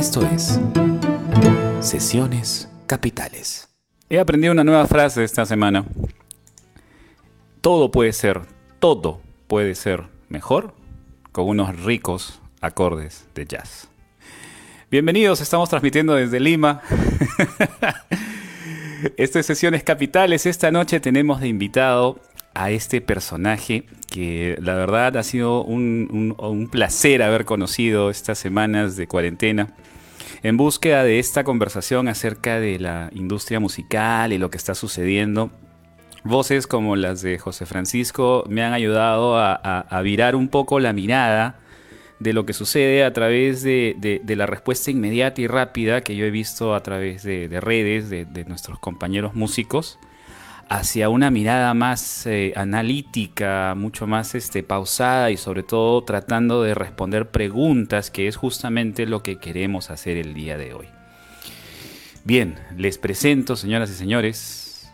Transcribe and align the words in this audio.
Esto 0.00 0.26
es 0.34 0.58
Sesiones 1.80 2.70
Capitales. 2.86 3.68
He 4.08 4.18
aprendido 4.18 4.50
una 4.50 4.64
nueva 4.64 4.86
frase 4.86 5.22
esta 5.22 5.44
semana. 5.44 5.84
Todo 7.60 7.90
puede 7.90 8.14
ser, 8.14 8.40
todo 8.78 9.20
puede 9.46 9.74
ser 9.74 10.04
mejor 10.30 10.72
con 11.32 11.48
unos 11.48 11.84
ricos 11.84 12.40
acordes 12.62 13.26
de 13.34 13.44
jazz. 13.44 13.88
Bienvenidos, 14.90 15.42
estamos 15.42 15.68
transmitiendo 15.68 16.14
desde 16.14 16.40
Lima. 16.40 16.80
Esto 19.18 19.38
es 19.38 19.44
Sesiones 19.44 19.84
Capitales. 19.84 20.46
Esta 20.46 20.70
noche 20.70 21.00
tenemos 21.00 21.42
de 21.42 21.48
invitado 21.48 22.18
a 22.54 22.70
este 22.70 23.02
personaje 23.02 23.84
que 24.10 24.56
la 24.60 24.74
verdad 24.74 25.16
ha 25.16 25.22
sido 25.22 25.62
un, 25.64 26.34
un, 26.38 26.68
placer 26.68 27.22
haber 27.22 27.44
conocido 27.44 28.10
estas 28.10 28.38
semanas 28.38 28.96
de 28.96 29.06
cuarentena 29.06 29.68
en 30.42 30.56
búsqueda 30.56 31.04
de 31.04 31.18
esta 31.18 31.44
conversación 31.44 32.08
acerca 32.08 32.60
de 32.60 32.78
la 32.78 33.10
industria 33.14 33.60
musical 33.60 34.32
y 34.32 34.38
lo 34.38 34.50
que 34.50 34.56
está 34.56 34.74
sucediendo. 34.74 35.50
Voces 36.24 36.66
como 36.66 36.96
las 36.96 37.22
de 37.22 37.38
José 37.38 37.64
Francisco 37.64 38.44
me 38.48 38.62
han 38.62 38.72
ayudado 38.72 39.38
a 39.38 40.02
virar 40.02 40.36
un 40.36 40.48
poco 40.48 40.80
la 40.80 40.92
mirada 40.92 41.60
de 42.20 42.34
lo 42.34 42.46
que 42.46 42.52
sucede 42.52 43.02
a 43.02 43.12
través 43.12 43.62
de, 43.62 44.20
la 44.26 44.46
respuesta 44.46 44.90
inmediata 44.90 45.40
y 45.40 45.46
rápida 45.46 46.02
que 46.02 46.14
yo 46.14 46.26
he 46.26 46.30
visto 46.30 46.74
a 46.74 46.82
través 46.82 47.22
de, 47.22 47.48
redes 47.60 48.10
de, 48.10 48.44
nuestros 48.46 48.78
compañeros 48.78 49.34
músicos 49.34 49.98
hacia 50.70 51.08
una 51.08 51.32
mirada 51.32 51.74
más 51.74 52.26
eh, 52.26 52.52
analítica, 52.54 53.74
mucho 53.76 54.06
más 54.06 54.36
este, 54.36 54.62
pausada 54.62 55.32
y 55.32 55.36
sobre 55.36 55.64
todo 55.64 56.04
tratando 56.04 56.62
de 56.62 56.74
responder 56.74 57.28
preguntas, 57.28 58.12
que 58.12 58.28
es 58.28 58.36
justamente 58.36 59.04
lo 59.04 59.20
que 59.24 59.38
queremos 59.38 59.90
hacer 59.90 60.16
el 60.16 60.32
día 60.32 60.56
de 60.56 60.72
hoy. 60.72 60.88
Bien, 62.22 62.56
les 62.76 62.98
presento, 62.98 63.56
señoras 63.56 63.90
y 63.90 63.94
señores, 63.94 64.88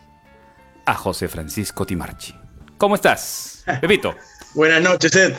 a 0.87 0.95
José 0.95 1.27
Francisco 1.27 1.85
Timarchi. 1.85 2.33
¿Cómo 2.79 2.95
estás, 2.95 3.63
Pepito? 3.79 4.15
Buenas 4.55 4.81
noches, 4.81 5.15
Ed. 5.15 5.35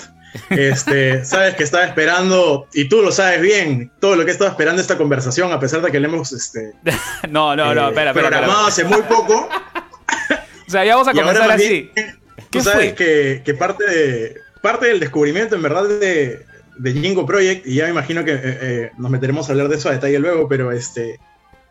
Este, 0.50 1.24
sabes 1.24 1.56
que 1.56 1.64
estaba 1.64 1.84
esperando, 1.84 2.68
y 2.72 2.88
tú 2.88 3.02
lo 3.02 3.10
sabes 3.10 3.40
bien, 3.40 3.90
todo 4.00 4.14
lo 4.14 4.24
que 4.24 4.30
he 4.30 4.34
estado 4.34 4.50
esperando 4.50 4.80
esta 4.80 4.96
conversación, 4.96 5.50
a 5.52 5.58
pesar 5.58 5.80
de 5.82 5.90
que 5.90 5.98
le 5.98 6.06
hemos 6.06 6.30
este, 6.30 6.74
no, 7.28 7.56
no, 7.56 7.74
no, 7.74 7.86
eh, 7.86 7.88
espera, 7.88 8.12
programado 8.12 8.66
hace 8.66 8.84
muy 8.84 9.02
poco. 9.02 9.48
O 10.68 10.70
sea, 10.70 10.84
ya 10.84 10.94
vamos 10.94 11.08
a 11.08 11.12
comenzar 11.12 11.50
así. 11.50 11.90
Tú 12.50 12.60
sabes 12.60 12.94
que, 12.94 13.42
que, 13.44 13.54
parte, 13.54 13.84
de, 13.84 14.36
parte 14.62 14.86
del 14.86 15.00
descubrimiento, 15.00 15.56
en 15.56 15.62
verdad, 15.62 15.88
de, 15.88 16.46
de 16.78 16.92
Jingo 16.92 17.26
Project, 17.26 17.66
y 17.66 17.76
ya 17.76 17.84
me 17.84 17.90
imagino 17.90 18.24
que 18.24 18.32
eh, 18.32 18.40
eh, 18.44 18.90
nos 18.96 19.10
meteremos 19.10 19.48
a 19.48 19.52
hablar 19.52 19.68
de 19.68 19.76
eso 19.76 19.88
a 19.88 19.92
detalle 19.92 20.18
luego, 20.18 20.48
pero 20.48 20.70
este, 20.70 21.18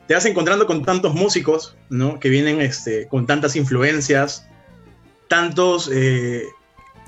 te 0.08 0.14
vas 0.14 0.26
encontrando 0.26 0.68
con 0.68 0.84
tantos 0.84 1.14
músicos, 1.14 1.78
¿no? 1.90 2.20
Que 2.20 2.30
vienen 2.30 2.60
este, 2.60 3.08
con 3.08 3.26
tantas 3.26 3.56
influencias, 3.56 4.48
tantos 5.30 5.90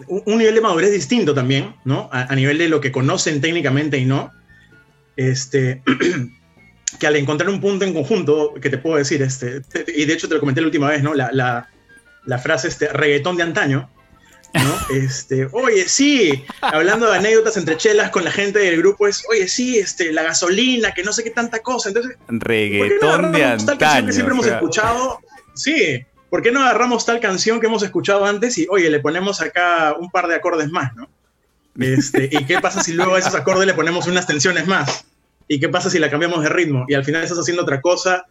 un, 0.07 0.37
nivel 0.37 0.55
de 0.55 0.61
madurez 0.61 0.91
distinto 0.91 1.33
también, 1.33 1.75
¿no? 1.83 2.09
A, 2.11 2.33
nivel 2.35 2.57
de 2.57 2.69
lo 2.69 2.81
que 2.81 2.91
conocen 2.91 3.41
técnicamente 3.41 3.97
y 3.97 4.05
no. 4.05 4.31
Este, 5.15 5.81
que 6.99 7.07
al 7.07 7.15
encontrar 7.15 7.49
un 7.49 7.59
punto 7.59 7.85
en 7.85 7.93
conjunto, 7.93 8.53
que 8.61 8.69
te 8.69 8.77
puedo 8.77 8.97
decir, 8.97 9.21
este, 9.21 9.61
y 9.95 10.05
de 10.05 10.13
hecho 10.13 10.27
te 10.27 10.35
lo 10.35 10.39
comenté 10.39 10.61
la 10.61 10.67
última 10.67 10.89
vez, 10.89 11.03
¿no? 11.03 11.13
La, 11.13 11.29
la, 11.31 11.69
la 12.29 12.37
frase, 12.37 12.67
este, 12.67 12.87
reggaetón 12.89 13.37
de 13.37 13.43
antaño, 13.43 13.89
¿no? 14.53 14.79
Este, 14.95 15.47
oye, 15.51 15.89
sí, 15.89 16.45
hablando 16.61 17.09
de 17.09 17.17
anécdotas 17.17 17.57
entre 17.57 17.75
chelas 17.75 18.11
con 18.11 18.23
la 18.23 18.31
gente 18.31 18.59
del 18.59 18.77
grupo, 18.77 19.07
es, 19.07 19.23
oye, 19.29 19.47
sí, 19.47 19.79
este, 19.79 20.13
la 20.13 20.21
gasolina, 20.21 20.93
que 20.93 21.03
no 21.03 21.11
sé 21.11 21.23
qué 21.23 21.31
tanta 21.31 21.59
cosa. 21.59 21.89
Entonces, 21.89 22.17
reggaetón 22.27 23.31
de 23.31 23.43
antaño. 23.43 24.05
Que 24.05 24.13
siempre 24.13 24.35
hemos 24.35 24.45
escuchado, 24.45 25.19
sí, 25.55 26.05
¿por 26.29 26.43
qué 26.43 26.51
no 26.51 26.61
agarramos 26.61 27.03
tal 27.03 27.19
canción 27.19 27.59
que 27.59 27.65
hemos 27.65 27.81
escuchado 27.81 28.25
antes 28.25 28.59
y, 28.59 28.67
oye, 28.69 28.91
le 28.91 28.99
ponemos 28.99 29.41
acá 29.41 29.95
un 29.99 30.11
par 30.11 30.27
de 30.27 30.35
acordes 30.35 30.69
más, 30.69 30.95
¿no? 30.95 31.09
Este, 31.79 32.29
¿Y 32.31 32.45
qué 32.45 32.59
pasa 32.59 32.83
si 32.83 32.93
luego 32.93 33.15
a 33.15 33.19
esos 33.19 33.33
acordes 33.33 33.65
le 33.65 33.73
ponemos 33.73 34.05
unas 34.05 34.27
tensiones 34.27 34.67
más? 34.67 35.05
¿Y 35.47 35.59
qué 35.59 35.69
pasa 35.69 35.89
si 35.89 35.97
la 35.97 36.11
cambiamos 36.11 36.43
de 36.43 36.49
ritmo? 36.49 36.85
Y 36.87 36.93
al 36.93 37.03
final 37.03 37.23
estás 37.23 37.39
haciendo 37.39 37.63
otra 37.63 37.81
cosa, 37.81 38.25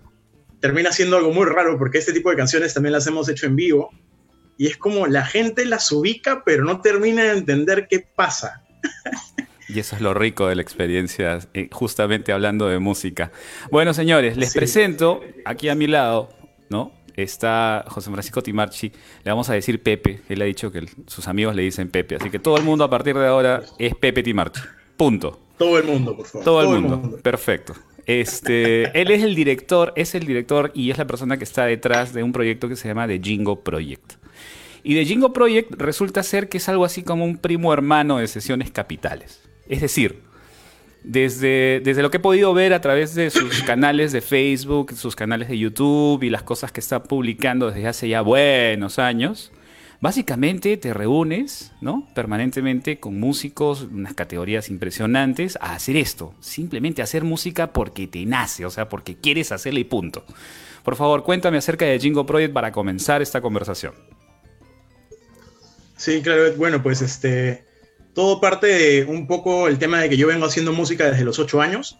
termina 0.60 0.92
siendo 0.92 1.16
algo 1.16 1.32
muy 1.32 1.46
raro 1.46 1.78
porque 1.78 1.98
este 1.98 2.12
tipo 2.12 2.30
de 2.30 2.36
canciones 2.36 2.74
también 2.74 2.92
las 2.92 3.06
hemos 3.06 3.28
hecho 3.28 3.46
en 3.46 3.56
vivo 3.56 3.90
y 4.56 4.66
es 4.66 4.76
como 4.76 5.06
la 5.06 5.24
gente 5.24 5.64
las 5.64 5.90
ubica 5.92 6.42
pero 6.44 6.64
no 6.64 6.80
termina 6.80 7.24
de 7.24 7.38
entender 7.38 7.86
qué 7.88 8.00
pasa. 8.00 8.64
Y 9.70 9.80
eso 9.80 9.96
es 9.96 10.00
lo 10.00 10.14
rico 10.14 10.48
de 10.48 10.56
la 10.56 10.62
experiencia, 10.62 11.40
eh, 11.52 11.68
justamente 11.70 12.32
hablando 12.32 12.68
de 12.68 12.78
música. 12.78 13.30
Bueno, 13.70 13.92
señores, 13.92 14.38
les 14.38 14.54
presento 14.54 15.20
aquí 15.44 15.68
a 15.68 15.74
mi 15.74 15.86
lado, 15.86 16.30
¿no? 16.70 16.98
está 17.22 17.84
José 17.88 18.10
Francisco 18.10 18.42
Timarchi, 18.42 18.92
le 19.24 19.30
vamos 19.30 19.50
a 19.50 19.54
decir 19.54 19.82
Pepe, 19.82 20.20
él 20.28 20.40
ha 20.42 20.44
dicho 20.44 20.70
que 20.70 20.86
sus 21.06 21.26
amigos 21.28 21.54
le 21.54 21.62
dicen 21.62 21.90
Pepe, 21.90 22.16
así 22.16 22.30
que 22.30 22.38
todo 22.38 22.56
el 22.56 22.64
mundo 22.64 22.84
a 22.84 22.90
partir 22.90 23.16
de 23.16 23.26
ahora 23.26 23.62
es 23.78 23.94
Pepe 23.94 24.22
Timarchi, 24.22 24.60
punto. 24.96 25.40
Todo 25.58 25.78
el 25.78 25.84
mundo, 25.84 26.16
por 26.16 26.26
favor. 26.26 26.44
Todo, 26.44 26.62
el, 26.62 26.80
mundo. 26.80 27.18
perfecto. 27.20 27.74
Este, 28.08 28.98
él 28.98 29.10
es 29.10 29.22
el 29.22 29.34
director, 29.34 29.92
es 29.94 30.14
el 30.14 30.24
director 30.24 30.72
y 30.74 30.90
es 30.90 30.96
la 30.96 31.06
persona 31.06 31.36
que 31.36 31.44
está 31.44 31.66
detrás 31.66 32.14
de 32.14 32.22
un 32.22 32.32
proyecto 32.32 32.66
que 32.66 32.74
se 32.74 32.88
llama 32.88 33.06
The 33.06 33.20
Jingo 33.22 33.62
Project. 33.62 34.14
Y 34.82 34.94
The 34.94 35.04
Jingo 35.04 35.34
Project 35.34 35.74
resulta 35.74 36.22
ser 36.22 36.48
que 36.48 36.56
es 36.56 36.70
algo 36.70 36.86
así 36.86 37.02
como 37.02 37.26
un 37.26 37.36
primo 37.36 37.70
hermano 37.70 38.16
de 38.16 38.26
sesiones 38.26 38.70
capitales. 38.70 39.42
Es 39.68 39.82
decir, 39.82 40.22
desde, 41.04 41.82
desde 41.84 42.00
lo 42.00 42.10
que 42.10 42.16
he 42.16 42.20
podido 42.20 42.54
ver 42.54 42.72
a 42.72 42.80
través 42.80 43.14
de 43.14 43.28
sus 43.28 43.62
canales 43.66 44.12
de 44.12 44.22
Facebook, 44.22 44.94
sus 44.94 45.14
canales 45.14 45.48
de 45.48 45.58
YouTube 45.58 46.22
y 46.22 46.30
las 46.30 46.42
cosas 46.42 46.72
que 46.72 46.80
está 46.80 47.02
publicando 47.02 47.70
desde 47.70 47.88
hace 47.88 48.08
ya 48.08 48.22
buenos 48.22 48.98
años, 48.98 49.52
básicamente 50.00 50.76
te 50.76 50.94
reúnes, 50.94 51.72
¿no? 51.80 52.06
Permanentemente 52.14 53.00
con 53.00 53.18
músicos, 53.18 53.82
unas 53.82 54.14
categorías 54.14 54.68
impresionantes, 54.68 55.58
a 55.60 55.74
hacer 55.74 55.96
esto. 55.96 56.34
Simplemente 56.40 57.02
hacer 57.02 57.24
música 57.24 57.72
porque 57.72 58.06
te 58.06 58.24
nace, 58.26 58.64
o 58.64 58.70
sea, 58.70 58.88
porque 58.88 59.16
quieres 59.16 59.52
hacerle 59.52 59.80
y 59.80 59.84
punto. 59.84 60.24
Por 60.84 60.96
favor, 60.96 61.24
cuéntame 61.24 61.58
acerca 61.58 61.84
de 61.84 61.98
Jingo 61.98 62.24
Project 62.24 62.52
para 62.52 62.72
comenzar 62.72 63.22
esta 63.22 63.40
conversación. 63.40 63.94
Sí, 65.96 66.22
claro, 66.22 66.52
bueno, 66.56 66.82
pues 66.82 67.02
este, 67.02 67.64
todo 68.14 68.40
parte 68.40 68.66
de 68.68 69.04
un 69.04 69.26
poco 69.26 69.68
el 69.68 69.78
tema 69.78 70.00
de 70.00 70.08
que 70.08 70.16
yo 70.16 70.28
vengo 70.28 70.46
haciendo 70.46 70.72
música 70.72 71.10
desde 71.10 71.24
los 71.24 71.38
ocho 71.38 71.60
años. 71.60 71.98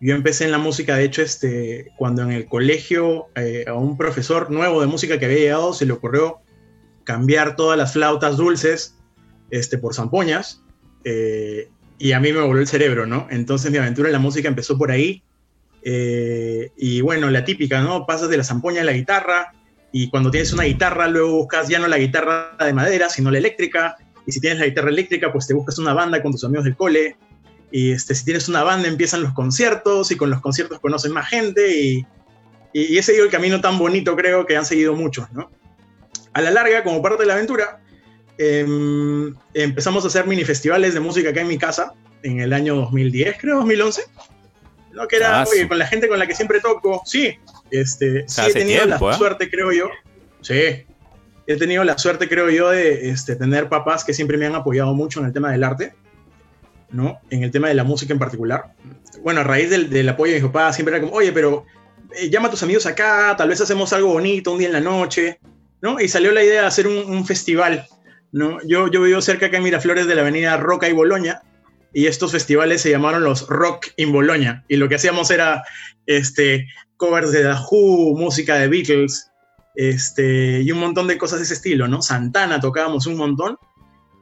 Yo 0.00 0.14
empecé 0.14 0.44
en 0.44 0.50
la 0.50 0.58
música, 0.58 0.96
de 0.96 1.04
hecho, 1.04 1.22
este, 1.22 1.92
cuando 1.96 2.22
en 2.22 2.32
el 2.32 2.46
colegio 2.46 3.26
eh, 3.36 3.64
a 3.66 3.74
un 3.74 3.96
profesor 3.96 4.50
nuevo 4.50 4.80
de 4.80 4.86
música 4.86 5.18
que 5.18 5.26
había 5.26 5.38
llegado 5.38 5.72
se 5.72 5.86
le 5.86 5.92
ocurrió 5.92 6.40
cambiar 7.04 7.56
todas 7.56 7.78
las 7.78 7.92
flautas 7.92 8.36
dulces 8.36 8.96
este, 9.50 9.78
por 9.78 9.94
zampoñas. 9.94 10.62
Eh, 11.04 11.68
y 11.98 12.12
a 12.12 12.20
mí 12.20 12.32
me 12.32 12.40
volvió 12.40 12.60
el 12.60 12.66
cerebro, 12.66 13.06
¿no? 13.06 13.26
Entonces 13.30 13.70
mi 13.70 13.78
aventura 13.78 14.08
en 14.08 14.14
la 14.14 14.18
música 14.18 14.48
empezó 14.48 14.76
por 14.76 14.90
ahí. 14.90 15.22
Eh, 15.82 16.72
y 16.76 17.00
bueno, 17.02 17.30
la 17.30 17.44
típica, 17.44 17.82
¿no? 17.82 18.06
Pasas 18.06 18.28
de 18.30 18.36
la 18.36 18.44
zampoña 18.44 18.80
a 18.80 18.84
la 18.84 18.92
guitarra. 18.92 19.52
Y 19.92 20.10
cuando 20.10 20.30
tienes 20.30 20.52
una 20.52 20.64
guitarra, 20.64 21.06
luego 21.08 21.32
buscas 21.36 21.68
ya 21.68 21.78
no 21.78 21.86
la 21.86 21.98
guitarra 21.98 22.56
de 22.58 22.72
madera, 22.72 23.08
sino 23.08 23.30
la 23.30 23.38
eléctrica 23.38 23.96
y 24.26 24.32
si 24.32 24.40
tienes 24.40 24.58
la 24.58 24.66
guitarra 24.66 24.88
eléctrica, 24.88 25.32
pues 25.32 25.46
te 25.46 25.54
buscas 25.54 25.78
una 25.78 25.92
banda 25.92 26.22
con 26.22 26.32
tus 26.32 26.44
amigos 26.44 26.64
del 26.64 26.76
cole, 26.76 27.16
y 27.70 27.90
este, 27.90 28.14
si 28.14 28.24
tienes 28.24 28.48
una 28.48 28.62
banda 28.62 28.88
empiezan 28.88 29.22
los 29.22 29.32
conciertos, 29.32 30.10
y 30.10 30.16
con 30.16 30.30
los 30.30 30.40
conciertos 30.40 30.80
conocen 30.80 31.12
más 31.12 31.28
gente, 31.28 31.78
y, 31.78 32.06
y, 32.72 32.96
he 32.96 33.02
seguido 33.02 33.24
el 33.24 33.30
camino 33.30 33.60
tan 33.60 33.78
bonito, 33.78 34.16
creo, 34.16 34.46
que 34.46 34.56
han 34.56 34.64
seguido 34.64 34.94
muchos, 34.94 35.30
¿no? 35.32 35.50
A 36.34 36.40
la 36.40 36.50
larga, 36.50 36.82
como 36.84 37.00
parte 37.00 37.22
de 37.22 37.26
la 37.26 37.34
aventura, 37.34 37.80
em, 38.38 39.34
empezamos 39.54 40.04
a 40.04 40.08
hacer 40.08 40.26
mini 40.26 40.44
festivales 40.44 40.94
de 40.94 41.00
música 41.00 41.30
acá 41.30 41.40
en 41.40 41.48
mi 41.48 41.58
casa, 41.58 41.94
en 42.22 42.40
el 42.40 42.52
año 42.52 42.74
2010, 42.76 43.36
creo, 43.40 43.56
2011. 43.56 44.02
¿no? 44.92 45.08
Que 45.08 45.16
era, 45.16 45.44
oye, 45.44 45.68
con 45.68 45.78
la 45.78 45.86
gente 45.86 46.08
con 46.08 46.18
la 46.18 46.26
que 46.26 46.34
siempre 46.34 46.60
toco, 46.60 47.02
sí, 47.04 47.36
este, 47.70 48.24
sí 48.28 48.42
he 48.48 48.52
tenido 48.52 48.86
la 48.86 48.96
¿eh? 48.96 49.16
suerte, 49.16 49.50
creo 49.50 49.72
yo, 49.72 49.90
sí, 50.40 50.86
he 51.46 51.56
tenido 51.56 51.84
la 51.84 51.98
suerte, 51.98 52.28
creo 52.28 52.50
yo, 52.50 52.70
de 52.70 53.10
este, 53.10 53.36
tener 53.36 53.68
papás 53.68 54.04
que 54.04 54.14
siempre 54.14 54.36
me 54.38 54.46
han 54.46 54.54
apoyado 54.54 54.94
mucho 54.94 55.20
en 55.20 55.26
el 55.26 55.32
tema 55.32 55.50
del 55.50 55.64
arte, 55.64 55.94
¿no? 56.90 57.20
En 57.30 57.42
el 57.42 57.50
tema 57.50 57.68
de 57.68 57.74
la 57.74 57.84
música 57.84 58.12
en 58.12 58.18
particular. 58.18 58.72
Bueno, 59.22 59.40
a 59.40 59.44
raíz 59.44 59.70
del, 59.70 60.08
apoyo 60.08 60.32
de 60.32 60.40
mi 60.40 60.46
papá, 60.46 60.72
siempre 60.72 60.96
era 60.96 61.04
como, 61.04 61.16
oye, 61.16 61.32
pero 61.32 61.66
eh, 62.16 62.30
llama 62.30 62.48
a 62.48 62.50
tus 62.50 62.62
amigos 62.62 62.86
acá, 62.86 63.34
tal 63.36 63.48
vez 63.48 63.60
hacemos 63.60 63.92
algo 63.92 64.12
bonito 64.12 64.52
un 64.52 64.58
día 64.58 64.68
en 64.68 64.74
la 64.74 64.80
noche, 64.80 65.40
Y 66.00 66.08
salió 66.08 66.32
la 66.32 66.42
idea 66.42 66.62
de 66.62 66.66
hacer 66.66 66.86
un, 66.86 67.26
festival, 67.26 67.86
¿no? 68.32 68.58
Yo, 68.66 68.88
yo 68.88 69.02
vivo 69.02 69.20
cerca 69.20 69.46
acá 69.46 69.58
en 69.58 69.62
Miraflores 69.62 70.06
de 70.06 70.14
la 70.14 70.22
avenida 70.22 70.56
Roca 70.56 70.88
y 70.88 70.92
Boloña, 70.92 71.42
y 71.92 72.06
estos 72.06 72.32
festivales 72.32 72.82
se 72.82 72.90
llamaron 72.90 73.22
los 73.22 73.46
Rock 73.48 73.88
in 73.96 74.12
Boloña, 74.12 74.64
y 74.68 74.76
lo 74.76 74.88
que 74.88 74.96
hacíamos 74.96 75.30
era 75.30 75.62
este, 76.06 76.66
covers 76.96 77.32
de 77.32 77.42
The 77.42 77.54
Who, 77.70 78.16
música 78.16 78.56
de 78.56 78.68
Beatles, 78.68 79.30
este, 79.74 80.62
y 80.62 80.70
un 80.70 80.78
montón 80.78 81.06
de 81.06 81.18
cosas 81.18 81.38
de 81.38 81.44
ese 81.44 81.54
estilo, 81.54 81.88
¿no? 81.88 82.02
Santana 82.02 82.60
tocábamos 82.60 83.06
un 83.06 83.16
montón. 83.16 83.58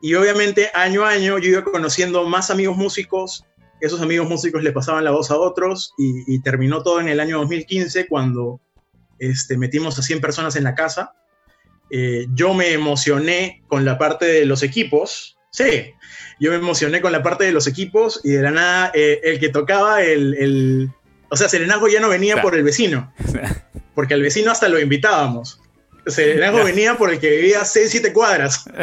Y 0.02 0.14
obviamente 0.14 0.70
año 0.74 1.04
a 1.04 1.10
año 1.10 1.38
yo 1.38 1.50
iba 1.50 1.62
conociendo 1.62 2.24
más 2.24 2.50
amigos 2.50 2.76
músicos, 2.76 3.44
esos 3.80 4.00
amigos 4.00 4.28
músicos 4.28 4.62
le 4.62 4.72
pasaban 4.72 5.04
la 5.04 5.10
voz 5.10 5.30
a 5.30 5.36
otros 5.36 5.92
y, 5.98 6.40
terminó 6.40 6.82
todo 6.82 7.00
en 7.00 7.08
el 7.08 7.20
año 7.20 7.38
2015 7.38 8.06
cuando 8.08 8.60
este, 9.18 9.56
metimos 9.56 9.98
a 9.98 10.02
100 10.02 10.20
personas 10.20 10.56
en 10.56 10.64
la 10.64 10.74
casa. 10.74 11.12
Eh, 11.94 12.26
yo 12.32 12.54
me 12.54 12.72
emocioné 12.72 13.62
con 13.68 13.84
la 13.84 13.98
parte 13.98 14.24
de 14.24 14.46
los 14.46 14.62
equipos, 14.62 15.36
sí, 15.50 15.92
yo 16.40 16.50
me 16.50 16.56
emocioné 16.56 17.02
con 17.02 17.12
la 17.12 17.22
parte 17.22 17.44
de 17.44 17.52
los 17.52 17.66
equipos 17.66 18.22
y 18.24 18.30
de 18.30 18.40
la 18.40 18.50
nada 18.50 18.92
eh, 18.94 19.20
el 19.22 19.38
que 19.38 19.50
tocaba 19.50 20.02
el, 20.02 20.90
O 21.28 21.36
sea, 21.36 21.50
Serenazgo 21.50 21.88
ya 21.88 22.00
no 22.00 22.08
venía 22.08 22.40
por 22.40 22.54
el 22.54 22.62
vecino, 22.62 23.12
porque 23.94 24.14
al 24.14 24.22
vecino 24.22 24.50
hasta 24.50 24.70
lo 24.70 24.80
invitábamos. 24.80 25.60
Serenazgo 26.06 26.64
venía 26.64 26.96
por 26.96 27.12
el 27.12 27.20
que 27.20 27.28
vivía 27.28 27.62
6, 27.62 27.90
7 27.90 28.10
cuadras. 28.14 28.64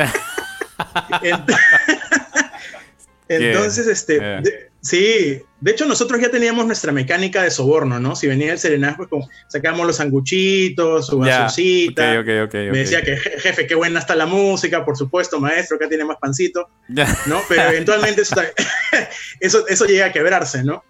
Entonces, 3.28 3.88
este, 3.88 4.69
sí, 4.82 5.42
de 5.62 5.72
hecho 5.72 5.86
nosotros 5.86 6.22
ya 6.22 6.30
teníamos 6.30 6.66
nuestra 6.66 6.92
mecánica 6.92 7.44
de 7.44 7.52
soborno, 7.52 8.00
¿no? 8.00 8.16
Si 8.16 8.28
venía 8.28 8.52
el 8.52 8.60
serenazgo, 8.60 9.08
pues 9.08 9.26
sacábamos 9.48 9.88
los 9.88 9.98
sanguchitos, 9.98 11.08
su 11.08 11.20
gasolcita. 11.20 12.22
me 12.24 12.78
decía 12.78 13.02
que, 13.02 13.18
jefe, 13.18 13.68
qué 13.68 13.76
buena 13.76 14.00
está 14.00 14.16
la 14.16 14.26
música, 14.26 14.86
por 14.86 14.98
supuesto, 14.98 15.40
maestro, 15.40 15.78
acá 15.78 15.88
tiene 15.90 16.06
más 16.06 16.18
pancito, 16.18 16.70
¿no? 16.88 17.42
Pero 17.48 17.64
eventualmente 17.70 18.22
eso, 19.40 19.68
eso, 19.68 19.86
llega 19.86 20.08
a 20.08 20.12
quebrarse, 20.12 20.64
¿no? 20.64 20.84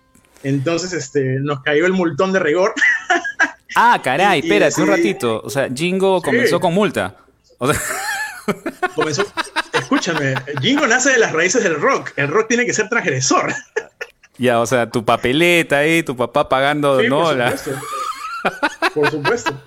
Entonces, 0.43 0.93
este, 0.93 1.39
nos 1.41 1.61
cayó 1.61 1.85
el 1.85 1.93
multón 1.93 2.31
de 2.31 2.39
rigor. 2.39 2.73
Ah, 3.75 3.99
caray, 4.03 4.39
espérate 4.43 4.81
un 4.81 4.87
ratito. 4.87 5.41
O 5.43 5.49
sea, 5.49 5.69
Jingo 5.73 6.21
comenzó 6.21 6.59
con 6.59 6.73
multa. 6.73 7.17
O 7.57 7.71
sea... 7.71 7.81
Comenzó, 8.95 9.25
escúchame, 9.73 10.35
Jingo 10.61 10.87
nace 10.87 11.11
de 11.11 11.19
las 11.19 11.33
raíces 11.33 11.63
del 11.63 11.75
rock. 11.75 12.11
El 12.15 12.27
rock 12.27 12.47
tiene 12.47 12.65
que 12.65 12.73
ser 12.73 12.89
transgresor. 12.89 13.53
Ya, 14.37 14.61
o 14.61 14.65
sea, 14.65 14.89
tu 14.89 15.03
papeleta 15.03 15.79
ahí, 15.79 16.03
tu 16.03 16.15
papá 16.15 16.47
pagando, 16.47 17.01
¿no? 17.03 17.23
Por 17.23 17.33
supuesto. 17.33 17.71
Por 18.93 19.11
supuesto. 19.11 19.63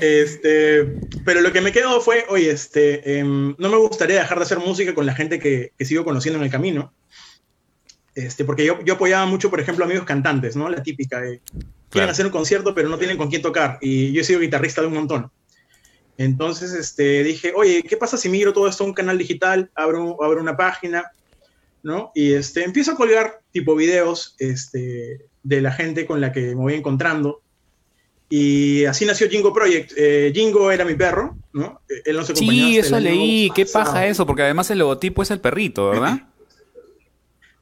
Este, 0.00 0.84
pero 1.24 1.40
lo 1.40 1.52
que 1.52 1.60
me 1.60 1.72
quedó 1.72 2.00
fue, 2.00 2.24
oye, 2.28 2.50
este, 2.50 3.18
em, 3.18 3.54
no 3.58 3.68
me 3.68 3.76
gustaría 3.76 4.20
dejar 4.20 4.38
de 4.38 4.44
hacer 4.44 4.58
música 4.58 4.94
con 4.94 5.06
la 5.06 5.14
gente 5.14 5.38
que, 5.38 5.72
sigo 5.80 6.04
conociendo 6.04 6.38
en 6.38 6.44
el 6.44 6.50
camino. 6.50 6.92
Este, 8.14 8.44
porque 8.44 8.64
yo, 8.64 8.82
yo, 8.84 8.94
apoyaba 8.94 9.26
mucho, 9.26 9.50
por 9.50 9.60
ejemplo, 9.60 9.84
amigos 9.84 10.04
cantantes, 10.04 10.56
¿no? 10.56 10.68
La 10.68 10.82
típica 10.82 11.20
de, 11.20 11.40
quieren 11.90 12.10
hacer 12.10 12.26
un 12.26 12.32
concierto, 12.32 12.74
pero 12.74 12.88
no 12.88 12.98
tienen 12.98 13.16
con 13.16 13.28
quién 13.28 13.42
tocar. 13.42 13.78
Y 13.80 14.12
yo 14.12 14.20
he 14.20 14.24
sido 14.24 14.40
guitarrista 14.40 14.80
de 14.80 14.88
un 14.88 14.94
montón. 14.94 15.30
Entonces 16.18 16.72
este, 16.72 17.22
dije, 17.22 17.52
oye, 17.54 17.84
¿qué 17.84 17.96
pasa 17.96 18.18
si 18.18 18.28
migro 18.28 18.52
todo 18.52 18.68
esto 18.68 18.82
a 18.82 18.86
un 18.88 18.92
canal 18.92 19.16
digital? 19.16 19.70
Abro, 19.74 20.22
abro 20.22 20.40
una 20.40 20.56
página, 20.56 21.10
¿no? 21.84 22.10
Y 22.12 22.32
este, 22.32 22.64
empiezo 22.64 22.92
a 22.92 22.96
colgar 22.96 23.40
tipo 23.52 23.76
videos 23.76 24.34
este, 24.38 25.26
de 25.44 25.60
la 25.60 25.70
gente 25.70 26.06
con 26.06 26.20
la 26.20 26.32
que 26.32 26.40
me 26.40 26.54
voy 26.56 26.74
encontrando. 26.74 27.40
Y 28.28 28.84
así 28.84 29.06
nació 29.06 29.30
Jingo 29.30 29.54
Project. 29.54 29.92
Eh, 29.96 30.32
Jingo 30.34 30.72
era 30.72 30.84
mi 30.84 30.94
perro, 30.94 31.38
¿no? 31.52 31.80
Él 32.04 32.16
no 32.16 32.24
se 32.24 32.34
Sí, 32.34 32.76
eso 32.76 32.98
leí. 32.98 33.50
¿Qué 33.54 33.64
paja 33.64 34.04
eso? 34.06 34.26
Porque 34.26 34.42
además 34.42 34.70
el 34.70 34.80
logotipo 34.80 35.22
es 35.22 35.30
el 35.30 35.40
perrito, 35.40 35.88
¿verdad? 35.90 36.18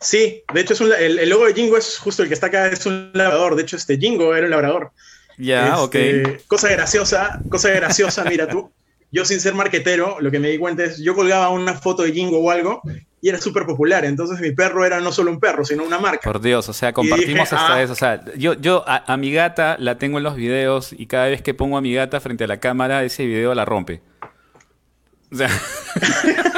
Sí, 0.00 0.42
de 0.52 0.60
hecho 0.60 0.72
es 0.72 0.80
el, 0.80 1.28
logo 1.28 1.46
de 1.46 1.54
Jingo 1.54 1.76
es 1.76 1.98
justo 1.98 2.22
el 2.22 2.28
que 2.28 2.34
está 2.34 2.46
acá, 2.46 2.68
es 2.68 2.86
un 2.86 3.10
labrador. 3.12 3.54
De 3.54 3.62
hecho, 3.62 3.76
este 3.76 3.98
Jingo 3.98 4.34
era 4.34 4.46
un 4.46 4.50
labrador. 4.50 4.92
Ya, 5.38 5.76
este, 5.82 6.24
ok. 6.24 6.42
Cosa 6.46 6.68
graciosa, 6.70 7.40
cosa 7.50 7.70
graciosa, 7.70 8.24
mira 8.24 8.48
tú. 8.48 8.70
Yo 9.12 9.24
sin 9.24 9.40
ser 9.40 9.54
marquetero, 9.54 10.18
lo 10.20 10.30
que 10.30 10.40
me 10.40 10.48
di 10.48 10.58
cuenta 10.58 10.82
es, 10.82 10.98
yo 10.98 11.14
colgaba 11.14 11.48
una 11.48 11.74
foto 11.74 12.02
de 12.02 12.12
Jingo 12.12 12.40
o 12.40 12.50
algo 12.50 12.82
y 13.22 13.28
era 13.28 13.40
súper 13.40 13.64
popular. 13.64 14.04
Entonces 14.04 14.40
mi 14.40 14.50
perro 14.50 14.84
era 14.84 15.00
no 15.00 15.12
solo 15.12 15.30
un 15.30 15.38
perro, 15.38 15.64
sino 15.64 15.84
una 15.84 15.98
marca. 15.98 16.20
Por 16.24 16.40
Dios, 16.40 16.68
o 16.68 16.72
sea, 16.72 16.92
compartimos 16.92 17.52
hasta 17.52 17.76
ah". 17.76 17.82
eso. 17.82 17.92
O 17.92 17.96
sea, 17.96 18.24
yo, 18.36 18.54
yo 18.54 18.84
a, 18.86 19.16
mi 19.16 19.32
gata 19.32 19.76
la 19.78 19.96
tengo 19.96 20.18
en 20.18 20.24
los 20.24 20.34
videos 20.34 20.92
y 20.92 21.06
cada 21.06 21.26
vez 21.26 21.40
que 21.40 21.54
pongo 21.54 21.78
a 21.78 21.80
mi 21.80 21.94
gata 21.94 22.20
frente 22.20 22.44
a 22.44 22.46
la 22.48 22.58
cámara, 22.58 23.04
ese 23.04 23.24
video 23.24 23.54
la 23.54 23.64
rompe. 23.64 24.02
O 25.32 25.36
sea... 25.36 25.48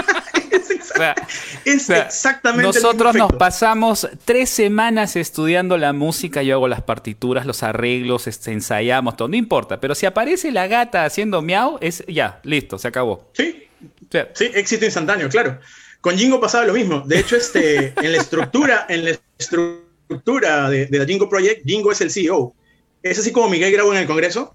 es 1.65 1.91
exactamente. 1.91 2.67
Nosotros 2.67 3.15
nos 3.15 3.33
pasamos 3.33 4.09
tres 4.25 4.51
semanas 4.51 5.17
estudiando 5.17 5.77
la 5.79 5.93
música, 5.93 6.43
yo 6.43 6.55
hago 6.55 6.69
las 6.69 6.83
partituras, 6.83 7.47
los 7.47 7.63
arreglos, 7.63 8.27
este, 8.27 8.53
ensayamos, 8.53 9.17
todo, 9.17 9.29
no 9.29 9.37
importa. 9.37 9.81
Pero 9.81 9.95
si 9.95 10.07
aparece 10.07 10.51
la 10.53 10.67
gata 10.67 11.05
haciendo 11.05 11.43
miau, 11.43 11.79
es 11.81 12.05
ya, 12.07 12.41
listo, 12.45 12.79
se 12.79 12.89
acabó. 12.89 13.31
Sí, 13.33 13.69
sí, 14.35 14.51
éxito 14.55 14.85
instantáneo, 14.85 15.29
claro. 15.29 15.59
Con 16.01 16.17
Jingo 16.17 16.41
pasaba 16.41 16.65
lo 16.65 16.73
mismo. 16.73 17.01
De 17.01 17.19
hecho, 17.19 17.37
este, 17.37 17.93
en 18.03 18.13
la 18.13 18.19
estructura, 18.19 18.87
en 18.89 19.05
la 19.05 19.19
estructura 19.39 20.71
de, 20.71 20.87
de 20.87 20.99
la 20.99 21.05
Jingo 21.05 21.29
Project, 21.29 21.63
Jingo 21.67 21.93
es 21.93 22.01
el 22.01 22.11
CEO. 22.11 22.55
Es 23.03 23.19
así 23.19 23.33
como 23.33 23.49
Miguel 23.49 23.73
grabó 23.73 23.93
en 23.93 24.01
el 24.01 24.07
Congreso. 24.07 24.55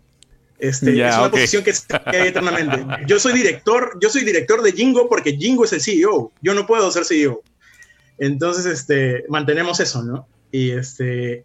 Este, 0.63 0.91
es 0.91 1.17
una 1.17 1.29
posición 1.29 1.61
que 1.61 1.73
se 1.73 1.85
eternamente. 2.05 2.85
Yo 3.05 3.19
soy 3.19 3.33
director, 3.33 3.97
yo 4.01 4.09
soy 4.09 4.23
director 4.23 4.61
de 4.61 4.71
Jingo 4.71 5.09
porque 5.09 5.35
Jingo 5.35 5.65
es 5.65 5.73
el 5.73 5.81
CEO. 5.81 6.31
Yo 6.41 6.53
no 6.53 6.65
puedo 6.65 6.89
ser 6.89 7.03
CEO. 7.03 7.41
Entonces, 8.17 8.65
este, 8.65 9.25
mantenemos 9.27 9.81
eso, 9.81 10.03
¿no? 10.03 10.25
Y 10.51 10.71
este, 10.71 11.43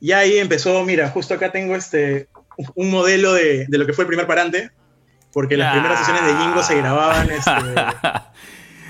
y 0.00 0.12
ahí 0.12 0.36
empezó, 0.36 0.84
mira, 0.84 1.08
justo 1.08 1.32
acá 1.32 1.50
tengo 1.50 1.74
este, 1.74 2.28
un 2.74 2.90
modelo 2.90 3.32
de, 3.32 3.64
de 3.68 3.78
lo 3.78 3.86
que 3.86 3.94
fue 3.94 4.02
el 4.02 4.08
primer 4.08 4.26
parante, 4.26 4.70
porque 5.32 5.56
las 5.56 5.72
primeras 5.72 6.00
sesiones 6.00 6.26
de 6.26 6.42
Jingo 6.42 6.62
se 6.62 6.76
grababan. 6.76 7.28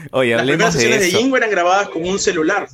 Este, 0.03 0.11
Oye, 0.11 0.35
las 0.35 0.45
primeras 0.45 0.75
sesiones 0.75 1.01
de, 1.03 1.11
Jingo 1.13 1.37
eran 1.37 1.51
grabadas 1.51 1.89
con 1.89 2.05
un 2.05 2.19
celular. 2.19 2.67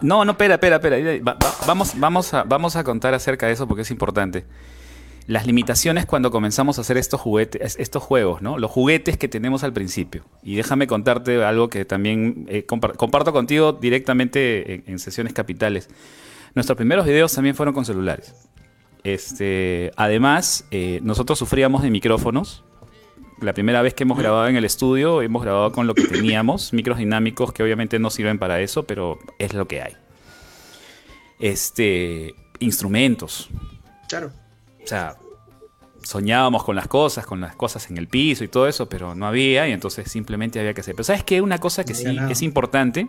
no, 0.00 0.24
no, 0.24 0.32
espera, 0.32 0.54
espera, 0.54 0.76
espera. 0.76 1.22
vamos, 1.64 1.92
vamos, 1.94 2.34
a, 2.34 2.42
vamos 2.42 2.74
a 2.74 2.82
contar 2.82 3.14
acerca 3.14 3.46
de 3.46 3.52
eso 3.52 3.68
porque 3.68 3.82
es 3.82 3.90
importante 3.92 4.44
las 5.26 5.46
limitaciones 5.46 6.06
cuando 6.06 6.30
comenzamos 6.30 6.78
a 6.78 6.82
hacer 6.82 6.96
estos 6.96 7.20
juguetes, 7.20 7.76
estos 7.78 8.02
juegos, 8.02 8.42
¿no? 8.42 8.58
Los 8.58 8.70
juguetes 8.70 9.16
que 9.16 9.26
tenemos 9.26 9.64
al 9.64 9.72
principio. 9.72 10.24
Y 10.42 10.54
déjame 10.54 10.86
contarte 10.86 11.42
algo 11.44 11.68
que 11.68 11.84
también 11.84 12.46
eh, 12.48 12.64
comparto 12.64 13.32
contigo 13.32 13.72
directamente 13.72 14.84
en, 14.86 14.98
sesiones 14.98 15.32
capitales. 15.32 15.88
Nuestros 16.54 16.76
primeros 16.76 17.06
videos 17.06 17.34
también 17.34 17.56
fueron 17.56 17.74
con 17.74 17.84
celulares. 17.84 18.34
Este, 19.02 19.90
además, 19.96 20.66
eh, 20.70 21.00
nosotros 21.02 21.38
sufríamos 21.38 21.82
de 21.82 21.90
micrófonos. 21.90 22.64
La 23.40 23.52
primera 23.52 23.82
vez 23.82 23.94
que 23.94 24.04
hemos 24.04 24.18
grabado 24.18 24.46
en 24.48 24.56
el 24.56 24.64
estudio, 24.64 25.22
hemos 25.22 25.42
grabado 25.42 25.72
con 25.72 25.86
lo 25.88 25.94
que 25.94 26.04
teníamos, 26.04 26.72
micros 26.72 26.98
dinámicos 26.98 27.52
que 27.52 27.62
obviamente 27.64 27.98
no 27.98 28.10
sirven 28.10 28.38
para 28.38 28.60
eso, 28.60 28.84
pero 28.84 29.18
es 29.38 29.54
lo 29.54 29.66
que 29.66 29.82
hay. 29.82 29.92
Este, 31.40 32.34
instrumentos. 32.60 33.50
Claro 34.08 34.45
o 34.86 34.88
sea, 34.88 35.16
soñábamos 36.00 36.62
con 36.62 36.76
las 36.76 36.86
cosas, 36.86 37.26
con 37.26 37.40
las 37.40 37.56
cosas 37.56 37.90
en 37.90 37.98
el 37.98 38.06
piso 38.06 38.44
y 38.44 38.48
todo 38.48 38.68
eso, 38.68 38.88
pero 38.88 39.16
no 39.16 39.26
había 39.26 39.68
y 39.68 39.72
entonces 39.72 40.08
simplemente 40.10 40.60
había 40.60 40.72
que 40.74 40.80
hacer. 40.80 40.94
Pero 40.94 41.02
sabes 41.02 41.24
que 41.24 41.40
una 41.40 41.58
cosa 41.58 41.84
que 41.84 41.92
sí 41.92 42.16
es 42.30 42.42
importante 42.42 43.08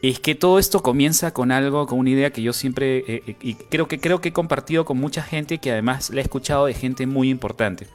es 0.00 0.18
que 0.20 0.34
todo 0.34 0.58
esto 0.58 0.82
comienza 0.82 1.34
con 1.34 1.52
algo, 1.52 1.86
con 1.86 1.98
una 1.98 2.08
idea 2.08 2.30
que 2.30 2.40
yo 2.40 2.54
siempre 2.54 2.98
eh, 3.06 3.22
eh, 3.26 3.36
y 3.42 3.54
creo 3.54 3.86
que 3.86 4.00
creo 4.00 4.22
que 4.22 4.30
he 4.30 4.32
compartido 4.32 4.86
con 4.86 4.96
mucha 4.96 5.22
gente 5.22 5.58
que 5.58 5.70
además 5.70 6.08
la 6.08 6.22
he 6.22 6.24
escuchado 6.24 6.64
de 6.64 6.72
gente 6.72 7.06
muy 7.06 7.28
importante. 7.28 7.86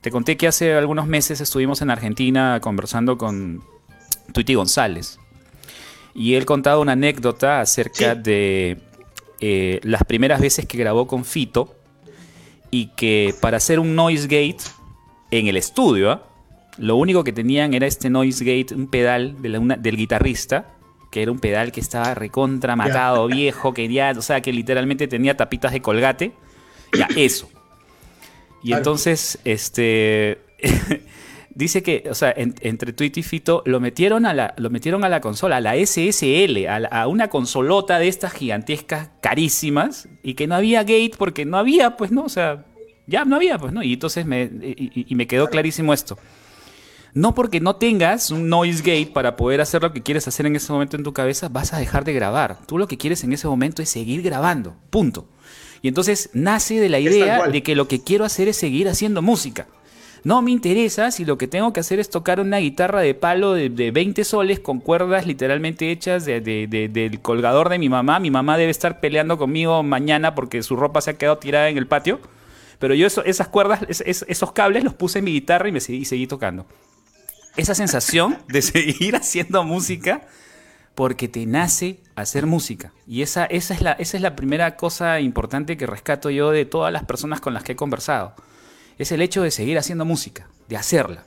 Te 0.00 0.12
conté 0.12 0.36
que 0.36 0.46
hace 0.46 0.74
algunos 0.74 1.08
meses 1.08 1.40
estuvimos 1.40 1.82
en 1.82 1.90
Argentina 1.90 2.60
conversando 2.62 3.18
con 3.18 3.64
Tuiti 4.32 4.54
González 4.54 5.18
y 6.14 6.34
él 6.34 6.46
contaba 6.46 6.78
una 6.78 6.92
anécdota 6.92 7.60
acerca 7.60 8.14
de 8.14 8.78
eh, 9.40 9.80
las 9.82 10.04
primeras 10.04 10.40
veces 10.40 10.66
que 10.66 10.78
grabó 10.78 11.08
con 11.08 11.24
Fito 11.24 11.77
y 12.70 12.86
que 12.96 13.34
para 13.40 13.56
hacer 13.56 13.80
un 13.80 13.94
noise 13.94 14.24
gate 14.24 14.62
en 15.30 15.46
el 15.46 15.56
estudio, 15.56 16.10
¿ah? 16.10 16.22
lo 16.78 16.96
único 16.96 17.24
que 17.24 17.32
tenían 17.32 17.74
era 17.74 17.86
este 17.86 18.10
noise 18.10 18.44
gate, 18.44 18.74
un 18.74 18.88
pedal 18.88 19.40
del 19.40 19.96
guitarrista, 19.96 20.74
que 21.10 21.22
era 21.22 21.32
un 21.32 21.38
pedal 21.38 21.72
que 21.72 21.80
estaba 21.80 22.14
recontra 22.14 22.76
matado, 22.76 23.26
viejo, 23.26 23.72
que 23.72 23.88
ya, 23.88 24.12
o 24.16 24.22
sea, 24.22 24.40
que 24.40 24.52
literalmente 24.52 25.08
tenía 25.08 25.36
tapitas 25.36 25.72
de 25.72 25.80
colgate. 25.80 26.32
Ya, 26.96 27.08
eso. 27.16 27.50
Y 28.62 28.72
entonces, 28.72 29.38
este. 29.44 30.38
dice 31.58 31.82
que, 31.82 32.04
o 32.08 32.14
sea, 32.14 32.32
entre 32.36 32.92
Tweet 32.92 33.12
y 33.16 33.22
Fito 33.24 33.64
lo 33.66 33.80
metieron 33.80 34.26
a 34.26 34.32
la, 34.32 34.54
lo 34.58 34.70
metieron 34.70 35.02
a 35.02 35.08
la 35.08 35.20
consola, 35.20 35.56
a 35.56 35.60
la 35.60 35.74
SSL, 35.74 36.68
a, 36.68 37.08
una 37.08 37.28
consolota 37.28 37.98
de 37.98 38.06
estas 38.06 38.32
gigantescas, 38.32 39.10
carísimas, 39.20 40.08
y 40.22 40.34
que 40.34 40.46
no 40.46 40.54
había 40.54 40.82
gate 40.82 41.14
porque 41.18 41.44
no 41.44 41.58
había, 41.58 41.96
pues 41.96 42.12
no, 42.12 42.22
o 42.22 42.28
sea, 42.28 42.64
ya 43.08 43.24
no 43.24 43.34
había, 43.34 43.58
pues 43.58 43.72
no. 43.72 43.82
Y 43.82 43.94
entonces 43.94 44.24
me, 44.24 44.42
y, 44.44 45.12
me 45.16 45.26
quedó 45.26 45.48
clarísimo 45.48 45.92
esto. 45.92 46.16
No 47.12 47.34
porque 47.34 47.58
no 47.58 47.74
tengas 47.74 48.30
un 48.30 48.48
noise 48.48 48.80
gate 48.80 49.10
para 49.12 49.34
poder 49.34 49.60
hacer 49.60 49.82
lo 49.82 49.92
que 49.92 50.04
quieres 50.04 50.28
hacer 50.28 50.46
en 50.46 50.54
ese 50.54 50.72
momento 50.72 50.96
en 50.96 51.02
tu 51.02 51.12
cabeza, 51.12 51.48
vas 51.48 51.72
a 51.72 51.78
dejar 51.78 52.04
de 52.04 52.12
grabar. 52.12 52.60
Tú 52.66 52.78
lo 52.78 52.86
que 52.86 52.98
quieres 52.98 53.24
en 53.24 53.32
ese 53.32 53.48
momento 53.48 53.82
es 53.82 53.88
seguir 53.88 54.22
grabando, 54.22 54.76
punto. 54.90 55.26
Y 55.82 55.88
entonces 55.88 56.30
nace 56.34 56.78
de 56.78 56.88
la 56.88 57.00
idea 57.00 57.48
de 57.48 57.62
que 57.64 57.74
lo 57.74 57.88
que 57.88 58.04
quiero 58.04 58.24
hacer 58.24 58.46
es 58.46 58.56
seguir 58.56 58.88
haciendo 58.88 59.22
música. 59.22 59.66
No 60.24 60.42
me 60.42 60.50
interesa 60.50 61.10
si 61.10 61.24
lo 61.24 61.38
que 61.38 61.46
tengo 61.46 61.72
que 61.72 61.80
hacer 61.80 62.00
es 62.00 62.10
tocar 62.10 62.40
una 62.40 62.58
guitarra 62.58 63.00
de 63.00 63.14
palo 63.14 63.54
de, 63.54 63.90
20 63.90 64.24
soles 64.24 64.60
con 64.60 64.80
cuerdas 64.80 65.26
literalmente 65.26 65.90
hechas 65.90 66.24
del 66.24 67.18
colgador 67.22 67.68
de 67.68 67.78
mi 67.78 67.88
mamá. 67.88 68.18
Mi 68.18 68.30
mamá 68.30 68.58
debe 68.58 68.70
estar 68.70 69.00
peleando 69.00 69.38
conmigo 69.38 69.82
mañana 69.82 70.34
porque 70.34 70.62
su 70.62 70.76
ropa 70.76 71.00
se 71.00 71.10
ha 71.10 71.18
quedado 71.18 71.38
tirada 71.38 71.68
en 71.68 71.78
el 71.78 71.86
patio. 71.86 72.20
Pero 72.78 72.94
yo 72.94 73.06
esas 73.06 73.48
cuerdas, 73.48 73.80
esos 73.88 74.52
cables 74.52 74.84
los 74.84 74.94
puse 74.94 75.18
en 75.18 75.24
mi 75.24 75.32
guitarra 75.32 75.68
y 75.68 75.72
me 75.72 75.80
seguí, 75.80 76.04
seguí 76.04 76.26
tocando. 76.26 76.66
Esa 77.56 77.74
sensación 77.74 78.38
de 78.48 78.62
seguir 78.62 79.16
haciendo 79.16 79.64
música 79.64 80.22
porque 80.94 81.28
te 81.28 81.46
nace 81.46 82.00
hacer 82.16 82.46
música. 82.46 82.92
Y 83.06 83.22
esa 83.22 83.44
es 83.46 83.70
la 84.20 84.36
primera 84.36 84.76
cosa 84.76 85.20
importante 85.20 85.76
que 85.76 85.86
rescato 85.86 86.30
yo 86.30 86.50
de 86.50 86.64
todas 86.64 86.92
las 86.92 87.04
personas 87.04 87.40
con 87.40 87.54
las 87.54 87.62
que 87.62 87.72
he 87.72 87.76
conversado. 87.76 88.34
Es 88.98 89.12
el 89.12 89.22
hecho 89.22 89.42
de 89.42 89.50
seguir 89.50 89.78
haciendo 89.78 90.04
música, 90.04 90.48
de 90.68 90.76
hacerla. 90.76 91.24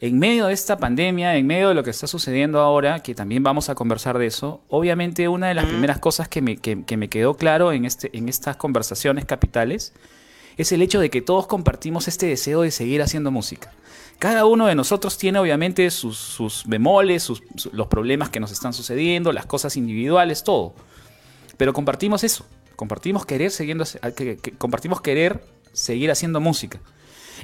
En 0.00 0.18
medio 0.18 0.46
de 0.46 0.54
esta 0.54 0.78
pandemia, 0.78 1.36
en 1.36 1.46
medio 1.46 1.68
de 1.68 1.74
lo 1.74 1.82
que 1.82 1.90
está 1.90 2.06
sucediendo 2.06 2.60
ahora, 2.60 3.02
que 3.02 3.14
también 3.14 3.42
vamos 3.42 3.68
a 3.68 3.74
conversar 3.74 4.16
de 4.16 4.26
eso, 4.26 4.62
obviamente 4.68 5.28
una 5.28 5.48
de 5.48 5.54
las 5.54 5.66
primeras 5.66 5.98
cosas 5.98 6.28
que 6.28 6.40
me, 6.40 6.56
que 6.56 6.96
me 6.96 7.08
quedó 7.08 7.36
claro 7.36 7.72
en, 7.72 7.84
este, 7.84 8.16
en 8.16 8.28
estas 8.28 8.56
conversaciones 8.56 9.26
capitales 9.26 9.92
es 10.56 10.72
el 10.72 10.82
hecho 10.82 11.00
de 11.00 11.10
que 11.10 11.22
todos 11.22 11.46
compartimos 11.46 12.08
este 12.08 12.26
deseo 12.26 12.62
de 12.62 12.70
seguir 12.70 13.02
haciendo 13.02 13.30
música. 13.30 13.72
Cada 14.18 14.44
uno 14.44 14.66
de 14.66 14.74
nosotros 14.74 15.16
tiene 15.16 15.38
obviamente 15.38 15.90
sus, 15.90 16.18
sus 16.18 16.64
bemoles, 16.66 17.30
los 17.72 17.86
problemas 17.86 18.28
que 18.28 18.40
nos 18.40 18.52
están 18.52 18.72
sucediendo, 18.72 19.32
las 19.32 19.46
cosas 19.46 19.76
individuales, 19.76 20.44
todo. 20.44 20.74
Pero 21.56 21.72
compartimos 21.72 22.24
eso, 22.24 22.44
compartimos 22.76 23.24
querer, 23.24 23.50
siguiendo, 23.50 23.84
compartimos 24.58 25.00
querer 25.00 25.42
seguir 25.72 26.10
haciendo 26.10 26.40
música. 26.40 26.80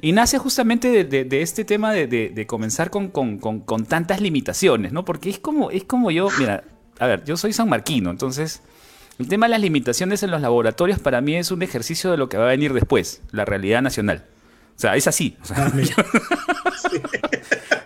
Y 0.01 0.13
nace 0.13 0.39
justamente 0.39 1.05
de, 1.05 1.43
este 1.43 1.65
tema 1.65 1.93
de, 1.93 2.47
comenzar 2.47 2.91
con, 2.91 3.87
tantas 3.89 4.21
limitaciones, 4.21 4.93
¿no? 4.93 5.05
Porque 5.05 5.31
es 5.31 5.39
como, 5.39 5.71
es 5.71 5.85
como 5.85 6.11
yo, 6.11 6.29
mira, 6.39 6.65
a 6.99 7.07
ver, 7.07 7.25
yo 7.25 7.37
soy 7.37 7.53
sanmarquino, 7.53 8.11
entonces 8.11 8.63
el 9.19 9.29
tema 9.29 9.47
de 9.47 9.51
las 9.51 9.61
limitaciones 9.61 10.23
en 10.23 10.31
los 10.31 10.41
laboratorios 10.41 10.99
para 10.99 11.21
mí 11.21 11.37
es 11.37 11.51
un 11.51 11.63
ejercicio 11.63 12.11
de 12.11 12.17
lo 12.17 12.29
que 12.29 12.37
va 12.37 12.45
a 12.45 12.49
venir 12.49 12.73
después, 12.73 13.23
la 13.33 13.45
realidad 13.45 13.83
nacional. 13.83 14.25
O 14.77 14.79
sea, 14.79 14.95
es 14.95 15.07
así. 15.07 15.37
Ah, 15.51 15.73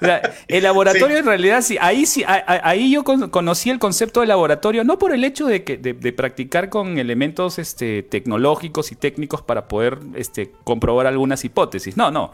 el 0.49 0.63
laboratorio 0.65 1.19
en 1.19 1.25
realidad 1.25 1.63
sí, 1.63 1.79
ahí 1.81 2.05
sí, 2.05 2.25
ahí 2.27 2.91
yo 2.91 3.05
conocí 3.05 3.71
el 3.71 3.79
concepto 3.79 4.23
de 4.23 4.27
laboratorio, 4.27 4.83
no 4.83 4.99
por 4.99 5.13
el 5.13 5.23
hecho 5.23 5.47
de, 5.47 5.63
que, 5.63 5.77
de, 5.77 6.13
practicar 6.13 6.69
con 6.69 6.99
elementos 6.99 7.61
este, 7.61 8.03
tecnológicos 8.03 8.91
y 8.91 8.97
técnicos 8.97 9.43
para 9.43 9.69
poder 9.69 10.01
este, 10.15 10.51
comprobar 10.65 11.07
algunas 11.07 11.45
hipótesis. 11.45 11.97
No, 11.97 12.11
no. 12.11 12.33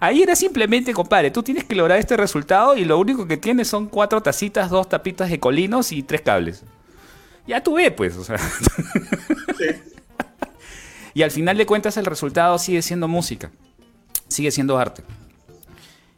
Ahí 0.00 0.22
era 0.22 0.36
simplemente, 0.36 0.92
compadre, 0.92 1.30
tú 1.30 1.42
tienes 1.42 1.64
que 1.64 1.74
lograr 1.74 1.98
este 1.98 2.18
resultado 2.18 2.76
y 2.76 2.84
lo 2.84 2.98
único 2.98 3.26
que 3.26 3.38
tienes 3.38 3.68
son 3.68 3.86
cuatro 3.86 4.22
tacitas, 4.22 4.68
dos 4.68 4.86
tapitas 4.86 5.30
de 5.30 5.40
colinos 5.40 5.92
y 5.92 6.02
tres 6.02 6.20
cables. 6.20 6.62
Ya 7.46 7.62
tú 7.62 7.76
ves, 7.76 7.90
pues, 7.92 8.16
o 8.16 8.24
sea. 8.24 8.36
y 11.14 11.22
al 11.22 11.30
final 11.30 11.56
de 11.56 11.64
cuentas 11.64 11.96
el 11.96 12.04
resultado 12.04 12.58
sigue 12.58 12.82
siendo 12.82 13.08
música, 13.08 13.50
sigue 14.34 14.50
siendo 14.50 14.78
arte. 14.78 15.02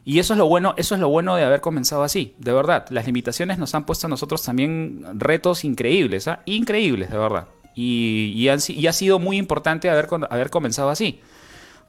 Y 0.07 0.19
eso 0.19 0.33
es 0.33 0.37
lo 0.37 0.47
bueno, 0.47 0.73
eso 0.77 0.95
es 0.95 1.01
lo 1.01 1.09
bueno 1.09 1.35
de 1.35 1.43
haber 1.43 1.59
comenzado 1.59 2.03
así, 2.03 2.33
de 2.37 2.53
verdad. 2.53 2.85
Las 2.91 3.05
limitaciones 3.05 3.57
nos 3.57 3.75
han 3.75 3.85
puesto 3.85 4.07
a 4.07 4.09
nosotros 4.09 4.41
también 4.41 5.05
retos 5.15 5.65
increíbles, 5.65 6.29
¿ah? 6.29 6.41
increíbles, 6.45 7.09
de 7.09 7.17
verdad. 7.17 7.47
Y, 7.75 8.47
ha 8.47 8.93
sido 8.93 9.19
muy 9.19 9.37
importante 9.37 9.89
haber, 9.89 10.49
comenzado 10.49 10.89
así. 10.89 11.19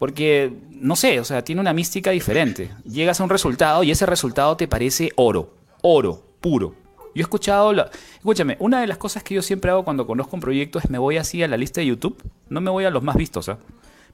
Porque, 0.00 0.52
no 0.70 0.96
sé, 0.96 1.20
o 1.20 1.24
sea, 1.24 1.42
tiene 1.44 1.60
una 1.60 1.72
mística 1.72 2.10
diferente. 2.10 2.70
Llegas 2.84 3.20
a 3.20 3.24
un 3.24 3.30
resultado 3.30 3.84
y 3.84 3.92
ese 3.92 4.04
resultado 4.04 4.56
te 4.56 4.68
parece 4.68 5.10
oro, 5.14 5.54
oro, 5.82 6.22
puro. 6.40 6.74
Yo 7.14 7.20
he 7.20 7.22
escuchado, 7.22 7.72
escúchame, 8.16 8.56
una 8.58 8.80
de 8.80 8.86
las 8.86 8.98
cosas 8.98 9.22
que 9.22 9.34
yo 9.34 9.42
siempre 9.42 9.70
hago 9.70 9.84
cuando 9.84 10.06
conozco 10.06 10.36
un 10.36 10.40
proyecto 10.40 10.78
es 10.78 10.90
me 10.90 10.98
voy 10.98 11.16
así 11.16 11.42
a 11.42 11.48
la 11.48 11.56
lista 11.56 11.80
de 11.80 11.86
YouTube, 11.86 12.22
no 12.48 12.60
me 12.60 12.70
voy 12.70 12.84
a 12.84 12.90
los 12.90 13.02
más 13.02 13.16
vistos, 13.16 13.48
¿ah? 13.48 13.58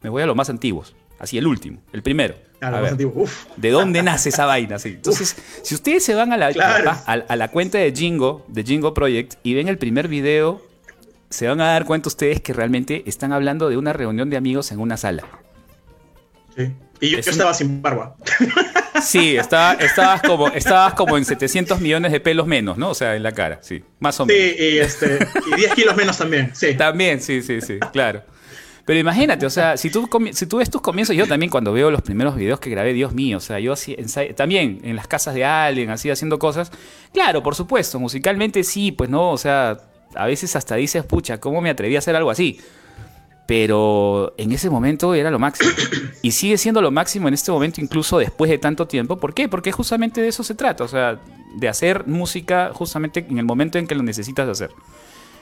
me 0.01 0.11
voy 0.11 0.23
a 0.23 0.27
los 0.27 0.37
más 0.37 0.49
antiguos, 0.49 0.95
así 1.19 1.39
el 1.39 1.47
último, 1.47 1.81
el 1.93 2.03
primero. 2.03 2.35
A, 2.61 2.81
ver, 2.81 2.97
¿De 2.97 3.71
dónde 3.71 4.03
nace 4.03 4.31
esa 4.31 4.47
vaina? 4.47 4.77
Entonces, 4.83 5.37
si 5.63 5.75
ustedes 5.75 6.03
se 6.03 6.15
van 6.15 6.33
a 6.33 6.39
la, 6.39 6.47
a, 7.07 7.37
la 7.37 7.49
cuenta 7.49 7.77
de 7.77 7.93
Jingo, 7.93 8.45
de 8.49 8.63
Jingo 8.63 8.95
Project, 8.95 9.35
y 9.43 9.53
ven 9.53 9.69
el 9.69 9.77
primer 9.77 10.09
video, 10.09 10.63
se 11.29 11.47
van 11.47 11.61
a 11.61 11.67
dar 11.67 11.85
cuenta 11.85 12.09
ustedes 12.09 12.41
que 12.41 12.55
realmente 12.55 13.03
están 13.07 13.33
hablando 13.33 13.69
de 13.69 13.77
una 13.77 13.93
reunión 13.93 14.31
de 14.31 14.39
amigos 14.39 14.73
en 14.73 14.81
una 14.81 14.97
sala. 14.97 15.25
Sí. 16.57 16.73
Y 17.01 17.11
yo, 17.11 17.19
estaba 17.19 17.53
sin 17.53 17.83
barba. 17.83 18.17
Sí, 19.03 19.37
estaba, 19.37 19.73
estabas, 19.75 20.23
como, 20.23 20.49
estabas 20.49 20.95
como 20.95 21.19
en 21.19 21.25
700 21.25 21.81
millones 21.81 22.13
de 22.13 22.21
pelos 22.21 22.47
menos, 22.47 22.79
¿no? 22.79 22.91
O 22.91 22.95
sea, 22.95 23.17
en 23.17 23.25
la 23.25 23.33
cara, 23.33 23.59
sí, 23.61 23.83
más 23.99 24.21
o 24.21 24.25
menos. 24.25 24.41
Sí, 24.41 24.57
y, 24.57 24.79
este, 24.79 25.19
y 25.51 25.57
10 25.57 25.75
kilos 25.75 25.97
menos 25.97 26.17
también, 26.17 26.53
sí. 26.55 26.77
También, 26.77 27.21
sí, 27.21 27.43
sí, 27.43 27.61
sí, 27.61 27.81
claro. 27.93 28.23
Pero 28.85 29.01
imagínate, 29.01 29.47
o 29.47 29.51
sea, 29.51 29.77
si 29.77 29.91
tú, 29.91 30.09
si 30.33 30.47
tú 30.47 30.59
ves 30.59 30.69
tus 30.69 30.83
comienzos, 30.83 31.17
yo 31.17 31.27
también 31.27 31.51
cuando 31.51 31.73
veo 31.73 31.91
los 31.91 32.03
primeros 32.03 32.37
videos 32.37 32.61
que 32.61 32.69
grabé, 32.69 32.93
Dios 32.93 33.15
mío, 33.15 33.39
o 33.39 33.41
sea, 33.41 33.59
yo 33.59 33.73
así, 33.73 33.97
también 34.37 34.81
en 34.85 34.95
las 34.95 35.09
casas 35.09 35.35
de 35.35 35.45
alguien, 35.45 35.89
así 35.91 36.11
haciendo 36.11 36.39
cosas, 36.39 36.71
claro, 37.13 37.43
por 37.43 37.55
supuesto, 37.55 37.99
musicalmente 37.99 38.63
sí, 38.63 38.93
pues 38.93 39.09
no, 39.09 39.31
o 39.31 39.39
sea, 39.39 39.79
a 40.15 40.27
veces 40.27 40.55
hasta 40.55 40.77
dices, 40.77 41.03
pucha, 41.05 41.41
¿cómo 41.41 41.63
me 41.63 41.71
atreví 41.71 41.97
a 41.97 42.01
hacer 42.01 42.15
algo 42.15 42.31
así? 42.31 42.61
pero 43.47 44.33
en 44.39 44.53
ese 44.53 44.71
momento 44.71 45.15
era 45.15 45.31
lo 45.31 45.39
máximo. 45.39 45.71
Y 46.23 46.31
sigue 46.31 46.57
siendo 46.57 46.81
lo 46.81 46.91
máximo 46.91 47.29
en 47.29 47.35
este 47.35 47.53
momento, 47.53 47.81
incluso 47.81 48.19
después 48.19 48.51
de 48.51 48.59
tanto 48.59 48.87
tiempo. 48.87 49.19
¿Por 49.19 49.35
qué? 49.35 49.49
Porque 49.49 49.73
justamente 49.73 50.23
de 50.23 50.29
eso 50.29 50.43
se 50.43 50.55
trata, 50.55 50.85
o 50.85 50.89
sea, 50.89 51.21
de 51.57 51.69
hacer 51.69 52.07
música 52.07 52.71
justamente 52.73 53.27
en 53.29 53.39
el 53.39 53.45
momento 53.45 53.79
en 53.79 53.87
que 53.87 53.95
lo 53.95 54.03
necesitas 54.03 54.49
hacer. 54.49 54.71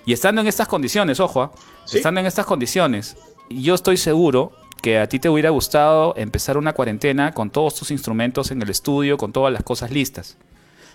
Y 0.04 0.12
estando 0.12 0.40
en 0.40 0.48
estas 0.48 0.66
condiciones, 0.66 1.20
ojo, 1.20 1.42
¿ah? 1.42 1.52
estando 1.92 2.20
en 2.20 2.26
estas 2.26 2.44
condiciones, 2.44 3.16
yo 3.60 3.74
estoy 3.74 3.96
seguro 3.96 4.52
que 4.80 4.98
a 4.98 5.08
ti 5.08 5.18
te 5.18 5.28
hubiera 5.28 5.50
gustado 5.50 6.14
empezar 6.16 6.56
una 6.56 6.72
cuarentena 6.72 7.32
con 7.32 7.50
todos 7.50 7.74
tus 7.74 7.90
instrumentos 7.90 8.50
en 8.50 8.62
el 8.62 8.70
estudio, 8.70 9.16
con 9.16 9.32
todas 9.32 9.52
las 9.52 9.62
cosas 9.62 9.90
listas. 9.90 10.36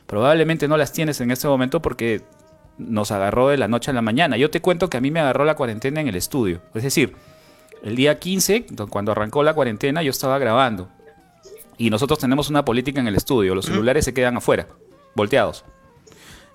Probablemente 0.05 0.67
no 0.67 0.77
las 0.77 0.93
tienes 0.93 1.21
en 1.21 1.31
este 1.31 1.47
momento 1.47 1.81
porque 1.81 2.21
nos 2.77 3.11
agarró 3.11 3.49
de 3.49 3.57
la 3.57 3.67
noche 3.67 3.91
a 3.91 3.93
la 3.93 4.01
mañana. 4.01 4.37
Yo 4.37 4.49
te 4.49 4.61
cuento 4.61 4.89
que 4.89 4.97
a 4.97 5.01
mí 5.01 5.11
me 5.11 5.19
agarró 5.19 5.45
la 5.45 5.55
cuarentena 5.55 6.01
en 6.01 6.07
el 6.07 6.15
estudio. 6.15 6.61
Es 6.73 6.83
decir, 6.83 7.15
el 7.83 7.95
día 7.95 8.19
15, 8.19 8.65
cuando 8.89 9.11
arrancó 9.11 9.43
la 9.43 9.53
cuarentena, 9.53 10.03
yo 10.03 10.11
estaba 10.11 10.37
grabando. 10.39 10.89
Y 11.77 11.89
nosotros 11.89 12.19
tenemos 12.19 12.49
una 12.49 12.65
política 12.65 12.99
en 12.99 13.07
el 13.07 13.15
estudio. 13.15 13.53
Los 13.55 13.65
celulares 13.65 14.05
se 14.05 14.13
quedan 14.13 14.37
afuera, 14.37 14.67
volteados. 15.15 15.63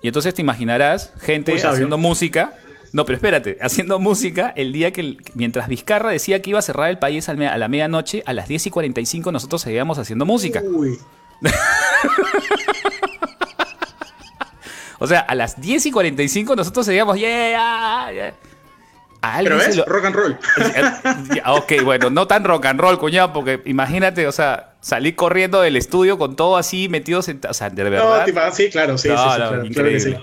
Y 0.01 0.07
entonces 0.07 0.33
te 0.33 0.41
imaginarás 0.41 1.13
gente 1.21 1.55
haciendo 1.55 1.97
música. 1.97 2.53
No, 2.93 3.05
pero 3.05 3.15
espérate, 3.15 3.57
haciendo 3.59 3.99
música 3.99 4.53
el 4.55 4.71
día 4.71 4.91
que, 4.91 5.17
mientras 5.33 5.67
Vizcarra 5.67 6.11
decía 6.11 6.41
que 6.41 6.51
iba 6.51 6.59
a 6.59 6.61
cerrar 6.61 6.89
el 6.89 6.99
país 6.99 7.27
a 7.27 7.33
la 7.33 7.67
medianoche, 7.67 8.23
a 8.25 8.33
las 8.33 8.47
10 8.47 8.67
y 8.67 8.69
45 8.69 9.31
nosotros 9.31 9.61
seguíamos 9.61 9.97
haciendo 9.97 10.25
música. 10.25 10.61
Uy. 10.63 10.97
O 14.99 15.07
sea, 15.07 15.19
a 15.19 15.35
las 15.35 15.59
10 15.59 15.87
y 15.87 15.91
45 15.91 16.55
nosotros 16.55 16.85
seguíamos, 16.85 17.19
yeah, 17.19 18.09
yeah. 18.09 18.33
Pero 19.43 19.59
es 19.59 19.85
rock 19.85 20.05
and 20.05 20.15
roll. 20.15 20.37
ok, 21.45 21.83
bueno, 21.83 22.09
no 22.09 22.25
tan 22.25 22.45
rock 22.45 22.67
and 22.67 22.79
roll, 22.79 22.97
cuñado, 22.97 23.33
porque 23.33 23.61
imagínate, 23.65 24.27
o 24.27 24.31
sea, 24.31 24.75
salir 24.79 25.17
corriendo 25.17 25.59
del 25.59 25.75
estudio 25.75 26.17
con 26.17 26.37
todo 26.37 26.55
así 26.55 26.87
metidos 26.87 27.27
en. 27.27 27.41
O 27.49 27.53
sea, 27.53 27.69
de 27.69 27.83
verdad. 27.83 28.25
No, 28.27 28.51
sí, 28.53 28.69
claro, 28.69 28.97
sí, 28.97 29.09
sí, 29.09 29.67
increíble. 29.67 30.19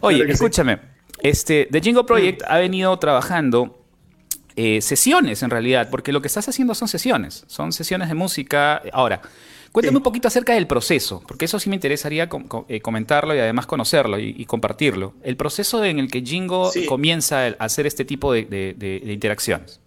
Oye, 0.00 0.30
escúchame. 0.30 0.78
Este, 1.22 1.68
The 1.70 1.80
Jingo 1.80 2.06
Project 2.06 2.42
ha 2.46 2.58
venido 2.58 2.96
trabajando 2.98 3.84
eh, 4.56 4.80
sesiones 4.80 5.42
en 5.42 5.50
realidad, 5.50 5.88
porque 5.90 6.12
lo 6.12 6.20
que 6.20 6.28
estás 6.28 6.48
haciendo 6.48 6.74
son 6.74 6.88
sesiones, 6.88 7.44
son 7.46 7.72
sesiones 7.72 8.08
de 8.08 8.14
música. 8.14 8.82
Ahora, 8.92 9.22
Cuéntame 9.72 9.98
un 9.98 10.02
poquito 10.02 10.28
acerca 10.28 10.54
del 10.54 10.66
proceso, 10.66 11.22
porque 11.26 11.44
eso 11.44 11.60
sí 11.60 11.68
me 11.68 11.76
interesaría 11.76 12.28
eh, 12.68 12.80
comentarlo 12.80 13.34
y 13.34 13.38
además 13.38 13.66
conocerlo 13.66 14.18
y, 14.18 14.44
compartirlo. 14.46 15.14
El 15.22 15.36
proceso 15.36 15.84
en 15.84 15.98
el 15.98 16.10
que 16.10 16.22
Jingo 16.22 16.70
comienza 16.88 17.46
a 17.46 17.54
hacer 17.58 17.86
este 17.86 18.04
tipo 18.04 18.32
de, 18.32 19.02
interacciones. 19.04 19.80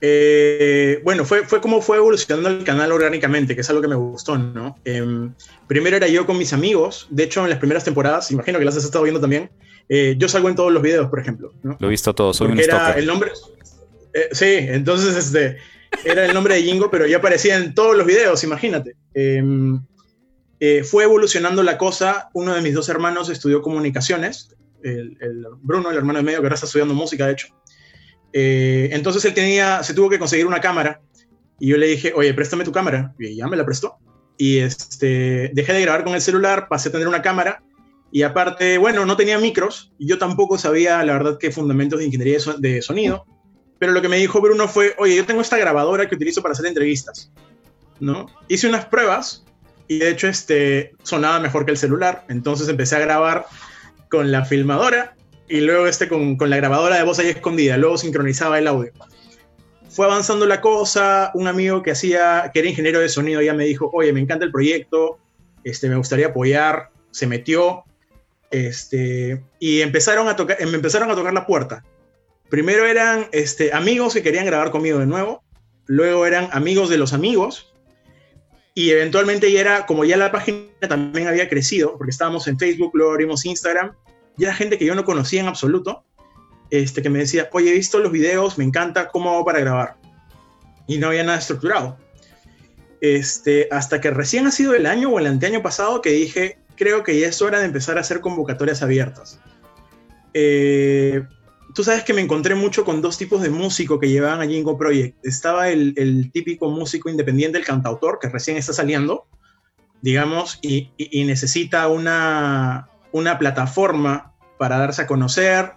Eh, 0.00 1.00
bueno, 1.04 1.24
fue, 1.24 1.46
fue 1.46 1.60
como 1.60 1.80
fue 1.80 1.98
evolucionando 1.98 2.48
el 2.48 2.64
canal 2.64 2.90
orgánicamente, 2.90 3.54
que 3.54 3.60
es 3.60 3.70
algo 3.70 3.82
que 3.82 3.88
me 3.88 3.94
gustó, 3.94 4.36
¿no? 4.36 4.76
Em, 4.84 5.32
primero 5.68 5.96
era 5.96 6.08
yo 6.08 6.26
con 6.26 6.38
mis 6.38 6.52
amigos, 6.52 7.06
de 7.10 7.22
hecho 7.22 7.44
en 7.44 7.50
las 7.50 7.60
primeras 7.60 7.84
temporadas, 7.84 8.32
imagino 8.32 8.58
que 8.58 8.64
las 8.64 8.76
has 8.76 8.84
estado 8.84 9.04
viendo 9.04 9.20
también, 9.20 9.50
eh, 9.94 10.14
yo 10.16 10.26
salgo 10.26 10.48
en 10.48 10.54
todos 10.54 10.72
los 10.72 10.82
videos, 10.82 11.10
por 11.10 11.20
ejemplo. 11.20 11.52
Lo 11.62 11.86
he 11.86 11.90
visto 11.90 12.14
todo, 12.14 12.32
soy 12.32 12.50
un 12.50 12.58
era 12.58 12.92
el 12.92 13.04
nombre, 13.04 13.30
sí, 14.32 14.56
entonces 14.58 15.14
este, 15.16 15.58
era 16.04 16.24
el 16.24 16.32
nombre 16.32 16.54
de 16.54 16.62
Jingo, 16.62 16.90
pero 16.90 17.06
ya 17.06 17.18
aparecía 17.18 17.56
en 17.56 17.74
todos 17.74 17.94
los 17.94 18.06
videos, 18.06 18.42
imagínate. 18.42 18.96
Em, 19.14 19.80
eh, 20.60 20.82
fue 20.82 21.04
evolucionando 21.04 21.62
la 21.62 21.76
cosa. 21.76 22.30
Uno 22.32 22.54
de 22.54 22.62
mis 22.62 22.74
dos 22.74 22.88
hermanos 22.88 23.28
estudió 23.28 23.60
comunicaciones, 23.62 24.56
el, 24.82 25.16
Bruno, 25.60 25.90
el 25.90 25.96
hermano 25.96 26.20
de 26.20 26.24
medio, 26.24 26.40
que 26.40 26.46
ahora 26.46 26.54
está 26.54 26.66
estudiando 26.66 26.94
música, 26.94 27.26
de 27.26 27.32
hecho. 27.32 27.48
Eh, 28.32 28.88
entonces 28.92 29.24
él 29.26 29.34
tenía, 29.34 29.82
se 29.82 29.92
tuvo 29.92 30.08
que 30.08 30.18
conseguir 30.18 30.46
una 30.46 30.60
cámara 30.60 31.02
Y 31.60 31.68
yo 31.68 31.76
le 31.76 31.86
dije, 31.86 32.14
oye, 32.16 32.32
préstame 32.32 32.64
tu 32.64 32.72
cámara. 32.72 33.14
Y 33.18 33.36
ya 33.36 33.46
me 33.46 33.56
la 33.56 33.66
prestó. 33.66 33.98
Y 34.38 34.58
este, 34.58 35.50
dejé 35.52 35.72
de 35.74 35.82
grabar 35.82 36.04
con 36.04 36.14
el 36.14 36.22
celular, 36.22 36.66
pasé 36.68 36.88
a 36.88 36.92
tener 36.92 37.06
una 37.06 37.22
cámara. 37.22 37.62
Y 38.12 38.22
aparte, 38.22 38.78
bueno, 38.78 39.04
no 39.06 39.16
tenía 39.16 39.38
micros. 39.38 39.90
Yo 39.98 40.18
tampoco 40.18 40.58
sabía, 40.58 41.02
la 41.02 41.14
verdad, 41.14 41.38
qué 41.40 41.50
fundamentos 41.50 41.98
de 41.98 42.04
ingeniería 42.04 42.38
de 42.58 42.82
sonido. 42.82 43.24
Pero 43.78 43.92
lo 43.92 44.02
que 44.02 44.08
me 44.08 44.18
dijo 44.18 44.40
Bruno 44.40 44.68
fue, 44.68 44.94
oye, 44.98 45.16
yo 45.16 45.26
tengo 45.26 45.40
esta 45.40 45.56
grabadora 45.56 46.08
que 46.08 46.14
utilizo 46.14 46.42
para 46.42 46.52
hacer 46.52 46.66
entrevistas. 46.66 47.32
¿no? 47.98 48.26
Hice 48.48 48.68
unas 48.68 48.84
pruebas 48.84 49.44
y 49.88 49.98
de 49.98 50.10
hecho 50.10 50.28
este, 50.28 50.92
sonaba 51.02 51.40
mejor 51.40 51.64
que 51.64 51.72
el 51.72 51.78
celular. 51.78 52.24
Entonces 52.28 52.68
empecé 52.68 52.96
a 52.96 53.00
grabar 53.00 53.46
con 54.10 54.30
la 54.30 54.44
filmadora 54.44 55.16
y 55.48 55.60
luego 55.60 55.86
este 55.86 56.06
con, 56.06 56.36
con 56.36 56.50
la 56.50 56.58
grabadora 56.58 56.96
de 56.96 57.02
voz 57.02 57.18
ahí 57.18 57.28
escondida. 57.28 57.76
Luego 57.78 57.96
sincronizaba 57.98 58.58
el 58.58 58.68
audio 58.68 58.92
fue 59.92 60.06
avanzando 60.06 60.46
la 60.46 60.62
cosa, 60.62 61.30
un 61.34 61.46
amigo 61.48 61.82
que 61.82 61.90
hacía, 61.90 62.50
que 62.52 62.60
era 62.60 62.68
ingeniero 62.68 62.98
de 62.98 63.10
sonido, 63.10 63.42
ya 63.42 63.52
me 63.52 63.66
dijo, 63.66 63.90
oye, 63.92 64.10
me 64.14 64.20
encanta 64.20 64.46
el 64.46 64.50
proyecto, 64.50 65.18
este, 65.64 65.86
me 65.90 65.96
gustaría 65.96 66.28
apoyar, 66.28 66.88
se 67.10 67.26
metió, 67.26 67.84
este, 68.52 69.42
y 69.58 69.80
empezaron 69.80 70.28
a 70.28 70.36
tocar, 70.36 70.64
me 70.64 70.76
empezaron 70.76 71.10
a 71.10 71.14
tocar 71.14 71.32
la 71.32 71.46
puerta. 71.46 71.84
Primero 72.48 72.86
eran 72.86 73.26
este, 73.32 73.72
amigos 73.72 74.12
que 74.14 74.22
querían 74.22 74.46
grabar 74.46 74.70
conmigo 74.70 74.98
de 74.98 75.06
nuevo, 75.06 75.42
luego 75.86 76.26
eran 76.26 76.48
amigos 76.52 76.90
de 76.90 76.98
los 76.98 77.12
amigos, 77.12 77.72
y 78.74 78.90
eventualmente 78.90 79.50
ya 79.50 79.60
era, 79.60 79.86
como 79.86 80.04
ya 80.04 80.16
la 80.16 80.30
página 80.30 80.66
también 80.88 81.28
había 81.28 81.48
crecido, 81.48 81.96
porque 81.96 82.10
estábamos 82.10 82.46
en 82.46 82.58
Facebook, 82.58 82.92
luego 82.94 83.12
abrimos 83.12 83.44
Instagram, 83.44 83.92
ya 84.36 84.48
era 84.48 84.56
gente 84.56 84.78
que 84.78 84.84
yo 84.84 84.94
no 84.94 85.04
conocía 85.04 85.40
en 85.40 85.48
absoluto, 85.48 86.04
este, 86.70 87.02
que 87.02 87.10
me 87.10 87.18
decía, 87.18 87.48
oye, 87.52 87.70
he 87.70 87.74
visto 87.74 87.98
los 87.98 88.12
videos, 88.12 88.56
me 88.56 88.64
encanta, 88.64 89.08
¿cómo 89.08 89.30
hago 89.30 89.44
para 89.44 89.60
grabar? 89.60 89.96
Y 90.86 90.98
no 90.98 91.08
había 91.08 91.22
nada 91.22 91.38
estructurado. 91.38 91.98
Este, 93.02 93.68
hasta 93.70 94.00
que 94.00 94.10
recién 94.10 94.46
ha 94.46 94.50
sido 94.50 94.74
el 94.74 94.86
año 94.86 95.10
o 95.10 95.18
el 95.18 95.26
anteaño 95.26 95.62
pasado 95.62 96.00
que 96.00 96.10
dije, 96.10 96.58
creo 96.76 97.02
que 97.02 97.18
ya 97.18 97.28
es 97.28 97.42
hora 97.42 97.58
de 97.58 97.66
empezar 97.66 97.98
a 97.98 98.00
hacer 98.00 98.20
convocatorias 98.20 98.82
abiertas. 98.82 99.40
Eh, 100.34 101.22
tú 101.74 101.84
sabes 101.84 102.04
que 102.04 102.14
me 102.14 102.20
encontré 102.20 102.54
mucho 102.54 102.84
con 102.84 103.00
dos 103.00 103.18
tipos 103.18 103.42
de 103.42 103.50
músico 103.50 103.98
que 103.98 104.08
llevaban 104.08 104.40
a 104.40 104.46
Jingo 104.46 104.78
Project. 104.78 105.24
Estaba 105.24 105.68
el, 105.68 105.94
el, 105.96 106.30
típico 106.32 106.70
músico 106.70 107.08
independiente, 107.08 107.58
el 107.58 107.64
cantautor, 107.64 108.18
que 108.20 108.28
recién 108.28 108.56
está 108.56 108.72
saliendo, 108.72 109.26
digamos, 110.00 110.58
y, 110.62 110.90
y, 110.96 111.24
necesita 111.24 111.88
una, 111.88 112.88
una 113.12 113.38
plataforma 113.38 114.34
para 114.58 114.78
darse 114.78 115.02
a 115.02 115.06
conocer, 115.06 115.72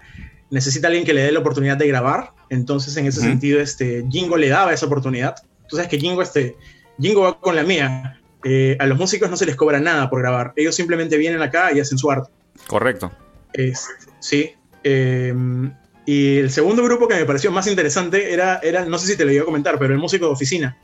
necesita 0.49 0.87
alguien 0.87 1.05
que 1.05 1.13
le 1.13 1.23
dé 1.23 1.31
la 1.31 1.39
oportunidad 1.39 1.77
de 1.77 1.87
grabar. 1.87 2.33
Entonces, 2.49 2.95
en 2.97 3.07
ese 3.07 3.21
sentido, 3.21 3.59
este, 3.59 4.05
Jingo 4.09 4.37
le 4.37 4.49
daba 4.49 4.73
esa 4.73 4.85
oportunidad. 4.85 5.35
Tú 5.67 5.75
sabes 5.75 5.89
que 5.89 5.99
Jingo, 5.99 6.21
este, 6.21 6.55
Jingo 6.99 7.21
va 7.21 7.39
con 7.39 7.55
la 7.55 7.63
mía. 7.63 8.21
Eh, 8.47 8.77
a 8.79 8.85
los 8.85 8.99
músicos 8.99 9.27
no 9.27 9.37
se 9.37 9.47
les 9.47 9.55
cobra 9.55 9.79
nada 9.79 10.07
por 10.07 10.21
grabar. 10.21 10.53
Ellos 10.55 10.75
simplemente 10.75 11.17
vienen 11.17 11.41
acá 11.41 11.71
y 11.73 11.79
hacen 11.79 11.97
su 11.97 12.11
arte. 12.11 12.29
Correcto. 12.67 13.11
Este, 13.51 13.91
sí. 14.19 14.53
Em, 14.83 15.73
y 16.05 16.37
el 16.37 16.51
segundo 16.51 16.83
grupo 16.83 17.07
que 17.07 17.15
me 17.15 17.25
pareció 17.25 17.51
más 17.51 17.65
interesante 17.65 18.31
era, 18.31 18.59
era, 18.61 18.85
no 18.85 18.99
sé 18.99 19.07
si 19.07 19.17
te 19.17 19.25
lo 19.25 19.31
iba 19.31 19.41
a 19.41 19.45
comentar, 19.45 19.79
pero 19.79 19.95
el 19.95 19.99
músico 19.99 20.27
de 20.27 20.31
oficina. 20.31 20.77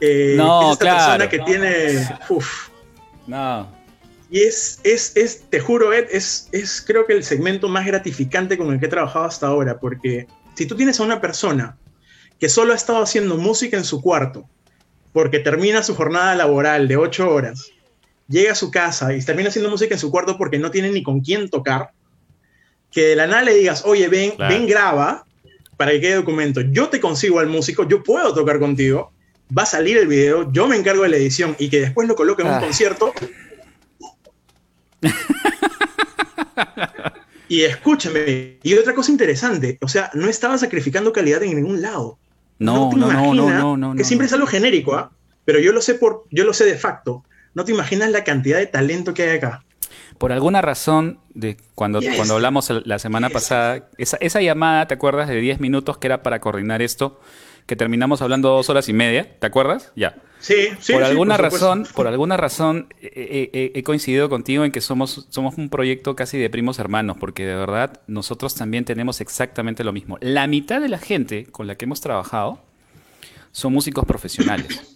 Eh, 0.00 0.34
no, 0.36 0.72
esta 0.72 0.96
persona 0.96 1.28
que 1.28 1.38
tiene. 1.38 2.08
Uf, 2.28 2.68
no. 3.28 3.70
Y 4.28 4.40
es, 4.40 4.80
es, 4.82 5.16
es, 5.16 5.48
te 5.48 5.60
juro, 5.60 5.92
Ed, 5.92 6.08
es, 6.10 6.48
es 6.50 6.82
creo 6.84 7.06
que 7.06 7.12
el 7.12 7.22
segmento 7.22 7.68
más 7.68 7.86
gratificante 7.86 8.58
con 8.58 8.72
el 8.72 8.80
que 8.80 8.86
he 8.86 8.88
trabajado 8.88 9.24
hasta 9.24 9.46
ahora, 9.46 9.78
porque 9.78 10.26
si 10.54 10.66
tú 10.66 10.74
tienes 10.74 10.98
a 10.98 11.04
una 11.04 11.20
persona 11.20 11.78
que 12.40 12.48
solo 12.48 12.72
ha 12.72 12.76
estado 12.76 13.00
haciendo 13.02 13.36
música 13.36 13.76
en 13.76 13.84
su 13.84 14.02
cuarto, 14.02 14.48
porque 15.16 15.38
termina 15.38 15.82
su 15.82 15.94
jornada 15.94 16.34
laboral 16.34 16.88
de 16.88 16.98
ocho 16.98 17.30
horas, 17.30 17.72
llega 18.28 18.52
a 18.52 18.54
su 18.54 18.70
casa 18.70 19.14
y 19.14 19.24
termina 19.24 19.48
haciendo 19.48 19.70
música 19.70 19.94
en 19.94 19.98
su 19.98 20.10
cuarto 20.10 20.36
porque 20.36 20.58
no 20.58 20.70
tiene 20.70 20.90
ni 20.90 21.02
con 21.02 21.20
quién 21.20 21.48
tocar, 21.48 21.92
que 22.92 23.06
de 23.06 23.16
la 23.16 23.26
nada 23.26 23.44
le 23.44 23.54
digas, 23.54 23.86
oye, 23.86 24.08
ven, 24.08 24.34
ven, 24.38 24.66
graba 24.66 25.24
para 25.78 25.92
que 25.92 26.02
quede 26.02 26.16
documento. 26.16 26.60
Yo 26.60 26.90
te 26.90 27.00
consigo 27.00 27.40
al 27.40 27.46
músico, 27.46 27.88
yo 27.88 28.02
puedo 28.02 28.34
tocar 28.34 28.58
contigo, 28.58 29.10
va 29.56 29.62
a 29.62 29.66
salir 29.66 29.96
el 29.96 30.06
video, 30.06 30.52
yo 30.52 30.68
me 30.68 30.76
encargo 30.76 31.04
de 31.04 31.08
la 31.08 31.16
edición 31.16 31.56
y 31.58 31.70
que 31.70 31.80
después 31.80 32.06
lo 32.06 32.14
coloque 32.14 32.42
en 32.42 32.48
un 32.48 32.54
ah. 32.54 32.60
concierto, 32.60 33.14
y 37.48 37.62
escúchame, 37.62 38.58
y 38.62 38.74
otra 38.74 38.94
cosa 38.94 39.10
interesante, 39.10 39.78
o 39.80 39.88
sea, 39.88 40.10
no 40.12 40.28
estaba 40.28 40.58
sacrificando 40.58 41.10
calidad 41.10 41.42
en 41.42 41.56
ningún 41.56 41.80
lado. 41.80 42.18
No, 42.58 42.92
no, 42.92 43.10
no, 43.10 43.34
no, 43.34 43.76
no, 43.78 43.94
que 43.94 44.04
siempre 44.04 44.26
es 44.26 44.32
algo 44.34 44.46
genérico, 44.46 44.94
¿ah? 44.94 45.10
Pero 45.46 45.60
yo 45.60 45.72
lo 45.72 45.80
sé 45.80 45.94
por, 45.94 46.24
yo 46.30 46.44
lo 46.44 46.52
sé 46.52 46.66
de 46.66 46.76
facto. 46.76 47.24
No 47.54 47.64
te 47.64 47.72
imaginas 47.72 48.10
la 48.10 48.24
cantidad 48.24 48.58
de 48.58 48.66
talento 48.66 49.14
que 49.14 49.22
hay 49.22 49.38
acá. 49.38 49.64
Por 50.18 50.32
alguna 50.32 50.60
razón, 50.60 51.20
de 51.34 51.56
cuando, 51.74 52.00
cuando 52.16 52.34
hablamos 52.34 52.70
la 52.84 52.98
semana 52.98 53.30
pasada, 53.30 53.88
esa, 53.96 54.18
esa 54.18 54.42
llamada, 54.42 54.86
¿te 54.88 54.94
acuerdas? 54.94 55.28
De 55.28 55.40
10 55.40 55.60
minutos 55.60 55.98
que 55.98 56.08
era 56.08 56.22
para 56.22 56.40
coordinar 56.40 56.82
esto, 56.82 57.20
que 57.66 57.76
terminamos 57.76 58.22
hablando 58.22 58.50
dos 58.50 58.68
horas 58.70 58.88
y 58.88 58.92
media, 58.92 59.38
¿te 59.38 59.46
acuerdas? 59.46 59.92
Ya. 59.94 60.16
Sí, 60.38 60.68
sí. 60.80 60.92
Por 60.92 61.02
alguna 61.02 61.36
razón, 61.36 61.86
por 61.94 62.06
alguna 62.06 62.36
razón 62.36 62.88
he 63.00 63.82
coincidido 63.84 64.28
contigo 64.28 64.64
en 64.64 64.72
que 64.72 64.80
somos, 64.80 65.26
somos 65.30 65.56
un 65.58 65.70
proyecto 65.70 66.14
casi 66.16 66.38
de 66.38 66.50
primos 66.50 66.78
hermanos, 66.78 67.16
porque 67.18 67.46
de 67.46 67.54
verdad 67.54 68.00
nosotros 68.06 68.54
también 68.54 68.84
tenemos 68.84 69.20
exactamente 69.20 69.84
lo 69.84 69.92
mismo. 69.92 70.18
La 70.20 70.46
mitad 70.46 70.80
de 70.80 70.88
la 70.88 70.98
gente 70.98 71.46
con 71.46 71.66
la 71.66 71.76
que 71.76 71.84
hemos 71.84 72.00
trabajado 72.00 72.62
son 73.52 73.72
músicos 73.72 74.04
profesionales. 74.04 74.95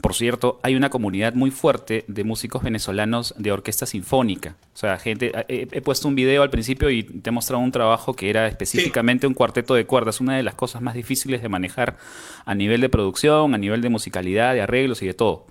Por 0.00 0.14
cierto, 0.14 0.60
hay 0.62 0.76
una 0.76 0.90
comunidad 0.90 1.34
muy 1.34 1.50
fuerte 1.50 2.04
de 2.06 2.24
músicos 2.24 2.62
venezolanos 2.62 3.34
de 3.38 3.50
orquesta 3.50 3.86
sinfónica. 3.86 4.56
O 4.74 4.76
sea, 4.76 4.98
gente, 4.98 5.32
he, 5.48 5.80
puesto 5.80 6.06
un 6.06 6.14
video 6.14 6.42
al 6.42 6.50
principio 6.50 6.90
y 6.90 7.02
te 7.02 7.30
he 7.30 7.32
mostrado 7.32 7.62
un 7.62 7.72
trabajo 7.72 8.14
que 8.14 8.30
era 8.30 8.46
específicamente 8.46 9.26
un 9.26 9.34
cuarteto 9.34 9.74
de 9.74 9.86
cuerdas, 9.86 10.20
una 10.20 10.36
de 10.36 10.42
las 10.42 10.54
cosas 10.54 10.82
más 10.82 10.94
difíciles 10.94 11.42
de 11.42 11.48
manejar 11.48 11.96
a 12.44 12.54
nivel 12.54 12.80
de 12.80 12.88
producción, 12.88 13.54
a 13.54 13.58
nivel 13.58 13.80
de 13.80 13.88
musicalidad, 13.88 14.54
de 14.54 14.60
arreglos 14.60 15.02
y 15.02 15.06
de 15.06 15.14
todo. 15.14 15.46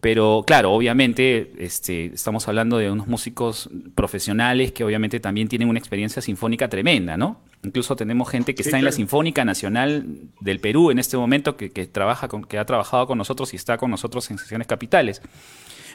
Pero 0.00 0.44
claro, 0.46 0.72
obviamente 0.72 1.52
este, 1.58 2.06
estamos 2.06 2.46
hablando 2.46 2.78
de 2.78 2.90
unos 2.90 3.08
músicos 3.08 3.68
profesionales 3.96 4.70
que 4.70 4.84
obviamente 4.84 5.18
también 5.18 5.48
tienen 5.48 5.68
una 5.68 5.78
experiencia 5.78 6.22
sinfónica 6.22 6.68
tremenda, 6.68 7.16
¿no? 7.16 7.40
Incluso 7.64 7.96
tenemos 7.96 8.28
gente 8.28 8.54
que 8.54 8.62
está 8.62 8.78
en 8.78 8.84
la 8.84 8.92
Sinfónica 8.92 9.44
Nacional 9.44 10.06
del 10.40 10.60
Perú 10.60 10.92
en 10.92 11.00
este 11.00 11.16
momento, 11.16 11.56
que, 11.56 11.68
trabaja 11.86 12.28
con, 12.28 12.44
que 12.44 12.56
ha 12.56 12.64
trabajado 12.64 13.08
con 13.08 13.18
nosotros 13.18 13.52
y 13.52 13.56
está 13.56 13.78
con 13.78 13.90
nosotros 13.90 14.30
en 14.30 14.38
sesiones 14.38 14.68
capitales. 14.68 15.20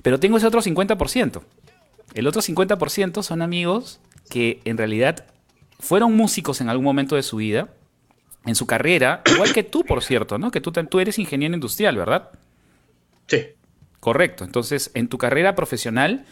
Pero 0.02 0.20
tengo 0.20 0.36
ese 0.36 0.48
otro 0.48 0.62
50%. 0.62 1.42
El 2.14 2.28
otro 2.28 2.42
50% 2.42 3.24
son 3.24 3.42
amigos 3.42 4.02
que 4.30 4.60
en 4.66 4.78
realidad 4.78 5.26
fueron 5.80 6.16
músicos 6.18 6.60
en 6.60 6.68
algún 6.68 6.84
momento 6.84 7.16
de 7.16 7.24
su 7.24 7.38
vida, 7.38 7.70
en 8.46 8.56
su 8.56 8.68
carrera, 8.68 9.22
igual 9.34 9.54
que 9.54 9.64
tú, 9.64 9.86
por 9.86 10.04
cierto, 10.04 10.38
¿no? 10.38 10.52
Que 10.52 10.60
tú, 10.60 10.74
tú 10.74 11.00
eres 11.00 11.18
ingeniero 11.18 11.54
industrial, 11.54 11.96
¿verdad? 11.96 12.30
Sí. 13.28 13.48
Correcto. 14.04 14.44
Entonces, 14.44 14.92
en 14.96 15.08
tu 15.08 15.18
carrera 15.18 15.56
profesional, 15.56 16.26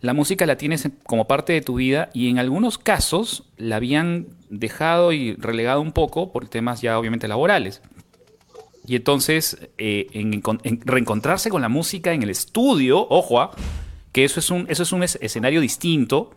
la 0.00 0.14
música 0.14 0.46
la 0.46 0.56
tienes 0.56 0.88
como 1.06 1.26
parte 1.26 1.54
de 1.54 1.60
tu 1.60 1.74
vida 1.74 2.08
y 2.14 2.30
en 2.30 2.38
algunos 2.38 2.78
casos 2.78 3.42
la 3.56 3.74
habían 3.74 4.28
dejado 4.48 5.12
y 5.12 5.34
relegado 5.34 5.80
un 5.80 5.90
poco 5.90 6.30
por 6.30 6.46
temas 6.46 6.82
ya 6.82 6.96
obviamente 6.96 7.26
laborales. 7.26 7.82
Y 8.86 8.94
entonces, 8.94 9.58
eh, 9.76 10.06
en, 10.12 10.40
reencontrarse 10.84 11.50
con 11.50 11.62
la 11.62 11.68
música 11.68 12.12
en 12.12 12.22
el 12.22 12.30
estudio, 12.30 13.04
ojo, 13.10 13.40
ah, 13.40 13.50
que 14.12 14.22
eso 14.22 14.38
es 14.38 14.48
un, 14.48 14.66
eso 14.68 14.84
es 14.84 14.92
un 14.92 15.02
escenario 15.02 15.60
distinto, 15.60 16.30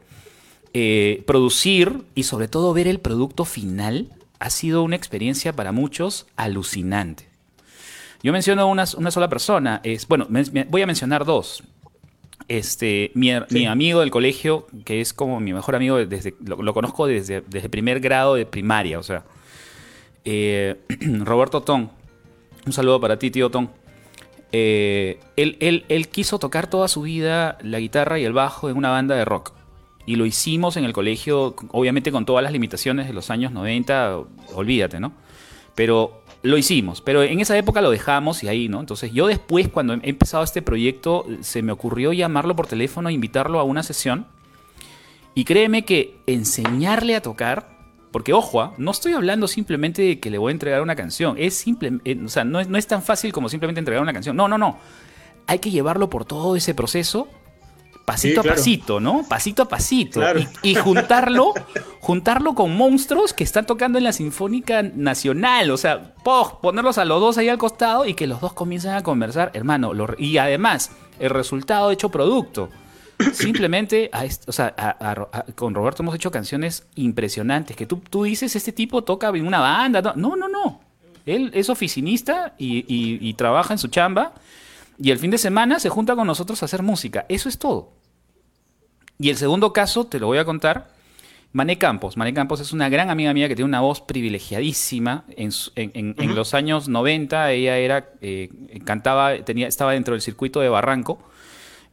eh, 0.73 1.21
producir 1.27 2.01
y 2.15 2.23
sobre 2.23 2.47
todo 2.47 2.73
ver 2.73 2.87
el 2.87 2.99
producto 2.99 3.45
final 3.45 4.07
ha 4.39 4.49
sido 4.49 4.81
una 4.81 4.95
experiencia 4.95 5.53
para 5.53 5.71
muchos 5.71 6.25
alucinante. 6.35 7.28
Yo 8.21 8.33
menciono 8.33 8.67
una, 8.67 8.85
una 8.97 9.11
sola 9.11 9.29
persona. 9.29 9.79
Es, 9.83 10.07
bueno, 10.07 10.27
voy 10.69 10.81
a 10.81 10.87
mencionar 10.87 11.25
dos. 11.25 11.63
Este, 12.47 13.11
mi, 13.13 13.31
amigo 13.31 13.99
del 13.99 14.11
colegio, 14.11 14.65
que 14.83 15.01
es 15.01 15.13
como 15.13 15.39
mi 15.39 15.53
mejor 15.53 15.75
amigo, 15.75 15.97
desde, 15.97 16.33
lo, 16.43 16.73
conozco 16.73 17.05
desde, 17.05 17.41
desde 17.41 17.69
primer 17.69 17.99
grado 17.99 18.35
de 18.35 18.45
primaria, 18.45 18.99
o 18.99 19.03
sea. 19.03 19.23
Eh, 20.25 20.75
Roberto 21.19 21.61
Ton. 21.61 21.91
Un 22.65 22.73
saludo 22.73 22.99
para 22.99 23.17
ti, 23.17 23.31
tío 23.31 23.49
Ton. 23.49 23.69
Eh, 24.51 25.19
él, 25.35 25.57
él, 25.59 25.85
él, 25.89 26.09
quiso 26.09 26.39
tocar 26.39 26.67
toda 26.67 26.87
su 26.87 27.03
vida 27.03 27.57
la 27.61 27.79
guitarra 27.79 28.17
y 28.19 28.25
el 28.25 28.33
bajo 28.33 28.69
en 28.69 28.77
una 28.77 28.89
banda 28.89 29.15
de 29.15 29.25
rock. 29.25 29.53
Y 30.07 30.15
lo 30.15 30.25
hicimos 30.25 30.75
en 30.75 30.85
el 30.85 30.93
colegio, 30.93 31.55
obviamente 31.69 32.11
con 32.11 32.25
todas 32.25 32.41
las 32.41 32.51
limitaciones 32.51 33.05
de 33.05 33.13
los 33.13 33.29
años 33.29 33.51
90, 33.51 34.17
olvídate, 34.55 34.99
¿no? 34.99 35.13
Pero 35.75 36.18
lo 36.41 36.57
hicimos, 36.57 37.01
pero 37.01 37.23
en 37.23 37.39
esa 37.41 37.57
época 37.57 37.81
lo 37.81 37.91
dejamos 37.91 38.43
y 38.43 38.47
ahí, 38.47 38.69
¿no? 38.69 38.79
Entonces 38.79 39.11
yo 39.11 39.27
después, 39.27 39.67
cuando 39.67 39.93
he 39.93 40.09
empezado 40.09 40.43
este 40.43 40.61
proyecto, 40.61 41.25
se 41.41 41.61
me 41.61 41.71
ocurrió 41.71 42.13
llamarlo 42.13 42.55
por 42.55 42.67
teléfono, 42.67 43.09
e 43.09 43.13
invitarlo 43.13 43.59
a 43.59 43.63
una 43.63 43.83
sesión. 43.83 44.25
Y 45.35 45.43
créeme 45.43 45.85
que 45.85 46.17
enseñarle 46.27 47.15
a 47.15 47.21
tocar 47.21 47.77
Porque, 48.11 48.33
ojo, 48.33 48.61
¿ah? 48.61 48.73
no 48.77 48.89
estoy 48.89 49.13
hablando 49.13 49.47
simplemente 49.47 50.01
de 50.01 50.19
que 50.19 50.31
le 50.31 50.39
voy 50.39 50.49
a 50.49 50.53
entregar 50.53 50.81
una 50.81 50.95
canción. 50.95 51.35
Es 51.37 51.53
simple, 51.53 51.99
eh, 52.05 52.19
o 52.25 52.27
sea, 52.27 52.43
no 52.43 52.59
es, 52.59 52.67
no 52.67 52.77
es 52.77 52.87
tan 52.87 53.03
fácil 53.03 53.31
como 53.31 53.49
simplemente 53.49 53.79
entregar 53.79 54.01
una 54.01 54.13
canción. 54.13 54.35
No, 54.35 54.47
no, 54.47 54.57
no. 54.57 54.79
Hay 55.45 55.59
que 55.59 55.69
llevarlo 55.69 56.09
por 56.09 56.25
todo 56.25 56.55
ese 56.55 56.73
proceso 56.73 57.27
pasito 58.11 58.41
a 58.41 58.43
pasito, 58.43 58.99
¿no? 58.99 59.25
Pasito 59.27 59.63
a 59.63 59.67
pasito. 59.67 60.21
Y, 60.63 60.75
juntarlo, 60.75 61.53
juntarlo 61.99 62.55
con 62.55 62.75
monstruos 62.75 63.33
que 63.33 63.43
están 63.43 63.65
tocando 63.65 63.97
en 63.97 64.03
la 64.03 64.13
Sinfónica 64.13 64.81
Nacional. 64.83 65.71
O 65.71 65.77
sea, 65.77 66.13
ponerlos 66.61 66.97
a 66.97 67.05
los 67.05 67.21
dos 67.21 67.37
ahí 67.37 67.49
al 67.49 67.57
costado 67.57 68.05
y 68.05 68.13
que 68.13 68.27
los 68.27 68.41
dos 68.41 68.53
comiencen 68.53 68.91
a 68.91 69.03
conversar, 69.03 69.51
hermano. 69.53 69.91
y 70.17 70.37
además, 70.37 70.91
el 71.19 71.29
resultado 71.29 71.91
hecho 71.91 72.09
producto. 72.09 72.69
Simplemente, 73.33 74.09
o 74.47 74.51
sea, 74.51 74.73
con 75.55 75.75
Roberto 75.75 76.03
hemos 76.03 76.15
hecho 76.15 76.31
canciones 76.31 76.87
impresionantes. 76.95 77.75
Que 77.75 77.85
tú, 77.85 78.01
tú 78.09 78.23
dices, 78.23 78.55
este 78.55 78.71
tipo 78.71 79.03
toca 79.03 79.29
en 79.29 79.45
una 79.45 79.59
banda. 79.59 80.13
No, 80.15 80.35
no, 80.35 80.47
no. 80.49 80.81
Él 81.25 81.51
es 81.53 81.69
oficinista 81.69 82.55
y 82.57 83.33
trabaja 83.33 83.73
en 83.73 83.77
su 83.77 83.89
chamba. 83.89 84.33
Y 85.01 85.11
el 85.11 85.17
fin 85.17 85.31
de 85.31 85.37
semana 85.37 85.79
se 85.79 85.87
junta 85.87 86.15
con 86.15 86.27
nosotros 86.27 86.61
a 86.61 86.65
hacer 86.65 86.83
música. 86.83 87.25
Eso 87.29 87.47
es 87.47 87.57
todo. 87.57 87.98
Y 89.21 89.29
el 89.29 89.35
segundo 89.35 89.73
caso, 89.73 90.07
te 90.07 90.17
lo 90.17 90.27
voy 90.27 90.37
a 90.37 90.45
contar. 90.45 90.87
Mané 91.51 91.77
Campos. 91.77 92.15
Mané 92.15 92.33
Campos 92.33 92.61
es 92.61 92.71
una 92.71 92.87
gran 92.87 93.09
amiga 93.09 93.33
mía 93.33 93.49
que 93.49 93.55
tiene 93.55 93.67
una 93.67 93.81
voz 93.81 93.99
privilegiadísima. 93.99 95.25
En, 95.35 96.35
los 96.35 96.53
años 96.53 96.87
90 96.87 97.51
ella 97.51 97.77
era, 97.77 98.11
eh, 98.21 98.49
cantaba, 98.85 99.35
tenía, 99.43 99.67
estaba 99.67 99.91
dentro 99.91 100.13
del 100.13 100.21
circuito 100.21 100.61
de 100.61 100.69
Barranco. 100.69 101.19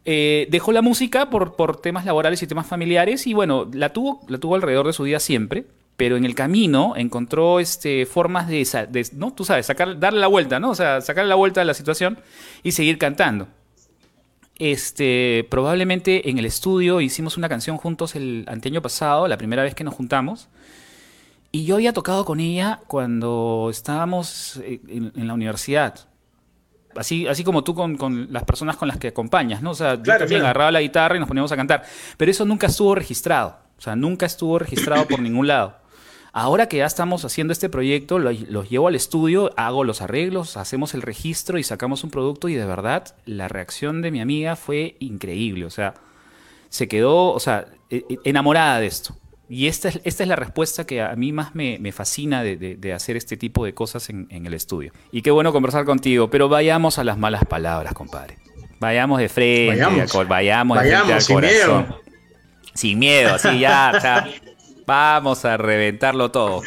Eh, 0.05 0.47
dejó 0.51 0.71
la 0.71 0.83
música 0.83 1.29
por, 1.29 1.57
por, 1.57 1.81
temas 1.81 2.05
laborales 2.05 2.41
y 2.45 2.47
temas 2.47 2.69
familiares 2.69 3.27
y 3.27 3.35
bueno, 3.35 3.69
la 3.73 3.93
tuvo, 3.93 4.21
la 4.29 4.39
tuvo 4.39 4.55
alrededor 4.55 4.87
de 4.87 4.93
su 4.93 5.03
día 5.03 5.19
siempre, 5.19 5.67
pero 5.97 6.17
en 6.17 6.25
el 6.25 6.37
camino 6.37 6.95
encontró 6.97 7.59
este, 7.59 8.07
formas 8.07 8.47
de, 8.47 8.59
de, 8.89 9.07
¿no? 9.15 9.33
Tú 9.33 9.45
sabes, 9.45 9.67
sacar, 9.67 9.99
darle 9.99 10.21
la 10.21 10.29
vuelta, 10.29 10.61
¿no? 10.61 10.71
O 10.71 10.75
sea, 10.77 11.01
sacarle 11.01 11.29
la 11.29 11.35
vuelta 11.35 11.62
a 11.62 11.65
la 11.65 11.75
situación 11.75 12.21
y 12.62 12.71
seguir 12.71 12.99
cantando. 12.99 13.49
Este, 14.59 15.47
probablemente 15.51 16.31
en 16.31 16.38
el 16.38 16.47
estudio 16.47 17.03
hicimos 17.03 17.37
una 17.37 17.49
canción 17.49 17.77
juntos 17.77 18.16
el 18.16 18.47
anteaño 18.49 18.81
pasado, 18.81 19.29
la 19.29 19.37
primera 19.37 19.62
vez 19.62 19.75
que 19.75 19.85
nos 19.85 19.95
juntamos. 19.95 20.49
Y 21.53 21.64
yo 21.64 21.77
había 21.77 21.92
tocado 21.92 22.25
con 22.25 22.40
ella 22.40 22.81
cuando 22.87 23.69
estábamos 23.71 24.61
eh, 24.64 24.81
en, 24.88 25.27
la 25.27 25.35
universidad. 25.35 26.09
Así, 26.97 27.27
así 27.27 27.45
como 27.45 27.64
tú 27.64 27.75
con, 27.75 28.29
las 28.31 28.45
personas 28.45 28.77
con 28.77 28.88
las 28.88 28.97
que 28.97 29.09
acompañas, 29.09 29.62
¿no? 29.62 29.71
O 29.71 29.75
sea, 29.75 29.95
yo 30.03 30.19
también 30.19 30.40
agarraba 30.40 30.73
la 30.73 30.81
guitarra 30.81 31.16
y 31.16 31.19
nos 31.19 31.29
poníamos 31.29 31.53
a 31.53 31.57
cantar. 31.57 31.85
Pero 32.16 32.31
eso 32.31 32.45
nunca 32.45 32.66
estuvo 32.66 32.95
registrado. 32.95 33.59
O 33.79 33.81
sea, 33.81 33.95
nunca 33.95 34.25
estuvo 34.25 34.59
registrado 34.59 35.07
por 35.07 35.21
ningún 35.21 35.47
lado. 35.47 35.77
Ahora 36.38 36.68
que 36.68 36.77
ya 36.77 36.85
estamos 36.85 37.25
haciendo 37.25 37.55
este 37.55 37.70
proyecto, 37.70 38.18
los, 38.18 38.68
llevo 38.68 38.88
al 38.88 38.94
estudio, 38.94 39.55
hago 39.57 39.85
los 39.85 40.03
arreglos, 40.03 40.59
hacemos 40.59 40.92
el 40.92 41.01
registro 41.01 41.57
y 41.59 41.62
sacamos 41.62 42.05
un 42.05 42.11
producto 42.11 42.51
y 42.51 42.55
de 42.55 42.66
verdad 42.66 43.14
la 43.25 43.49
reacción 43.49 44.03
de 44.03 44.11
mi 44.11 44.20
amiga 44.20 44.55
fue 44.55 44.96
increíble. 44.99 45.64
O 45.64 45.70
sea, 45.70 45.94
se 46.68 46.88
quedó, 46.88 47.33
o 47.33 47.40
sea, 47.40 47.68
e, 47.88 48.05
e, 48.11 48.18
enamorada 48.25 48.81
de 48.81 48.87
esto. 48.87 49.16
Y 49.49 49.68
esta 49.68 49.88
es, 49.88 49.99
esta 50.05 50.25
es 50.25 50.29
la 50.29 50.37
respuesta 50.37 50.85
que 50.85 51.01
a 51.01 51.16
mí 51.16 51.33
más 51.33 51.55
me, 51.55 51.90
fascina 51.90 52.42
de, 52.42 52.92
hacer 52.92 53.16
este 53.16 53.38
tipo 53.38 53.64
de 53.64 53.72
cosas 53.72 54.11
en, 54.11 54.29
el 54.31 54.53
estudio. 54.53 54.92
Y 55.12 55.22
qué 55.22 55.31
bueno 55.31 55.55
conversar 55.55 55.87
contigo, 55.87 56.29
pero 56.29 56.51
vayamos 56.51 56.99
a 56.99 57.05
las 57.05 57.16
malas 57.16 57.46
palabras, 57.46 57.94
compadre. 57.94 58.37
Vayamos 58.79 59.20
de 59.20 59.31
frente, 59.31 59.70
vayamos, 59.70 60.29
vayamos, 60.29 60.83
de 60.83 60.90
frente 60.90 61.12
al 61.14 61.22
sin 61.22 61.40
Miedo. 61.40 62.01
Sin 62.75 62.99
miedo, 62.99 63.35
así 63.37 63.59
ya, 63.59 63.92
o 63.96 64.01
sea, 64.03 64.29
Vamos 64.87 65.44
a 65.44 65.57
reventarlo 65.57 66.31
todo. 66.31 66.62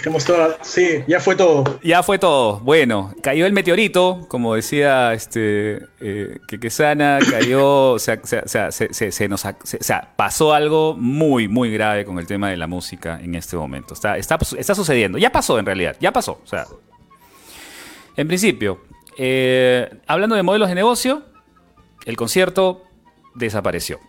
sí, 0.61 1.03
ya 1.07 1.21
fue 1.21 1.37
todo. 1.37 1.79
Ya 1.81 2.03
fue 2.03 2.19
todo. 2.19 2.59
Bueno, 2.59 3.13
cayó 3.23 3.45
el 3.45 3.53
meteorito, 3.53 4.25
como 4.27 4.55
decía 4.55 5.13
este 5.13 5.87
eh, 6.01 6.39
que 6.47 6.69
sana, 6.69 7.19
cayó, 7.31 7.91
o 7.91 7.99
sea, 7.99 8.19
se, 8.25 9.29
nos, 9.29 9.45
o 9.45 9.53
sea, 9.63 10.13
pasó 10.17 10.53
algo 10.53 10.95
muy, 10.97 11.47
muy 11.47 11.71
grave 11.71 12.03
con 12.03 12.19
el 12.19 12.27
tema 12.27 12.49
de 12.49 12.57
la 12.57 12.67
música 12.67 13.21
en 13.23 13.35
este 13.35 13.55
momento. 13.55 13.93
Está, 13.93 14.17
está, 14.17 14.37
está 14.57 14.75
sucediendo. 14.75 15.17
Ya 15.17 15.31
pasó 15.31 15.57
en 15.57 15.65
realidad, 15.65 15.95
ya 16.01 16.11
pasó. 16.11 16.41
O 16.43 16.47
sea, 16.47 16.65
en 18.17 18.27
principio, 18.27 18.81
eh, 19.17 19.89
hablando 20.07 20.35
de 20.35 20.43
modelos 20.43 20.67
de 20.67 20.75
negocio, 20.75 21.23
el 22.05 22.17
concierto 22.17 22.83
desapareció 23.35 24.01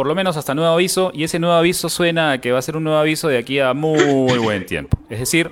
por 0.00 0.06
lo 0.06 0.14
menos 0.14 0.38
hasta 0.38 0.54
nuevo 0.54 0.72
aviso, 0.72 1.10
y 1.12 1.24
ese 1.24 1.38
nuevo 1.38 1.54
aviso 1.54 1.90
suena 1.90 2.32
a 2.32 2.40
que 2.40 2.52
va 2.52 2.58
a 2.58 2.62
ser 2.62 2.74
un 2.74 2.84
nuevo 2.84 2.98
aviso 2.98 3.28
de 3.28 3.36
aquí 3.36 3.58
a 3.58 3.74
muy 3.74 4.38
buen 4.38 4.64
tiempo. 4.64 4.96
Es 5.10 5.18
decir, 5.18 5.50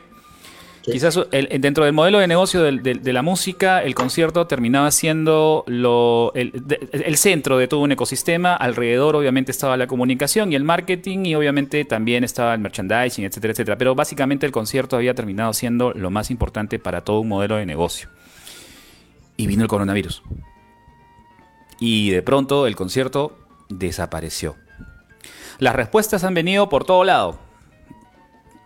quizás 0.81 1.21
dentro 1.61 1.85
del 1.85 1.93
modelo 1.93 2.19
de 2.19 2.27
negocio 2.27 2.63
de, 2.63 3.13
la 3.13 3.21
música, 3.21 3.83
el 3.83 3.95
concierto 3.95 4.47
terminaba 4.47 4.91
siendo 4.91 5.65
lo, 5.67 6.33
el, 6.35 7.17
centro 7.19 7.59
de 7.59 7.69
todo 7.69 7.81
un 7.81 7.93
ecosistema. 7.93 8.55
Alrededor, 8.55 9.17
obviamente, 9.17 9.53
estaba 9.53 9.77
la 9.77 9.87
comunicación 9.87 10.51
y 10.51 10.55
el 10.55 10.65
marketing, 10.65 11.27
y 11.27 11.35
obviamente 11.35 11.85
también 11.85 12.25
estaba 12.25 12.55
el 12.55 12.61
merchandising, 12.61 13.27
etcétera, 13.27 13.53
etcétera. 13.53 13.77
Pero 13.77 13.95
básicamente 13.95 14.47
el 14.47 14.53
concierto 14.53 14.97
había 14.97 15.13
terminado 15.13 15.53
siendo 15.53 15.93
lo 15.93 16.09
más 16.11 16.31
importante 16.31 16.79
para 16.79 17.03
todo 17.03 17.21
un 17.21 17.29
modelo 17.29 17.57
de 17.57 17.67
negocio. 17.67 18.09
Y 19.37 19.47
vino 19.47 19.63
el 19.63 19.69
coronavirus. 19.69 20.23
Y 21.79 22.09
de 22.09 22.23
pronto 22.23 22.67
el 22.67 22.77
concierto 22.77 23.37
desapareció. 23.69 24.57
Las 25.59 25.75
respuestas 25.75 26.25
han 26.25 26.35
venido 26.35 26.69
por 26.69 26.85
todo 26.85 27.05
lado. 27.05 27.39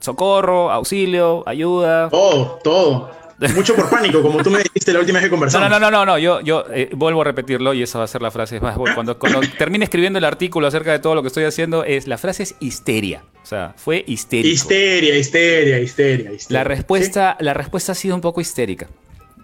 Socorro, 0.00 0.70
auxilio, 0.70 1.42
ayuda. 1.46 2.08
Todo, 2.10 2.58
todo. 2.62 3.22
Mucho 3.54 3.74
por 3.74 3.90
pánico, 3.90 4.22
como 4.22 4.42
tú 4.42 4.50
me 4.50 4.58
dijiste 4.62 4.92
la 4.92 5.00
última 5.00 5.18
vez 5.18 5.26
que 5.26 5.30
conversamos. 5.30 5.68
No, 5.68 5.80
no, 5.80 5.90
no, 5.90 6.06
no, 6.06 6.18
yo, 6.18 6.40
yo 6.40 6.64
eh, 6.72 6.90
vuelvo 6.92 7.22
a 7.22 7.24
repetirlo 7.24 7.74
y 7.74 7.82
esa 7.82 7.98
va 7.98 8.04
a 8.04 8.08
ser 8.08 8.22
la 8.22 8.30
frase. 8.30 8.60
Más, 8.60 8.76
cuando, 8.94 9.18
cuando 9.18 9.40
termine 9.58 9.84
escribiendo 9.84 10.18
el 10.18 10.24
artículo 10.24 10.68
acerca 10.68 10.92
de 10.92 11.00
todo 11.00 11.14
lo 11.14 11.22
que 11.22 11.28
estoy 11.28 11.44
haciendo, 11.44 11.84
es 11.84 12.06
la 12.06 12.18
frase 12.18 12.44
es 12.44 12.54
histeria. 12.60 13.24
O 13.42 13.46
sea, 13.46 13.74
fue. 13.76 14.04
Histeria, 14.06 14.50
histeria, 14.50 15.16
histeria, 15.16 15.80
histeria. 15.80 16.30
La 16.48 16.64
respuesta, 16.64 17.36
la 17.40 17.54
respuesta 17.54 17.92
ha 17.92 17.94
sido 17.96 18.14
un 18.14 18.20
poco 18.20 18.40
histérica. 18.40 18.88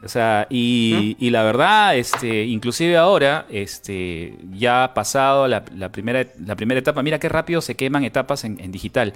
O 0.05 0.09
sea, 0.09 0.47
y, 0.49 1.17
la 1.31 1.43
verdad, 1.43 1.97
este, 1.97 2.45
inclusive 2.45 2.97
ahora, 2.97 3.47
este, 3.51 4.37
ya 4.53 4.85
ha 4.85 4.95
pasado 4.95 5.49
la, 5.49 5.65
primera, 5.65 6.27
la 6.45 6.55
primera 6.57 6.79
etapa, 6.79 7.03
mira 7.03 7.19
qué 7.19 7.29
rápido 7.29 7.61
se 7.61 7.75
queman 7.75 8.05
etapas 8.05 8.45
en, 8.45 8.71
digital. 8.71 9.15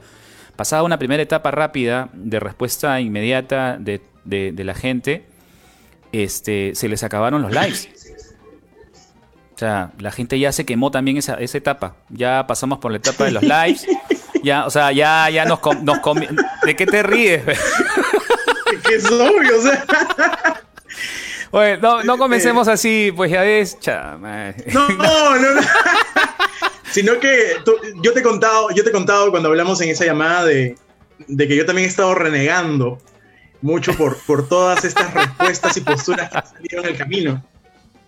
Pasada 0.57 0.83
una 0.83 0.99
primera 0.99 1.23
etapa 1.23 1.51
rápida 1.51 2.11
de 2.13 2.41
respuesta 2.41 3.01
inmediata 3.01 3.79
de, 3.79 4.03
la 4.57 4.75
gente, 4.75 5.25
este, 6.11 6.75
se 6.75 6.89
les 6.89 7.03
acabaron 7.05 7.43
los 7.43 7.53
likes. 7.53 7.89
O 9.55 9.59
sea, 9.59 9.93
la 9.99 10.11
gente 10.11 10.39
ya 10.39 10.51
se 10.51 10.67
quemó 10.67 10.91
también 10.91 11.17
esa, 11.17 11.35
esa 11.35 11.59
etapa. 11.59 11.97
Ya 12.09 12.45
pasamos 12.49 12.79
por 12.81 12.91
la 12.91 12.97
etapa 12.97 13.25
de 13.25 13.31
los 13.31 13.43
likes. 13.45 13.87
Ya, 14.43 14.67
o 14.67 14.71
sea, 14.71 14.91
ya, 14.91 15.31
ya 15.31 15.45
nos, 15.45 15.61
nos 15.83 15.99
¿De 16.65 16.75
qué 16.75 16.85
te 16.85 17.05
ríes? 17.05 17.45
que 18.85 18.95
es 18.97 19.09
obvio, 19.09 19.59
o 19.59 19.63
sea. 19.63 19.85
Bueno, 21.53 22.03
no, 22.03 22.17
comencemos 22.17 22.67
así, 22.67 23.13
pues 23.15 23.31
ya 23.31 23.43
ves. 23.43 23.79
No, 23.87 24.89
no, 24.89 25.39
no. 25.39 25.61
Sino 26.91 27.21
que 27.21 27.57
yo 28.03 28.13
te 28.15 28.21
he 28.21 28.23
contado, 28.23 28.71
yo 28.75 28.83
te 28.83 28.89
he 28.89 28.93
contado 28.93 29.31
cuando 29.31 29.51
hablamos 29.51 29.81
en 29.83 29.91
esa 29.91 30.07
llamada 30.07 30.47
de, 30.47 30.77
que 31.29 31.57
yo 31.57 31.67
también 31.67 31.87
he 31.87 31.91
estado 31.91 32.15
renegando 32.15 32.99
mucho 33.61 33.95
por, 33.97 34.17
por 34.25 34.49
todas 34.49 34.85
estas 34.85 35.13
respuestas 35.13 35.77
y 35.77 35.83
posturas 35.83 36.31
que 36.69 36.77
en 36.77 36.87
el 36.87 36.97
camino. 36.97 37.45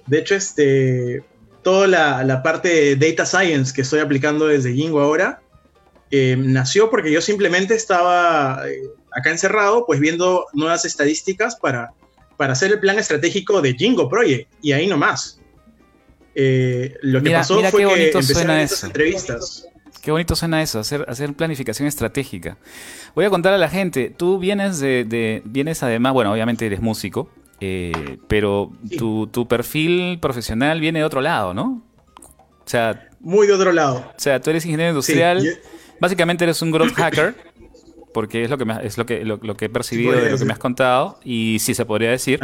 De 0.06 0.18
hecho, 0.18 0.34
este, 0.34 1.22
toda 1.62 1.86
la, 1.86 2.42
parte 2.42 2.96
de 2.96 3.10
data 3.10 3.26
science 3.26 3.74
que 3.74 3.82
estoy 3.82 4.00
aplicando 4.00 4.46
desde 4.46 4.72
Jingo 4.72 5.00
ahora 5.00 5.40
eh, 6.10 6.36
nació 6.38 6.90
porque 6.90 7.12
yo 7.12 7.20
simplemente 7.20 7.74
estaba 7.74 8.68
eh, 8.68 8.82
acá 9.12 9.30
encerrado, 9.30 9.84
pues 9.86 10.00
viendo 10.00 10.46
nuevas 10.52 10.84
estadísticas 10.84 11.56
para 11.56 11.92
para 12.36 12.52
hacer 12.52 12.72
el 12.72 12.80
plan 12.80 12.98
estratégico 12.98 13.60
de 13.60 13.74
Jingo 13.74 14.08
Project 14.08 14.50
y 14.62 14.72
ahí 14.72 14.86
nomás. 14.86 15.40
Eh, 16.34 16.94
lo 17.02 17.22
que 17.22 17.30
pasó 17.30 17.62
fue 17.70 17.86
que 17.86 18.10
empezaron 18.10 18.58
eso. 18.58 18.86
entrevistas. 18.86 19.68
Qué 20.02 20.10
bonito 20.10 20.36
suena 20.36 20.60
eso, 20.60 20.80
hacer, 20.80 21.04
hacer 21.08 21.32
planificación 21.32 21.88
estratégica. 21.88 22.58
Voy 23.14 23.24
a 23.24 23.30
contar 23.30 23.54
a 23.54 23.58
la 23.58 23.70
gente, 23.70 24.12
tú 24.14 24.38
vienes 24.38 24.78
de, 24.78 25.40
vienes 25.46 25.82
además, 25.82 26.12
bueno, 26.12 26.30
obviamente 26.30 26.66
eres 26.66 26.82
músico, 26.82 27.30
eh, 27.60 28.18
pero 28.28 28.70
tu, 28.98 29.48
perfil 29.48 30.18
profesional 30.20 30.78
viene 30.80 30.98
de 30.98 31.06
otro 31.06 31.22
lado, 31.22 31.54
¿no? 31.54 31.82
O 32.18 32.68
sea... 32.68 33.08
Muy 33.20 33.46
de 33.46 33.54
otro 33.54 33.72
lado. 33.72 34.04
O 34.14 34.20
sea, 34.20 34.40
tú 34.40 34.50
eres 34.50 34.66
ingeniero 34.66 34.90
industrial, 34.90 35.58
básicamente 35.98 36.44
eres 36.44 36.60
un 36.60 36.70
growth 36.70 36.92
hacker 36.92 37.34
porque 38.14 38.44
es 38.44 38.50
lo 38.50 38.56
que, 38.56 38.64
es 38.82 38.96
lo 38.96 39.04
que, 39.04 39.24
lo, 39.24 39.56
que 39.56 39.64
he 39.66 39.68
percibido 39.68 40.12
de 40.12 40.30
lo 40.30 40.38
que 40.38 40.44
me 40.46 40.52
has 40.52 40.58
contado, 40.58 41.18
y 41.24 41.58
sí 41.58 41.74
se 41.74 41.84
podría 41.84 42.10
decir. 42.10 42.40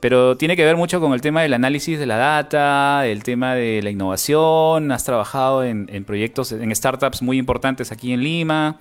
Pero 0.00 0.36
tiene 0.36 0.56
que 0.56 0.64
ver 0.64 0.76
mucho 0.76 1.00
con 1.00 1.12
el 1.12 1.20
tema 1.20 1.42
del 1.42 1.54
análisis 1.54 1.98
de 1.98 2.06
la 2.06 2.16
data, 2.16 3.06
el 3.06 3.22
tema 3.22 3.54
de 3.54 3.82
la 3.82 3.90
innovación. 3.90 4.90
Has 4.90 5.04
trabajado 5.04 5.64
en, 5.64 6.04
proyectos, 6.04 6.52
en 6.52 6.74
startups 6.74 7.20
muy 7.20 7.36
importantes 7.36 7.92
aquí 7.92 8.12
en 8.12 8.22
Lima. 8.22 8.78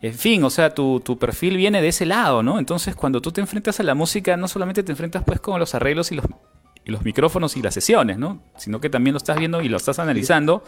En 0.00 0.14
fin, 0.14 0.42
o 0.44 0.50
sea, 0.50 0.74
tu, 0.74 1.00
tu, 1.00 1.18
perfil 1.18 1.56
viene 1.56 1.82
de 1.82 1.88
ese 1.88 2.06
lado, 2.06 2.42
¿no? 2.42 2.58
Entonces, 2.58 2.96
cuando 2.96 3.20
tú 3.20 3.32
te 3.32 3.40
enfrentas 3.40 3.80
a 3.80 3.82
la 3.82 3.94
música, 3.94 4.36
no 4.36 4.48
solamente 4.48 4.82
te 4.82 4.92
enfrentas 4.92 5.22
pues 5.24 5.40
con 5.40 5.60
los 5.60 5.74
arreglos 5.74 6.10
y 6.10 6.14
los, 6.14 6.24
y 6.84 6.90
los 6.90 7.04
micrófonos 7.04 7.56
y 7.56 7.62
las 7.62 7.74
sesiones, 7.74 8.18
¿no? 8.18 8.42
Sino 8.56 8.80
que 8.80 8.88
también 8.88 9.14
lo 9.14 9.18
estás 9.18 9.38
viendo 9.38 9.60
y 9.60 9.68
lo 9.68 9.76
estás 9.76 9.98
analizando 9.98 10.64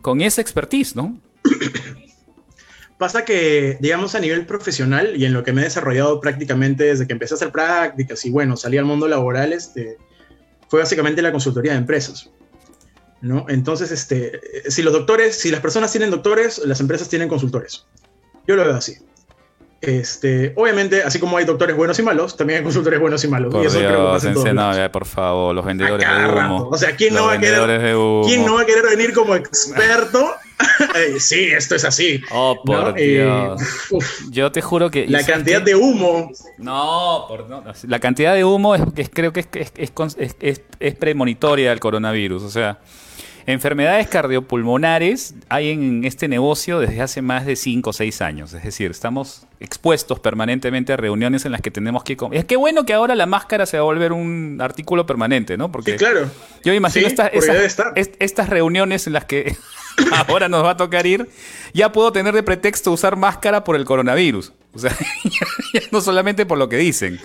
con 0.00 0.20
esa 0.20 0.40
expertise, 0.40 0.96
¿no? 0.96 1.18
Pasa 3.02 3.24
que, 3.24 3.78
digamos, 3.80 4.14
a 4.14 4.20
nivel 4.20 4.46
profesional 4.46 5.16
y 5.16 5.24
en 5.24 5.32
lo 5.32 5.42
que 5.42 5.52
me 5.52 5.62
he 5.62 5.64
desarrollado 5.64 6.20
prácticamente 6.20 6.84
desde 6.84 7.04
que 7.04 7.12
empecé 7.12 7.34
a 7.34 7.36
hacer 7.36 7.50
prácticas 7.50 8.24
y 8.24 8.30
bueno, 8.30 8.56
salí 8.56 8.78
al 8.78 8.84
mundo 8.84 9.08
laboral, 9.08 9.52
este, 9.52 9.96
fue 10.68 10.78
básicamente 10.78 11.20
la 11.20 11.32
consultoría 11.32 11.72
de 11.72 11.78
empresas. 11.78 12.30
¿no? 13.20 13.44
Entonces, 13.48 13.90
este, 13.90 14.40
si 14.70 14.82
los 14.82 14.92
doctores, 14.92 15.36
si 15.36 15.50
las 15.50 15.58
personas 15.58 15.90
tienen 15.90 16.12
doctores, 16.12 16.58
las 16.64 16.78
empresas 16.78 17.08
tienen 17.08 17.28
consultores. 17.28 17.86
Yo 18.46 18.54
lo 18.54 18.64
veo 18.64 18.76
así. 18.76 18.94
Este, 19.80 20.52
obviamente, 20.54 21.02
así 21.02 21.18
como 21.18 21.38
hay 21.38 21.44
doctores 21.44 21.76
buenos 21.76 21.98
y 21.98 22.04
malos, 22.04 22.36
también 22.36 22.58
hay 22.58 22.62
consultores 22.62 23.00
buenos 23.00 23.24
y 23.24 23.26
malos. 23.26 23.52
Por 23.52 23.64
y 23.64 23.66
eso 23.66 23.80
Dios, 23.80 23.90
creo 23.90 24.06
que 24.06 24.12
pasa 24.12 24.28
en 24.28 24.34
todos 24.34 24.46
no, 24.46 24.54
lados. 24.54 24.76
ya, 24.76 24.92
por 24.92 25.06
favor, 25.06 25.52
los 25.56 25.64
vendedores 25.64 26.06
de 26.08 26.24
humo. 26.24 26.68
O 26.70 26.78
sea, 26.78 26.94
¿quién 26.94 27.14
no, 27.14 27.24
va 27.24 27.32
a 27.32 27.40
querer. 27.40 27.96
¿quién 28.24 28.46
no 28.46 28.54
va 28.54 28.60
a 28.60 28.64
querer 28.64 28.84
venir 28.88 29.12
como 29.12 29.34
experto? 29.34 30.36
Eh, 30.94 31.18
sí, 31.20 31.44
esto 31.44 31.74
es 31.74 31.84
así. 31.84 32.20
Oh, 32.30 32.60
por 32.64 32.90
¿no? 32.92 32.96
Eh, 32.96 33.22
Dios. 33.22 33.62
uf, 33.90 34.22
Yo 34.30 34.52
te 34.52 34.60
juro 34.60 34.90
que... 34.90 35.06
la 35.06 35.20
¿y 35.20 35.24
sabes 35.24 35.36
cantidad 35.36 35.62
de 35.62 35.74
humo. 35.74 36.30
No, 36.58 37.24
por, 37.28 37.48
no, 37.48 37.62
la 37.88 37.98
cantidad 38.00 38.34
de 38.34 38.44
humo 38.44 38.74
es, 38.74 38.82
es- 38.96 39.10
creo 39.12 39.32
que 39.32 39.40
es, 39.40 39.72
es, 40.80 40.94
premonitoria 40.96 41.70
del 41.70 41.80
coronavirus. 41.80 42.42
O 42.42 42.50
sea, 42.50 42.78
enfermedades 43.46 44.06
cardiopulmonares 44.08 45.34
hay 45.48 45.70
en 45.70 46.04
este 46.04 46.28
negocio 46.28 46.78
desde 46.78 47.00
hace 47.00 47.22
más 47.22 47.44
de 47.46 47.56
5 47.56 47.90
o 47.90 47.92
6 47.92 48.22
años. 48.22 48.52
Es 48.52 48.62
decir, 48.62 48.90
estamos 48.90 49.46
expuestos 49.60 50.20
permanentemente 50.20 50.92
a 50.92 50.96
reuniones 50.96 51.44
en 51.44 51.52
las 51.52 51.60
que 51.60 51.70
tenemos 51.70 52.04
que... 52.04 52.16
Es 52.32 52.44
que 52.44 52.56
bueno 52.56 52.84
que 52.84 52.92
ahora 52.94 53.14
la 53.14 53.26
máscara 53.26 53.66
se 53.66 53.76
va 53.78 53.82
a 53.82 53.84
volver 53.84 54.12
un 54.12 54.58
artículo 54.60 55.06
permanente, 55.06 55.56
¿no? 55.56 55.72
Porque 55.72 55.92
Sí, 55.92 55.98
claro. 55.98 56.30
yo 56.64 56.72
me 56.72 56.76
imagino 56.76 57.08
Sí, 57.08 57.14
esas- 57.14 57.30
est- 57.96 58.16
estas 58.20 58.48
reuniones 58.48 59.06
en 59.06 59.12
las 59.14 59.24
que 59.24 59.56
ahora 60.28 60.48
nos 60.48 60.64
va 60.64 60.70
a 60.70 60.76
tocar 60.76 61.06
ir, 61.06 61.28
ya 61.72 61.92
puedo 61.92 62.12
tener 62.12 62.34
de 62.34 62.42
pretexto 62.42 62.90
usar 62.92 63.16
máscara 63.16 63.64
por 63.64 63.76
el 63.76 63.84
coronavirus. 63.84 64.52
O 64.74 64.78
sea, 64.78 64.96
ya 65.24 65.80
no 65.90 66.00
solamente 66.00 66.46
por 66.46 66.58
lo 66.58 66.68
que 66.68 66.76
dicen. 66.76 67.20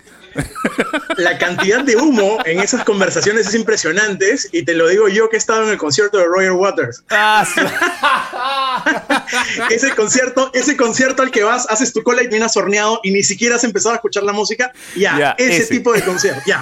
La 1.17 1.37
cantidad 1.39 1.83
de 1.83 1.95
humo 1.95 2.37
en 2.45 2.59
esas 2.59 2.83
conversaciones 2.83 3.47
es 3.47 3.55
impresionante 3.55 4.35
y 4.51 4.63
te 4.63 4.73
lo 4.75 4.87
digo 4.87 5.07
yo 5.07 5.29
que 5.29 5.37
he 5.37 5.39
estado 5.39 5.63
en 5.63 5.69
el 5.69 5.77
concierto 5.77 6.17
de 6.17 6.25
Roger 6.25 6.51
Waters. 6.51 7.03
Ese 9.71 9.95
concierto, 9.95 10.51
ese 10.53 10.77
concierto 10.77 11.23
al 11.23 11.31
que 11.31 11.43
vas, 11.43 11.67
haces 11.69 11.93
tu 11.93 12.03
cola 12.03 12.21
y 12.21 12.25
terminas 12.25 12.55
horneado 12.57 12.99
y 13.03 13.11
ni 13.11 13.23
siquiera 13.23 13.55
has 13.55 13.63
empezado 13.63 13.93
a 13.93 13.95
escuchar 13.95 14.23
la 14.23 14.33
música. 14.33 14.71
Ya, 14.95 15.17
Ya, 15.17 15.35
ese, 15.37 15.63
ese. 15.63 15.75
tipo 15.75 15.93
de 15.93 16.03
concierto, 16.03 16.41
ya. 16.45 16.61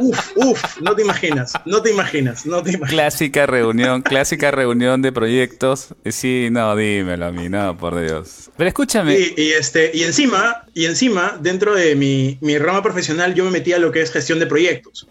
Uf, 0.00 0.30
uf, 0.36 0.80
no 0.80 0.96
te 0.96 1.02
imaginas, 1.02 1.52
no 1.66 1.82
te 1.82 1.90
imaginas, 1.90 2.46
no 2.46 2.62
te 2.62 2.70
imaginas. 2.70 2.90
clásica 2.90 3.46
reunión, 3.46 4.02
clásica 4.02 4.50
reunión 4.50 5.02
de 5.02 5.12
proyectos. 5.12 5.94
Sí, 6.06 6.48
no, 6.50 6.74
dímelo 6.74 7.26
a 7.26 7.30
mí, 7.32 7.48
no, 7.48 7.76
por 7.76 8.00
Dios. 8.00 8.50
Pero 8.56 8.68
escúchame. 8.68 9.18
Y, 9.18 9.34
y 9.36 9.52
este, 9.52 9.90
y 9.94 10.04
encima, 10.04 10.64
y 10.74 10.86
encima, 10.86 11.38
dentro 11.40 11.74
de 11.74 11.94
mi, 11.94 12.38
mi 12.40 12.58
rama 12.58 12.82
profesional, 12.82 13.34
yo 13.34 13.44
me 13.44 13.50
metí 13.50 13.72
a 13.72 13.78
lo 13.78 13.92
que 13.92 14.00
es 14.02 14.10
gestión 14.10 14.38
de 14.38 14.46
proyectos. 14.46 15.06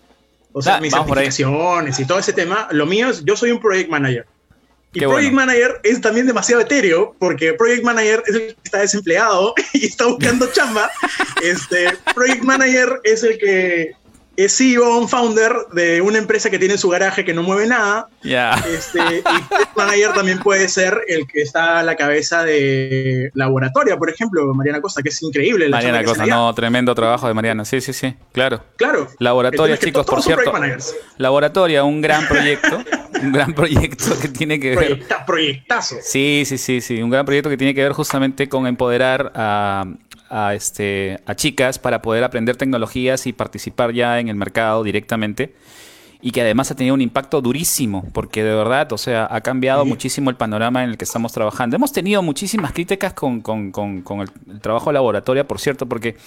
O 0.52 0.62
sea, 0.62 0.78
Ah, 0.78 0.82
mis 0.82 0.92
certificaciones 0.94 2.00
y 2.00 2.06
todo 2.06 2.18
ese 2.20 2.34
tema. 2.34 2.68
Lo 2.72 2.86
mío 2.88 3.10
es, 3.10 3.24
yo 3.24 3.36
soy 3.36 3.52
un 3.52 3.60
project 3.60 3.90
manager. 3.90 4.26
Y 4.92 5.02
Qué 5.02 5.06
project 5.06 5.32
bueno. 5.34 5.46
manager 5.46 5.80
es 5.84 6.02
también 6.02 6.26
demasiado 6.26 6.64
etéreo, 6.64 7.16
porque 7.20 7.54
project 7.54 7.84
manager 7.84 8.24
es 8.26 8.34
el 8.34 8.42
que 8.42 8.56
está 8.64 8.80
desempleado 8.80 9.54
y 9.74 9.86
está 9.86 10.08
buscando 10.08 10.52
chamba. 10.52 10.90
Este, 11.44 11.86
project 12.16 12.42
manager 12.42 13.00
es 13.04 13.22
el 13.24 13.38
que 13.38 13.92
es 14.46 14.56
CEO, 14.58 14.98
un 14.98 15.10
founder 15.10 15.54
de 15.74 16.02
una 16.02 16.18
empresa 16.18 16.50
que 16.50 16.60
tiene 16.60 16.78
su 16.78 16.90
garaje 16.90 17.26
que 17.26 17.34
no 17.34 17.44
mueve 17.44 17.68
nada. 17.68 18.08
Ya. 18.24 18.54
Este, 18.68 19.00
y 19.00 19.78
manager 19.78 20.14
también 20.14 20.40
puede 20.40 20.70
ser 20.70 21.02
el 21.08 21.28
que 21.28 21.42
está 21.42 21.80
a 21.80 21.84
la 21.84 21.96
cabeza 21.96 22.44
de 22.44 23.32
laboratoria, 23.34 23.98
por 23.98 24.10
ejemplo, 24.10 24.54
Mariana 24.54 24.82
Costa, 24.82 25.02
que 25.02 25.10
es 25.10 25.22
increíble. 25.22 25.70
La 25.70 25.78
Mariana 25.78 26.00
allá. 26.00 26.26
no, 26.26 26.54
tremendo 26.54 26.96
trabajo 26.96 27.28
de 27.28 27.34
Mariana. 27.34 27.66
Sí, 27.66 27.82
sí, 27.82 27.94
sí, 27.94 28.16
claro. 28.32 28.64
Claro. 28.78 29.08
Laboratoria, 29.20 29.74
es 29.74 29.80
que 29.80 29.88
chicos, 29.88 30.06
por 30.06 30.22
cierto. 30.22 30.54
Laboratoria, 31.18 31.84
un 31.84 32.02
gran 32.02 32.28
proyecto. 32.28 32.82
un 33.22 33.32
gran 33.32 33.54
proyecto 33.54 34.18
que 34.20 34.28
tiene 34.30 34.60
que 34.60 34.70
ver. 34.70 34.78
Proyecta- 34.78 35.26
proyectazo. 35.26 35.96
Sí, 36.02 36.44
sí, 36.46 36.58
sí, 36.58 36.82
sí. 36.82 37.02
Un 37.02 37.10
gran 37.10 37.26
proyecto 37.26 37.50
que 37.50 37.58
tiene 37.58 37.74
que 37.74 37.84
ver 37.84 37.94
justamente 37.94 38.48
con 38.48 38.68
empoderar 38.68 39.32
a, 39.36 39.86
a, 40.30 40.54
este, 40.54 41.20
a 41.26 41.36
chicas 41.36 41.80
para 41.80 42.02
poder 42.02 42.24
aprender 42.24 42.56
tecnologías 42.56 43.28
y 43.28 43.34
participar 43.34 43.94
ya 43.94 44.20
en 44.20 44.28
el 44.30 44.36
mercado 44.36 44.84
directamente. 44.84 45.54
Y 46.22 46.32
que 46.32 46.42
además 46.42 46.70
ha 46.70 46.76
tenido 46.76 46.96
un 46.96 47.02
impacto 47.02 47.40
durísimo, 47.42 48.04
porque 48.12 48.44
de 48.44 48.54
verdad, 48.54 48.92
o 48.92 48.98
sea, 48.98 49.26
ha 49.32 49.40
cambiado 49.40 49.84
Sí. 49.84 49.90
muchísimo 49.90 50.30
el 50.30 50.36
panorama 50.36 50.84
en 50.84 50.90
el 50.90 50.98
que 50.98 51.06
estamos 51.06 51.32
trabajando. 51.32 51.78
Hemos 51.78 51.94
tenido 51.94 52.22
muchísimas 52.22 52.74
críticas 52.74 53.14
con, 53.14 53.40
con- 53.40 53.72
con- 53.72 54.02
con 54.02 54.20
el, 54.20 54.30
el 54.52 54.60
trabajo 54.60 54.90
de 54.90 54.96
laboratoria, 54.96 55.48
por 55.48 55.60
cierto, 55.62 55.86
porque 55.88 56.18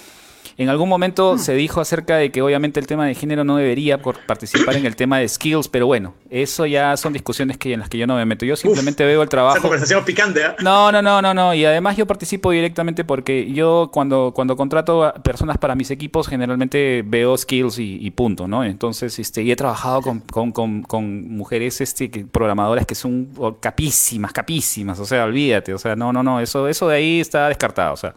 en 0.57 0.69
algún 0.69 0.89
momento 0.89 1.37
se 1.37 1.53
dijo 1.53 1.81
acerca 1.81 2.17
de 2.17 2.31
que 2.31 2.41
obviamente 2.41 2.79
el 2.79 2.87
tema 2.87 3.05
de 3.05 3.15
género 3.15 3.43
no 3.43 3.55
debería 3.57 4.01
por- 4.01 4.19
participar 4.25 4.75
en 4.75 4.85
el 4.85 4.95
tema 4.95 5.17
de 5.19 5.27
skills, 5.27 5.67
pero 5.67 5.87
bueno, 5.87 6.13
eso 6.29 6.65
ya 6.65 6.95
son 6.97 7.13
discusiones 7.13 7.57
que, 7.57 7.73
en 7.73 7.79
las 7.79 7.89
que 7.89 7.97
yo 7.97 8.05
no 8.07 8.15
me 8.15 8.25
meto. 8.25 8.45
Yo 8.45 8.55
simplemente 8.55 9.05
veo 9.05 9.21
el 9.21 9.25
Esa 9.27 9.29
trabajo. 9.31 9.61
conversación 9.61 10.03
picante, 10.05 10.43
¿ah? 10.43 10.55
No, 10.61 10.91
no, 10.91 11.01
no, 11.01 11.21
no, 11.21 11.33
no. 11.33 11.53
Y 11.53 11.65
además 11.65 11.97
yo 11.97 12.05
participo 12.05 12.51
directamente 12.51 13.03
porque 13.03 13.51
yo 13.51 13.89
cuando, 13.91 14.31
cuando 14.35 14.55
contrato 14.55 15.03
a 15.03 15.13
personas 15.15 15.57
para 15.57 15.75
mis 15.75 15.89
equipos 15.91 16.27
generalmente 16.27 17.03
veo 17.05 17.35
skills 17.37 17.79
y, 17.79 17.97
y 18.05 18.11
punto, 18.11 18.47
¿no? 18.47 18.63
Entonces, 18.63 19.17
este, 19.19 19.41
y 19.43 19.51
he 19.51 19.55
trabajado 19.55 20.01
con, 20.01 20.19
con, 20.19 20.51
con, 20.51 20.83
con 20.83 21.29
mujeres 21.35 21.81
este, 21.81 22.11
que- 22.11 22.25
programadoras 22.25 22.85
que 22.85 22.95
son 22.95 23.29
capísimas, 23.59 24.31
capísimas. 24.33 24.99
O 24.99 25.05
sea, 25.05 25.23
olvídate. 25.25 25.73
O 25.73 25.77
sea, 25.77 25.95
no, 25.95 26.13
no, 26.13 26.21
no. 26.23 26.39
Eso, 26.39 26.67
eso 26.67 26.87
de 26.87 26.95
ahí 26.97 27.19
está 27.21 27.47
descartado. 27.47 27.93
O 27.93 27.97
sea. 27.97 28.13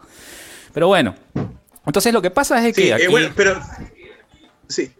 Pero 0.73 0.87
bueno. 0.87 1.15
Entonces 1.87 2.13
lo 2.13 2.21
que 2.21 2.29
pasa 2.31 2.65
es 2.67 2.75
que 2.75 2.81
Sí, 2.83 2.89
eh, 2.89 2.93
aquí... 2.93 3.07
bueno, 3.07 3.31
pero. 3.35 3.59
Sí. 4.67 4.91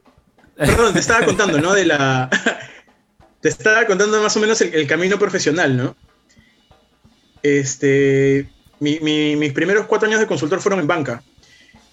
Perdón, 0.55 0.93
te 0.93 0.99
estaba 0.99 1.25
contando, 1.25 1.59
¿no? 1.59 1.73
De 1.73 1.85
la. 1.85 2.29
te 3.41 3.49
estaba 3.49 3.85
contando 3.85 4.21
más 4.21 4.35
o 4.35 4.39
menos 4.39 4.59
el, 4.61 4.73
el 4.73 4.87
camino 4.87 5.19
profesional, 5.19 5.77
¿no? 5.77 5.95
Este. 7.43 8.49
mi- 8.79 8.99
mi- 9.01 9.35
mis 9.35 9.53
primeros 9.53 9.85
cuatro 9.85 10.07
años 10.07 10.19
de 10.19 10.27
consultor 10.27 10.59
fueron 10.61 10.79
en 10.79 10.87
banca. 10.87 11.21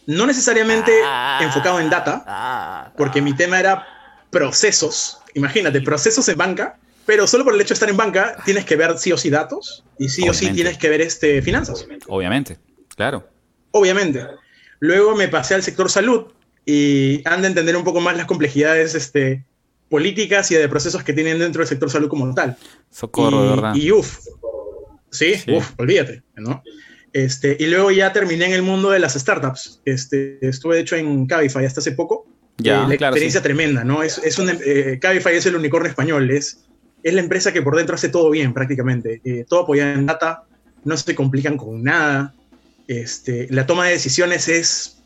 No 0.06 0.26
necesariamente 0.26 0.92
Ah. 1.04 1.40
enfocado 1.42 1.80
en 1.80 1.88
data, 1.90 2.92
porque 2.96 3.22
mi 3.22 3.34
tema 3.34 3.58
era 3.58 3.86
procesos. 4.30 5.18
Imagínate, 5.34 5.80
procesos 5.80 6.28
en 6.28 6.36
banca, 6.36 6.76
pero 7.06 7.26
solo 7.26 7.44
por 7.44 7.54
el 7.54 7.60
hecho 7.60 7.70
de 7.70 7.74
estar 7.74 7.88
en 7.88 7.96
banca 7.96 8.36
tienes 8.44 8.64
que 8.64 8.76
ver 8.76 8.98
sí 8.98 9.12
o 9.12 9.18
sí 9.18 9.30
datos 9.30 9.82
y 9.98 10.08
sí 10.10 10.28
o 10.28 10.34
sí 10.34 10.50
tienes 10.50 10.76
que 10.78 10.88
ver 10.90 11.00
este, 11.00 11.40
finanzas. 11.42 11.86
Obviamente, 12.06 12.58
claro. 12.96 13.26
Obviamente. 13.70 14.26
Luego 14.80 15.14
me 15.16 15.28
pasé 15.28 15.54
al 15.54 15.62
sector 15.62 15.90
salud 15.90 16.26
y 16.66 17.22
han 17.26 17.42
de 17.42 17.48
entender 17.48 17.76
un 17.76 17.84
poco 17.84 18.00
más 18.00 18.16
las 18.16 18.26
complejidades 18.26 18.94
este, 18.94 19.44
políticas 19.88 20.50
y 20.50 20.54
de 20.54 20.68
procesos 20.68 21.02
que 21.02 21.12
tienen 21.12 21.38
dentro 21.38 21.60
del 21.60 21.68
sector 21.68 21.90
salud 21.90 22.08
como 22.08 22.34
tal. 22.34 22.56
Socorro, 22.90 23.44
y, 23.44 23.48
verdad. 23.48 23.74
Y 23.74 23.90
uff. 23.92 24.18
Sí, 25.10 25.34
Sí. 25.36 25.52
uff, 25.54 25.72
olvídate, 25.78 26.22
¿no? 26.36 26.62
Este, 27.12 27.56
y 27.60 27.66
luego 27.66 27.92
ya 27.92 28.12
terminé 28.12 28.46
en 28.46 28.52
el 28.52 28.62
mundo 28.62 28.90
de 28.90 28.98
las 28.98 29.14
startups. 29.14 29.80
Este, 29.84 30.38
estuve, 30.46 30.76
de 30.76 30.80
hecho, 30.82 30.96
en 30.96 31.26
Cabify 31.26 31.64
hasta 31.64 31.80
hace 31.80 31.92
poco. 31.92 32.26
Ya, 32.58 32.84
Eh, 32.84 32.88
la 32.88 32.96
claro, 32.96 33.14
experiencia 33.14 33.40
sí. 33.40 33.44
tremenda, 33.44 33.84
¿no? 33.84 34.02
Es, 34.02 34.18
es 34.18 34.38
un, 34.38 34.50
eh, 34.50 34.98
Cabify 35.00 35.36
es 35.36 35.46
el 35.46 35.54
unicornio 35.54 35.88
español, 35.88 36.30
es, 36.30 36.64
es 37.04 37.14
la 37.14 37.20
empresa 37.20 37.52
que 37.52 37.62
por 37.62 37.76
dentro 37.76 37.94
hace 37.94 38.08
todo 38.08 38.30
bien 38.30 38.52
prácticamente. 38.52 39.20
Eh, 39.24 39.44
todo 39.48 39.60
apoyado 39.60 39.92
en 39.94 40.06
data, 40.06 40.42
no 40.84 40.96
se 40.96 41.14
complican 41.14 41.56
con 41.56 41.82
nada. 41.84 42.34
Este, 42.88 43.46
la 43.50 43.66
toma 43.66 43.86
de 43.86 43.92
decisiones 43.92 44.48
es 44.48 44.98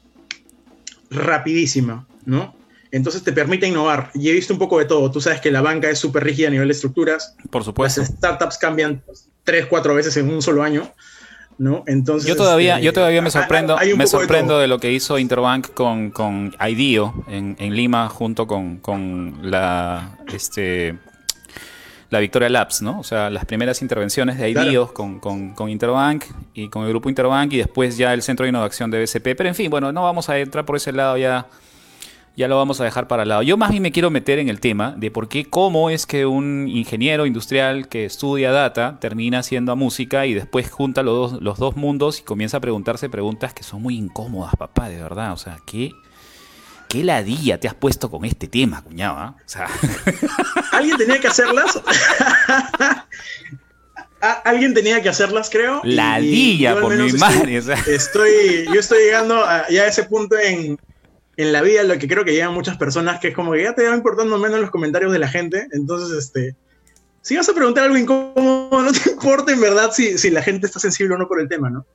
rapidísima, 1.10 2.06
¿no? 2.24 2.56
Entonces 2.90 3.22
te 3.22 3.32
permite 3.32 3.66
innovar. 3.66 4.10
Y 4.14 4.28
he 4.28 4.32
visto 4.32 4.52
un 4.52 4.58
poco 4.58 4.78
de 4.78 4.86
todo. 4.86 5.10
Tú 5.10 5.20
sabes 5.20 5.40
que 5.40 5.50
la 5.50 5.60
banca 5.60 5.90
es 5.90 5.98
súper 5.98 6.24
rígida 6.24 6.48
a 6.48 6.50
nivel 6.50 6.68
de 6.68 6.72
estructuras. 6.72 7.36
Por 7.50 7.64
supuesto. 7.64 8.00
Las 8.00 8.10
startups 8.10 8.58
cambian 8.58 9.02
tres, 9.44 9.66
cuatro 9.66 9.94
veces 9.94 10.16
en 10.16 10.30
un 10.30 10.40
solo 10.42 10.62
año, 10.62 10.90
¿no? 11.58 11.84
Entonces. 11.86 12.28
Yo 12.28 12.36
todavía, 12.36 12.76
este, 12.76 12.86
yo 12.86 12.92
todavía 12.92 13.22
me 13.22 13.30
sorprendo, 13.30 13.78
hay 13.78 13.92
me 13.94 14.04
de 14.04 14.06
sorprendo 14.06 14.58
de, 14.58 14.68
lo 14.68 14.78
que 14.78 14.92
hizo 14.92 15.18
Interbank 15.18 15.72
con, 15.74 16.10
con 16.10 16.54
IDEO 16.66 17.24
en, 17.28 17.56
en 17.58 17.74
Lima 17.74 18.08
junto 18.08 18.46
con, 18.46 18.78
con 18.78 19.38
la 19.42 20.18
este 20.32 20.98
la 22.10 22.20
Victoria 22.20 22.48
Labs, 22.48 22.80
¿no? 22.82 22.98
O 22.98 23.04
sea, 23.04 23.28
las 23.30 23.44
primeras 23.44 23.82
intervenciones 23.82 24.38
de 24.38 24.52
Claro. 24.52 24.92
con, 24.94 25.20
con, 25.20 25.50
con 25.54 25.68
Interbank 25.68 26.24
y 26.54 26.68
con 26.68 26.84
el 26.84 26.88
grupo 26.90 27.08
Interbank 27.08 27.52
y 27.52 27.58
después 27.58 27.96
ya 27.98 28.14
el 28.14 28.22
Centro 28.22 28.44
de 28.44 28.50
Innovación 28.50 28.90
de 28.90 29.00
BCP. 29.02 29.36
Pero 29.36 29.48
en 29.48 29.54
fin, 29.54 29.70
bueno, 29.70 29.92
no 29.92 30.02
vamos 30.04 30.28
a 30.28 30.38
entrar 30.38 30.64
por 30.64 30.76
ese 30.76 30.92
lado 30.92 31.16
ya. 31.18 31.46
ya 32.34 32.48
lo 32.48 32.56
vamos 32.56 32.80
a 32.80 32.84
dejar 32.84 33.08
para 33.08 33.24
el 33.24 33.28
lado. 33.28 33.42
Yo 33.42 33.56
más 33.58 33.70
bien 33.70 33.82
me 33.82 33.92
quiero 33.92 34.10
meter 34.10 34.38
en 34.38 34.48
el 34.48 34.58
tema 34.58 34.94
de 34.96 35.10
por 35.10 35.28
qué, 35.28 35.44
cómo 35.44 35.90
es 35.90 36.06
que 36.06 36.24
un 36.24 36.66
ingeniero 36.68 37.26
industrial 37.26 37.88
que 37.88 38.06
estudia 38.06 38.52
data 38.52 38.98
termina 39.00 39.40
haciendo 39.40 39.76
música 39.76 40.24
y 40.24 40.32
después 40.32 40.70
junta 40.70 41.02
los 41.02 41.32
dos, 41.32 41.42
los 41.42 41.58
dos 41.58 41.76
mundos 41.76 42.20
y 42.20 42.22
comienza 42.22 42.56
a 42.56 42.60
preguntarse 42.60 43.10
preguntas 43.10 43.52
que 43.52 43.64
son 43.64 43.82
muy 43.82 43.96
incómodas, 43.98 44.54
papá, 44.56 44.88
de 44.88 45.02
verdad. 45.02 45.32
O 45.32 45.36
sea, 45.36 45.58
¿qué, 45.66 45.92
qué 46.88 47.04
ladilla 47.04 47.58
te 47.60 47.68
has 47.68 47.74
puesto 47.74 48.10
con 48.10 48.24
este 48.24 48.46
tema, 48.48 48.82
cuñado? 48.82 49.16
ah? 49.18 49.36
O 49.38 49.48
sea, 49.48 49.68
¿Alguien 50.72 50.96
tenía 50.96 51.20
que 51.20 51.28
hacerlas? 51.28 51.80
A- 54.20 54.32
Alguien 54.44 54.74
tenía 54.74 55.00
que 55.00 55.08
hacerlas, 55.08 55.48
creo. 55.50 55.80
ladilla, 55.84 56.80
por 56.80 56.96
mi 56.96 57.06
estoy- 57.06 57.20
madre. 57.20 57.58
O 57.58 57.62
sea, 57.62 57.76
Estoy, 57.86 58.66
yo 58.72 58.80
estoy 58.80 59.04
llegando 59.04 59.44
a, 59.44 59.68
ya 59.68 59.82
a 59.82 59.86
ese 59.86 60.04
punto 60.04 60.36
en, 60.36 60.78
en 61.36 61.52
la 61.52 61.62
vida, 61.62 61.82
en 61.82 61.88
lo 61.88 61.98
que 61.98 62.08
creo 62.08 62.24
que 62.24 62.32
llegan 62.32 62.52
muchas 62.52 62.76
personas, 62.76 63.20
que 63.20 63.28
es 63.28 63.34
como 63.34 63.52
que 63.52 63.62
ya 63.62 63.74
te 63.74 63.86
va 63.88 63.94
importando 63.94 64.36
menos 64.38 64.58
los 64.60 64.70
comentarios 64.70 65.12
de 65.12 65.20
la 65.20 65.28
gente. 65.28 65.68
Entonces, 65.72 66.18
este, 66.18 66.56
si 67.22 67.36
vas 67.36 67.48
a 67.48 67.54
preguntar 67.54 67.84
algo 67.84 67.96
incómodo, 67.96 68.82
no 68.82 68.92
te 68.92 69.10
importa 69.10 69.52
en 69.52 69.60
verdad 69.60 69.92
si, 69.92 70.18
si 70.18 70.30
la 70.30 70.42
gente 70.42 70.66
está 70.66 70.80
sensible 70.80 71.14
o 71.14 71.18
no 71.18 71.28
por 71.28 71.40
el 71.40 71.48
tema, 71.48 71.70
¿no? 71.70 71.86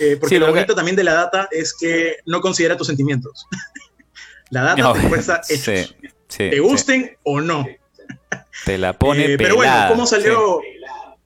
Eh, 0.00 0.16
porque 0.20 0.34
Sí, 0.34 0.38
lo 0.40 0.46
lo 0.48 0.52
que- 0.52 0.58
bonito 0.58 0.74
también 0.74 0.96
de 0.96 1.04
la 1.04 1.14
data 1.14 1.48
es 1.50 1.72
que 1.72 2.16
no 2.26 2.40
considera 2.42 2.76
tus 2.76 2.88
sentimientos. 2.88 3.46
la 4.50 4.62
data 4.62 4.82
no, 4.82 4.92
te 4.92 5.00
muestra 5.08 5.40
hechos, 5.48 5.64
sí, 5.64 5.94
sí, 6.28 6.38
te 6.50 6.52
sí. 6.52 6.58
gusten 6.58 7.16
o 7.22 7.40
no. 7.40 7.66
Te 8.64 8.78
la 8.78 8.92
pone 8.92 9.32
Eh, 9.32 9.38
pero 9.38 9.56
bueno, 9.56 9.74
¿cómo 9.88 10.06
salió? 10.06 10.60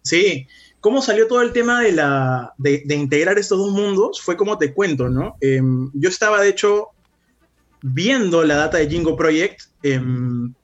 Sí. 0.03 0.47
¿Cómo 0.81 1.03
salió 1.03 1.27
todo 1.27 1.43
el 1.43 1.53
tema 1.53 1.81
de, 1.83 1.93
la, 1.93 2.55
de, 2.57 2.83
de 2.87 2.95
integrar 2.95 3.39
estos 3.39 3.59
dos 3.59 3.73
mundos? 3.73 4.21
Fue 4.21 4.37
como 4.37 4.59
te 4.59 4.73
cuento, 4.73 5.09
¿no? 5.09 5.37
Em, 5.41 5.91
yo 5.93 6.09
estaba, 6.09 6.41
de 6.41 6.51
hecho, 6.51 6.91
viendo 7.83 8.45
la 8.45 8.57
data 8.57 8.79
de 8.79 8.89
Jingo 8.89 9.17
Project, 9.17 9.63
em, 9.83 10.55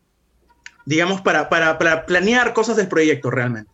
digamos, 0.87 1.21
para, 1.21 1.49
para, 1.49 1.79
para 1.79 2.07
planear 2.07 2.53
cosas 2.53 2.77
del 2.77 2.89
proyecto 2.89 3.31
realmente. 3.31 3.71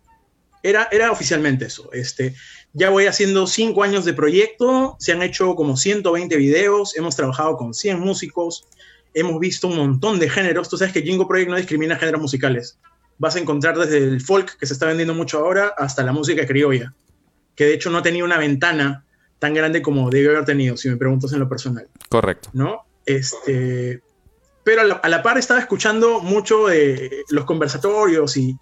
Era, 0.62 0.88
era 0.90 1.12
oficialmente 1.12 1.66
eso. 1.66 1.90
Este, 1.92 2.34
ya 2.72 2.90
voy 2.90 3.06
haciendo 3.06 3.46
cinco 3.46 3.83
años 3.83 4.04
de 4.04 4.12
proyecto, 4.12 4.96
se 4.98 5.12
han 5.12 5.22
hecho 5.22 5.54
como 5.54 5.76
120 5.76 6.37
videos, 6.37 6.96
hemos 6.96 7.16
trabajado 7.16 7.56
con 7.56 7.74
100 7.74 7.98
músicos, 7.98 8.66
hemos 9.12 9.40
visto 9.40 9.66
un 9.68 9.76
montón 9.76 10.18
de 10.18 10.30
géneros. 10.30 10.68
Tú 10.68 10.76
sabes 10.76 10.92
que 10.92 11.02
Jingo 11.02 11.26
Project 11.26 11.50
no 11.50 11.56
discrimina 11.56 11.96
géneros 11.96 12.20
musicales. 12.20 12.78
Vas 13.18 13.37
a 13.37 13.40
encontrar 13.40 13.76
desde 13.76 13.98
el 13.98 14.20
folk, 14.20 14.56
que 14.56 14.66
se 14.66 14.72
está 14.72 14.87
vendiendo 14.87 15.14
mucho 15.14 15.38
ahora, 15.38 15.74
hasta 15.76 16.02
la 16.04 16.12
música 16.12 16.46
criolla, 16.46 16.94
que 17.56 17.64
de 17.64 17.74
hecho 17.74 17.90
no 17.90 18.02
tenía 18.02 18.24
una 18.24 18.38
ventana 18.38 19.04
tan 19.38 19.52
grande 19.52 19.83
como 19.83 20.11
debió 20.11 20.30
haber 20.30 20.44
tenido, 20.44 20.76
si 20.76 20.88
me 20.88 20.96
preguntas 20.96 21.33
en 21.33 21.40
lo 21.40 21.48
personal. 21.48 21.88
Correcto. 22.09 22.50
¿no? 22.52 22.87
Este, 23.04 24.00
pero 24.62 24.83
a 24.83 24.85
la, 24.85 24.94
a 24.94 25.09
la 25.09 25.22
par 25.22 25.38
estaba 25.38 25.61
escuchando 25.61 26.20
mucho 26.20 26.68
de 26.68 27.24
los 27.30 27.44
conversatorios 27.46 28.37
y, 28.37 28.56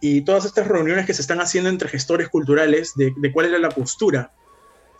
y, 0.00 0.20
todas 0.22 0.44
estas 0.44 0.66
reuniones 0.68 1.06
que 1.06 1.14
se 1.14 1.22
están 1.22 1.40
haciendo 1.40 1.68
entre 1.70 1.88
gestores 1.88 2.28
culturales 2.28 2.92
de, 2.96 3.12
de 3.16 3.32
cuál 3.32 3.46
era 3.46 3.58
la 3.58 3.68
postura 3.70 4.30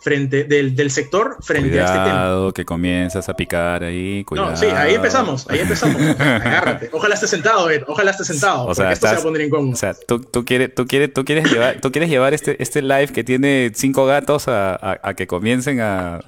frente 0.01 0.43
del, 0.43 0.75
del 0.75 0.91
sector 0.91 1.37
frente 1.41 1.69
cuidado, 1.69 1.87
a 1.89 1.95
este 1.95 2.09
tema. 2.09 2.51
que 2.53 2.65
comienzas 2.65 3.29
a 3.29 3.33
picar 3.35 3.85
ahí. 3.85 4.25
Cuidado. 4.25 4.51
No, 4.51 4.57
sí, 4.57 4.65
ahí 4.65 4.95
empezamos, 4.95 5.47
ahí 5.49 5.59
empezamos. 5.59 6.01
Agárrate. 6.19 6.89
Ojalá 6.91 7.15
estés 7.15 7.29
sentado, 7.29 7.69
Ed, 7.69 7.83
ojalá 7.87 8.11
estés 8.11 8.27
sentado. 8.27 8.65
O 8.65 8.75
sea, 8.75 8.83
porque 8.83 8.93
esto 8.95 9.07
se 9.07 9.13
va 9.13 9.17
estás- 9.19 9.21
a 9.21 9.23
poner 9.29 9.41
incómodo. 9.47 9.71
O 9.71 9.75
sea, 9.77 9.93
tú, 10.05 10.19
tú 10.19 10.43
quieres, 10.43 10.75
tú 10.75 10.85
quieres, 10.87 11.13
tú 11.13 11.23
quieres 11.23 11.49
llevar, 11.49 11.79
tú 11.79 11.89
quieres 11.93 12.09
llevar 12.09 12.33
este, 12.33 12.61
este 12.61 12.81
live 12.81 13.07
que 13.07 13.23
tiene 13.23 13.71
cinco 13.73 14.05
gatos 14.05 14.49
a, 14.49 14.73
a- 14.75 14.99
a 15.01 15.13
que 15.13 15.25
comiencen 15.25 15.79
a, 15.79 16.19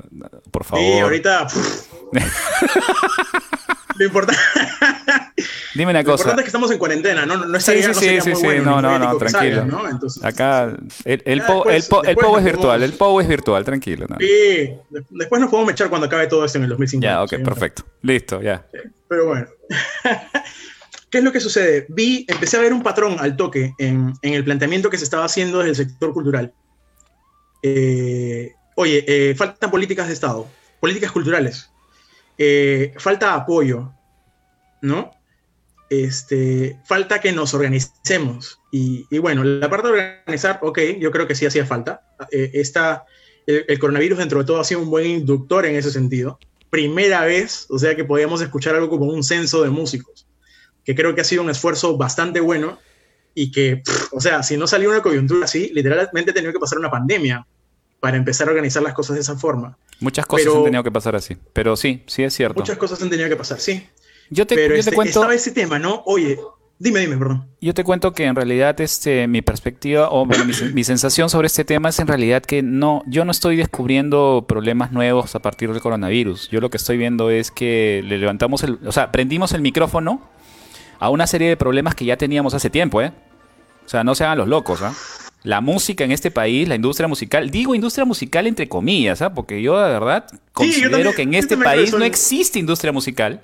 por 0.52 0.64
favor. 0.64 0.86
sí, 0.86 1.00
ahorita. 1.00 1.48
lo 3.98 4.06
importante. 4.06 4.42
Dime 5.74 5.92
una 5.92 6.02
Lo 6.02 6.06
cosa. 6.12 6.22
importante 6.24 6.42
es 6.42 6.46
que 6.46 6.50
estamos 6.50 6.72
en 6.72 6.78
cuarentena, 6.78 7.26
no, 7.26 7.36
no, 7.38 7.46
no 7.46 7.60
Sí, 7.60 7.72
estaría, 7.74 7.94
sí, 7.94 8.00
sí, 8.00 8.22
sí, 8.22 8.30
muy 8.30 8.40
sí, 8.40 8.46
bueno 8.46 8.64
no, 8.64 8.82
no, 8.82 9.00
no, 9.00 9.18
tranquilo. 9.18 9.62
salga, 9.62 9.66
¿no? 9.66 9.90
Entonces, 9.90 10.24
Acá 10.24 10.74
el, 11.04 11.22
el, 11.26 11.40
Ya 11.40 11.48
po- 11.48 11.64
después- 11.66 11.76
el, 11.76 11.90
po- 11.90 12.04
el 12.06 12.16
POW 12.16 12.38
es 12.38 12.44
virtual, 12.46 12.84
el 12.84 12.94
POW 12.94 13.20
es 13.20 13.28
virtual, 13.28 13.66
tranquilo. 13.66 14.06
no. 14.10 14.16
Sí, 14.20 14.26
de- 14.26 15.06
después 15.10 15.42
nos 15.42 15.50
podemos 15.52 15.72
echar 15.74 15.90
cuando 15.90 16.08
acabe 16.08 16.28
todo 16.28 16.46
esto 16.46 16.58
en 16.58 16.64
el 16.64 16.70
2050. 16.70 17.08
Ya, 17.14 17.24
ok, 17.24 17.30
¿sí? 17.30 17.38
perfecto. 17.44 17.84
Listo, 18.02 18.42
ya. 18.42 18.66
Pero 19.10 19.26
bueno. 19.28 19.48
¿Qué 21.10 21.18
es 21.20 21.24
lo 21.24 21.32
que 21.32 21.40
sucede? 21.40 21.86
Vi, 21.90 22.26
empecé 22.30 22.58
a 22.58 22.62
ver 22.62 22.74
un 22.74 22.82
patrón 22.84 23.18
al 23.20 23.36
toque 23.38 23.74
en, 23.78 24.14
en 24.22 24.34
el 24.34 24.44
planteamiento 24.44 24.90
que 24.90 24.98
se 24.98 25.04
estaba 25.04 25.26
haciendo 25.26 25.60
desde 25.60 25.70
el 25.72 25.76
sector 25.76 26.14
cultural. 26.14 26.54
Eh, 27.62 28.54
oye, 28.76 29.04
eh, 29.08 29.36
faltan 29.36 29.72
políticas 29.72 30.08
de 30.08 30.14
Estado, 30.14 30.48
políticas 30.80 31.12
culturales. 31.12 31.70
Eh, 32.38 32.94
falta 32.98 33.34
apoyo, 33.34 33.94
¿no? 34.82 35.12
Este, 35.90 36.80
falta 36.86 37.20
que 37.20 37.32
nos 37.32 37.54
organicemos. 37.54 38.60
Y, 38.72 39.18
bueno, 39.20 39.44
la 39.44 39.70
parte 39.70 39.88
de 39.88 39.94
organizar, 39.94 40.60
ok, 40.62 40.80
yo 41.00 41.12
creo 41.12 41.28
que 41.28 41.36
sí 41.36 41.46
hacía 41.46 41.66
falta. 41.66 42.02
Eh, 42.32 42.52
esta, 42.54 43.06
el, 43.46 43.80
coronavirus 43.80 44.18
dentro 44.18 44.40
de 44.40 44.46
todo 44.46 44.60
ha 44.60 44.66
sido 44.66 44.82
un 44.82 44.90
buen 44.90 45.08
inductor 45.08 45.66
en 45.66 45.76
ese 45.76 45.92
sentido. 45.92 46.40
Primera 46.70 47.24
vez, 47.24 47.68
o 47.70 47.80
sea 47.80 47.96
que 47.96 48.04
podíamos 48.04 48.42
escuchar 48.42 48.76
algo 48.76 48.90
como 48.90 49.06
un 49.06 49.24
censo 49.24 49.64
de 49.64 49.70
músicos, 49.70 50.28
que 50.84 50.96
creo 50.96 51.16
que 51.16 51.22
ha 51.22 51.26
sido 51.26 51.44
un 51.44 51.50
esfuerzo 51.50 51.96
bastante 51.96 52.42
bueno 52.42 52.80
y 53.34 53.52
que, 53.52 53.82
o 54.12 54.20
sea, 54.20 54.44
si 54.44 54.58
no 54.58 54.68
salió 54.68 54.90
una 54.90 55.02
coyuntura 55.02 55.46
así, 55.46 55.70
literalmente 55.74 56.34
tenía 56.34 56.52
que 56.52 56.60
pasar 56.60 56.80
una 56.80 56.92
pandemia 56.92 57.46
para 58.00 58.18
empezar 58.18 58.48
a 58.48 58.52
organizar 58.52 58.84
las 58.84 58.94
cosas 58.94 59.16
de 59.16 59.22
esa 59.22 59.36
forma. 59.36 59.78
Muchas 60.00 60.26
cosas 60.26 60.46
Pero- 60.46 60.58
han 60.60 60.64
tenido 60.66 60.84
que 60.84 60.92
pasar 60.92 61.16
así. 61.16 61.38
Pero 61.54 61.76
sí, 61.76 62.04
sí 62.08 62.24
es 62.24 62.34
cierto. 62.34 62.60
Muchas 62.60 62.78
cosas 62.78 63.02
han 63.02 63.10
tenido 63.10 63.30
que 63.30 63.36
pasar, 63.36 63.60
sí. 63.60 63.88
Yo 64.30 64.46
te, 64.48 64.56
Pero 64.56 64.74
yo 64.76 64.80
este, 64.80 64.92
te 64.92 64.96
cuento. 64.96 65.10
estaba 65.20 65.34
ese 65.34 65.52
tema, 65.52 65.78
¿no? 65.80 66.02
Oye, 66.06 66.38
dime, 66.80 67.00
dime, 67.00 67.16
perdón. 67.18 67.48
Yo 67.62 67.74
te 67.74 67.84
cuento 67.84 68.12
que 68.14 68.26
en 68.26 68.36
realidad 68.36 68.80
este, 68.82 69.28
mi 69.28 69.42
perspectiva 69.42 70.10
o 70.12 70.26
bueno, 70.26 70.46
mi, 70.46 70.54
sen- 70.54 70.74
mi 70.74 70.84
sensación 70.84 71.30
sobre 71.30 71.48
este 71.48 71.64
tema 71.64 71.90
es 71.90 72.00
en 72.00 72.08
realidad 72.08 72.42
que 72.44 72.62
no, 72.64 73.04
yo 73.08 73.24
no 73.24 73.32
estoy 73.32 73.56
descubriendo 73.56 74.46
problemas 74.48 74.92
nuevos 74.92 75.36
a 75.36 75.40
partir 75.42 75.72
del 75.72 75.82
coronavirus. 75.82 76.50
Yo 76.50 76.60
lo 76.62 76.70
que 76.70 76.78
estoy 76.78 76.98
viendo 76.98 77.30
es 77.30 77.52
que 77.52 78.02
le 78.06 78.18
levantamos 78.18 78.64
el, 78.64 78.80
o 78.86 78.92
sea, 78.92 79.12
prendimos 79.12 79.54
el 79.54 79.62
micrófono 79.62 80.22
a 81.00 81.10
una 81.10 81.28
serie 81.28 81.48
de 81.50 81.58
problemas 81.58 81.94
que 81.96 82.06
ya 82.06 82.18
teníamos 82.18 82.54
hace 82.54 82.70
tiempo, 82.70 83.02
¿eh? 83.02 83.12
O 83.86 83.90
sea, 83.90 84.04
no 84.04 84.16
se 84.16 84.24
hagan 84.24 84.40
los 84.40 84.48
locos, 84.48 84.82
¿ah? 84.82 84.94
La 85.46 85.62
música 85.62 86.04
en 86.04 86.12
este 86.12 86.32
país, 86.32 86.68
la 86.68 86.76
industria 86.76 87.08
musical, 87.08 87.50
digo 87.52 87.74
industria 87.76 88.04
musical 88.04 88.48
entre 88.48 88.68
comillas, 88.68 89.22
¿ah? 89.22 89.34
Porque 89.34 89.62
yo 89.62 89.78
de 89.80 89.90
verdad 89.92 90.26
considero 90.54 90.92
también- 90.92 91.16
que 91.16 91.22
en 91.22 91.34
este 91.36 91.56
país 91.56 91.94
no 91.94 92.04
existe 92.04 92.60
industria 92.60 92.92
musical. 92.92 93.40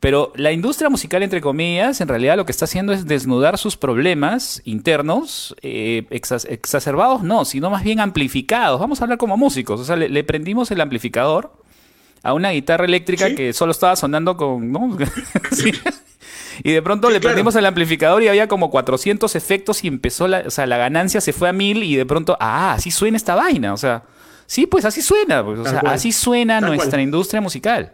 Pero 0.00 0.32
la 0.34 0.50
industria 0.50 0.88
musical, 0.88 1.22
entre 1.22 1.42
comillas, 1.42 2.00
en 2.00 2.08
realidad 2.08 2.38
lo 2.38 2.46
que 2.46 2.52
está 2.52 2.64
haciendo 2.64 2.94
es 2.94 3.04
desnudar 3.06 3.58
sus 3.58 3.76
problemas 3.76 4.62
internos, 4.64 5.54
eh, 5.60 6.04
exac- 6.08 6.46
exacerbados 6.48 7.22
no, 7.22 7.44
sino 7.44 7.68
más 7.68 7.84
bien 7.84 8.00
amplificados. 8.00 8.80
Vamos 8.80 9.00
a 9.00 9.04
hablar 9.04 9.18
como 9.18 9.36
músicos. 9.36 9.78
O 9.78 9.84
sea, 9.84 9.96
le, 9.96 10.08
le 10.08 10.24
prendimos 10.24 10.70
el 10.70 10.80
amplificador 10.80 11.52
a 12.22 12.32
una 12.34 12.50
guitarra 12.50 12.84
eléctrica 12.84 13.28
Sí. 13.28 13.34
que 13.34 13.52
solo 13.52 13.72
estaba 13.72 13.96
sonando 13.96 14.36
con... 14.36 14.70
¿no? 14.72 14.96
Sí. 15.52 15.72
Y 16.62 16.72
de 16.72 16.82
pronto 16.82 17.08
Sí, 17.08 17.14
le 17.14 17.20
claro. 17.20 17.32
prendimos 17.34 17.56
el 17.56 17.64
amplificador 17.64 18.22
y 18.22 18.28
había 18.28 18.46
como 18.46 18.70
400 18.70 19.34
efectos 19.34 19.82
y 19.84 19.88
empezó 19.88 20.28
la, 20.28 20.40
o 20.46 20.50
sea, 20.50 20.66
la 20.66 20.76
ganancia 20.76 21.20
se 21.22 21.32
fue 21.32 21.48
a 21.48 21.52
mil 21.54 21.82
y 21.82 21.96
de 21.96 22.04
pronto, 22.04 22.36
ah, 22.40 22.74
así 22.74 22.90
suena 22.90 23.16
esta 23.16 23.34
vaina. 23.34 23.72
O 23.72 23.76
sea, 23.78 24.02
sí, 24.46 24.66
pues 24.66 24.84
así 24.84 25.00
suena. 25.00 25.42
pues, 25.44 25.58
o 25.60 25.62
Tal 25.62 25.72
sea, 25.72 25.80
cual. 25.80 25.94
así 25.94 26.12
suena 26.12 26.60
Tal 26.60 26.68
nuestra 26.68 26.90
cual. 26.90 27.00
industria 27.02 27.40
musical. 27.40 27.92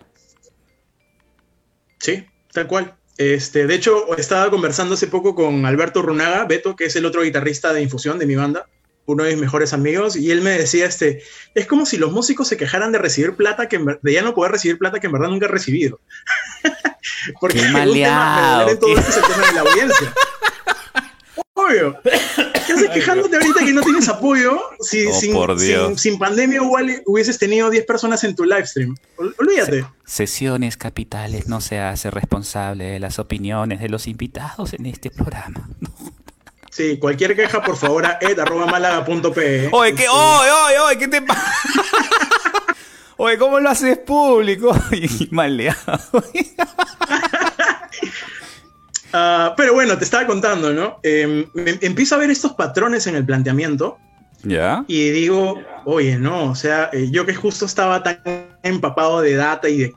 Sí, 2.01 2.25
tal 2.53 2.67
cual. 2.67 2.95
Este, 3.19 3.67
de 3.67 3.75
hecho, 3.75 4.17
estaba 4.19 4.51
conversando 4.51 4.95
hace 4.95 5.07
poco 5.07 5.35
con 5.35 5.65
Alberto 5.65 6.03
Runaga, 6.03 6.45
Beto, 6.45 6.77
que 6.77 6.85
es 6.87 6.97
el 6.97 7.07
otro 7.07 7.23
guitarrista 7.23 7.73
de 7.73 7.83
Infusión 7.83 8.19
de 8.19 8.27
mi 8.27 8.35
banda, 8.37 8.67
uno 9.07 9.25
de 9.25 9.31
mis 9.33 9.41
mejores 9.41 9.73
amigos, 9.73 10.17
y 10.17 10.31
él 10.31 10.43
me 10.43 10.51
decía, 10.51 10.87
este, 10.87 11.23
es 11.55 11.67
como 11.67 11.87
si 11.87 11.97
los 11.97 12.13
músicos 12.13 12.49
se 12.49 12.57
quejaran 12.57 12.93
de 12.93 12.99
recibir 12.99 13.35
plata, 13.35 13.69
que 13.69 13.79
de 14.03 14.13
ya 14.13 14.23
no 14.23 14.35
poder 14.35 14.53
recibir 14.53 14.79
plata 14.79 14.99
que 15.01 15.07
en 15.07 15.13
verdad 15.15 15.29
nunca 15.29 15.47
han 15.47 15.53
recibido. 15.53 16.01
Porque 17.41 17.59
Qué 17.61 17.69
maleado, 17.69 18.71
en 18.71 18.79
todo 18.79 18.95
qué- 18.95 19.01
esto 19.01 19.11
es 19.11 19.17
el 19.17 19.23
tema 19.33 19.47
de 19.47 19.53
la 19.55 19.61
audiencia. 19.63 20.13
Obvio. 21.59 21.99
¿Qué 22.03 22.73
haces 22.73 22.91
quejándote 22.91 23.37
ahorita 23.37 23.61
que 23.65 23.73
no 23.73 23.81
tienes 23.83 24.09
apoyo? 24.09 24.61
Si, 24.81 25.07
Oh, 25.07 25.97
sin, 25.97 26.19
pandemia 26.19 26.57
igual 26.57 27.03
hubieses 27.07 27.39
tenido 27.39 27.71
10 27.71 27.87
personas 27.87 28.23
en 28.25 28.35
tu 28.37 28.45
live 28.45 28.67
stream. 28.67 28.95
Ol- 29.17 29.35
Olvídate. 29.39 29.87
Sesiones 30.05 30.77
Capitales 30.77 31.49
no 31.49 31.61
se 31.63 31.79
hace 31.79 32.11
responsable 32.11 32.85
de 32.85 33.01
las 33.01 33.19
opiniones 33.19 33.81
de 33.81 33.89
los 33.89 34.07
invitados 34.07 34.75
en 34.75 34.85
este 34.87 35.11
programa. 35.11 35.69
Sí, 36.77 36.99
cualquier 36.99 37.35
queja, 37.35 37.63
por 37.63 37.75
favor, 37.79 38.05
a 38.05 38.19
ed.málaga.pe. 38.21 39.71
Oye, 39.73 39.95
¿qué? 39.95 40.07
Oye, 40.11 40.51
oye, 40.67 40.79
oye, 40.79 40.99
¿qué 40.99 41.09
te 41.09 41.23
pasa? 41.23 41.51
Oye, 43.17 43.39
¿cómo 43.39 43.59
lo 43.61 43.71
haces 43.71 43.97
público? 43.97 44.77
Y 44.93 45.29
maleado. 45.31 45.79
Ah, 49.13 49.55
pero 49.57 49.73
bueno, 49.73 49.97
te 49.97 50.05
estaba 50.05 50.27
contando, 50.27 50.75
¿no? 50.75 50.99
Eh, 51.03 51.49
me- 51.55 51.79
empiezo 51.81 52.17
a 52.17 52.19
ver 52.19 52.31
estos 52.31 52.53
patrones 52.53 53.07
en 53.07 53.17
el 53.17 53.25
planteamiento 53.25 53.97
¿Ya? 54.43 54.85
y 54.89 55.09
digo, 55.11 55.63
oye, 55.87 56.19
no, 56.19 56.51
o 56.51 56.55
sea, 56.55 56.91
eh, 56.93 57.09
yo 57.11 57.25
que 57.25 57.35
justo 57.35 57.65
estaba 57.65 58.03
tan 58.03 58.21
empapado 58.63 59.23
de 59.23 59.35
data 59.37 59.71
y 59.71 59.79
de 59.79 59.95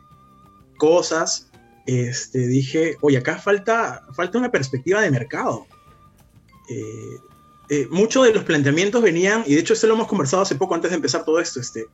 cosas, 0.77 1.49
este, 1.85 2.47
dije, 2.47 2.95
oye, 3.01 3.17
acá 3.17 3.37
falta, 3.39 4.03
falta 4.15 4.37
una 4.37 4.51
perspectiva 4.51 5.01
de 5.01 5.11
mercado. 5.11 5.65
Eh, 6.69 7.17
eh, 7.69 7.87
muchos 7.91 8.25
de 8.25 8.33
los 8.33 8.43
planteamientos 8.43 9.01
venían, 9.01 9.43
y 9.45 9.53
de 9.53 9.61
hecho 9.61 9.73
esto 9.73 9.87
lo 9.87 9.93
hemos 9.93 10.07
conversado 10.07 10.41
hace 10.41 10.55
poco 10.55 10.75
antes 10.75 10.89
de 10.89 10.95
empezar 10.95 11.23
todo 11.23 11.39
esto, 11.39 11.59
este, 11.59 11.85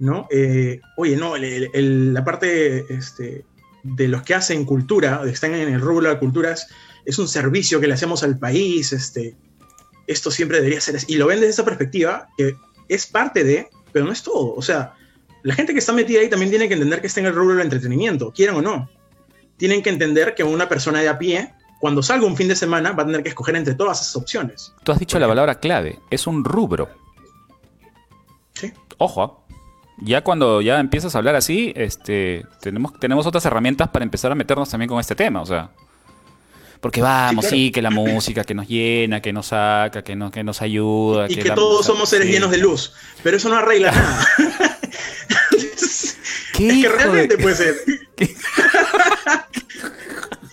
¿no? 0.00 0.26
Eh, 0.30 0.80
oye, 0.96 1.16
no, 1.16 1.36
la 1.36 2.24
parte 2.24 2.92
este, 2.92 3.44
de 3.84 4.08
los 4.08 4.22
que 4.22 4.34
hacen 4.34 4.64
cultura, 4.64 5.22
están 5.26 5.54
en 5.54 5.72
el 5.72 5.80
rubro 5.80 6.08
de 6.08 6.14
la 6.14 6.18
cultura, 6.18 6.54
es, 7.04 7.18
un 7.18 7.28
servicio 7.28 7.80
que 7.80 7.86
le 7.86 7.94
hacemos 7.94 8.24
al 8.24 8.38
país, 8.38 8.92
este, 8.92 9.36
esto 10.08 10.30
siempre 10.30 10.58
debería 10.58 10.80
ser 10.80 10.96
así. 10.96 11.06
Y 11.12 11.16
lo 11.16 11.26
ven 11.26 11.38
desde 11.38 11.52
esa 11.52 11.64
perspectiva, 11.64 12.28
que 12.36 12.56
es 12.88 13.06
parte 13.06 13.44
de, 13.44 13.68
pero 13.92 14.04
no 14.04 14.12
es 14.12 14.22
todo. 14.22 14.54
O 14.54 14.62
sea, 14.62 14.94
la 15.44 15.54
gente 15.54 15.72
que 15.72 15.78
está 15.78 15.92
metida 15.92 16.20
ahí 16.20 16.28
también 16.28 16.50
tiene 16.50 16.66
que 16.66 16.74
entender 16.74 17.00
que 17.00 17.06
está 17.06 17.20
en 17.20 17.26
el 17.26 17.34
rubro 17.34 17.54
del 17.54 17.64
entretenimiento, 17.64 18.32
quieran 18.32 18.56
o 18.56 18.62
no. 18.62 18.90
Tienen 19.58 19.82
que 19.82 19.90
entender 19.90 20.34
que 20.34 20.42
una 20.42 20.68
persona 20.68 21.00
de 21.00 21.08
a 21.08 21.18
pie, 21.18 21.54
cuando 21.84 22.02
salga 22.02 22.26
un 22.26 22.34
fin 22.34 22.48
de 22.48 22.56
semana, 22.56 22.92
va 22.92 23.02
a 23.02 23.06
tener 23.06 23.22
que 23.22 23.28
escoger 23.28 23.54
entre 23.56 23.74
todas 23.74 24.00
esas 24.00 24.16
opciones. 24.16 24.72
Tú 24.84 24.92
has 24.92 24.98
dicho 24.98 25.18
la 25.18 25.28
palabra 25.28 25.56
clave, 25.56 25.98
es 26.08 26.26
un 26.26 26.42
rubro. 26.42 26.88
Sí. 28.54 28.72
Ojo, 28.96 29.44
ya 29.98 30.24
cuando 30.24 30.62
ya 30.62 30.80
empiezas 30.80 31.14
a 31.14 31.18
hablar 31.18 31.36
así, 31.36 31.74
este, 31.76 32.46
tenemos, 32.62 32.98
tenemos 32.98 33.26
otras 33.26 33.44
herramientas 33.44 33.90
para 33.90 34.02
empezar 34.02 34.32
a 34.32 34.34
meternos 34.34 34.70
también 34.70 34.88
con 34.88 34.98
este 34.98 35.14
tema, 35.14 35.42
o 35.42 35.44
sea. 35.44 35.72
Porque 36.80 37.02
vamos, 37.02 37.44
sí, 37.44 37.70
que 37.70 37.82
la 37.82 37.90
música 37.90 38.44
que 38.44 38.54
nos 38.54 38.66
llena, 38.66 39.20
que 39.20 39.34
nos 39.34 39.48
saca, 39.48 40.02
que 40.02 40.16
nos, 40.16 40.32
que 40.32 40.42
nos 40.42 40.62
ayuda. 40.62 41.26
Y 41.28 41.36
que, 41.36 41.50
todos 41.50 41.84
somos 41.84 42.08
seres 42.08 42.28
llenos 42.28 42.50
de 42.50 42.56
luz. 42.56 42.94
Pero 43.22 43.36
eso 43.36 43.50
no 43.50 43.56
arregla 43.56 43.90
nada. 43.92 44.26
¿Qué 46.54 46.68
es 46.70 46.82
que 46.82 46.88
realmente 46.88 47.36
puede 47.36 47.54
ser. 47.56 47.76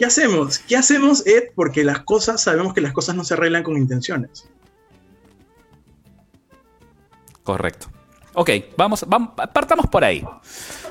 ¿Qué? 0.02 0.06
¿Qué 0.06 0.06
hacemos? 0.06 0.60
¿Qué 0.60 0.76
hacemos, 0.76 1.28
Ed? 1.28 1.52
Porque 1.56 1.84
las 1.84 2.00
cosas, 2.02 2.42
sabemos 2.42 2.74
que 2.74 2.82
las 2.82 2.92
cosas 2.92 3.16
no 3.16 3.24
se 3.24 3.36
arreglan 3.36 3.62
con 3.62 3.78
intenciones. 3.78 4.50
Correcto. 7.44 7.88
Ok, 8.34 8.50
vamos, 8.76 9.06
vamos, 9.08 9.34
partamos 9.54 9.86
por 9.88 10.04
ahí. 10.04 10.26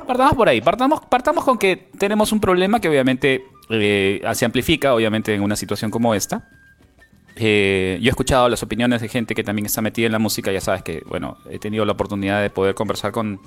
Partamos 0.06 0.34
por 0.34 0.48
ahí. 0.48 0.60
Partamos, 0.60 1.00
partamos 1.06 1.44
con 1.44 1.58
que 1.58 1.88
tenemos 1.98 2.30
un 2.30 2.40
problema 2.40 2.80
que 2.80 2.88
obviamente 2.88 3.46
eh, 3.70 4.22
se 4.34 4.44
amplifica, 4.44 4.94
obviamente, 4.94 5.34
en 5.34 5.42
una 5.42 5.56
situación 5.56 5.90
como 5.90 6.14
esta. 6.14 6.48
Eh, 7.34 7.98
yo 8.00 8.08
he 8.08 8.10
escuchado 8.10 8.48
las 8.48 8.62
opiniones 8.62 9.00
de 9.00 9.08
gente 9.08 9.34
que 9.34 9.42
también 9.42 9.66
está 9.66 9.82
metida 9.82 10.06
en 10.06 10.12
la 10.12 10.18
música. 10.18 10.52
Ya 10.52 10.60
sabes 10.60 10.82
que, 10.82 11.02
bueno, 11.06 11.38
he 11.48 11.58
tenido 11.58 11.84
la 11.84 11.92
oportunidad 11.92 12.42
de 12.42 12.50
poder 12.50 12.74
conversar 12.74 13.10
con. 13.10 13.40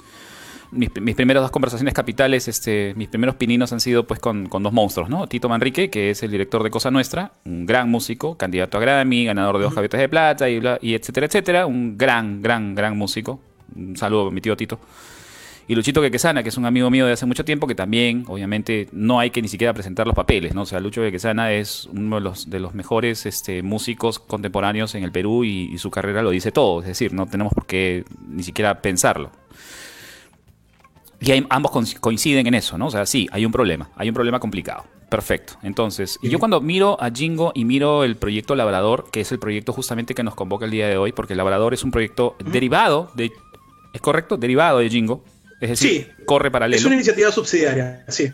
Mis, 0.73 1.15
primeras 1.15 1.43
dos 1.43 1.51
conversaciones 1.51 1.93
capitales, 1.93 2.47
este, 2.47 2.93
mis 2.95 3.07
primeros 3.07 3.35
pininos 3.35 3.71
han 3.73 3.79
sido 3.79 4.05
pues 4.05 4.19
con, 4.19 4.49
dos 4.49 4.73
monstruos, 4.73 5.09
¿no? 5.09 5.27
Tito 5.27 5.47
Manrique, 5.47 5.89
que 5.89 6.09
es 6.09 6.23
el 6.23 6.31
director 6.31 6.63
de 6.63 6.71
Cosa 6.71 6.89
Nuestra, 6.89 7.33
un 7.45 7.65
gran 7.65 7.89
músico, 7.89 8.37
candidato 8.37 8.77
a 8.77 8.81
Grammy, 8.81 9.25
ganador 9.25 9.57
de 9.57 9.63
dos 9.63 9.75
gaviotas 9.75 9.99
de 9.99 10.09
plata 10.09 10.49
y, 10.49 10.61
y 10.81 10.95
etcétera, 10.95 11.27
etcétera. 11.27 11.65
Un 11.65 11.97
gran, 11.97 12.41
gran, 12.41 12.75
gran 12.75 12.97
músico, 12.97 13.39
un 13.75 13.95
saludo 13.95 14.27
a 14.27 14.31
mi 14.31 14.41
tío 14.41 14.57
Tito. 14.57 14.79
Y 15.65 15.75
Luchito 15.75 16.01
Quequesana, 16.01 16.43
que 16.43 16.49
es 16.49 16.57
un 16.57 16.65
amigo 16.65 16.89
mío 16.89 17.05
de 17.05 17.13
hace 17.13 17.25
mucho 17.25 17.45
tiempo, 17.45 17.67
que 17.67 17.75
también, 17.75 18.25
obviamente, 18.27 18.89
no 18.91 19.19
hay 19.19 19.29
que 19.29 19.41
ni 19.41 19.47
siquiera 19.47 19.73
presentar 19.73 20.05
los 20.05 20.15
papeles, 20.15 20.53
¿no? 20.53 20.63
O 20.63 20.65
sea, 20.65 20.81
Lucho 20.81 21.01
Quequesana 21.01 21.53
es 21.53 21.85
uno 21.85 22.17
de 22.17 22.21
los, 22.21 22.49
de 22.49 22.59
los 22.59 22.73
mejores 22.73 23.25
este, 23.25 23.63
músicos 23.63 24.19
contemporáneos 24.19 24.93
en 24.95 25.03
el 25.03 25.11
Perú 25.13 25.45
y, 25.45 25.77
su 25.77 25.89
carrera 25.89 26.21
lo 26.21 26.31
dice 26.31 26.51
todo. 26.51 26.81
Es 26.81 26.87
decir, 26.87 27.13
no 27.13 27.27
tenemos 27.27 27.53
por 27.53 27.65
qué 27.65 28.03
ni 28.27 28.43
siquiera 28.43 28.81
pensarlo. 28.81 29.31
Y 31.23 31.45
ambos 31.49 31.95
coinciden 31.99 32.47
en 32.47 32.53
eso, 32.53 32.77
¿no? 32.77 32.87
O 32.87 32.91
sea, 32.91 33.05
sí, 33.05 33.27
hay 33.31 33.45
un 33.45 33.51
problema, 33.51 33.89
hay 33.95 34.09
un 34.09 34.15
problema 34.15 34.39
complicado. 34.39 34.85
Perfecto. 35.09 35.53
Entonces, 35.61 36.17
yo 36.23 36.39
cuando 36.39 36.59
miro 36.59 36.97
a 36.99 37.11
Jingo 37.11 37.51
y 37.53 37.65
miro 37.65 38.03
el 38.03 38.15
proyecto 38.15 38.55
Labrador, 38.55 39.09
que 39.11 39.21
es 39.21 39.31
el 39.31 39.39
proyecto 39.39 39.71
justamente 39.71 40.15
que 40.15 40.23
nos 40.23 40.33
convoca 40.33 40.65
el 40.65 40.71
día 40.71 40.87
de 40.87 40.97
hoy, 40.97 41.11
porque 41.11 41.35
Labrador 41.35 41.73
es 41.73 41.83
un 41.83 41.91
proyecto 41.91 42.35
derivado 42.43 43.11
de. 43.13 43.31
¿Es 43.93 44.01
correcto? 44.01 44.37
Derivado 44.37 44.79
de 44.79 44.89
Jingo. 44.89 45.23
Es 45.61 45.69
decir, 45.69 46.11
corre 46.25 46.51
paralelo. 46.51 46.79
Es 46.79 46.85
una 46.85 46.95
iniciativa 46.95 47.31
subsidiaria, 47.31 48.03
sí. 48.07 48.33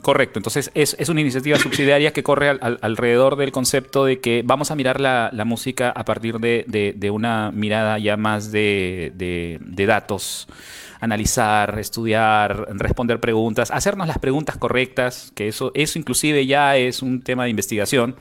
Correcto, 0.00 0.38
entonces 0.38 0.70
es, 0.74 1.08
una 1.08 1.20
iniciativa 1.20 1.58
subsidiaria 1.58 2.12
que 2.12 2.22
corre 2.22 2.50
alrededor 2.50 3.36
del 3.36 3.52
concepto 3.52 4.04
de 4.04 4.20
que 4.20 4.42
vamos 4.44 4.70
a 4.70 4.76
mirar 4.76 5.00
la, 5.00 5.30
música 5.44 5.90
a 5.90 6.04
partir 6.04 6.38
de, 6.38 7.10
una 7.12 7.50
mirada 7.52 7.98
ya 7.98 8.16
más 8.16 8.52
de, 8.52 9.58
datos, 9.86 10.48
analizar, 11.02 11.78
estudiar, 11.78 12.66
responder 12.78 13.20
preguntas, 13.20 13.70
hacernos 13.70 14.06
las 14.06 14.18
preguntas 14.18 14.56
correctas, 14.56 15.32
que 15.34 15.48
eso, 15.48 15.72
eso 15.74 15.98
inclusive 15.98 16.46
ya 16.46 16.76
es 16.76 17.02
un 17.02 17.22
tema 17.22 17.44
de 17.44 17.50
investigación 17.50 18.16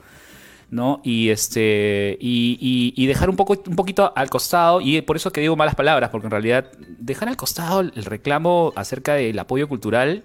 ¿no? 0.71 1.01
Y 1.03 1.29
este 1.29 2.17
y, 2.19 2.93
y, 2.95 3.05
dejar 3.05 3.29
un 3.29 3.35
poco 3.35 3.61
un 3.67 3.75
poquito 3.75 4.13
al 4.15 4.29
costado 4.29 4.79
y 4.79 5.01
por 5.01 5.17
eso 5.17 5.31
que 5.31 5.41
digo 5.41 5.57
malas 5.57 5.75
palabras, 5.75 6.09
porque 6.09 6.27
en 6.27 6.31
realidad 6.31 6.71
dejar 6.97 7.27
al 7.27 7.35
costado 7.35 7.81
el 7.81 8.05
reclamo 8.05 8.71
acerca 8.77 9.15
del 9.15 9.37
apoyo 9.37 9.67
cultural 9.67 10.23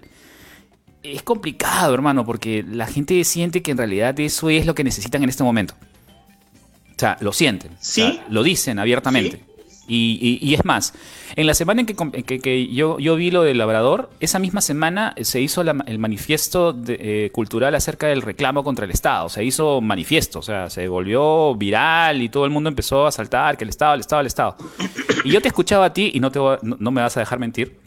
es 1.03 1.21
complicado, 1.21 1.93
hermano, 1.93 2.25
porque 2.25 2.63
la 2.67 2.87
gente 2.87 3.21
siente 3.25 3.61
que 3.61 3.71
en 3.71 3.77
realidad 3.77 4.17
eso 4.19 4.49
es 4.49 4.65
lo 4.65 4.73
que 4.73 4.83
necesitan 4.85 5.21
en 5.21 5.29
este 5.29 5.43
momento. 5.43 5.73
O 6.95 6.99
sea, 6.99 7.17
lo 7.19 7.33
sienten, 7.33 7.71
¿Sí? 7.79 8.19
lo 8.29 8.41
dicen 8.41 8.79
abiertamente. 8.79 9.43
Y, 9.89 10.53
es 10.53 10.65
más, 10.65 10.93
en 11.37 11.47
la 11.47 11.53
semana 11.53 11.81
en 11.81 11.85
que, 11.87 12.67
yo, 12.67 12.99
yo, 12.99 13.15
vi 13.15 13.31
lo 13.31 13.43
del 13.43 13.57
Labrador, 13.57 14.09
esa 14.19 14.37
misma 14.37 14.59
semana 14.59 15.15
se 15.21 15.39
hizo 15.39 15.61
el 15.61 15.99
manifiesto 15.99 16.75
eh, 16.87 17.29
cultural 17.31 17.73
acerca 17.73 18.07
del 18.07 18.21
reclamo 18.21 18.65
contra 18.65 18.83
el 18.83 18.91
Estado. 18.91 19.29
Se 19.29 19.45
hizo 19.45 19.79
manifiesto, 19.79 20.39
o 20.39 20.41
sea, 20.41 20.69
se 20.69 20.89
volvió 20.89 21.55
viral 21.55 22.21
y 22.21 22.27
todo 22.27 22.43
el 22.43 22.51
mundo 22.51 22.67
empezó 22.67 23.07
a 23.07 23.11
saltar 23.11 23.57
que 23.57 23.63
el 23.63 23.69
Estado, 23.69 23.93
el 23.93 24.01
Estado, 24.01 24.21
el 24.21 24.27
Estado. 24.27 24.57
Y 25.23 25.31
yo 25.31 25.41
te 25.41 25.47
escuchaba 25.47 25.85
a 25.85 25.93
ti, 25.93 26.11
y 26.13 26.19
no, 26.19 26.31
te 26.31 26.39
no, 26.39 26.91
me 26.91 27.01
vas 27.01 27.15
a 27.15 27.21
dejar 27.21 27.39
mentir, 27.39 27.79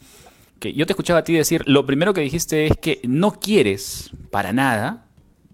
que 0.59 0.73
yo 0.73 0.85
te 0.85 0.93
escuchaba 0.93 1.19
a 1.19 1.23
ti 1.23 1.33
decir, 1.33 1.63
lo 1.67 1.85
primero 1.85 2.13
que 2.13 2.21
dijiste 2.21 2.67
es 2.67 2.77
que 2.77 2.99
no 3.03 3.39
quieres 3.39 4.11
para 4.31 4.53
nada 4.53 5.05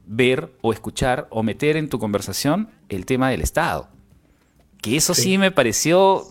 ver 0.06 0.54
o 0.62 0.72
escuchar 0.72 1.28
o 1.30 1.44
meter 1.44 1.76
en 1.76 1.90
tu 1.90 2.00
conversación 2.00 2.70
el 2.88 3.06
tema 3.06 3.30
del 3.30 3.42
Estado. 3.42 3.90
Que 4.82 4.96
eso 4.96 5.14
sí 5.14 5.38
me 5.38 5.52
pareció 5.52 6.26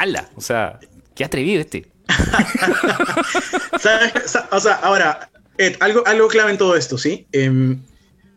ala, 0.00 0.30
o 0.36 0.40
sea, 0.40 0.78
qué 1.14 1.24
atrevido 1.24 1.60
este. 1.60 1.90
O 4.50 4.60
sea, 4.60 4.74
ahora, 4.82 5.30
algo, 5.80 6.06
algo 6.06 6.28
clave 6.28 6.50
en 6.50 6.58
todo 6.58 6.76
esto, 6.76 6.98
¿sí? 6.98 7.26
Em, 7.32 7.82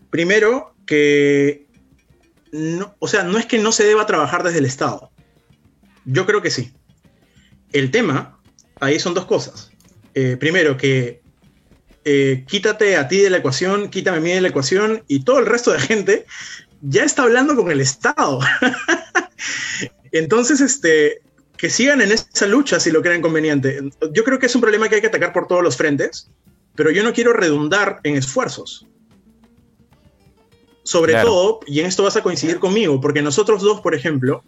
primero, 0.10 0.76
que, 0.86 1.68
no, 2.51 2.95
o 2.99 3.07
sea, 3.07 3.24
no 3.24 3.38
es 3.38 3.45
que 3.45 3.57
no 3.57 3.72
se 3.72 3.86
deba 3.86 4.05
trabajar 4.05 4.43
desde 4.43 4.60
el 4.60 4.66
Estado. 4.66 5.12
Yo 6.05 6.26
creo 6.26 6.41
que 6.41 6.51
sí. 6.51 6.74
El 7.72 7.91
tema, 7.91 8.39
ahí 8.80 8.99
son 8.99 9.14
dos 9.14 9.26
cosas. 9.26 9.72
Eh, 10.14 10.38
primero, 10.38 10.78
que 10.78 11.22
eh, 12.05 12.45
quítate 12.47 12.97
a 12.97 13.07
ti 13.07 13.20
de 13.20 13.30
la 13.30 13.38
ecuación, 13.38 13.89
quítame 13.89 14.18
a 14.18 14.22
mí 14.22 14.32
de 14.32 14.41
la 14.41 14.47
ecuación 14.47 15.03
y 15.07 15.24
todo 15.24 15.39
el 15.39 15.45
resto 15.45 15.72
de 15.72 15.80
gente 15.80 16.26
ya 16.82 17.03
está 17.03 17.24
hablando 17.24 17.55
con 17.55 17.72
el 17.72 17.82
Estado. 17.82 18.39
Entonces, 20.12 20.62
este, 20.62 21.22
que 21.60 21.70
sigan 21.70 21.99
en 21.99 22.14
esa 22.14 22.47
lucha 22.47 22.80
si 22.80 22.89
lo 22.89 23.01
creen 23.01 23.22
conveniente. 23.22 23.82
Yo 24.14 24.24
creo 24.24 24.39
que 24.39 24.45
es 24.45 24.55
un 24.55 24.62
problema 24.62 24.88
que 24.88 24.95
hay 24.95 25.01
que 25.01 25.07
atacar 25.07 25.34
por 25.34 25.45
todos 25.45 25.62
los 25.62 25.76
frentes, 25.76 26.30
pero 26.74 26.89
yo 26.89 27.03
no 27.03 27.12
quiero 27.12 27.34
redundar 27.34 27.99
en 28.03 28.16
esfuerzos. 28.16 28.88
Sobre 30.84 31.14
todo, 31.22 31.60
y 31.68 31.82
en 31.82 31.86
esto 31.86 32.03
vas 32.03 32.16
a 32.16 32.24
coincidir 32.24 32.60
conmigo, 32.60 33.01
porque 33.01 33.22
nosotros 33.22 33.62
dos, 33.62 33.82
por 33.82 33.93
ejemplo, 33.93 34.41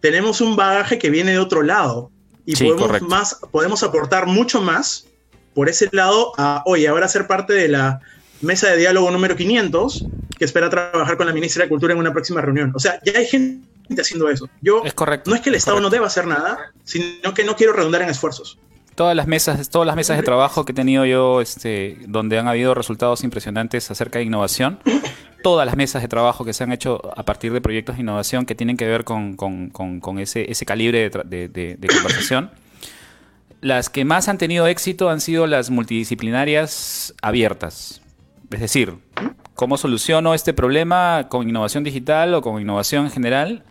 tenemos 0.00 0.40
un 0.40 0.56
bagaje 0.56 0.98
que 0.98 1.10
viene 1.10 1.32
de 1.32 1.38
otro 1.38 1.62
lado 1.62 2.10
y 2.46 2.56
podemos, 2.56 3.02
más, 3.02 3.38
podemos 3.52 3.82
aportar 3.82 4.26
mucho 4.26 4.62
más 4.62 5.06
por 5.52 5.68
ese 5.68 5.90
lado 5.92 6.32
a, 6.38 6.62
oye, 6.64 6.88
ahora 6.88 7.08
ser 7.08 7.26
parte 7.26 7.52
de 7.52 7.68
la 7.68 8.00
mesa 8.40 8.70
de 8.70 8.78
diálogo 8.78 9.10
número 9.10 9.36
500 9.36 10.06
que 10.38 10.44
espera 10.46 10.70
trabajar 10.70 11.18
con 11.18 11.26
la 11.26 11.34
ministra 11.34 11.64
de 11.64 11.68
Cultura 11.68 11.92
en 11.92 11.98
una 11.98 12.12
próxima 12.12 12.40
reunión. 12.40 12.72
O 12.74 12.78
sea, 12.78 13.00
ya 13.04 13.18
hay 13.18 13.26
gente 13.26 13.68
haciendo 13.96 14.28
eso. 14.28 14.48
Yo, 14.60 14.82
es 14.84 14.94
correcto, 14.94 15.30
no 15.30 15.36
es 15.36 15.42
que 15.42 15.48
el 15.48 15.54
Estado 15.54 15.80
no 15.80 15.90
deba 15.90 16.06
hacer 16.06 16.26
nada, 16.26 16.72
sino 16.84 17.34
que 17.34 17.44
no 17.44 17.56
quiero 17.56 17.72
redundar 17.72 18.02
en 18.02 18.08
esfuerzos. 18.08 18.58
Todas 18.94 19.14
las 19.14 19.28
mesas, 19.28 19.70
todas 19.70 19.86
las 19.86 19.94
mesas 19.94 20.16
de 20.16 20.24
trabajo 20.24 20.64
que 20.64 20.72
he 20.72 20.74
tenido 20.74 21.04
yo, 21.04 21.40
este, 21.40 21.98
donde 22.08 22.38
han 22.38 22.48
habido 22.48 22.74
resultados 22.74 23.22
impresionantes 23.22 23.90
acerca 23.90 24.18
de 24.18 24.24
innovación, 24.24 24.80
todas 25.42 25.66
las 25.66 25.76
mesas 25.76 26.02
de 26.02 26.08
trabajo 26.08 26.44
que 26.44 26.52
se 26.52 26.64
han 26.64 26.72
hecho 26.72 27.00
a 27.16 27.24
partir 27.24 27.52
de 27.52 27.60
proyectos 27.60 27.96
de 27.96 28.02
innovación 28.02 28.44
que 28.44 28.54
tienen 28.54 28.76
que 28.76 28.86
ver 28.86 29.04
con, 29.04 29.36
ese, 30.18 30.50
ese, 30.50 30.66
calibre 30.66 31.10
de, 31.10 31.88
conversación. 31.92 32.50
Las 33.60 33.90
que 33.90 34.04
más 34.04 34.28
han 34.28 34.38
tenido 34.38 34.66
éxito 34.66 35.10
han 35.10 35.20
sido 35.20 35.46
las 35.46 35.70
multidisciplinarias 35.70 37.14
abiertas. 37.22 38.02
Es 38.50 38.60
decir, 38.60 38.94
¿cómo 39.54 39.76
soluciono 39.76 40.34
este 40.34 40.52
problema 40.54 41.26
con 41.28 41.48
innovación 41.48 41.84
digital 41.84 42.34
o 42.34 42.42
con 42.42 42.60
innovación 42.60 43.06
en 43.06 43.10
general? 43.10 43.64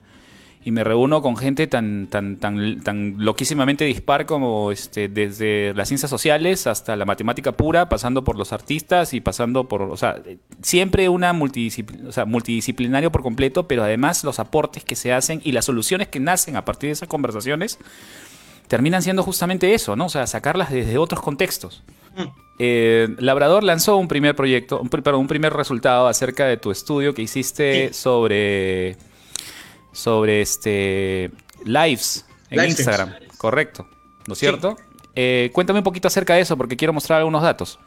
Y 0.67 0.71
me 0.71 0.83
reúno 0.83 1.21
con 1.21 1.37
gente 1.37 1.65
tan, 1.65 2.07
tan, 2.07 2.35
tan, 2.35 2.81
tan 2.81 3.15
loquísimamente 3.19 3.85
dispar 3.85 4.25
como 4.25 4.73
este, 4.73 5.07
desde 5.07 5.73
las 5.73 5.87
ciencias 5.87 6.09
sociales 6.09 6.67
hasta 6.67 6.97
la 6.97 7.05
matemática 7.05 7.53
pura, 7.53 7.87
pasando 7.87 8.25
por 8.25 8.37
los 8.37 8.51
artistas 8.51 9.13
y 9.13 9.21
pasando 9.21 9.69
por, 9.69 9.83
o 9.83 9.95
sea, 9.95 10.21
siempre 10.61 11.07
una 11.07 11.31
multidisciplin 11.31 12.07
o 12.07 12.11
sea, 12.11 12.25
multidisciplinario 12.25 13.13
por 13.13 13.23
completo, 13.23 13.65
pero 13.65 13.81
además 13.81 14.25
los 14.25 14.39
aportes 14.39 14.83
que 14.83 14.97
se 14.97 15.13
hacen 15.13 15.39
y 15.45 15.53
las 15.53 15.63
soluciones 15.63 16.09
que 16.09 16.19
nacen 16.19 16.57
a 16.57 16.65
partir 16.65 16.89
de 16.89 16.95
esas 16.95 17.07
conversaciones 17.07 17.79
terminan 18.67 19.01
siendo 19.01 19.23
justamente 19.23 19.73
eso, 19.73 19.95
¿no? 19.95 20.07
O 20.07 20.09
sea, 20.09 20.27
sacarlas 20.27 20.69
desde 20.69 20.97
otros 20.97 21.21
contextos. 21.21 21.81
Mm. 22.17 22.23
Eh, 22.59 23.15
Labrador 23.19 23.63
lanzó 23.63 23.95
un 23.95 24.09
primer 24.09 24.35
proyecto, 24.35 24.81
un, 24.81 24.89
perdón, 24.89 25.21
un 25.21 25.27
primer 25.27 25.53
resultado 25.53 26.09
acerca 26.09 26.45
de 26.45 26.57
tu 26.57 26.71
estudio 26.71 27.13
que 27.13 27.21
hiciste 27.21 27.93
sobre 27.93 28.97
sobre 29.97 30.41
este 30.41 31.31
lives 31.65 32.23
en 32.51 32.65
Instagram, 32.65 33.15
correcto, 33.39 33.89
¿no 34.27 34.33
es 34.33 34.39
cierto? 34.39 34.77
Eh, 35.15 35.49
cuéntame 35.53 35.79
un 35.79 35.83
poquito 35.83 36.07
acerca 36.07 36.35
de 36.35 36.41
eso 36.41 36.55
porque 36.55 36.77
quiero 36.77 36.93
mostrar 36.93 37.17
algunos 37.17 37.41
datos. 37.41 37.79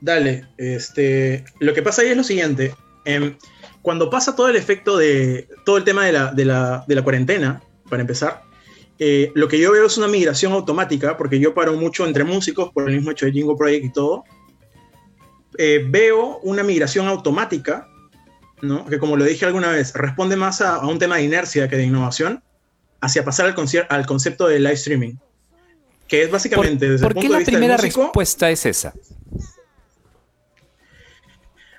Dale, 0.00 0.48
este, 0.58 1.44
lo 1.60 1.72
que 1.72 1.82
pasa 1.82 2.02
ahí 2.02 2.08
es 2.08 2.16
lo 2.16 2.24
siguiente. 2.24 2.74
Em, 3.04 3.36
cuando 3.80 4.10
pasa 4.10 4.34
todo 4.34 4.48
el 4.48 4.56
efecto 4.56 4.96
de 4.96 5.46
todo 5.64 5.76
el 5.76 5.84
tema 5.84 6.04
de 6.04 6.44
la, 6.44 6.84
cuarentena, 7.04 7.62
para 7.88 8.02
empezar, 8.02 8.42
eh, 8.98 9.30
lo 9.36 9.46
que 9.46 9.60
yo 9.60 9.70
veo 9.70 9.86
es 9.86 9.96
una 9.98 10.08
migración 10.08 10.52
automática, 10.52 11.16
porque 11.16 11.38
yo 11.38 11.54
paro 11.54 11.74
mucho 11.74 12.04
entre 12.08 12.24
músicos 12.24 12.72
por 12.72 12.88
el 12.88 12.96
mismo 12.96 13.12
hecho 13.12 13.26
de 13.26 13.32
Jingo 13.32 13.56
Project 13.56 13.84
y 13.84 13.92
todo. 13.92 14.24
Eh, 15.58 15.84
veo 15.88 16.38
una 16.38 16.64
migración 16.64 17.06
automática 17.06 17.86
que 18.88 18.98
como 18.98 19.16
lo 19.16 19.24
dije 19.24 19.46
alguna 19.46 19.70
vez, 19.70 19.92
responde 19.94 20.36
más 20.36 20.60
a, 20.60 20.86
un 20.86 20.98
tema 20.98 21.16
de 21.16 21.24
inercia 21.24 21.68
que 21.68 21.76
de 21.76 21.84
innovación, 21.84 22.42
hacia 23.00 23.24
pasar 23.24 23.46
al, 23.46 23.86
al 23.88 24.06
concepto 24.06 24.46
de 24.46 24.58
live 24.58 24.74
streaming, 24.74 25.14
que 26.06 26.22
es 26.22 26.30
básicamente 26.30 26.88
desde 26.88 27.06
el 27.06 27.14
punto 27.14 27.32
de 27.32 27.38
vista 27.38 27.52
la 27.52 27.58
primera 27.58 27.76
respuesta 27.76 28.50
es 28.50 28.66
esa? 28.66 28.92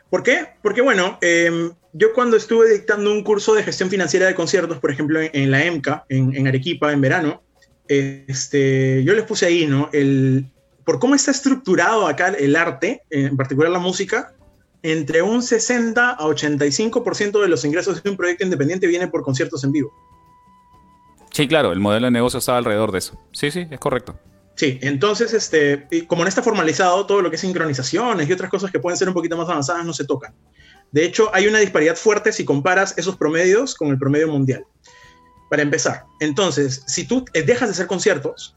¿Por 0.09 0.23
qué? 0.23 0.47
Porque 0.61 0.81
bueno, 0.81 1.17
em, 1.21 1.71
yo 1.93 2.13
cuando 2.13 2.35
estuve 2.37 2.69
dictando 2.69 3.11
un 3.11 3.23
curso 3.23 3.53
de 3.53 3.63
gestión 3.63 3.89
financiera 3.89 4.27
de 4.27 4.35
conciertos, 4.35 4.79
por 4.79 4.91
ejemplo, 4.91 5.19
en, 5.21 5.51
la 5.51 5.63
EMCA, 5.63 6.05
en, 6.09 6.47
Arequipa, 6.47 6.91
en 6.91 7.01
verano, 7.01 7.41
este, 7.87 9.03
yo 9.03 9.13
les 9.13 9.23
puse 9.23 9.45
ahí, 9.45 9.65
¿no? 9.65 9.89
El, 9.93 10.45
por 10.85 10.99
cómo 10.99 11.15
está 11.15 11.31
estructurado 11.31 12.07
acá 12.07 12.29
el 12.29 12.55
arte, 12.55 13.01
en 13.09 13.37
particular 13.37 13.71
la 13.71 13.79
música, 13.79 14.33
entre 14.83 15.21
un 15.21 15.43
60 15.43 16.11
a 16.11 16.19
85% 16.19 17.41
de 17.41 17.47
los 17.47 17.65
ingresos 17.65 18.01
de 18.01 18.09
un 18.09 18.17
proyecto 18.17 18.43
independiente 18.43 18.87
viene 18.87 19.07
por 19.07 19.23
conciertos 19.23 19.63
en 19.63 19.71
vivo. 19.71 19.93
Sí, 21.31 21.47
claro, 21.47 21.71
el 21.71 21.79
modelo 21.79 22.07
de 22.07 22.11
negocio 22.11 22.39
estaba 22.39 22.57
alrededor 22.57 22.91
de 22.91 22.99
eso. 22.99 23.17
Sí, 23.31 23.51
sí, 23.51 23.67
es 23.69 23.79
correcto. 23.79 24.19
Sí, 24.55 24.79
entonces, 24.81 25.33
este, 25.33 25.87
como 26.07 26.23
no 26.23 26.29
está 26.29 26.43
formalizado, 26.43 27.05
todo 27.05 27.21
lo 27.21 27.29
que 27.29 27.35
es 27.35 27.41
sincronizaciones 27.41 28.27
y 28.27 28.33
otras 28.33 28.49
cosas 28.49 28.69
que 28.69 28.79
pueden 28.79 28.97
ser 28.97 29.07
un 29.07 29.13
poquito 29.13 29.37
más 29.37 29.49
avanzadas 29.49 29.85
no 29.85 29.93
se 29.93 30.05
tocan. 30.05 30.35
De 30.91 31.05
hecho, 31.05 31.33
hay 31.33 31.47
una 31.47 31.59
disparidad 31.59 31.95
fuerte 31.95 32.33
si 32.33 32.43
comparas 32.43 32.97
esos 32.97 33.15
promedios 33.15 33.75
con 33.75 33.89
el 33.89 33.97
promedio 33.97 34.27
mundial. 34.27 34.65
Para 35.49 35.63
empezar, 35.63 36.05
entonces, 36.19 36.83
si 36.87 37.05
tú 37.05 37.25
dejas 37.33 37.69
de 37.69 37.73
hacer 37.73 37.87
conciertos, 37.87 38.55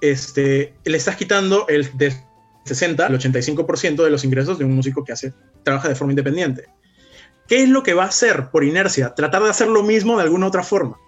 este, 0.00 0.74
le 0.84 0.96
estás 0.96 1.16
quitando 1.16 1.66
el, 1.68 1.90
60 2.66 3.06
al 3.06 3.18
85% 3.18 4.04
de 4.04 4.10
los 4.10 4.24
ingresos 4.24 4.58
de 4.58 4.64
un 4.64 4.74
músico 4.74 5.04
que 5.04 5.12
hace, 5.12 5.32
trabaja 5.62 5.88
de 5.88 5.94
forma 5.94 6.12
independiente. 6.12 6.68
¿Qué 7.48 7.62
es 7.62 7.68
lo 7.68 7.82
que 7.82 7.94
va 7.94 8.04
a 8.04 8.08
hacer 8.08 8.50
por 8.50 8.64
inercia? 8.64 9.14
Tratar 9.14 9.42
de 9.42 9.50
hacer 9.50 9.68
lo 9.68 9.82
mismo 9.82 10.16
de 10.16 10.24
alguna 10.24 10.46
otra 10.46 10.62
forma. 10.62 10.98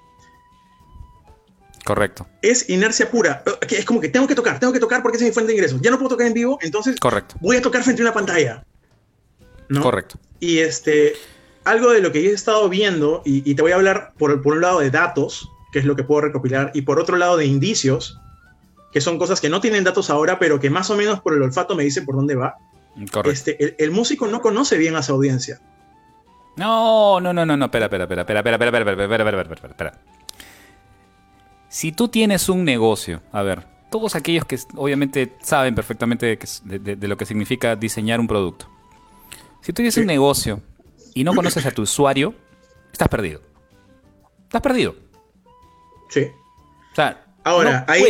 Correcto. 1.84 2.26
Es 2.42 2.68
inercia 2.68 3.10
pura. 3.10 3.42
Es 3.68 3.84
como 3.84 4.00
que 4.00 4.08
tengo 4.08 4.26
que 4.26 4.34
tocar, 4.34 4.60
tengo 4.60 4.72
que 4.72 4.78
tocar 4.78 5.02
porque 5.02 5.16
es 5.16 5.24
mi 5.24 5.32
fuente 5.32 5.52
de 5.52 5.56
ingresos. 5.56 5.80
Ya 5.80 5.90
no 5.90 5.98
puedo 5.98 6.10
tocar 6.10 6.26
en 6.26 6.34
vivo, 6.34 6.58
entonces 6.60 7.00
Correcto. 7.00 7.36
voy 7.40 7.56
a 7.56 7.62
tocar 7.62 7.82
frente 7.82 8.02
a 8.02 8.04
una 8.04 8.12
pantalla. 8.12 8.64
Correcto. 9.80 10.18
Y 10.38 10.58
este, 10.58 11.14
algo 11.64 11.90
de 11.90 12.00
lo 12.00 12.12
que 12.12 12.20
he 12.20 12.32
estado 12.32 12.68
viendo, 12.68 13.22
y, 13.24 13.54
te 13.54 13.62
voy 13.62 13.72
a 13.72 13.76
hablar 13.76 14.12
por, 14.18 14.42
por 14.42 14.54
un 14.54 14.60
lado 14.60 14.80
de 14.80 14.90
datos, 14.90 15.48
que 15.72 15.78
es 15.78 15.84
lo 15.84 15.96
que 15.96 16.04
puedo 16.04 16.22
recopilar, 16.22 16.70
y 16.74 16.82
por 16.82 16.98
otro 16.98 17.16
lado 17.16 17.36
de 17.36 17.46
indicios, 17.46 18.18
que 18.92 19.00
son 19.00 19.18
cosas 19.18 19.40
que 19.40 19.48
no 19.48 19.60
tienen 19.60 19.84
datos 19.84 20.10
ahora, 20.10 20.38
pero 20.38 20.60
que 20.60 20.70
más 20.70 20.90
o 20.90 20.96
menos 20.96 21.20
por 21.20 21.34
el 21.34 21.42
olfato 21.42 21.74
me 21.74 21.84
dicen 21.84 22.04
por 22.04 22.16
dónde 22.16 22.34
va. 22.34 22.56
Este, 23.24 23.82
el, 23.82 23.90
músico 23.90 24.26
no 24.26 24.40
conoce 24.40 24.76
bien 24.76 24.96
a 24.96 25.02
su 25.02 25.12
audiencia. 25.12 25.60
No, 26.56 27.20
no, 27.20 27.32
no, 27.32 27.46
no, 27.46 27.56
no, 27.56 27.66
espera, 27.66 27.86
espera, 27.86 28.04
espera, 28.04 28.22
espera, 28.22 28.40
espera, 28.40 28.54
espera, 28.54 28.80
espera, 28.80 29.04
espera, 29.04 29.24
espera, 29.24 29.54
espera, 29.54 29.70
espera. 29.70 30.00
Si 31.68 31.92
tú 31.92 32.08
tienes 32.08 32.48
un 32.48 32.64
negocio, 32.64 33.22
a 33.30 33.42
ver, 33.42 33.66
todos 33.90 34.16
aquellos 34.16 34.44
que 34.44 34.58
obviamente 34.74 35.36
saben 35.42 35.74
perfectamente 35.74 36.38
de, 36.64 37.08
lo 37.08 37.16
que 37.16 37.26
significa 37.26 37.76
diseñar 37.76 38.20
un 38.20 38.26
producto. 38.26 38.68
Si 39.60 39.72
tú 39.72 39.76
tienes 39.76 39.96
un 39.98 40.06
negocio 40.06 40.62
y 41.14 41.24
no 41.24 41.34
conoces 41.34 41.66
a 41.66 41.70
tu 41.70 41.82
usuario, 41.82 42.34
estás 42.90 43.08
perdido. 43.08 43.42
Estás 44.44 44.62
perdido. 44.62 44.96
Sí. 46.08 46.26
O 46.92 46.94
sea, 46.94 47.27
Ahora, 47.48 47.86
ahí, 47.88 48.04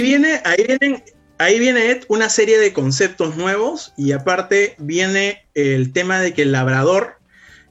viene, 0.00 0.40
ahí, 0.44 0.64
vienen, 0.64 1.02
ahí 1.38 1.58
viene 1.58 2.00
una 2.06 2.28
serie 2.28 2.56
de 2.58 2.72
conceptos 2.72 3.36
nuevos 3.36 3.92
y 3.96 4.12
aparte 4.12 4.76
viene 4.78 5.44
el 5.54 5.92
tema 5.92 6.20
de 6.20 6.32
que 6.32 6.42
el 6.42 6.52
labrador, 6.52 7.18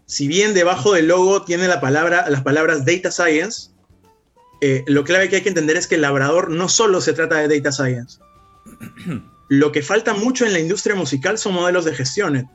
si 0.06 0.28
bien 0.28 0.54
debajo 0.54 0.92
del 0.92 1.08
logo 1.08 1.44
tiene 1.44 1.70
la 1.70 1.80
palabra, 1.80 2.30
las 2.30 2.44
palabras 2.44 2.86
data 2.86 3.12
science, 3.12 3.70
eh, 4.60 4.84
lo 4.88 5.06
clave 5.06 5.30
que 5.30 5.38
hay 5.38 5.42
que 5.42 5.50
entender 5.50 5.78
es 5.78 5.88
que 5.88 5.96
el 5.96 6.02
labrador 6.02 6.50
no 6.50 6.68
solo 6.68 7.00
se 7.00 7.14
trata 7.14 7.38
de 7.38 7.60
data 7.60 7.72
science. 7.72 8.20
Lo 9.48 9.72
que 9.72 9.84
falta 9.84 10.16
mucho 10.16 10.44
en 10.44 10.54
la 10.54 10.60
industria 10.60 10.96
musical 10.96 11.38
son 11.38 11.54
modelos 11.54 11.86
de 11.86 11.94
gestión. 11.94 12.50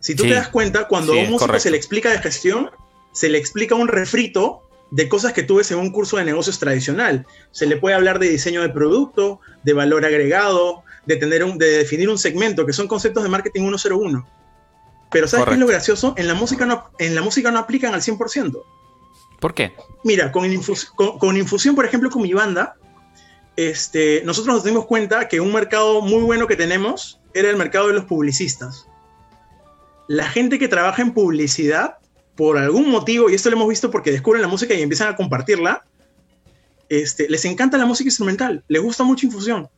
Si 0.00 0.16
tú 0.16 0.24
te 0.24 0.34
das 0.34 0.48
cuenta, 0.48 0.88
cuando 0.88 1.12
a 1.12 1.16
un 1.16 1.30
músico 1.30 1.56
se 1.60 1.70
le 1.70 1.76
explica 1.76 2.10
de 2.10 2.18
gestión, 2.18 2.68
se 3.12 3.28
le 3.28 3.38
explica 3.38 3.76
un 3.76 3.86
refrito 3.86 4.68
de 4.92 5.08
cosas 5.08 5.32
que 5.32 5.42
tú 5.42 5.56
ves 5.56 5.70
en 5.70 5.78
un 5.78 5.90
curso 5.90 6.18
de 6.18 6.24
negocios 6.24 6.58
tradicional. 6.58 7.26
Se 7.50 7.66
le 7.66 7.78
puede 7.78 7.96
hablar 7.96 8.18
de 8.18 8.28
diseño 8.28 8.60
de 8.60 8.68
producto, 8.68 9.40
de 9.62 9.72
valor 9.72 10.04
agregado, 10.04 10.84
de, 11.06 11.16
tener 11.16 11.42
un, 11.42 11.56
de 11.56 11.78
definir 11.78 12.10
un 12.10 12.18
segmento, 12.18 12.66
que 12.66 12.74
son 12.74 12.86
conceptos 12.86 13.22
de 13.22 13.30
marketing 13.30 13.62
101. 13.62 14.28
Pero 15.10 15.26
¿sabes 15.26 15.46
qué 15.46 15.54
es 15.54 15.58
lo 15.58 15.66
gracioso? 15.66 16.12
En 16.18 16.28
la 16.28 16.34
música 16.34 16.66
no, 16.66 16.90
en 16.98 17.14
la 17.14 17.22
música 17.22 17.50
no 17.50 17.58
aplican 17.58 17.94
al 17.94 18.02
100%. 18.02 18.62
¿Por 19.40 19.54
qué? 19.54 19.72
Mira, 20.04 20.30
con, 20.30 20.44
con, 21.18 21.36
Infusión, 21.38 21.74
por 21.74 21.86
ejemplo, 21.86 22.10
con 22.10 22.20
mi 22.20 22.34
banda, 22.34 22.76
este, 23.56 24.22
nosotros 24.26 24.56
nos 24.56 24.64
dimos 24.64 24.84
cuenta 24.84 25.26
que 25.26 25.40
un 25.40 25.54
mercado 25.54 26.02
muy 26.02 26.22
bueno 26.22 26.46
que 26.46 26.56
tenemos 26.56 27.18
era 27.32 27.48
el 27.48 27.56
mercado 27.56 27.88
de 27.88 27.94
los 27.94 28.04
publicistas. 28.04 28.86
La 30.06 30.28
gente 30.28 30.58
que 30.58 30.68
trabaja 30.68 31.00
en 31.00 31.14
publicidad 31.14 31.96
por 32.36 32.58
algún 32.58 32.90
motivo, 32.90 33.28
y 33.28 33.34
esto 33.34 33.50
lo 33.50 33.56
hemos 33.56 33.68
visto 33.68 33.90
porque 33.90 34.10
descubren 34.10 34.42
la 34.42 34.48
música 34.48 34.74
y 34.74 34.82
empiezan 34.82 35.08
a 35.08 35.16
compartirla, 35.16 35.84
este, 36.88 37.28
les 37.28 37.44
encanta 37.44 37.78
la 37.78 37.86
música 37.86 38.08
instrumental, 38.08 38.64
les 38.68 38.82
gusta 38.82 39.04
mucho 39.04 39.26
infusión. 39.26 39.68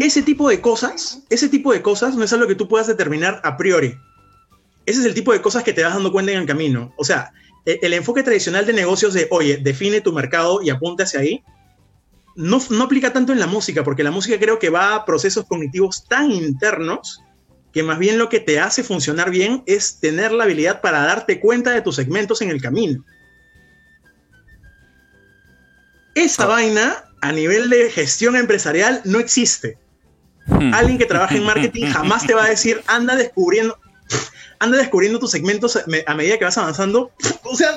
Ese 0.00 0.22
tipo 0.22 0.48
de 0.48 0.60
cosas, 0.60 1.24
ese 1.30 1.48
tipo 1.48 1.72
de 1.72 1.82
cosas 1.82 2.14
no 2.14 2.22
es 2.22 2.32
algo 2.32 2.46
que 2.46 2.54
tú 2.54 2.68
puedas 2.68 2.86
determinar 2.86 3.40
a 3.42 3.56
priori. 3.56 3.98
Ese 4.86 5.00
es 5.00 5.06
el 5.06 5.14
tipo 5.14 5.32
de 5.32 5.42
cosas 5.42 5.64
que 5.64 5.72
te 5.72 5.82
vas 5.82 5.94
dando 5.94 6.12
cuenta 6.12 6.30
en 6.30 6.38
el 6.38 6.46
camino. 6.46 6.94
O 6.96 7.04
sea, 7.04 7.32
el, 7.64 7.80
el 7.82 7.94
enfoque 7.94 8.22
tradicional 8.22 8.66
de 8.66 8.72
negocios 8.72 9.14
de, 9.14 9.26
oye, 9.32 9.56
define 9.56 10.00
tu 10.00 10.12
mercado 10.12 10.62
y 10.62 10.70
apunte 10.70 11.02
hacia 11.02 11.18
ahí, 11.18 11.42
no, 12.36 12.60
no 12.70 12.84
aplica 12.84 13.12
tanto 13.12 13.32
en 13.32 13.40
la 13.40 13.48
música, 13.48 13.82
porque 13.82 14.04
la 14.04 14.12
música 14.12 14.38
creo 14.38 14.60
que 14.60 14.70
va 14.70 14.94
a 14.94 15.04
procesos 15.04 15.44
cognitivos 15.46 16.04
tan 16.04 16.30
internos 16.30 17.23
que 17.74 17.82
más 17.82 17.98
bien 17.98 18.18
lo 18.18 18.28
que 18.28 18.38
te 18.38 18.60
hace 18.60 18.84
funcionar 18.84 19.30
bien 19.30 19.64
es 19.66 19.98
tener 19.98 20.30
la 20.30 20.44
habilidad 20.44 20.80
para 20.80 21.02
darte 21.02 21.40
cuenta 21.40 21.72
de 21.72 21.82
tus 21.82 21.96
segmentos 21.96 22.40
en 22.40 22.50
el 22.50 22.62
camino. 22.62 23.04
Esa 26.14 26.44
ah. 26.44 26.46
vaina 26.46 27.04
a 27.20 27.32
nivel 27.32 27.68
de 27.68 27.90
gestión 27.90 28.36
empresarial 28.36 29.02
no 29.04 29.18
existe. 29.18 29.76
Hmm. 30.46 30.72
Alguien 30.72 30.98
que 30.98 31.06
trabaja 31.06 31.34
en 31.34 31.44
marketing 31.44 31.86
jamás 31.92 32.24
te 32.24 32.34
va 32.34 32.44
a 32.44 32.50
decir, 32.50 32.80
anda 32.86 33.16
descubriendo, 33.16 33.76
anda 34.60 34.78
descubriendo 34.78 35.18
tus 35.18 35.32
segmentos 35.32 35.76
a 36.06 36.14
medida 36.14 36.38
que 36.38 36.44
vas 36.44 36.56
avanzando. 36.56 37.10
O 37.42 37.56
sea, 37.56 37.70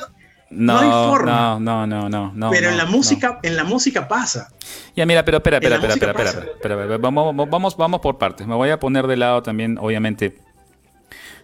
no, 0.49 0.79
hay 0.79 0.89
forma. 0.89 1.57
No, 1.59 1.85
no, 1.87 2.09
no, 2.09 2.31
no. 2.33 2.49
Pero 2.51 2.69
en 2.69 2.77
la 2.77 2.85
música, 2.85 3.39
en 3.43 3.55
la 3.55 3.63
música 3.63 4.07
pasa. 4.07 4.49
Ya, 4.95 5.05
mira, 5.05 5.25
pero 5.25 5.37
espera, 5.37 5.57
espera, 5.57 5.75
espera, 5.75 5.93
espera, 5.93 6.29
espera, 6.29 6.83
espera, 6.83 6.97
Vamos, 6.97 7.35
vamos, 7.49 7.77
vamos 7.77 8.01
por 8.01 8.17
partes. 8.17 8.47
Me 8.47 8.55
voy 8.55 8.69
a 8.69 8.79
poner 8.79 9.07
de 9.07 9.17
lado 9.17 9.43
también, 9.43 9.77
obviamente. 9.79 10.37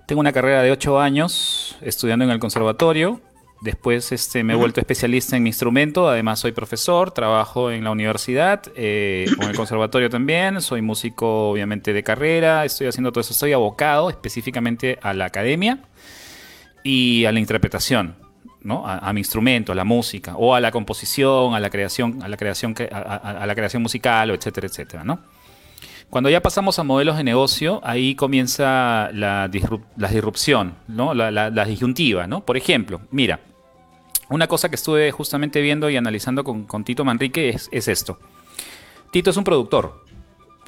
Tengo 0.06 0.20
una 0.20 0.32
carrera 0.32 0.62
de 0.62 0.72
ocho 0.72 1.00
años 1.00 1.78
estudiando 1.82 2.26
en 2.26 2.32
el 2.32 2.40
conservatorio. 2.40 3.22
Después 3.62 4.12
este, 4.12 4.44
me 4.44 4.54
he 4.54 4.56
vuelto 4.58 4.82
especialista 4.82 5.38
en 5.38 5.44
mi 5.44 5.50
instrumento. 5.50 6.10
Además, 6.10 6.40
soy 6.40 6.52
profesor, 6.52 7.12
trabajo 7.12 7.72
en 7.72 7.86
la 7.86 7.92
universidad, 7.92 8.62
eh, 8.76 9.26
con 9.38 9.50
el 9.50 9.56
conservatorio 9.56 10.10
también. 10.10 10.62
Soy 10.62 10.82
músico, 10.82 11.50
obviamente, 11.50 11.94
de 11.94 12.04
carrera. 12.04 12.66
Estoy 12.66 12.88
haciendo 12.88 13.14
todo 13.14 13.22
eso. 13.22 13.32
Estoy 13.32 13.54
abocado 13.54 14.10
específicamente 14.10 15.00
a 15.02 15.14
la 15.14 15.26
academia. 15.26 15.80
y 16.86 17.24
a 17.24 17.32
la 17.32 17.40
interpretación, 17.40 18.18
¿no? 18.64 18.88
A, 18.88 19.12
mi 19.14 19.20
instrumento, 19.20 19.72
a 19.74 19.76
la 19.76 19.84
música, 19.84 20.36
o 20.38 20.56
a 20.56 20.62
la 20.62 20.72
composición, 20.72 21.54
a 21.54 21.60
la 21.60 21.70
creación, 21.70 22.24
a 22.24 22.28
la 22.28 22.38
creación, 22.38 22.74
a, 22.92 23.46
la 23.46 23.56
creación 23.56 23.84
musical, 23.84 24.32
o 24.32 24.34
etcétera, 24.34 24.68
etcétera, 24.68 25.04
¿no? 25.04 25.20
Cuando 26.10 26.30
ya 26.30 26.42
pasamos 26.42 26.78
a 26.78 26.84
modelos 26.84 27.18
de 27.18 27.24
negocio, 27.24 27.82
ahí 27.84 28.16
comienza 28.16 29.10
la, 29.14 29.50
disrupción, 29.50 30.76
¿no? 30.88 31.14
La, 31.14 31.66
disyuntiva, 31.66 32.28
¿no? 32.28 32.46
Por 32.46 32.56
ejemplo, 32.56 33.02
mira, 33.12 33.40
una 34.30 34.48
cosa 34.48 34.70
que 34.70 34.76
estuve 34.76 35.12
justamente 35.12 35.60
viendo 35.62 35.90
y 35.90 35.98
analizando 35.98 36.44
con, 36.44 36.84
Tito 36.84 37.04
Manrique 37.04 37.50
es, 37.50 37.88
esto. 37.88 38.20
Tito 39.12 39.32
es 39.32 39.38
un 39.38 39.44
productor. 39.44 40.04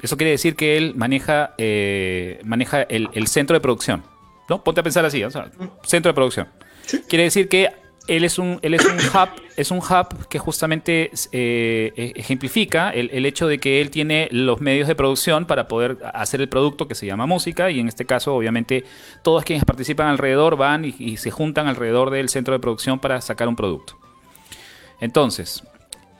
Eso 0.02 0.16
quiere 0.16 0.32
decir 0.32 0.56
que 0.56 0.76
él 0.76 0.94
maneja, 0.94 1.54
eh, 1.58 2.40
maneja 2.44 2.82
el, 2.82 3.26
centro 3.28 3.54
de 3.54 3.60
producción. 3.60 4.02
¿no? 4.48 4.62
Ponte 4.62 4.80
a 4.80 4.84
pensar 4.84 5.04
así, 5.04 5.22
centro 5.84 6.10
de 6.10 6.14
producción. 6.14 6.48
Quiere 7.08 7.24
decir 7.24 7.48
que 7.48 7.70
él 8.06 8.24
es 8.24 8.38
un, 8.38 8.58
él 8.62 8.74
es 8.74 8.84
un 8.84 8.96
hub, 8.96 9.28
es 9.56 9.70
un 9.70 9.78
hub 9.78 10.28
que 10.28 10.38
justamente 10.38 11.10
eh, 11.32 11.92
e, 11.96 12.12
ejemplifica 12.16 12.90
el, 12.90 13.26
hecho 13.26 13.46
de 13.46 13.58
que 13.58 13.80
él 13.80 13.90
tiene 13.90 14.28
los 14.30 14.60
medios 14.60 14.88
de 14.88 14.94
producción 14.94 15.46
para 15.46 15.68
poder 15.68 15.98
hacer 16.14 16.40
el 16.40 16.48
producto 16.48 16.88
que 16.88 16.94
se 16.94 17.06
llama 17.06 17.26
música 17.26 17.70
y 17.70 17.80
en 17.80 17.88
este 17.88 18.04
caso 18.04 18.34
obviamente 18.34 18.84
todos 19.22 19.44
quienes 19.44 19.64
participan 19.64 20.08
alrededor 20.08 20.56
van 20.56 20.84
y, 20.84 21.16
se 21.16 21.30
juntan 21.30 21.66
alrededor 21.66 22.10
del 22.10 22.28
centro 22.28 22.52
de 22.52 22.60
producción 22.60 22.98
para 22.98 23.20
sacar 23.20 23.48
un 23.48 23.56
producto. 23.56 23.98
Entonces, 25.00 25.62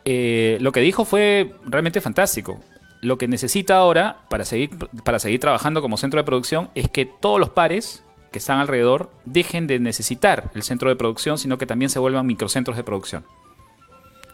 eh, 0.05 0.59
lo 0.61 0.72
que 0.72 0.80
dijo 0.80 1.05
fue 1.05 1.55
realmente 1.66 2.01
fantástico. 2.01 2.61
Lo 3.03 3.18
que 3.18 3.28
necesita 3.28 3.76
ahora 3.76 4.20
para 4.30 4.45
seguir, 4.45 4.70
para 5.05 5.18
seguir 5.18 5.41
trabajando 5.41 5.82
como 5.82 5.97
centro 5.97 6.18
de 6.18 6.24
producción 6.24 6.70
es 6.74 6.89
que 6.89 7.05
todos 7.05 7.39
los 7.39 7.51
pares 7.51 8.03
que 8.37 8.39
están 8.39 8.59
alrededor 8.59 9.11
dejen 9.24 9.66
de 9.66 9.78
necesitar 9.78 10.51
el 10.55 10.62
centro 10.62 10.91
de 10.91 10.97
producción, 10.97 11.39
sino 11.39 11.57
que 11.57 11.64
también 11.64 11.89
se 11.89 11.99
vuelvan 11.99 12.26
microcentros 12.26 12.76
de 12.76 12.84
producción. 12.84 13.24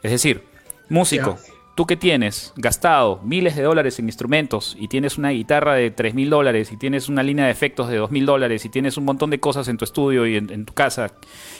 Es 0.02 0.10
decir, 0.10 0.42
músico, 0.88 1.38
tú 1.76 1.86
que 1.86 1.96
tienes 1.96 2.52
gastado 2.56 3.20
miles 3.22 3.54
de 3.54 3.62
dólares 3.62 4.00
en 4.00 4.06
instrumentos 4.06 4.76
y 4.76 4.88
tienes 4.88 5.18
una 5.18 5.30
guitarra 5.30 5.74
de 5.74 5.92
3 5.92 6.14
mil 6.14 6.30
dólares 6.30 6.72
y 6.72 6.76
tienes 6.76 7.08
una 7.08 7.22
línea 7.22 7.44
de 7.44 7.52
efectos 7.52 7.88
de 7.90 7.96
2 7.96 8.10
mil 8.10 8.26
dólares 8.26 8.64
y 8.64 8.70
tienes 8.70 8.96
un 8.96 9.04
montón 9.04 9.30
de 9.30 9.38
cosas 9.38 9.68
en 9.68 9.76
tu 9.76 9.84
estudio 9.84 10.26
y 10.26 10.34
en, 10.34 10.64
tu 10.64 10.74
casa, 10.74 11.12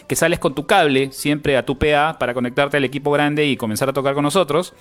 que 0.08 0.16
sales 0.16 0.40
con 0.40 0.56
tu 0.56 0.66
cable 0.66 1.12
siempre 1.12 1.56
a 1.56 1.64
tu 1.64 1.78
PA 1.78 2.16
para 2.18 2.34
conectarte 2.34 2.76
al 2.76 2.84
equipo 2.84 3.12
grande 3.12 3.46
y 3.46 3.56
comenzar 3.56 3.88
a 3.88 3.92
tocar 3.92 4.14
con 4.14 4.24
nosotros, 4.24 4.74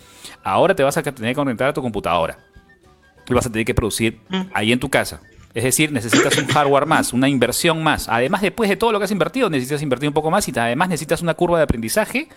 ahora 0.43 0.73
te 0.73 0.81
vas 0.81 0.97
a 0.97 1.03
tener 1.03 1.33
que 1.33 1.35
conectar 1.35 1.69
a 1.69 1.73
tu 1.73 1.83
computadora. 1.83 2.39
Y 3.29 3.35
vas 3.35 3.45
a 3.45 3.51
tener 3.51 3.65
que 3.65 3.75
producir 3.75 4.19
mm. 4.29 4.41
ahí 4.51 4.71
en 4.71 4.79
tu 4.79 4.89
casa. 4.89 5.21
Es 5.53 5.63
decir, 5.63 5.91
necesitas 5.91 6.37
un 6.37 6.47
hardware 6.47 6.85
más, 6.85 7.13
una 7.13 7.27
inversión 7.27 7.83
más. 7.83 8.07
Además, 8.07 8.41
después 8.41 8.69
de 8.69 8.77
todo 8.77 8.91
lo 8.91 8.99
que 8.99 9.05
has 9.05 9.11
invertido, 9.11 9.49
necesitas 9.49 9.81
invertir 9.81 10.07
un 10.07 10.13
poco 10.13 10.31
más 10.31 10.47
y 10.47 10.53
además 10.57 10.89
necesitas 10.89 11.21
una 11.21 11.33
curva 11.33 11.57
de 11.57 11.63
aprendizaje 11.63 12.29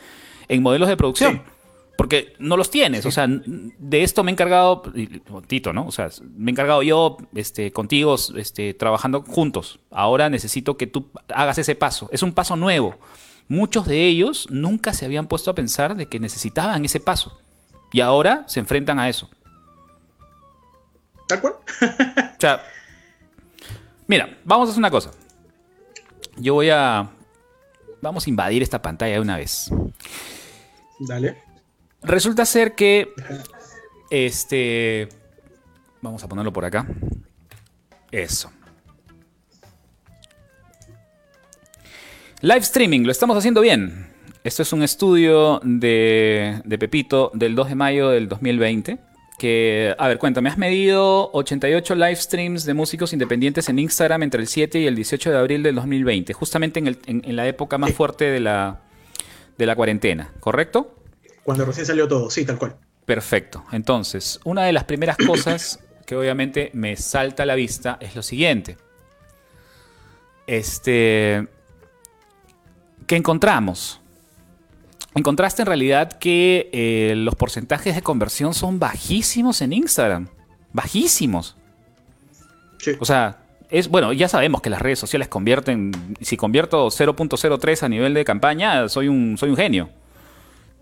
en 0.48 0.62
modelos 0.62 0.88
de 0.88 0.96
producción. 0.96 1.42
Porque 1.96 2.34
no 2.40 2.56
los 2.56 2.70
tienes. 2.70 3.06
O 3.06 3.12
sea, 3.12 3.28
de 3.28 4.02
esto 4.02 4.24
me 4.24 4.32
he 4.32 4.34
encargado, 4.34 4.82
Tito, 5.46 5.72
¿no? 5.72 5.86
O 5.86 5.92
sea, 5.92 6.08
me 6.36 6.50
he 6.50 6.52
encargado 6.52 6.82
yo 6.82 7.18
este, 7.36 7.70
contigo 7.70 8.16
este, 8.36 8.74
trabajando 8.74 9.22
juntos. 9.22 9.78
Ahora 9.92 10.28
necesito 10.28 10.76
que 10.76 10.88
tú 10.88 11.08
hagas 11.32 11.58
ese 11.58 11.76
paso. 11.76 12.08
Es 12.10 12.24
un 12.24 12.32
paso 12.32 12.56
nuevo. 12.56 12.96
Muchos 13.46 13.86
de 13.86 14.06
ellos 14.06 14.48
nunca 14.50 14.92
se 14.92 15.04
habían 15.04 15.28
puesto 15.28 15.52
a 15.52 15.54
pensar 15.54 15.94
de 15.94 16.06
que 16.06 16.18
necesitaban 16.18 16.84
ese 16.84 16.98
paso. 16.98 17.38
Y 17.92 18.00
ahora 18.00 18.42
se 18.48 18.58
enfrentan 18.58 18.98
a 18.98 19.08
eso. 19.08 19.30
¿De 21.28 21.36
acuerdo? 21.36 21.60
o 21.80 22.40
sea, 22.40 22.60
Mira, 24.06 24.38
vamos 24.44 24.68
a 24.68 24.70
hacer 24.70 24.80
una 24.80 24.90
cosa. 24.90 25.10
Yo 26.36 26.54
voy 26.54 26.70
a. 26.70 27.10
Vamos 28.02 28.26
a 28.26 28.30
invadir 28.30 28.62
esta 28.62 28.82
pantalla 28.82 29.14
de 29.14 29.20
una 29.20 29.36
vez. 29.36 29.70
Dale. 31.00 31.42
Resulta 32.02 32.44
ser 32.44 32.74
que. 32.74 33.12
Este. 34.10 35.08
Vamos 36.02 36.22
a 36.22 36.28
ponerlo 36.28 36.52
por 36.52 36.64
acá. 36.64 36.86
Eso. 38.10 38.52
Live 42.42 42.58
streaming, 42.58 43.04
lo 43.04 43.10
estamos 43.10 43.38
haciendo 43.38 43.62
bien. 43.62 44.12
Esto 44.44 44.60
es 44.60 44.72
un 44.74 44.82
estudio 44.82 45.60
de, 45.64 46.60
de 46.62 46.78
Pepito 46.78 47.30
del 47.32 47.54
2 47.54 47.70
de 47.70 47.74
mayo 47.74 48.10
del 48.10 48.28
2020 48.28 48.98
que, 49.38 49.94
a 49.98 50.08
ver, 50.08 50.18
cuéntame, 50.18 50.48
has 50.48 50.58
medido 50.58 51.30
88 51.32 51.94
live 51.94 52.16
streams 52.16 52.64
de 52.64 52.74
músicos 52.74 53.12
independientes 53.12 53.68
en 53.68 53.78
Instagram 53.78 54.22
entre 54.22 54.40
el 54.40 54.46
7 54.46 54.78
y 54.78 54.86
el 54.86 54.94
18 54.94 55.30
de 55.30 55.38
abril 55.38 55.62
del 55.62 55.74
2020, 55.74 56.32
justamente 56.32 56.80
en, 56.80 57.36
la 57.36 57.46
época 57.48 57.78
más 57.78 57.92
fuerte 57.92 58.26
de 58.26 58.40
la, 58.40 58.80
de 59.58 59.66
la 59.66 59.74
cuarentena, 59.74 60.32
¿correcto? 60.40 60.94
Cuando 61.42 61.64
recién 61.64 61.86
salió 61.86 62.06
todo, 62.06 62.30
sí, 62.30 62.44
tal 62.44 62.58
cual. 62.58 62.76
Perfecto. 63.04 63.64
Entonces, 63.72 64.40
una 64.44 64.64
de 64.64 64.72
las 64.72 64.84
primeras 64.84 65.16
cosas 65.26 65.80
que 66.06 66.16
obviamente 66.16 66.70
me 66.74 66.96
salta 66.96 67.42
a 67.42 67.46
la 67.46 67.54
vista 67.54 67.98
es 68.00 68.14
lo 68.14 68.22
siguiente. 68.22 68.76
Este. 70.46 71.46
¿Qué 73.06 73.16
encontramos? 73.16 74.00
Encontraste 75.14 75.62
en 75.62 75.66
realidad 75.66 76.18
que 76.18 76.70
eh, 76.72 77.14
los 77.16 77.34
porcentajes 77.34 77.94
de 77.94 78.02
conversión 78.02 78.54
son 78.54 78.78
bajísimos 78.78 79.62
en 79.62 79.72
Instagram. 79.72 80.28
Bajísimos. 80.72 81.56
Sí. 82.78 82.92
O 82.98 83.04
sea, 83.04 83.44
es 83.70 83.88
bueno, 83.88 84.12
ya 84.12 84.28
sabemos 84.28 84.60
que 84.60 84.70
las 84.70 84.82
redes 84.82 84.98
sociales 84.98 85.28
convierten. 85.28 85.92
Si 86.20 86.36
convierto 86.36 86.88
0.03 86.88 87.82
a 87.82 87.88
nivel 87.88 88.14
de 88.14 88.24
campaña, 88.24 88.88
soy 88.88 89.08
un, 89.08 89.36
soy 89.38 89.50
un 89.50 89.56
genio. 89.56 89.90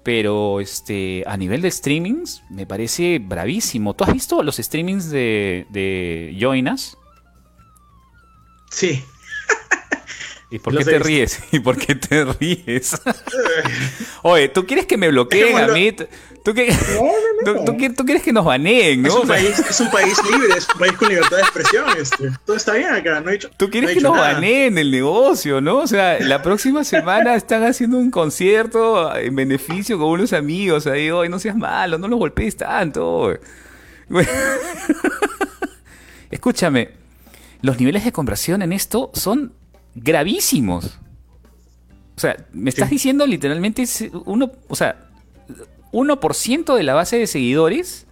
Pero 0.02 0.60
este, 0.60 1.22
a 1.26 1.36
nivel 1.36 1.62
de 1.62 1.70
streamings, 1.70 2.42
me 2.50 2.66
parece 2.66 3.20
bravísimo. 3.20 3.94
¿Tú 3.94 4.04
has 4.04 4.12
visto 4.12 4.42
los 4.42 4.56
streamings 4.56 5.10
de, 5.10 5.66
de 5.70 6.36
Joinas? 6.38 6.98
Sí. 8.70 9.04
¿Y 10.57 10.59
por 10.59 10.76
qué 10.76 10.84
te 10.84 10.98
ríes? 10.98 11.40
¿Y 11.50 11.61
por 11.61 11.78
qué 11.78 11.94
te 11.94 12.26
ríes? 12.26 13.00
Oye, 14.22 14.50
¿tú 14.50 14.66
quieres 14.66 14.84
que 14.84 14.98
me 14.98 15.09
bloqueen 15.09 15.57
a 15.57 15.68
mí? 15.68 15.92
¿Tú, 16.44 16.53
qué... 16.53 16.76
¿Tú, 17.96 18.05
quieres 18.05 18.22
que 18.22 18.34
nos 18.34 18.44
baneen, 18.44 19.00
¿no? 19.00 19.09
Es 19.09 19.14
un, 19.14 19.28
país, 19.28 19.59
es 19.59 19.80
un 19.80 19.90
país 19.90 20.18
libre, 20.30 20.59
es 20.59 20.68
un 20.74 20.78
país 20.78 20.92
con 20.92 21.09
libertad 21.09 21.36
de 21.36 21.42
expresión. 21.42 21.86
Este. 21.96 22.30
Todo 22.44 22.57
está 22.57 22.74
bien 22.74 22.90
acá, 22.90 23.20
no 23.20 23.30
he 23.30 23.34
dicho 23.34 23.48
¿Tú 23.57 23.70
quieres 23.70 23.94
que 23.94 24.00
nos 24.03 24.14
baneen 24.14 24.76
el 24.76 24.90
negocio, 24.90 25.62
no? 25.62 25.78
O 25.78 25.86
sea, 25.86 26.20
la 26.20 26.42
próxima 26.42 26.84
semana 26.84 27.34
están 27.34 27.64
haciendo 27.64 27.96
un 27.96 28.11
concierto 28.11 29.16
en 29.16 29.34
beneficio 29.34 29.98
con 29.98 30.09
unos 30.09 30.34
amigos 30.34 30.86
ahí. 30.86 31.11
Oye, 31.11 31.30
no 31.30 31.38
seas 31.38 31.57
malo, 31.57 31.96
no 31.96 32.09
los 32.09 32.18
golpees 32.18 32.59
tanto. 32.59 33.32
Escúchame, 36.30 36.90
los 37.62 37.78
niveles 37.78 38.05
de 38.05 38.12
conversión 38.12 38.61
en 38.61 38.72
esto 38.72 39.11
son 39.14 39.55
gravísimos. 39.95 40.99
O 42.16 42.20
sea, 42.20 42.36
me 42.53 42.70
estás 42.70 42.90
diciendo 42.90 43.26
literalmente 43.26 43.84
uno, 44.26 44.53
o 44.68 44.76
sea, 44.76 45.09
1% 45.93 46.74
de 46.76 46.82
la 46.82 46.95
base 46.95 47.18
de 47.18 47.26
seguidores. 47.26 48.07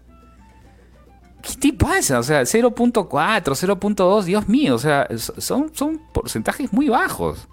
¿Qué 1.43 1.55
te 1.59 1.73
pasa? 1.73 2.19
O 2.19 2.23
sea, 2.23 2.43
0.4, 2.43 3.09
0.2, 3.09 4.23
Dios 4.25 4.49
mío, 4.49 4.75
o 4.75 4.79
sea, 4.79 5.09
son, 5.17 5.71
son 5.75 6.01
porcentajes 6.13 6.73
muy 6.73 6.89
bajos. 6.89 7.49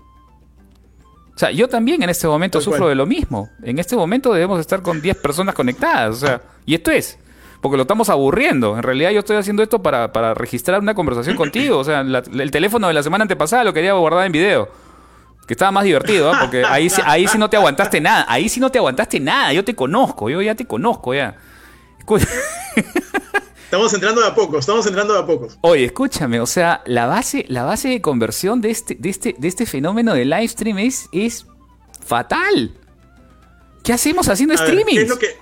O 1.36 1.40
sea, 1.40 1.52
yo 1.52 1.70
también 1.70 2.02
en 2.02 2.10
este 2.10 2.28
momento 2.28 2.60
sufro 2.60 2.90
de 2.90 2.96
lo 2.96 3.06
mismo. 3.06 3.50
En 3.62 3.78
este 3.78 3.96
momento 3.96 4.34
debemos 4.34 4.60
estar 4.60 4.82
con 4.82 5.02
10 5.02 5.18
personas 5.18 5.54
conectadas. 5.54 6.16
O 6.16 6.20
sea, 6.26 6.42
y 6.66 6.74
esto 6.74 6.90
es, 6.90 7.20
porque 7.68 7.76
lo 7.76 7.84
estamos 7.84 8.07
aburriendo. 8.09 8.78
En 8.78 8.84
realidad 8.84 9.11
yo 9.11 9.20
estoy 9.20 9.36
haciendo 9.36 9.61
esto 9.61 9.84
para, 9.84 10.34
registrar 10.34 10.80
una 10.80 10.95
conversación 10.95 11.36
contigo. 11.43 11.80
O 11.80 11.84
sea, 11.84 11.99
el 11.99 12.51
teléfono 12.51 12.88
de 12.88 12.93
la 12.93 13.03
semana 13.03 13.24
antepasada 13.24 13.65
lo 13.65 13.74
quería 13.74 13.91
guardar 13.91 14.26
en 14.26 14.32
video. 14.32 14.70
Que 15.45 15.53
estaba 15.53 15.72
más 15.72 15.84
divertido, 15.84 16.32
¿eh? 16.32 16.36
porque 16.39 16.63
ahí, 16.65 16.89
ahí 17.05 17.28
sí 17.28 17.38
no 17.38 17.49
te 17.49 17.57
aguantaste 17.57 17.99
nada. 17.99 18.26
Ahí 18.28 18.47
sí 18.47 18.61
no 18.61 18.70
te 18.70 18.78
aguantaste 18.78 19.20
nada. 19.20 19.51
Yo 19.51 19.65
te 19.65 19.76
conozco, 19.76 20.30
yo 20.30 20.41
ya 20.41 20.55
te 20.55 20.65
conozco 20.65 21.13
ya. 21.13 21.36
Estamos 23.68 23.93
entrando 23.93 24.22
de 24.22 24.28
a 24.28 24.34
poco, 24.34 24.59
estamos 24.59 24.88
entrando 24.88 25.13
de 25.13 25.20
a 25.20 25.26
poco. 25.26 25.49
Oye, 25.59 25.84
escúchame, 25.84 26.39
o 26.39 26.45
sea, 26.45 26.82
la 26.86 27.05
base, 27.05 27.43
la 27.49 27.65
base 27.65 27.89
de 27.89 28.01
conversión 28.01 28.61
de 28.61 28.70
este, 28.70 28.95
de 28.95 29.09
este, 29.09 29.36
de 29.38 29.45
este 29.49 29.65
fenómeno 29.65 30.13
de 30.13 30.24
live 30.24 30.47
stream 30.47 30.78
es, 30.78 31.45
fatal. 32.05 32.72
¿Qué 33.84 33.91
hacemos 33.91 34.30
haciendo 34.30 34.53
streaming? 34.55 34.99
es 34.99 35.09
lo 35.09 35.20
que, 35.20 35.36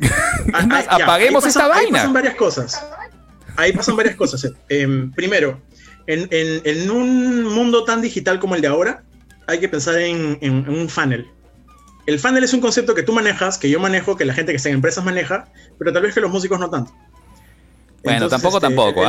apaguemos 0.88 1.46
esta 1.46 1.68
vaina. 1.68 1.86
Ahí 1.86 1.92
pasan 1.92 2.12
varias 2.12 2.34
cosas. 2.34 2.84
Ahí 3.56 3.72
pasan 3.72 3.96
varias 3.96 4.16
cosas. 4.16 4.44
Eh. 4.44 4.52
Em, 4.68 5.10
primero, 5.12 5.60
en, 6.06 6.90
un 6.90 7.44
mundo 7.44 7.84
tan 7.84 8.00
digital 8.00 8.38
como 8.38 8.54
el 8.54 8.60
de 8.60 8.68
ahora, 8.68 9.02
hay 9.46 9.58
que 9.60 9.68
pensar 9.68 9.96
en, 9.98 10.38
un 10.68 10.88
funnel. 10.88 11.26
El 12.06 12.18
funnel 12.18 12.44
es 12.44 12.54
un 12.54 12.60
concepto 12.60 12.94
que 12.94 13.02
tú 13.02 13.12
manejas, 13.12 13.58
que 13.58 13.68
yo 13.68 13.80
manejo, 13.80 14.16
que 14.16 14.24
la 14.24 14.32
gente 14.32 14.52
que 14.52 14.56
está 14.56 14.70
en 14.70 14.76
empresas 14.76 15.04
maneja, 15.04 15.48
pero 15.78 15.92
tal 15.92 16.02
vez 16.02 16.14
que 16.14 16.20
los 16.20 16.30
músicos 16.30 16.58
no 16.58 16.70
tanto. 16.70 16.92
Bueno, 18.02 18.28
tampoco, 18.28 18.56
este, 18.56 18.68
tampoco. 18.68 19.02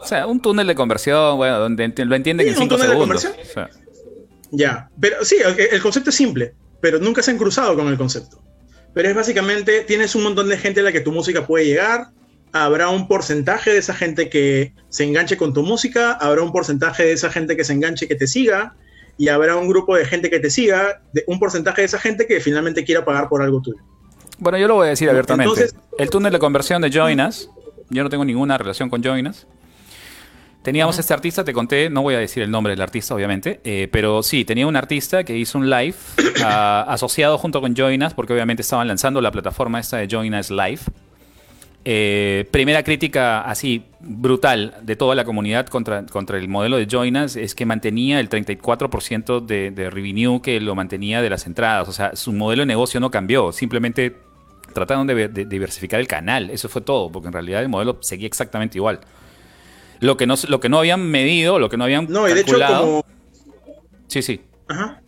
O 0.00 0.06
sea, 0.06 0.26
un 0.26 0.40
túnel 0.40 0.66
de 0.66 0.74
conversión, 0.74 1.36
bueno, 1.36 1.58
donde 1.58 1.92
lo 2.04 2.14
entienden 2.14 2.48
en 2.48 2.56
5 2.56 2.78
segundos. 2.78 3.28
Ya, 4.50 4.88
pero 5.00 5.24
sí, 5.24 5.36
el 5.44 5.82
concepto 5.82 6.10
es 6.10 6.16
simple, 6.16 6.54
pero 6.80 7.00
nunca 7.00 7.22
se 7.22 7.32
han 7.32 7.38
cruzado 7.38 7.74
con 7.74 7.88
el 7.88 7.98
concepto. 7.98 8.40
Pero 8.94 9.08
es 9.08 9.14
básicamente, 9.14 9.82
tienes 9.82 10.14
un 10.14 10.22
montón 10.22 10.48
de 10.48 10.56
gente 10.56 10.80
a 10.80 10.84
la 10.84 10.92
que 10.92 11.00
tu 11.00 11.12
música 11.12 11.46
puede 11.46 11.66
llegar, 11.66 12.08
habrá 12.52 12.88
un 12.88 13.08
porcentaje 13.08 13.72
de 13.72 13.78
esa 13.78 13.94
gente 13.94 14.30
que 14.30 14.72
se 14.88 15.04
enganche 15.04 15.36
con 15.36 15.52
tu 15.52 15.62
música, 15.62 16.12
habrá 16.12 16.42
un 16.42 16.52
porcentaje 16.52 17.04
de 17.04 17.12
esa 17.12 17.28
gente 17.28 17.56
que 17.56 17.64
se 17.64 17.72
enganche 17.72 18.06
que 18.06 18.14
te 18.14 18.28
siga, 18.28 18.74
y 19.16 19.28
habrá 19.28 19.56
un 19.56 19.68
grupo 19.68 19.96
de 19.96 20.04
gente 20.04 20.30
que 20.30 20.38
te 20.38 20.50
siga, 20.50 21.02
de, 21.12 21.24
un 21.26 21.38
porcentaje 21.38 21.82
de 21.82 21.86
esa 21.86 21.98
gente 21.98 22.26
que 22.26 22.40
finalmente 22.40 22.84
quiera 22.84 23.04
pagar 23.04 23.28
por 23.28 23.42
algo 23.42 23.60
tuyo. 23.60 23.78
Bueno, 24.38 24.58
yo 24.58 24.68
lo 24.68 24.76
voy 24.76 24.86
a 24.86 24.90
decir 24.90 25.10
abiertamente. 25.10 25.66
el 25.98 26.10
túnel 26.10 26.32
de 26.32 26.38
conversión 26.38 26.80
de 26.82 26.90
Joinas, 26.90 27.50
yo 27.90 28.02
no 28.02 28.10
tengo 28.10 28.24
ninguna 28.24 28.56
relación 28.58 28.88
con 28.88 29.02
Joinas. 29.02 29.46
Teníamos 30.64 30.98
este 30.98 31.12
artista, 31.12 31.44
te 31.44 31.52
conté, 31.52 31.90
no 31.90 32.00
voy 32.00 32.14
a 32.14 32.18
decir 32.18 32.42
el 32.42 32.50
nombre 32.50 32.70
del 32.70 32.80
artista, 32.80 33.14
obviamente, 33.14 33.60
eh, 33.64 33.86
pero 33.92 34.22
sí, 34.22 34.46
tenía 34.46 34.66
un 34.66 34.76
artista 34.76 35.22
que 35.22 35.36
hizo 35.36 35.58
un 35.58 35.68
live 35.68 35.94
ah, 36.42 36.86
asociado 36.88 37.36
junto 37.36 37.60
con 37.60 37.74
Joinas, 37.74 38.14
porque 38.14 38.32
obviamente 38.32 38.62
estaban 38.62 38.88
lanzando 38.88 39.20
la 39.20 39.30
plataforma 39.30 39.78
esta 39.78 39.98
de 39.98 40.08
Joinas 40.08 40.50
Live. 40.50 40.80
Eh, 41.84 42.48
primera 42.50 42.82
crítica 42.82 43.42
así 43.42 43.84
brutal 44.00 44.74
de 44.80 44.96
toda 44.96 45.14
la 45.14 45.26
comunidad 45.26 45.66
contra, 45.66 46.06
contra 46.06 46.38
el 46.38 46.48
modelo 46.48 46.78
de 46.78 46.86
Joinas 46.86 47.36
es 47.36 47.54
que 47.54 47.66
mantenía 47.66 48.18
el 48.18 48.30
34% 48.30 49.44
de, 49.44 49.70
de 49.70 49.90
revenue 49.90 50.40
que 50.40 50.58
lo 50.60 50.74
mantenía 50.74 51.20
de 51.20 51.28
las 51.28 51.46
entradas. 51.46 51.90
O 51.90 51.92
sea, 51.92 52.16
su 52.16 52.32
modelo 52.32 52.62
de 52.62 52.66
negocio 52.66 53.00
no 53.00 53.10
cambió, 53.10 53.52
simplemente 53.52 54.16
trataron 54.72 55.06
de, 55.06 55.28
diversificar 55.28 56.00
el 56.00 56.06
canal. 56.06 56.48
Eso 56.48 56.68
fue 56.68 56.82
todo, 56.82 57.10
porque 57.10 57.28
en 57.28 57.32
realidad 57.32 57.62
el 57.62 57.68
modelo 57.68 57.98
seguía 58.00 58.26
exactamente 58.26 58.76
igual. 58.78 59.00
Lo 60.00 60.16
que 60.16 60.26
no, 60.26 60.34
lo 60.48 60.60
que 60.60 60.68
no 60.68 60.78
habían 60.78 61.02
medido, 61.10 61.58
lo 61.58 61.68
que 61.68 61.76
no 61.76 61.84
habían 61.84 62.06
no, 62.08 62.24
calculado. 62.24 63.04
Sí, 64.08 64.22
sí. 64.22 64.42
Ajá. 64.68 65.00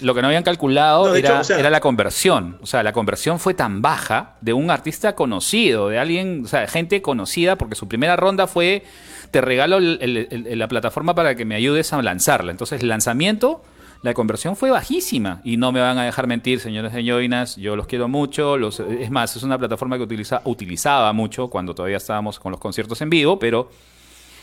Lo 0.00 0.14
que 0.14 0.22
no 0.22 0.28
habían 0.28 0.42
calculado 0.42 1.14
era, 1.14 1.42
era, 1.42 1.70
la 1.70 1.80
conversión. 1.80 2.58
O 2.60 2.66
sea, 2.66 2.82
la 2.82 2.92
conversión 2.92 3.38
fue 3.38 3.54
tan 3.54 3.82
baja 3.82 4.36
de 4.40 4.52
un 4.52 4.70
artista 4.70 5.14
conocido, 5.14 5.88
de 5.88 5.98
alguien, 5.98 6.42
o 6.44 6.48
sea, 6.48 6.60
de 6.60 6.68
gente 6.68 7.02
conocida, 7.02 7.56
porque 7.56 7.76
su 7.76 7.86
primera 7.86 8.16
ronda 8.16 8.48
fue: 8.48 8.82
te 9.30 9.40
regalo 9.40 9.78
la 9.80 10.68
plataforma 10.68 11.14
para 11.14 11.36
que 11.36 11.44
me 11.44 11.54
ayudes 11.54 11.92
a 11.92 12.02
lanzarla. 12.02 12.50
Entonces, 12.50 12.82
el 12.82 12.88
lanzamiento 12.88 13.62
la 14.02 14.14
conversión 14.14 14.56
fue 14.56 14.70
bajísima. 14.70 15.40
Y 15.44 15.56
no 15.56 15.72
me 15.72 15.80
van 15.80 15.96
a 15.96 16.04
dejar 16.04 16.26
mentir, 16.26 16.60
señores 16.60 16.92
de 16.92 17.04
Joinas, 17.04 17.56
yo 17.56 17.76
los 17.76 17.86
quiero 17.86 18.08
mucho. 18.08 18.58
Los, 18.58 18.80
es 18.80 19.10
más, 19.10 19.34
es 19.36 19.42
una 19.42 19.58
plataforma 19.58 19.96
que 19.96 20.02
utiliza, 20.02 20.42
utilizaba 20.44 21.12
mucho 21.12 21.48
cuando 21.48 21.74
todavía 21.74 21.96
estábamos 21.96 22.38
con 22.38 22.50
los 22.52 22.60
conciertos 22.60 23.00
en 23.00 23.10
vivo, 23.10 23.38
pero 23.38 23.70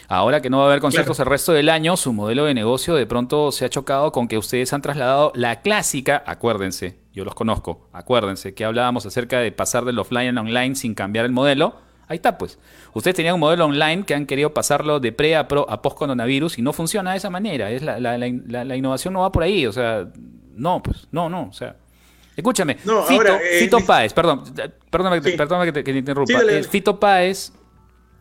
ahora 0.07 0.41
que 0.41 0.49
no 0.49 0.59
va 0.59 0.63
a 0.63 0.67
haber 0.67 0.79
conciertos 0.79 1.19
el 1.19 1.25
resto 1.25 1.51
del 1.51 1.69
año, 1.69 1.97
su 1.97 2.13
modelo 2.13 2.45
de 2.45 2.53
negocio 2.53 2.95
de 2.95 3.05
pronto 3.05 3.51
se 3.51 3.65
ha 3.65 3.69
chocado 3.69 4.11
con 4.11 4.27
que 4.27 4.37
ustedes 4.37 4.71
han 4.73 4.81
trasladado 4.81 5.31
la 5.35 5.61
clásica, 5.61 6.23
acuérdense, 6.25 6.97
yo 7.13 7.25
los 7.25 7.35
conozco, 7.35 7.89
acuérdense 7.91 8.53
que 8.53 8.65
hablábamos 8.65 9.05
acerca 9.05 9.39
de 9.39 9.51
pasar 9.51 9.83
del 9.83 9.99
offline 9.99 10.29
al 10.29 10.37
online 10.37 10.75
sin 10.75 10.95
cambiar 10.95 11.25
el 11.25 11.31
modelo 11.31 11.88
Ahí 12.09 12.17
está, 12.17 12.37
pues. 12.37 12.59
Ustedes 12.93 13.15
tenían 13.15 13.35
un 13.35 13.39
modelo 13.39 13.65
online 13.65 14.03
que 14.03 14.15
han 14.15 14.25
querido 14.25 14.53
pasarlo 14.53 14.99
de 14.99 15.11
pre 15.11 15.35
a, 15.35 15.47
pro, 15.47 15.69
a 15.69 15.81
post 15.81 15.97
coronavirus 15.97 16.57
y 16.57 16.61
no 16.61 16.73
funciona 16.73 17.11
de 17.11 17.17
esa 17.17 17.29
manera. 17.29 17.71
Es 17.71 17.81
la, 17.81 17.99
la, 17.99 18.75
innovación 18.75 19.13
no 19.13 19.21
va 19.21 19.31
por 19.31 19.43
ahí. 19.43 19.65
O 19.65 19.71
sea, 19.71 20.07
no, 20.55 20.83
pues, 20.83 21.07
no, 21.11 21.29
no. 21.29 21.47
O 21.49 21.53
sea, 21.53 21.75
escúchame. 22.35 22.75
Fito, 22.75 23.35
eh, 23.35 23.59
Fito 23.59 23.79
Páez, 23.85 24.11
perdón, 24.13 24.43
perdóname, 24.89 25.21
que 25.71 25.83
te, 25.83 25.91
interrumpa. 25.91 26.41
Eh, 26.49 26.63
Fito 26.63 26.99
Páez 26.99 27.53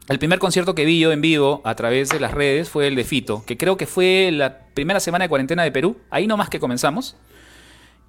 el 0.09 0.19
primer 0.19 0.39
concierto 0.39 0.75
que 0.75 0.87
vi 0.87 0.99
yo 0.99 1.13
en 1.13 1.21
vivo 1.21 1.61
a 1.65 1.75
través 1.75 2.09
de 2.09 2.19
las 2.19 2.33
redes 2.33 2.71
fue 2.71 2.87
el 2.87 2.95
de 2.95 3.05
Fito, 3.05 3.45
que 3.47 3.59
creo 3.59 3.77
que 3.77 3.87
fue 3.87 4.31
la 4.33 4.59
primera 4.73 5.01
semana 5.01 5.27
de 5.27 5.29
cuarentena 5.29 5.65
de 5.65 5.71
Perú, 5.71 5.99
ahí 6.09 6.27
nomás 6.27 6.49
que 6.49 6.59
comenzamos. 6.59 7.17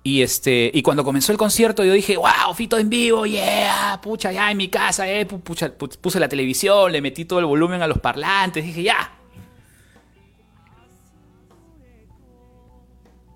Y, 0.02 0.22
este, 0.22 0.72
y 0.74 0.82
cuando 0.82 1.04
comenzó 1.04 1.32
el 1.32 1.38
concierto 1.38 1.84
yo 1.84 1.94
dije, 1.94 2.16
wow, 2.16 2.54
Fito 2.56 2.78
en 2.78 2.90
vivo, 2.90 3.26
yeah, 3.26 4.00
pucha, 4.02 4.32
ya 4.32 4.50
en 4.50 4.58
mi 4.58 4.70
casa, 4.70 5.10
eh, 5.10 5.26
pucha, 5.26 5.74
puse 5.78 6.20
la 6.20 6.30
televisión, 6.30 6.92
le 6.92 7.02
metí 7.02 7.26
todo 7.26 7.40
el 7.40 7.46
volumen 7.46 7.82
a 7.82 7.88
los 7.88 8.00
parlantes, 8.00 8.64
dije, 8.64 8.84
ya. 8.84 9.12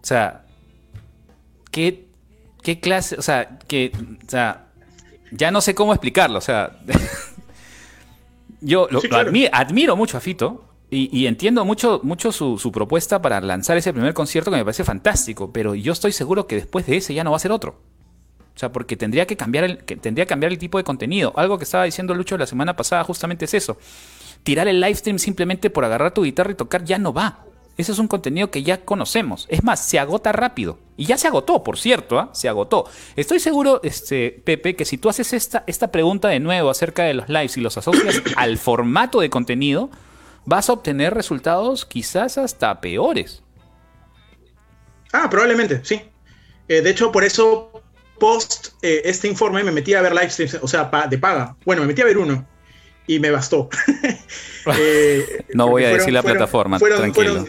O 0.01 0.05
sea, 0.05 0.45
¿qué, 1.69 2.05
qué 2.61 2.79
clase? 2.79 3.17
O 3.17 3.21
sea, 3.21 3.59
que, 3.67 3.91
o 4.25 4.29
sea, 4.29 4.67
ya 5.31 5.51
no 5.51 5.61
sé 5.61 5.75
cómo 5.75 5.93
explicarlo, 5.93 6.37
o 6.37 6.41
sea, 6.41 6.79
yo 8.61 8.87
lo, 8.89 9.01
admiro 9.51 9.95
mucho 9.95 10.17
a 10.17 10.21
Fito, 10.21 10.72
y, 10.93 11.27
entiendo 11.27 11.65
mucho, 11.65 11.99
mucho 12.03 12.31
su, 12.31 12.71
propuesta 12.71 13.21
para 13.21 13.41
lanzar 13.41 13.77
ese 13.77 13.93
primer 13.93 14.13
concierto 14.13 14.51
que 14.51 14.57
me 14.57 14.65
parece 14.65 14.83
fantástico, 14.83 15.51
pero 15.51 15.75
yo 15.75 15.93
estoy 15.93 16.11
seguro 16.11 16.47
que 16.47 16.55
después 16.55 16.85
de 16.85 16.97
ese 16.97 17.13
ya 17.13 17.23
no 17.23 17.31
va 17.31 17.37
a 17.37 17.39
ser 17.39 17.51
otro. 17.51 17.79
O 18.55 18.59
sea, 18.59 18.71
porque 18.71 18.95
tendría 18.95 19.25
que 19.25 19.35
cambiar 19.35 19.63
el, 19.63 19.77
tendría 19.79 20.25
que 20.25 20.29
cambiar 20.29 20.51
el 20.51 20.59
tipo 20.59 20.77
de 20.77 20.83
contenido. 20.83 21.33
Algo 21.35 21.57
que 21.57 21.63
estaba 21.63 21.85
diciendo 21.85 22.13
Lucho 22.13 22.37
la 22.37 22.45
semana 22.45 22.75
pasada 22.75 23.03
justamente 23.03 23.45
es 23.45 23.53
eso. 23.55 23.77
Tirar 24.43 24.67
el 24.67 24.79
live 24.79 24.95
stream 24.95 25.17
simplemente 25.17 25.69
por 25.69 25.85
agarrar 25.85 26.13
tu 26.13 26.23
guitarra 26.23 26.51
y 26.51 26.55
tocar 26.55 26.83
ya 26.83 26.99
no 26.99 27.13
va. 27.13 27.45
Ese 27.75 27.91
es 27.91 27.97
un 27.97 28.07
contenido 28.07 28.51
que 28.51 28.61
ya 28.61 28.85
conocemos. 28.85 29.47
Es 29.49 29.63
más, 29.63 29.83
se 29.83 29.97
agota 29.97 30.31
rápido. 30.31 30.77
Y 30.95 31.05
ya 31.05 31.17
se 31.17 31.27
agotó, 31.27 31.63
por 31.63 31.79
cierto, 31.79 32.19
¿ah? 32.19 32.29
se 32.33 32.47
agotó. 32.47 32.85
Estoy 33.15 33.39
seguro, 33.39 33.79
este, 33.83 34.29
Pepe, 34.43 34.75
que 34.75 34.85
si 34.85 34.99
tú 34.99 35.09
haces 35.09 35.33
esta, 35.33 35.63
esta 35.65 35.91
pregunta 35.91 36.27
de 36.27 36.39
nuevo 36.39 36.69
acerca 36.69 37.03
de 37.03 37.15
los 37.15 37.29
lives 37.29 37.57
y 37.57 37.61
los 37.61 37.75
asocias 37.77 38.21
al 38.35 38.59
formato 38.59 39.21
de 39.21 39.31
contenido, 39.31 39.89
vas 40.45 40.69
a 40.69 40.73
obtener 40.73 41.13
resultados 41.13 41.85
quizás 41.85 42.37
hasta 42.37 42.79
peores. 42.81 43.43
Ah, 45.11 45.29
probablemente, 45.29 45.81
sí. 45.83 46.01
Eh, 46.67 46.81
de 46.81 46.89
hecho, 46.89 47.11
por 47.11 47.23
eso, 47.23 47.83
post 48.19 48.69
eh, 48.81 49.01
este 49.05 49.27
informe, 49.27 49.63
me 49.63 49.71
metí 49.71 49.93
a 49.93 50.01
ver 50.01 50.13
live 50.13 50.29
streams, 50.29 50.57
o 50.61 50.67
sea, 50.67 50.89
de 51.09 51.17
paga. 51.17 51.55
Bueno, 51.65 51.81
me 51.81 51.89
metí 51.89 52.01
a 52.01 52.05
ver 52.05 52.17
uno 52.17 52.45
y 53.07 53.19
me 53.19 53.31
bastó. 53.31 53.69
Eh, 54.79 55.43
no 55.53 55.67
voy 55.67 55.83
a 55.83 55.89
decir 55.89 56.13
la 56.13 56.23
plataforma, 56.23 56.79
tranquilo. 56.79 57.45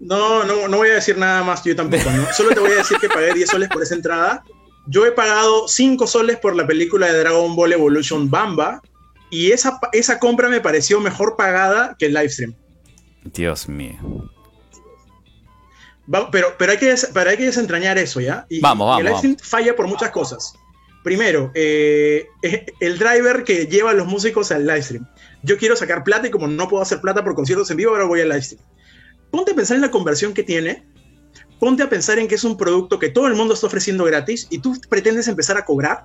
no, 0.00 0.42
no, 0.42 0.66
no 0.66 0.76
voy 0.76 0.88
a 0.88 0.94
decir 0.94 1.16
nada 1.16 1.44
más 1.44 1.62
yo 1.62 1.76
tampoco, 1.76 2.02
Solo 2.36 2.50
te 2.50 2.58
voy 2.58 2.72
a 2.72 2.78
decir 2.78 2.98
que 2.98 3.08
pagué 3.08 3.32
10 3.32 3.48
soles 3.48 3.68
por 3.68 3.84
esa 3.84 3.94
entrada. 3.94 4.42
Yo 4.88 5.06
he 5.06 5.12
pagado 5.12 5.68
5 5.68 6.04
soles 6.08 6.38
por 6.38 6.56
la 6.56 6.66
película 6.66 7.06
de 7.06 7.20
Dragon 7.20 7.54
Ball 7.54 7.74
Evolution 7.74 8.28
Bamba, 8.28 8.82
y 9.30 9.52
esa, 9.52 9.78
esa 9.92 10.18
compra 10.18 10.48
me 10.48 10.60
pareció 10.60 11.00
mejor 11.00 11.36
pagada 11.36 11.96
que 11.98 12.06
el 12.06 12.14
live 12.14 12.28
stream. 12.28 12.54
Dios 13.24 13.68
mío. 13.68 13.98
pero, 16.32 16.54
pero, 16.58 16.72
hay 16.72 16.78
que 16.78 16.90
hay 16.90 17.36
que 17.36 17.44
desentrañar 17.44 17.98
eso, 17.98 18.20
¿ya? 18.20 18.46
Y, 18.48 18.60
vamos, 18.60 18.86
vamos. 18.86 19.00
el 19.00 19.06
live 19.06 19.18
stream 19.18 19.36
falla 19.36 19.76
por 19.76 19.86
muchas 19.86 20.10
cosas. 20.10 20.54
Primero, 21.04 21.50
eh, 21.54 22.26
el 22.80 22.98
driver 22.98 23.44
que 23.44 23.66
lleva 23.66 23.90
a 23.90 23.94
los 23.94 24.06
músicos 24.06 24.50
al 24.50 24.66
live 24.66 24.82
stream. 24.82 25.06
Yo 25.42 25.56
quiero 25.56 25.76
sacar 25.76 26.04
plata 26.04 26.26
y 26.26 26.30
como 26.30 26.48
no 26.48 26.68
puedo 26.68 26.82
hacer 26.82 27.00
plata 27.00 27.22
por 27.22 27.34
conciertos 27.34 27.70
en 27.70 27.76
vivo, 27.76 27.92
ahora 27.92 28.04
voy 28.04 28.20
al 28.20 28.28
live 28.28 28.42
stream. 28.42 28.62
Ponte 29.30 29.52
a 29.52 29.54
pensar 29.54 29.76
en 29.76 29.82
la 29.82 29.90
conversión 29.90 30.34
que 30.34 30.42
tiene. 30.42 30.86
Ponte 31.60 31.82
a 31.82 31.88
pensar 31.88 32.18
en 32.18 32.28
que 32.28 32.36
es 32.36 32.44
un 32.44 32.56
producto 32.56 32.98
que 32.98 33.08
todo 33.08 33.26
el 33.26 33.34
mundo 33.34 33.54
está 33.54 33.66
ofreciendo 33.66 34.04
gratis 34.04 34.46
y 34.50 34.58
tú 34.60 34.80
pretendes 34.88 35.28
empezar 35.28 35.56
a 35.56 35.64
cobrar 35.64 36.04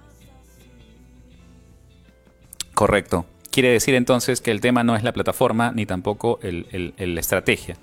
Correcto. 2.73 3.25
Quiere 3.51 3.69
decir 3.69 3.93
entonces 3.93 4.41
que 4.41 4.51
el 4.51 4.61
tema 4.61 4.83
no 4.83 4.95
es 4.95 5.03
la 5.03 5.13
plataforma 5.13 5.71
ni 5.71 5.85
tampoco 5.85 6.39
el, 6.41 6.93
la 6.97 7.19
estrategia. 7.19 7.77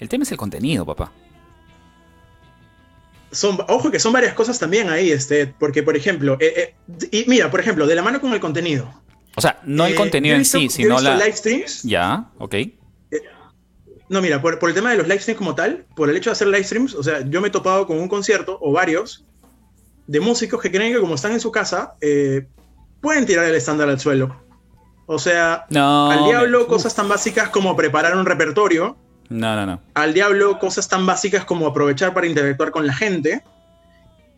El 0.00 0.08
tema 0.08 0.24
es 0.24 0.32
el 0.32 0.38
contenido, 0.38 0.86
papá. 0.86 1.12
Son, 3.30 3.58
ojo 3.68 3.90
que 3.90 3.98
son 3.98 4.12
varias 4.12 4.34
cosas 4.34 4.58
también 4.58 4.88
ahí, 4.90 5.10
este, 5.10 5.46
porque 5.46 5.82
por 5.82 5.96
ejemplo, 5.96 6.36
eh, 6.40 6.74
eh, 6.88 7.08
y 7.10 7.24
mira, 7.28 7.50
por 7.50 7.60
ejemplo, 7.60 7.86
de 7.86 7.94
la 7.94 8.02
mano 8.02 8.20
con 8.20 8.32
el 8.32 8.40
contenido. 8.40 8.92
O 9.36 9.40
sea, 9.40 9.60
no 9.64 9.86
el 9.86 9.92
eh, 9.92 9.96
contenido 9.96 10.36
en 10.36 10.44
sí, 10.44 10.68
sino 10.68 10.98
la. 11.00 11.16
live 11.16 11.36
streams. 11.36 11.82
Ya, 11.82 12.30
ok. 12.38 12.54
no, 14.08 14.20
mira, 14.20 14.40
por, 14.40 14.58
por, 14.58 14.68
el 14.70 14.74
tema 14.74 14.90
de 14.90 14.98
los 14.98 15.08
live 15.08 15.20
streams 15.20 15.38
como 15.38 15.54
tal, 15.54 15.86
por 15.94 16.10
el 16.10 16.16
hecho 16.16 16.30
de 16.30 16.32
hacer 16.32 16.48
live 16.48 16.64
streams, 16.64 16.94
o 16.94 17.02
sea, 17.02 17.24
yo 17.26 17.40
me 17.40 17.48
he 17.48 17.50
topado 17.50 17.86
con 17.86 17.98
un 17.98 18.08
concierto 18.08 18.58
o 18.60 18.72
varios 18.72 19.24
de 20.06 20.20
músicos 20.20 20.60
que 20.60 20.70
creen 20.70 20.92
que 20.92 21.00
como 21.00 21.14
están 21.14 21.32
en 21.32 21.40
su 21.40 21.50
casa, 21.50 21.94
pueden 23.02 23.26
tirar 23.26 23.44
el 23.44 23.54
estándar 23.54 23.90
al 23.90 24.00
suelo. 24.00 24.34
O 25.04 25.18
sea, 25.18 25.66
al 25.68 26.24
diablo 26.24 26.66
cosas 26.66 26.94
tan 26.94 27.08
básicas 27.08 27.50
como 27.50 27.76
preparar 27.76 28.16
un 28.16 28.24
repertorio. 28.24 28.96
No, 29.28 29.56
no, 29.56 29.66
no. 29.66 29.82
Al 29.94 30.14
diablo 30.14 30.58
cosas 30.58 30.88
tan 30.88 31.04
básicas 31.04 31.44
como 31.44 31.66
aprovechar 31.66 32.14
para 32.14 32.26
interactuar 32.26 32.70
con 32.70 32.86
la 32.86 32.94
gente. 32.94 33.42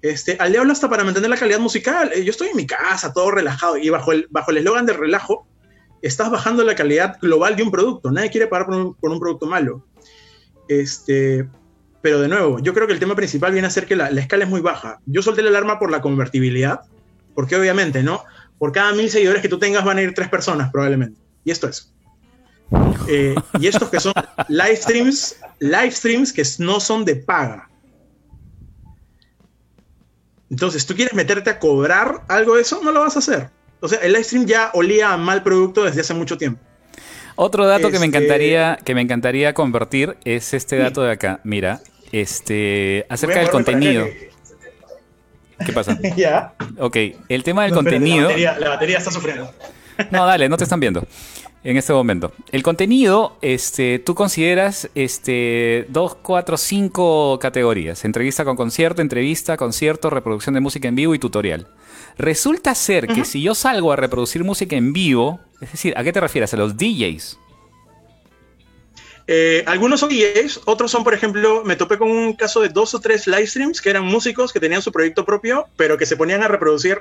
Este, 0.03 0.37
al 0.41 0.53
diablo 0.53 0.73
hasta 0.73 0.89
para 0.89 1.05
mantener 1.05 1.31
la 1.31 1.37
calidad 1.37 1.61
musical. 1.61 2.11
Eh, 2.13 2.25
yo 2.25 2.31
estoy 2.31 2.49
en 2.49 2.57
mi 2.57 2.67
casa, 2.67 3.13
todo 3.13 3.31
relajado, 3.31 3.77
y 3.77 3.89
bajo 3.89 4.13
el 4.13 4.27
bajo 4.31 4.51
el 4.51 4.59
eslogan 4.59 4.87
de 4.87 4.95
relajo, 4.95 5.47
estás 6.03 6.31
bajando 6.31 6.65
la 6.65 6.75
calidad 6.75 7.19
global 7.21 7.57
de 7.57 7.63
un 7.63 7.71
producto. 7.71 8.11
Nadie 8.11 8.31
quiere 8.31 8.47
pagar 8.47 8.67
por 8.67 9.11
un, 9.11 9.19
producto 9.21 9.47
malo. 9.47 9.87
Este, 10.69 11.49
pero 12.03 12.21
de 12.21 12.29
nuevo, 12.29 12.59
yo 12.59 12.75
creo 12.75 12.87
que 12.87 12.93
el 12.95 13.01
tema 13.01 13.15
principal 13.15 13.53
viene 13.53 13.69
a 13.69 13.71
ser 13.71 13.87
que 13.87 13.97
la, 13.97 14.11
la 14.11 14.21
escala 14.21 14.45
es 14.45 14.51
muy 14.51 14.61
baja. 14.61 14.99
Yo 15.07 15.23
solté 15.23 15.43
la 15.43 15.51
alarma 15.51 15.79
por 15.79 15.91
la 15.91 16.01
convertibilidad, 16.01 16.81
porque 17.35 17.57
obviamente, 17.57 18.03
¿no? 18.03 18.25
Por 18.59 18.73
cada 18.73 18.93
mil 18.93 19.11
seguidores 19.11 19.43
que 19.43 19.49
tú 19.49 19.59
tengas 19.59 19.85
van 19.85 19.99
a 19.99 20.03
ir 20.03 20.15
tres 20.15 20.29
personas 20.29 20.71
probablemente. 20.71 21.21
Y 21.45 21.51
esto 21.51 21.69
es. 21.69 21.93
Eh, 23.09 23.35
y 23.61 23.67
estos 23.67 23.89
que 23.91 24.01
son 24.01 24.13
live 24.49 24.77
streams, 24.77 25.37
live 25.61 25.91
streams 25.91 26.33
que 26.33 26.43
no 26.59 26.81
son 26.81 27.05
de 27.05 27.17
paga. 27.17 27.69
Entonces, 30.51 30.87
¿tú 30.87 30.95
quieres 30.95 31.15
meterte 31.15 31.51
a 31.51 31.59
cobrar 31.59 32.23
algo 32.29 32.57
de 32.57 32.63
eso? 32.63 32.81
No 32.83 32.93
lo 32.93 33.01
vas 33.01 33.17
a 33.17 33.19
hacer. 33.19 33.51
O 33.81 33.89
sea, 33.89 33.99
el 33.99 34.13
live 34.13 34.25
stream 34.25 34.47
ya 34.47 34.71
olía 34.75 35.13
a 35.13 35.17
mal 35.17 35.43
producto 35.43 35.85
desde 35.85 36.01
hace 36.01 36.15
mucho 36.15 36.39
tiempo. 36.39 36.61
Otro 37.37 37.67
dato 37.67 37.91
que 37.91 37.99
me 37.99 38.07
este, 38.07 38.19
encantaría 38.19 38.79
que 38.85 38.95
me 38.95 39.01
encantaría 39.01 39.55
convertir 39.55 40.17
es 40.25 40.55
este 40.55 40.77
dato 40.77 41.03
de 41.03 41.13
acá. 41.13 41.41
Mira, 41.43 41.81
este 42.13 43.07
acerca 43.09 43.41
del 43.41 43.51
contenido. 43.51 44.07
¿Qué 45.65 45.73
pasa? 45.73 45.99
ya. 46.17 46.55
Ok, 46.79 46.97
el 47.29 47.43
tema 47.43 47.65
del 47.65 47.73
contenido. 47.73 48.29
La 48.37 48.69
batería, 48.69 48.99
está 48.99 49.11
sufriendo. 49.11 49.51
no, 50.11 50.27
dale, 50.27 50.49
no 50.49 50.57
te 50.57 50.65
están 50.65 50.81
viendo 50.81 51.07
en 51.65 51.79
este 51.79 51.93
momento. 51.93 52.33
El 52.53 52.63
contenido, 52.63 53.39
este, 53.41 53.99
tú 53.99 54.15
consideras 54.15 54.91
este, 54.95 55.87
dos, 55.89 56.15
cuatro, 56.17 56.57
cinco 56.57 57.39
categorías. 57.41 58.05
Entrevista 58.05 58.45
con 58.45 58.57
concierto, 58.57 59.03
entrevista, 59.03 59.57
concierto, 59.57 60.11
reproducción 60.11 60.55
de 60.55 60.61
música 60.61 60.89
en 60.89 60.95
vivo 60.95 61.15
y 61.15 61.19
tutorial. 61.19 61.67
Resulta 62.19 62.75
ser 62.75 63.09
que 63.09 63.25
si 63.25 63.43
yo 63.43 63.55
salgo 63.55 63.93
a 63.93 63.97
reproducir 63.97 64.45
música 64.45 64.77
en 64.77 64.93
vivo, 64.93 65.41
es 65.61 65.73
decir, 65.73 65.95
¿a 65.97 66.05
qué 66.05 66.13
te 66.13 66.21
refieres? 66.21 66.55
¿A 66.55 66.57
los 66.57 66.77
DJs? 66.77 67.39
Eh, 69.27 69.65
algunos 69.67 70.01
son 70.01 70.11
DJs, 70.11 70.61
otros 70.67 70.91
son, 70.91 71.03
por 71.03 71.15
ejemplo, 71.15 71.63
me 71.65 71.77
topé 71.77 71.97
con 71.97 72.11
un 72.11 72.35
caso 72.35 72.61
de 72.61 72.69
dos 72.69 72.95
o 72.95 73.01
tres 73.01 73.27
live 73.27 73.47
streams 73.47 73.81
que 73.81 73.91
eran 73.91 74.05
músicos 74.05 74.53
que 74.53 74.61
tenían 74.61 74.83
su 74.83 74.93
proyecto 74.93 75.25
propio, 75.25 75.67
pero 75.77 75.97
que 75.97 76.05
se 76.05 76.17
ponían 76.17 76.43
a 76.43 76.49
reproducir 76.49 76.99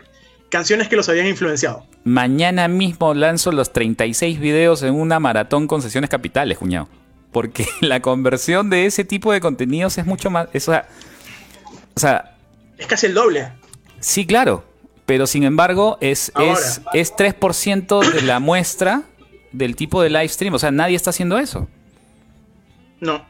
canciones 0.50 0.88
que 0.88 0.96
los 0.96 1.10
habían 1.10 1.28
influenciado. 1.28 1.86
Mañana 2.04 2.68
mismo 2.68 3.14
lanzo 3.14 3.52
los 3.52 3.74
36 3.74 4.40
videos 4.40 4.84
en 4.84 4.94
una 4.94 5.20
maratón 5.20 5.68
con 5.68 5.82
sesiones 5.82 6.10
capitales, 6.10 6.58
cuñado. 6.58 6.88
Porque 7.32 7.68
la 7.82 8.02
conversión 8.02 8.70
de 8.70 8.86
ese 8.86 9.04
tipo 9.04 9.34
de 9.34 9.42
contenidos 9.42 9.98
es 9.98 10.06
mucho 10.06 10.30
más. 10.30 10.48
o 10.54 10.60
sea. 12.00 12.36
Es 12.78 12.88
casi 12.88 13.08
el 13.08 13.14
doble. 13.14 13.50
Sí, 14.00 14.26
claro. 14.26 14.64
Pero 15.06 15.28
sin 15.28 15.44
embargo, 15.44 15.98
es, 16.00 16.32
es, 16.40 16.82
es 16.94 17.14
3% 17.14 18.14
de 18.14 18.22
la 18.22 18.40
muestra 18.40 19.04
del 19.52 19.76
tipo 19.76 20.02
de 20.02 20.10
live 20.10 20.30
stream. 20.30 20.54
O 20.54 20.60
sea, 20.60 20.72
nadie 20.72 20.96
está 20.96 21.10
haciendo 21.10 21.38
eso. 21.38 21.68
No. 23.04 23.26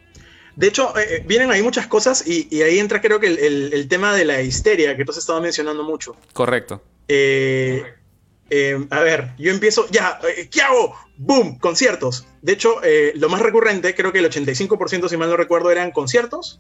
De 0.56 0.68
hecho, 0.68 0.96
eh, 0.98 1.08
eh, 1.10 1.24
vienen 1.26 1.52
ahí 1.52 1.64
muchas 1.64 1.88
cosas 1.88 2.26
y, 2.28 2.62
ahí 2.62 2.78
entra 2.78 3.02
creo 3.02 3.20
que 3.20 3.28
el, 3.28 3.88
tema 3.88 4.16
de 4.16 4.26
la 4.26 4.42
histeria 4.42 4.96
que 4.96 5.04
tú 5.04 5.12
has 5.12 5.18
estado 5.18 5.42
mencionando 5.42 5.84
mucho. 5.84 6.16
Correcto. 6.32 6.82
Eh, 7.08 7.84
a 8.92 9.00
ver, 9.00 9.32
yo 9.40 9.52
empiezo, 9.52 9.88
ya, 9.90 10.20
¿qué 10.52 10.62
hago? 10.62 10.96
¡Boom! 11.18 11.58
Conciertos. 11.58 12.28
De 12.44 12.54
hecho, 12.54 12.76
lo 13.16 13.30
más 13.30 13.42
recurrente, 13.42 13.96
creo 13.96 14.12
que 14.12 14.20
el 14.20 14.30
85%, 14.30 15.10
si 15.10 15.18
mal 15.18 15.30
no 15.30 15.38
recuerdo, 15.38 15.72
eran 15.72 15.92
conciertos, 15.92 16.60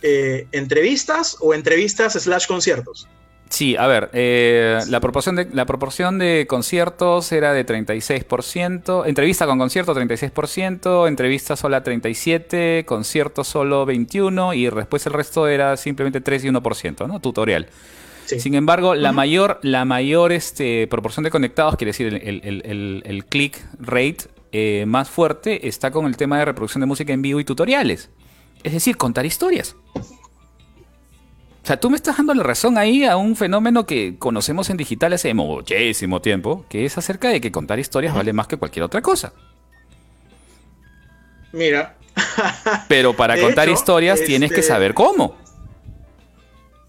entrevistas 0.00 1.36
o 1.40 1.52
entrevistas 1.52 2.14
slash 2.14 2.46
conciertos. 2.46 3.08
Sí, 3.52 3.76
a 3.76 3.86
ver, 3.86 4.08
eh, 4.14 4.80
la, 4.88 4.98
proporción 5.00 5.36
de, 5.36 5.46
la 5.52 5.66
proporción 5.66 6.18
de 6.18 6.46
conciertos 6.48 7.30
era 7.32 7.52
de 7.52 7.66
36%, 7.66 9.06
entrevista 9.06 9.44
con 9.44 9.58
concierto 9.58 9.94
36%, 9.94 11.06
entrevista 11.06 11.54
sola 11.54 11.84
37%, 11.84 12.86
concierto 12.86 13.44
solo 13.44 13.86
21% 13.86 14.56
y 14.56 14.74
después 14.74 15.04
el 15.04 15.12
resto 15.12 15.48
era 15.48 15.76
simplemente 15.76 16.22
3 16.22 16.46
y 16.46 16.48
1%, 16.48 17.06
¿no? 17.06 17.20
Tutorial. 17.20 17.68
Sin 18.24 18.54
embargo, 18.54 18.94
la 18.94 19.12
mayor, 19.12 19.58
la 19.60 19.84
mayor 19.84 20.32
este, 20.32 20.86
proporción 20.86 21.24
de 21.24 21.30
conectados, 21.30 21.76
quiere 21.76 21.90
decir 21.90 22.06
el, 22.06 23.24
click 23.28 23.58
rate 23.78 24.30
eh, 24.52 24.84
más 24.86 25.10
fuerte, 25.10 25.68
está 25.68 25.90
con 25.90 26.06
el 26.06 26.16
tema 26.16 26.38
de 26.38 26.46
reproducción 26.46 26.80
de 26.80 26.86
música 26.86 27.12
en 27.12 27.20
vivo 27.20 27.38
y 27.38 27.44
tutoriales. 27.44 28.08
Es 28.62 28.72
decir, 28.72 28.96
contar 28.96 29.26
historias. 29.26 29.76
O 31.62 31.66
sea, 31.66 31.78
tú 31.78 31.90
me 31.90 31.96
estás 31.96 32.16
dando 32.16 32.34
la 32.34 32.42
razón 32.42 32.76
ahí 32.76 33.04
a 33.04 33.16
un 33.16 33.36
fenómeno 33.36 33.86
que 33.86 34.16
conocemos 34.18 34.68
en 34.68 34.76
digital 34.76 35.12
hace 35.12 35.32
muchísimo 35.32 36.20
tiempo, 36.20 36.66
que 36.68 36.84
es 36.84 36.98
acerca 36.98 37.28
de 37.28 37.40
que 37.40 37.52
contar 37.52 37.78
historias 37.78 38.14
vale 38.14 38.32
más 38.32 38.48
que 38.48 38.56
cualquier 38.56 38.84
otra 38.84 39.00
cosa. 39.00 39.32
Mira. 41.52 41.96
Pero 42.88 43.14
para 43.14 43.40
contar 43.40 43.68
historias 43.68 44.24
tienes 44.24 44.50
que 44.50 44.60
este, 44.60 44.72
saber 44.72 44.92
cómo. 44.92 45.36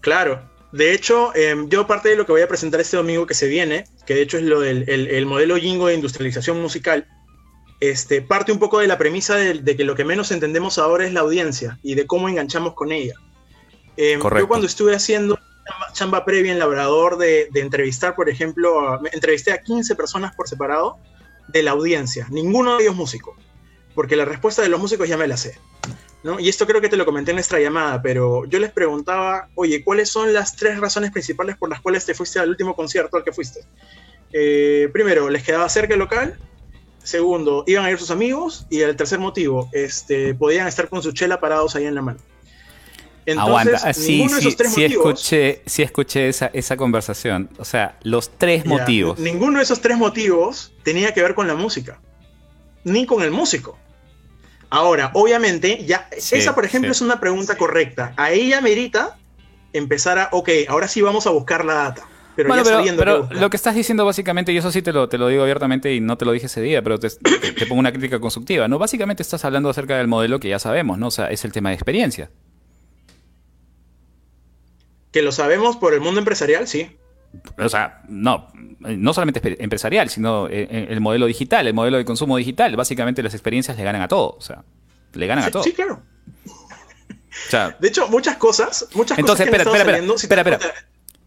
Claro. 0.00 0.42
De 0.72 0.92
hecho, 0.92 1.32
em, 1.36 1.68
yo 1.68 1.86
parte 1.86 2.08
de 2.08 2.16
lo 2.16 2.26
que 2.26 2.32
voy 2.32 2.42
a 2.42 2.48
presentar 2.48 2.80
este 2.80 2.96
domingo 2.96 3.26
que 3.26 3.34
se 3.34 3.46
viene, 3.46 3.84
que 4.06 4.14
de 4.14 4.22
hecho 4.22 4.38
es 4.38 4.42
lo 4.42 4.58
del 4.58 4.88
el, 4.88 5.26
modelo 5.26 5.56
Jingo 5.56 5.86
de 5.86 5.94
industrialización 5.94 6.60
musical, 6.60 7.06
este, 7.78 8.22
parte 8.22 8.50
un 8.50 8.58
poco 8.58 8.80
de 8.80 8.88
la 8.88 8.98
premisa 8.98 9.36
de 9.36 9.76
que 9.76 9.84
lo 9.84 9.94
que 9.94 10.04
menos 10.04 10.32
entendemos 10.32 10.78
ahora 10.78 11.06
es 11.06 11.12
la 11.12 11.20
audiencia 11.20 11.78
y 11.84 11.94
de 11.94 12.08
cómo 12.08 12.28
enganchamos 12.28 12.74
con 12.74 12.90
ella. 12.90 13.14
Eh, 13.96 14.18
yo 14.20 14.48
cuando 14.48 14.66
estuve 14.66 14.94
haciendo 14.94 15.38
chamba 15.92 16.24
previa 16.24 16.52
en 16.52 16.58
Labrador 16.58 17.16
de, 17.16 17.48
entrevistar, 17.54 18.14
por 18.14 18.28
ejemplo, 18.28 19.00
entrevisté 19.12 19.52
a 19.52 19.58
15 19.58 19.94
personas 19.94 20.34
por 20.34 20.48
separado 20.48 20.98
de 21.48 21.62
la 21.62 21.72
audiencia, 21.72 22.26
ninguno 22.30 22.76
de 22.76 22.84
ellos 22.84 22.96
músico, 22.96 23.36
porque 23.94 24.16
la 24.16 24.24
respuesta 24.24 24.62
de 24.62 24.68
los 24.68 24.80
músicos 24.80 25.08
ya 25.08 25.16
me 25.16 25.26
la 25.26 25.36
sé. 25.36 25.58
¿no? 26.22 26.40
Y 26.40 26.48
esto 26.48 26.66
creo 26.66 26.80
que 26.80 26.88
te 26.88 26.96
lo 26.96 27.04
comenté 27.04 27.32
en 27.32 27.36
nuestra 27.36 27.60
llamada, 27.60 28.00
pero 28.00 28.46
yo 28.46 28.58
les 28.58 28.72
preguntaba, 28.72 29.48
oye, 29.54 29.84
¿cuáles 29.84 30.08
son 30.08 30.32
las 30.32 30.56
tres 30.56 30.80
razones 30.80 31.12
principales 31.12 31.56
por 31.56 31.68
las 31.68 31.80
cuales 31.80 32.06
te 32.06 32.14
fuiste 32.14 32.38
al 32.38 32.48
último 32.48 32.74
concierto 32.74 33.18
al 33.18 33.24
que 33.24 33.32
fuiste? 33.32 33.60
Eh, 34.32 34.88
primero, 34.92 35.28
les 35.28 35.42
quedaba 35.42 35.68
cerca 35.68 35.92
el 35.92 36.00
local. 36.00 36.38
Segundo, 37.02 37.62
iban 37.66 37.84
a 37.84 37.90
ir 37.90 37.98
sus 37.98 38.10
amigos. 38.10 38.66
Y 38.70 38.80
el 38.80 38.96
tercer 38.96 39.18
motivo, 39.18 39.68
este, 39.72 40.34
podían 40.34 40.66
estar 40.66 40.88
con 40.88 41.02
su 41.02 41.12
chela 41.12 41.40
parados 41.40 41.76
ahí 41.76 41.84
en 41.84 41.94
la 41.94 42.02
mano. 42.02 42.18
Aguanta, 43.38 43.78
ah, 43.82 43.92
sí, 43.94 44.26
sí, 44.28 44.84
escuché, 44.84 45.62
sí 45.64 45.82
escuché 45.82 46.28
esa, 46.28 46.50
esa 46.52 46.76
conversación. 46.76 47.48
O 47.58 47.64
sea, 47.64 47.98
los 48.02 48.30
tres 48.36 48.66
motivos. 48.66 49.18
Ninguno 49.18 49.58
de 49.58 49.64
esos 49.64 49.80
tres 49.80 49.96
motivos 49.96 50.72
tenía 50.82 51.14
que 51.14 51.22
ver 51.22 51.34
con 51.34 51.46
la 51.46 51.54
música, 51.54 52.00
ni 52.84 53.06
con 53.06 53.22
el 53.22 53.30
músico. 53.30 53.78
Ahora, 54.70 55.10
obviamente, 55.14 55.84
ya 55.86 56.08
esa, 56.10 56.54
por 56.54 56.64
ejemplo, 56.64 56.90
es 56.90 57.00
una 57.00 57.20
pregunta 57.20 57.56
correcta. 57.56 58.12
A 58.16 58.32
ella 58.32 58.60
merita 58.60 59.16
empezar 59.72 60.18
a, 60.18 60.28
ok, 60.32 60.50
ahora 60.68 60.88
sí 60.88 61.00
vamos 61.00 61.26
a 61.26 61.30
buscar 61.30 61.64
la 61.64 61.74
data. 61.74 62.08
Pero, 62.36 62.52
ya 62.56 62.64
pero, 62.96 63.28
pero 63.28 63.40
lo 63.40 63.48
que 63.48 63.56
estás 63.56 63.76
diciendo 63.76 64.04
básicamente, 64.04 64.52
y 64.52 64.56
eso 64.56 64.72
sí 64.72 64.82
te 64.82 64.92
lo, 64.92 65.08
te 65.08 65.18
lo 65.18 65.28
digo 65.28 65.42
abiertamente 65.42 65.94
y 65.94 66.00
no 66.00 66.18
te 66.18 66.24
lo 66.24 66.32
dije 66.32 66.46
ese 66.46 66.60
día, 66.60 66.82
pero 66.82 66.98
te, 66.98 67.08
te 67.08 67.66
pongo 67.66 67.78
una 67.78 67.92
crítica 67.92 68.18
constructiva, 68.18 68.66
¿no? 68.66 68.78
Básicamente 68.78 69.22
estás 69.22 69.44
hablando 69.44 69.70
acerca 69.70 69.96
del 69.96 70.08
modelo 70.08 70.40
que 70.40 70.48
ya 70.48 70.58
sabemos, 70.58 70.98
¿no? 70.98 71.06
O 71.06 71.10
sea, 71.12 71.30
es 71.30 71.44
el 71.44 71.52
tema 71.52 71.68
de 71.68 71.76
experiencia. 71.76 72.30
Que 75.14 75.22
lo 75.22 75.30
sabemos 75.30 75.76
por 75.76 75.94
el 75.94 76.00
mundo 76.00 76.18
empresarial, 76.18 76.66
sí. 76.66 76.98
O 77.56 77.68
sea, 77.68 78.02
no, 78.08 78.48
no 78.80 79.14
solamente 79.14 79.62
empresarial, 79.62 80.10
sino 80.10 80.48
eh, 80.48 80.66
eh, 80.68 80.86
el 80.90 81.00
modelo 81.00 81.26
digital, 81.26 81.68
el 81.68 81.72
modelo 81.72 81.98
de 81.98 82.04
consumo 82.04 82.36
digital. 82.36 82.74
Básicamente 82.74 83.22
las 83.22 83.32
experiencias 83.32 83.76
le 83.76 83.84
ganan 83.84 84.02
a 84.02 84.08
todo. 84.08 84.34
O 84.36 84.40
sea, 84.40 84.64
le 85.12 85.26
ganan 85.28 85.44
a 85.44 85.52
todo. 85.52 85.62
Sí, 85.62 85.72
claro. 85.72 86.02
de 87.78 87.86
hecho, 87.88 88.08
muchas 88.08 88.38
cosas, 88.38 88.88
muchas 88.94 89.16
entonces, 89.16 89.46
cosas 89.46 89.62
espera, 89.62 89.86
espera, 89.86 89.98
espera, 90.16 90.40
espera, 90.40 90.74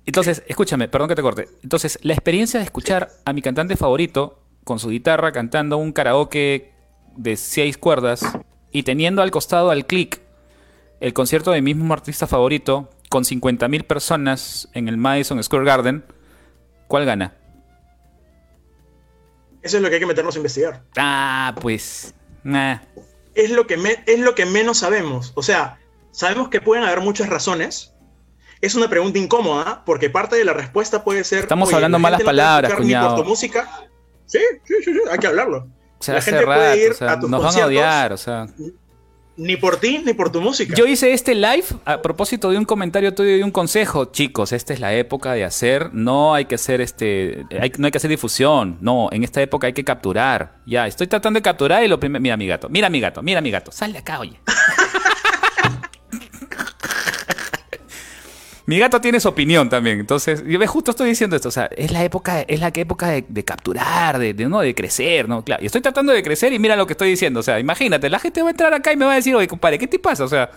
Entonces, 0.06 0.44
escúchame, 0.48 0.90
perdón 0.90 1.08
que 1.08 1.16
te 1.16 1.22
corte. 1.22 1.48
Entonces, 1.64 1.98
la 2.02 2.12
experiencia 2.12 2.60
de 2.60 2.66
escuchar 2.66 3.10
a 3.24 3.32
mi 3.32 3.42
cantante 3.42 3.78
favorito 3.78 4.44
con 4.66 4.80
su 4.80 4.90
guitarra 4.90 5.32
cantando 5.32 5.78
un 5.78 5.94
karaoke 5.94 6.74
de 7.16 7.38
seis 7.38 7.78
cuerdas 7.78 8.22
y 8.74 8.84
teniendo 8.84 9.22
al 9.22 9.32
costado 9.32 9.72
al 9.72 9.86
clic 9.86 10.20
el 11.00 11.14
concierto 11.14 11.52
de 11.52 11.62
mi 11.62 11.74
mismo 11.74 11.94
artista 11.94 12.28
favorito 12.28 12.90
con 13.10 13.24
50.000 13.24 13.86
personas 13.86 14.70
en 14.74 14.88
el 14.88 14.98
Madison 14.98 15.42
Square 15.44 15.66
Garden, 15.66 16.06
¿cuál 16.88 17.06
gana? 17.06 17.36
Eso 19.62 19.78
es 19.78 19.84
lo 19.84 19.90
que 19.90 19.96
hay 19.96 20.00
que 20.00 20.08
meternos 20.08 20.36
a 20.36 20.38
investigar. 20.38 20.84
Ah, 20.98 21.54
pues. 21.60 22.14
Es, 23.36 23.52
lo 23.52 23.68
que 23.68 23.78
es 24.06 24.20
lo 24.20 24.36
que 24.36 24.46
menos 24.46 24.80
sabemos. 24.80 25.34
O 25.36 25.44
sea, 25.44 25.80
sabemos 26.12 26.50
que 26.50 26.62
pueden 26.62 26.84
haber 26.84 27.02
muchas 27.02 27.30
razones. 27.30 27.94
Es 28.62 28.76
una 28.76 28.90
pregunta 28.90 29.20
incómoda 29.20 29.84
porque 29.86 30.10
parte 30.10 30.36
de 30.36 30.46
la 30.46 30.54
respuesta 30.54 31.04
puede 31.04 31.24
ser. 31.24 31.40
Estamos 31.40 31.74
hablando 31.74 32.00
malas 32.00 32.24
palabras, 32.24 32.74
cuñado. 32.74 33.16
por 33.16 33.24
tu 33.24 33.30
música. 33.30 33.70
Sí, 34.26 34.40
sí, 34.64 34.76
sí, 34.84 34.94
sí, 34.94 35.00
hay 35.12 35.20
que 35.20 35.28
hablarlo. 35.28 35.68
la 36.08 36.22
gente 36.22 36.46
puede 36.46 36.86
ir 36.86 37.04
a 37.04 37.20
tus 37.20 37.30
nos 37.30 37.44
van 37.44 37.62
a 37.62 37.66
odiar, 37.66 38.14
o 38.14 38.18
sea. 38.18 38.48
Ni 39.38 39.56
por 39.56 39.78
ti, 39.78 40.02
ni 40.04 40.14
por 40.14 40.32
tu 40.32 40.42
música. 40.42 40.76
Yo 40.76 40.88
hice 40.88 41.14
este 41.14 41.36
live 41.36 41.66
a 41.86 42.02
propósito 42.02 42.50
de 42.50 42.58
un 42.58 42.66
comentario 42.66 43.14
tuyo 43.14 43.36
y 43.36 43.44
un 43.44 43.52
consejo. 43.52 44.06
Chicos, 44.06 44.52
esta 44.52 44.74
es 44.74 44.80
la 44.80 44.96
época 44.96 45.34
de 45.34 45.44
hacer, 45.44 45.94
no 45.94 46.34
hay 46.34 46.46
que 46.46 46.56
hacer 46.56 46.82
este, 46.82 47.46
no 47.78 47.86
hay 47.86 47.92
que 47.92 47.98
hacer 47.98 48.10
difusión. 48.10 48.78
No, 48.82 49.10
en 49.12 49.24
esta 49.24 49.40
época 49.42 49.68
hay 49.68 49.74
que 49.74 49.84
capturar. 49.84 50.58
Ya, 50.66 50.88
estoy 50.88 51.06
tratando 51.06 51.38
de 51.38 51.44
capturar 51.44 51.84
y 51.84 51.88
lo 51.88 52.00
primero, 52.00 52.22
mira 52.22 52.36
mi 52.36 52.48
gato, 52.48 52.68
mira 52.68 52.90
mi 52.90 53.00
gato, 53.00 53.22
mira 53.22 53.40
mi 53.40 53.52
gato, 53.52 53.72
sal 53.72 53.94
de 53.94 54.00
acá, 54.00 54.20
oye. 54.20 54.40
Mi 58.68 58.80
gato 58.80 59.00
tiene 59.00 59.22
su 59.22 59.30
opinión 59.30 59.70
también. 59.70 59.98
Entonces, 59.98 60.44
yo 60.46 60.60
justo 60.68 60.92
estoy 60.92 61.08
diciendo 61.08 61.38
esto. 61.38 61.48
O 61.48 61.52
sea, 61.54 61.70
es 61.78 61.90
la 61.90 62.04
época, 62.04 62.42
es 62.42 62.60
la 62.60 62.68
época 62.76 63.08
de, 63.08 63.46
capturar, 63.46 64.20
de, 64.20 64.34
¿no? 64.34 64.60
de 64.60 64.76
crecer, 64.76 65.30
¿no? 65.30 65.42
Claro. 65.42 65.64
Y 65.64 65.68
estoy 65.68 65.80
tratando 65.80 66.12
de 66.12 66.22
crecer 66.22 66.52
y 66.52 66.60
mira 66.60 66.76
lo 66.76 66.86
que 66.86 66.92
estoy 66.92 67.10
diciendo. 67.10 67.40
O 67.40 67.44
sea, 67.44 67.62
imagínate, 67.62 68.10
la 68.10 68.20
gente 68.20 68.42
va 68.42 68.50
a 68.50 68.52
entrar 68.52 68.74
acá 68.74 68.92
y 68.92 68.98
me 68.98 69.06
va 69.06 69.14
a 69.14 69.16
decir, 69.16 69.34
oye, 69.34 69.48
compadre, 69.48 69.80
¿qué 69.80 69.88
te 69.88 70.00
pasa? 70.00 70.26
O 70.26 70.28
sea, 70.28 70.52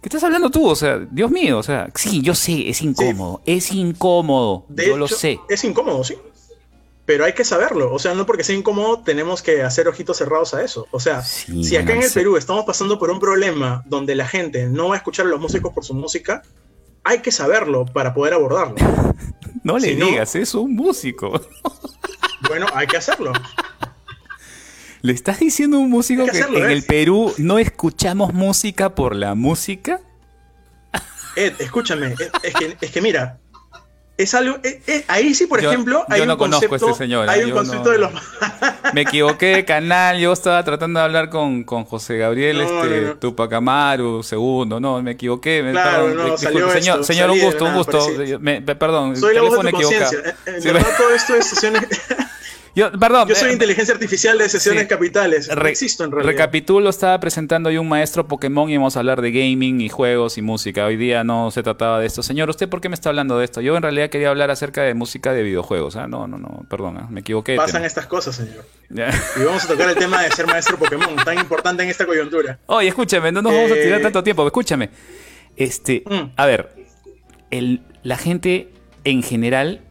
¿qué 0.00 0.08
estás 0.08 0.22
hablando 0.22 0.50
tú? 0.50 0.68
O 0.68 0.76
sea, 0.76 1.00
Dios 1.10 1.32
mío, 1.32 1.58
o 1.58 1.64
sea, 1.64 1.90
sí, 1.96 2.22
yo 2.22 2.36
sé, 2.36 2.68
es 2.68 2.80
incómodo. 2.80 3.42
Es 3.44 3.72
incómodo. 3.72 4.64
yo 4.68 4.96
lo 4.96 5.08
sé. 5.08 5.40
Es 5.48 5.64
incómodo, 5.64 6.04
sí. 6.04 6.14
Pero 7.06 7.24
hay 7.24 7.32
que 7.32 7.44
saberlo. 7.44 7.92
O 7.92 7.98
sea, 7.98 8.14
no 8.14 8.24
porque 8.24 8.44
sea 8.44 8.54
incómodo 8.54 9.02
tenemos 9.02 9.42
que 9.42 9.64
hacer 9.64 9.88
ojitos 9.88 10.16
cerrados 10.16 10.54
a 10.54 10.62
eso. 10.62 10.86
O 10.92 11.00
sea, 11.00 11.22
si 11.22 11.76
acá 11.76 11.94
en 11.94 12.02
el 12.02 12.10
Perú 12.12 12.36
estamos 12.36 12.64
pasando 12.64 13.00
por 13.00 13.10
un 13.10 13.18
problema 13.18 13.82
donde 13.86 14.14
la 14.14 14.28
gente 14.28 14.68
no 14.68 14.90
va 14.90 14.94
a 14.94 14.98
escuchar 14.98 15.26
a 15.26 15.28
los 15.28 15.40
músicos 15.40 15.72
por 15.72 15.84
su 15.84 15.94
música, 15.94 16.42
hay 17.04 17.20
que 17.20 17.32
saberlo 17.32 17.84
para 17.86 18.14
poder 18.14 18.34
abordarlo. 18.34 18.76
no 19.62 19.78
le 19.78 19.94
digas, 19.94 20.34
es 20.34 20.54
un 20.54 20.74
músico. 20.74 21.40
bueno, 22.48 22.66
hay 22.74 22.86
que 22.86 22.96
hacerlo. 22.96 23.32
¿Le 25.02 25.12
estás 25.12 25.40
diciendo 25.40 25.78
a 25.78 25.80
un 25.80 25.90
músico 25.90 26.24
que, 26.26 26.38
en 26.38 26.70
el 26.70 26.84
Perú 26.84 27.34
no 27.38 27.58
escuchamos 27.58 28.32
música 28.32 28.94
por 28.94 29.16
la 29.16 29.34
música? 29.34 30.00
Ed, 31.34 31.54
escúchame, 31.58 32.14
es, 32.42 32.54
que, 32.54 32.76
es 32.80 32.90
que 32.90 33.00
mira, 33.00 33.40
es 34.16 34.34
algo. 34.34 34.58
Eh, 34.62 34.80
eh, 34.86 35.04
ahí 35.08 35.34
sí, 35.34 35.46
por 35.46 35.58
ejemplo, 35.58 36.04
hay 36.08 36.20
yo 36.20 36.26
no 36.26 36.34
un 36.34 36.38
conozco 36.38 36.68
concepto, 36.68 36.86
a 36.86 36.90
este 36.90 37.04
señor. 37.04 37.28
Hay 37.28 37.44
un 37.44 37.50
concepto 37.52 37.90
de 37.90 37.98
los. 37.98 38.12
me 38.92 39.02
equivoqué 39.02 39.56
de 39.56 39.64
canal. 39.64 40.18
Yo 40.18 40.32
estaba 40.32 40.62
tratando 40.64 41.00
de 41.00 41.04
hablar 41.04 41.30
con, 41.30 41.64
con 41.64 41.84
José 41.84 42.18
Gabriel, 42.18 42.60
este, 42.60 43.14
Tupac 43.16 43.52
Amaru, 43.52 44.22
segundo. 44.22 44.80
No, 44.80 45.02
me 45.02 45.12
equivoqué. 45.12 45.66
Claro, 45.72 46.14
no, 46.14 46.36
salió 46.36 46.70
señor, 46.70 47.04
señor, 47.04 47.30
un 47.30 47.40
gusto, 47.40 47.64
un 47.64 47.74
gusto. 47.74 48.06
perdón, 48.78 49.16
Soy 49.16 49.34
la 49.34 49.42
voz 49.42 49.62
de 49.64 49.70
tu 49.70 49.76
conciencia. 49.76 50.36
En, 50.46 50.62
verdad, 50.62 50.86
todo 50.96 51.14
esto 51.14 51.34
es 51.34 51.46
sesiones. 51.46 51.82
Yo, 52.74 52.90
perdón. 52.92 53.28
Yo 53.28 53.34
soy 53.34 53.50
eh, 53.50 53.52
inteligencia 53.52 53.92
artificial 53.92 54.38
de 54.38 54.48
sesiones 54.48 54.86
capitales. 54.86 55.50
No 55.54 55.66
existo 55.66 56.04
en 56.04 56.12
realidad. 56.12 56.32
Recapitulo, 56.32 56.88
estaba 56.88 57.20
presentando 57.20 57.68
hoy 57.68 57.76
un 57.76 57.88
maestro 57.88 58.26
Pokémon 58.26 58.70
y 58.70 58.74
íbamos 58.74 58.96
a 58.96 59.00
hablar 59.00 59.20
de 59.20 59.30
gaming 59.30 59.80
y 59.82 59.90
juegos 59.90 60.38
y 60.38 60.42
música. 60.42 60.86
Hoy 60.86 60.96
día 60.96 61.22
no 61.22 61.50
se 61.50 61.62
trataba 61.62 62.00
de 62.00 62.06
esto. 62.06 62.22
Señor, 62.22 62.48
¿usted 62.48 62.68
por 62.68 62.80
qué 62.80 62.88
me 62.88 62.94
está 62.94 63.10
hablando 63.10 63.38
de 63.38 63.44
esto? 63.44 63.60
Yo 63.60 63.76
en 63.76 63.82
realidad 63.82 64.08
quería 64.08 64.30
hablar 64.30 64.50
acerca 64.50 64.82
de 64.82 64.94
música 64.94 65.34
de 65.34 65.42
videojuegos. 65.42 65.96
¿ah? 65.96 66.06
No, 66.06 66.26
no, 66.26 66.38
no, 66.38 66.64
perdón, 66.70 66.96
¿ah? 66.96 67.06
me 67.10 67.20
equivoqué. 67.20 67.56
Pasan 67.56 67.84
estas 67.84 68.06
cosas, 68.06 68.36
señor. 68.36 68.64
Y 68.90 69.44
vamos 69.44 69.64
a 69.64 69.68
tocar 69.68 69.90
el 69.90 69.96
tema 69.96 70.22
de 70.22 70.30
ser 70.30 70.46
maestro 70.46 70.78
Pokémon, 70.78 71.14
tan 71.24 71.38
importante 71.38 71.82
en 71.82 71.90
esta 71.90 72.06
coyuntura. 72.06 72.58
Oye, 72.66 72.88
escúchame, 72.88 73.32
no 73.32 73.42
nos 73.42 73.52
vamos 73.52 73.72
a 73.72 73.74
tirar 73.74 74.00
eh, 74.00 74.02
tanto 74.02 74.22
tiempo. 74.22 74.46
Escúchame. 74.46 74.88
Este, 75.56 76.02
mm. 76.06 76.32
a 76.36 76.46
ver, 76.46 76.70
el, 77.50 77.82
la 78.02 78.16
gente 78.16 78.70
en 79.04 79.22
general 79.22 79.82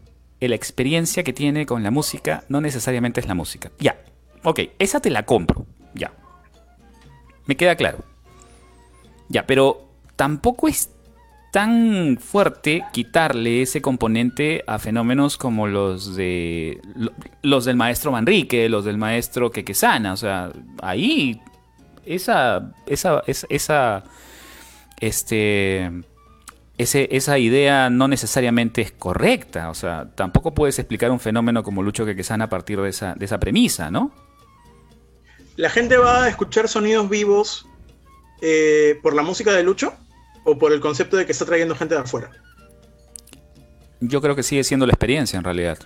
la 0.48 0.56
experiencia 0.56 1.24
que 1.24 1.34
tiene 1.34 1.66
con 1.66 1.84
la 1.84 1.92
música 1.92 2.44
no 2.50 2.62
necesariamente 2.62 3.20
es 3.20 3.28
la 3.28 3.36
música. 3.36 3.72
Ya, 3.80 4.02
ok, 4.44 4.60
esa 4.80 5.00
te 5.00 5.10
la 5.10 5.26
compro, 5.26 5.66
ya. 5.94 6.14
Me 7.46 7.56
queda 7.56 7.76
claro. 7.76 8.04
Ya, 9.30 9.46
pero 9.46 9.88
tampoco 10.16 10.68
es 10.68 10.90
tan 11.52 12.18
fuerte 12.18 12.84
quitarle 12.94 13.62
ese 13.62 13.82
componente 13.82 14.64
a 14.68 14.80
fenómenos 14.80 15.38
como 15.38 15.68
los 15.68 16.16
de 16.16 16.82
los 17.42 17.66
del 17.66 17.76
maestro 17.76 18.12
Manrique, 18.12 18.70
los 18.70 18.86
del 18.86 18.98
maestro 18.98 19.52
Quequesana, 19.52 20.14
o 20.14 20.18
sea, 20.18 20.52
ahí 20.82 21.42
esa 22.06 22.72
esa, 22.88 23.22
esa 23.28 24.04
este 25.00 25.92
esa 26.82 27.38
idea 27.38 27.90
no 27.90 28.08
necesariamente 28.08 28.82
es 28.82 28.92
correcta. 28.92 29.70
O 29.70 29.74
sea, 29.74 30.10
tampoco 30.16 30.54
puedes 30.54 30.80
explicar 30.80 31.12
un 31.12 31.20
fenómeno 31.20 31.64
como 31.64 31.84
Lucho 31.84 32.06
Quequesana 32.06 32.46
a 32.46 32.50
partir 32.50 32.80
de 32.82 32.90
esa, 32.90 33.14
de 33.16 33.26
esa 33.26 33.40
premisa, 33.40 33.92
¿no? 33.92 34.12
¿La 35.58 35.70
gente 35.70 35.98
va 35.98 36.24
a 36.24 36.30
escuchar 36.30 36.68
sonidos 36.68 37.10
vivos 37.10 37.68
eh, 38.42 38.98
por 39.04 39.14
la 39.14 39.22
música 39.22 39.52
de 39.52 39.64
Lucho 39.64 39.94
o 40.44 40.58
por 40.58 40.72
el 40.72 40.80
concepto 40.80 41.18
de 41.18 41.26
que 41.26 41.32
está 41.32 41.46
trayendo 41.46 41.76
gente 41.76 41.96
de 41.96 42.02
afuera? 42.02 42.32
Yo 44.00 44.22
creo 44.22 44.36
que 44.36 44.44
sigue 44.44 44.64
siendo 44.64 44.86
la 44.86 44.94
experiencia 44.94 45.38
en 45.38 45.44
realidad. 45.44 45.78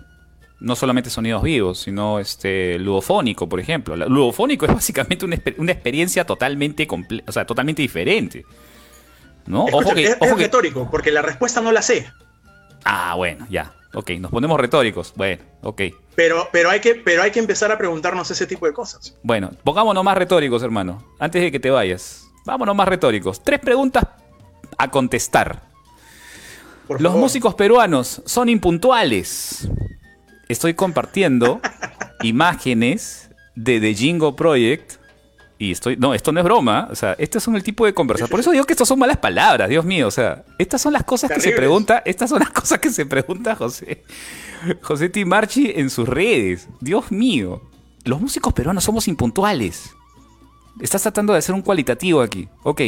No 0.62 0.76
solamente 0.76 1.10
sonidos 1.10 1.44
vivos, 1.44 1.80
sino 1.80 2.20
este 2.20 2.80
ludofónico, 2.80 3.50
por 3.50 3.60
ejemplo. 3.60 3.96
ludofónico 3.98 4.66
es 4.66 4.74
básicamente 4.74 5.26
una, 5.26 5.38
una 5.58 5.72
experiencia 5.74 6.26
totalmente, 6.26 6.88
o 7.28 7.32
sea, 7.32 7.46
totalmente 7.46 7.82
diferente. 7.82 8.46
¿No? 9.46 9.66
ojo 9.66 9.94
que, 9.94 10.06
es, 10.06 10.38
retórico, 10.38 10.90
porque 10.90 11.12
la 11.12 11.22
respuesta 11.22 11.62
no 11.62 11.72
la 11.72 11.82
sé. 11.82 12.10
Ah, 12.84 13.14
bueno, 13.16 13.46
ya. 13.50 13.74
Ok, 13.94 14.12
nos 14.20 14.32
ponemos 14.32 14.60
retóricos. 14.60 15.14
Bueno, 15.16 15.44
ok. 15.62 15.82
Pero, 16.16 16.50
pero, 16.52 16.70
hay 16.70 16.80
que, 16.80 16.96
pero 16.96 17.22
hay 17.22 17.32
que 17.32 17.40
empezar 17.40 17.72
a 17.72 17.78
preguntarnos 17.78 18.30
ese 18.30 18.46
tipo 18.46 18.66
de 18.66 18.74
cosas. 18.74 19.18
Bueno, 19.24 19.52
pongámonos 19.64 20.04
más 20.04 20.18
retóricos, 20.18 20.64
hermano. 20.64 21.04
Antes 21.20 21.42
de 21.42 21.52
que 21.52 21.60
te 21.60 21.70
vayas. 21.70 22.28
Vámonos 22.46 22.76
más 22.76 22.88
retóricos. 22.88 23.42
Tres 23.44 23.60
preguntas 23.60 24.06
a 24.78 24.90
contestar. 24.90 25.62
Los 27.00 27.16
músicos 27.16 27.56
peruanos 27.56 28.22
son 28.26 28.50
impuntuales. 28.50 29.68
Estoy 30.48 30.74
compartiendo 30.74 31.60
imágenes 32.22 33.32
de 33.56 33.80
The 33.80 33.94
Jingo 33.96 34.36
Project 34.36 34.94
y 35.66 35.72
estoy, 35.72 35.98
no, 35.98 36.14
esto 36.14 36.32
no 36.32 36.40
es 36.40 36.44
broma, 36.44 36.88
o 36.92 36.96
sea, 36.96 37.16
estos 37.18 37.44
son 37.44 37.56
el 37.56 37.64
tipo 37.64 37.86
de 37.86 37.94
conversación. 37.94 38.30
Por 38.30 38.40
eso 38.40 38.52
digo 38.52 38.66
que 38.66 38.74
estos 38.74 38.88
son 38.88 39.00
malas 39.00 39.18
palabras, 39.18 39.68
Dios 39.68 39.84
mío, 39.84 40.08
o 40.08 40.12
sea, 40.12 40.44
estas 40.58 40.82
son 40.82 40.94
las 40.94 41.04
cosas 41.04 41.32
que 41.32 41.42
se 41.42 41.52
pregunta, 41.52 42.02
estas 42.06 42.30
son 42.30 42.40
las 42.40 42.52
cosas 42.52 42.80
que 42.80 42.90
se 42.90 43.06
pregunta 43.06 43.56
José, 43.56 44.04
José 44.82 45.10
Timarchi 45.10 45.74
en 45.76 45.90
sus 45.90 46.08
redes. 46.08 46.68
Dios 46.80 47.12
mío, 47.12 47.62
los 48.04 48.22
músicos 48.22 48.54
peruanos 48.54 48.84
somos 48.84 49.08
impuntuales. 49.08 49.92
Estás 50.80 51.02
tratando 51.02 51.34
de 51.34 51.40
hacer 51.40 51.56
un 51.56 51.62
cualitativo 51.62 52.22
aquí, 52.22 52.48
ok. 52.64 52.82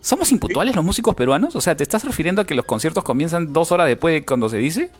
¿Somos 0.00 0.30
impuntuales 0.32 0.76
los 0.76 0.84
músicos 0.84 1.14
peruanos? 1.14 1.56
O 1.56 1.60
sea, 1.60 1.76
¿te 1.76 1.82
estás 1.82 2.04
refiriendo 2.04 2.42
a 2.42 2.44
que 2.44 2.54
los 2.54 2.66
conciertos 2.66 3.04
comienzan 3.04 3.52
dos 3.54 3.72
horas 3.72 3.86
después 3.86 4.14
de 4.14 4.24
cuando 4.24 4.48
se 4.50 4.58
dice? 4.58 4.90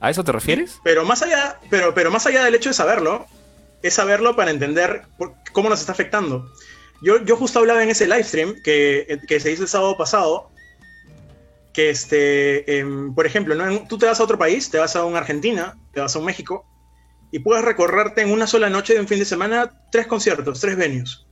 ¿A 0.00 0.08
eso 0.08 0.24
te 0.24 0.32
refieres? 0.32 0.80
Pero 0.82 1.04
más 1.04 1.22
allá, 1.22 1.58
pero, 1.68 1.92
pero 1.94 2.10
más 2.10 2.26
allá 2.26 2.44
del 2.44 2.54
hecho 2.54 2.70
de 2.70 2.74
saberlo, 2.74 3.26
es 3.82 3.94
saberlo 3.94 4.36
para 4.36 4.50
entender 4.50 5.02
cómo 5.52 5.68
nos 5.68 5.80
está 5.80 5.92
afectando. 5.92 6.50
Yo, 7.02 7.24
yo 7.24 7.36
justo 7.36 7.60
hablaba 7.60 7.82
en 7.82 7.90
ese 7.90 8.06
live 8.06 8.24
stream 8.24 8.54
que, 8.62 9.18
que 9.26 9.40
se 9.40 9.52
hizo 9.52 9.62
el 9.62 9.68
sábado 9.68 9.96
pasado, 9.96 10.50
que 11.72 11.90
este, 11.90 12.78
em, 12.78 13.14
por 13.14 13.26
ejemplo, 13.26 13.54
¿no? 13.54 13.86
tú 13.88 13.96
te 13.96 14.06
vas 14.06 14.20
a 14.20 14.24
otro 14.24 14.38
país, 14.38 14.70
te 14.70 14.78
vas 14.78 14.96
a 14.96 15.04
un 15.04 15.16
Argentina, 15.16 15.78
te 15.92 16.00
vas 16.00 16.14
a 16.14 16.18
un 16.18 16.24
México, 16.24 16.66
y 17.32 17.38
puedes 17.38 17.64
recorrerte 17.64 18.22
en 18.22 18.30
una 18.30 18.46
sola 18.46 18.68
noche 18.68 18.94
de 18.94 19.00
un 19.00 19.08
fin 19.08 19.18
de 19.18 19.24
semana 19.24 19.72
tres 19.90 20.06
conciertos, 20.06 20.60
tres 20.60 20.76
venues. 20.76 21.26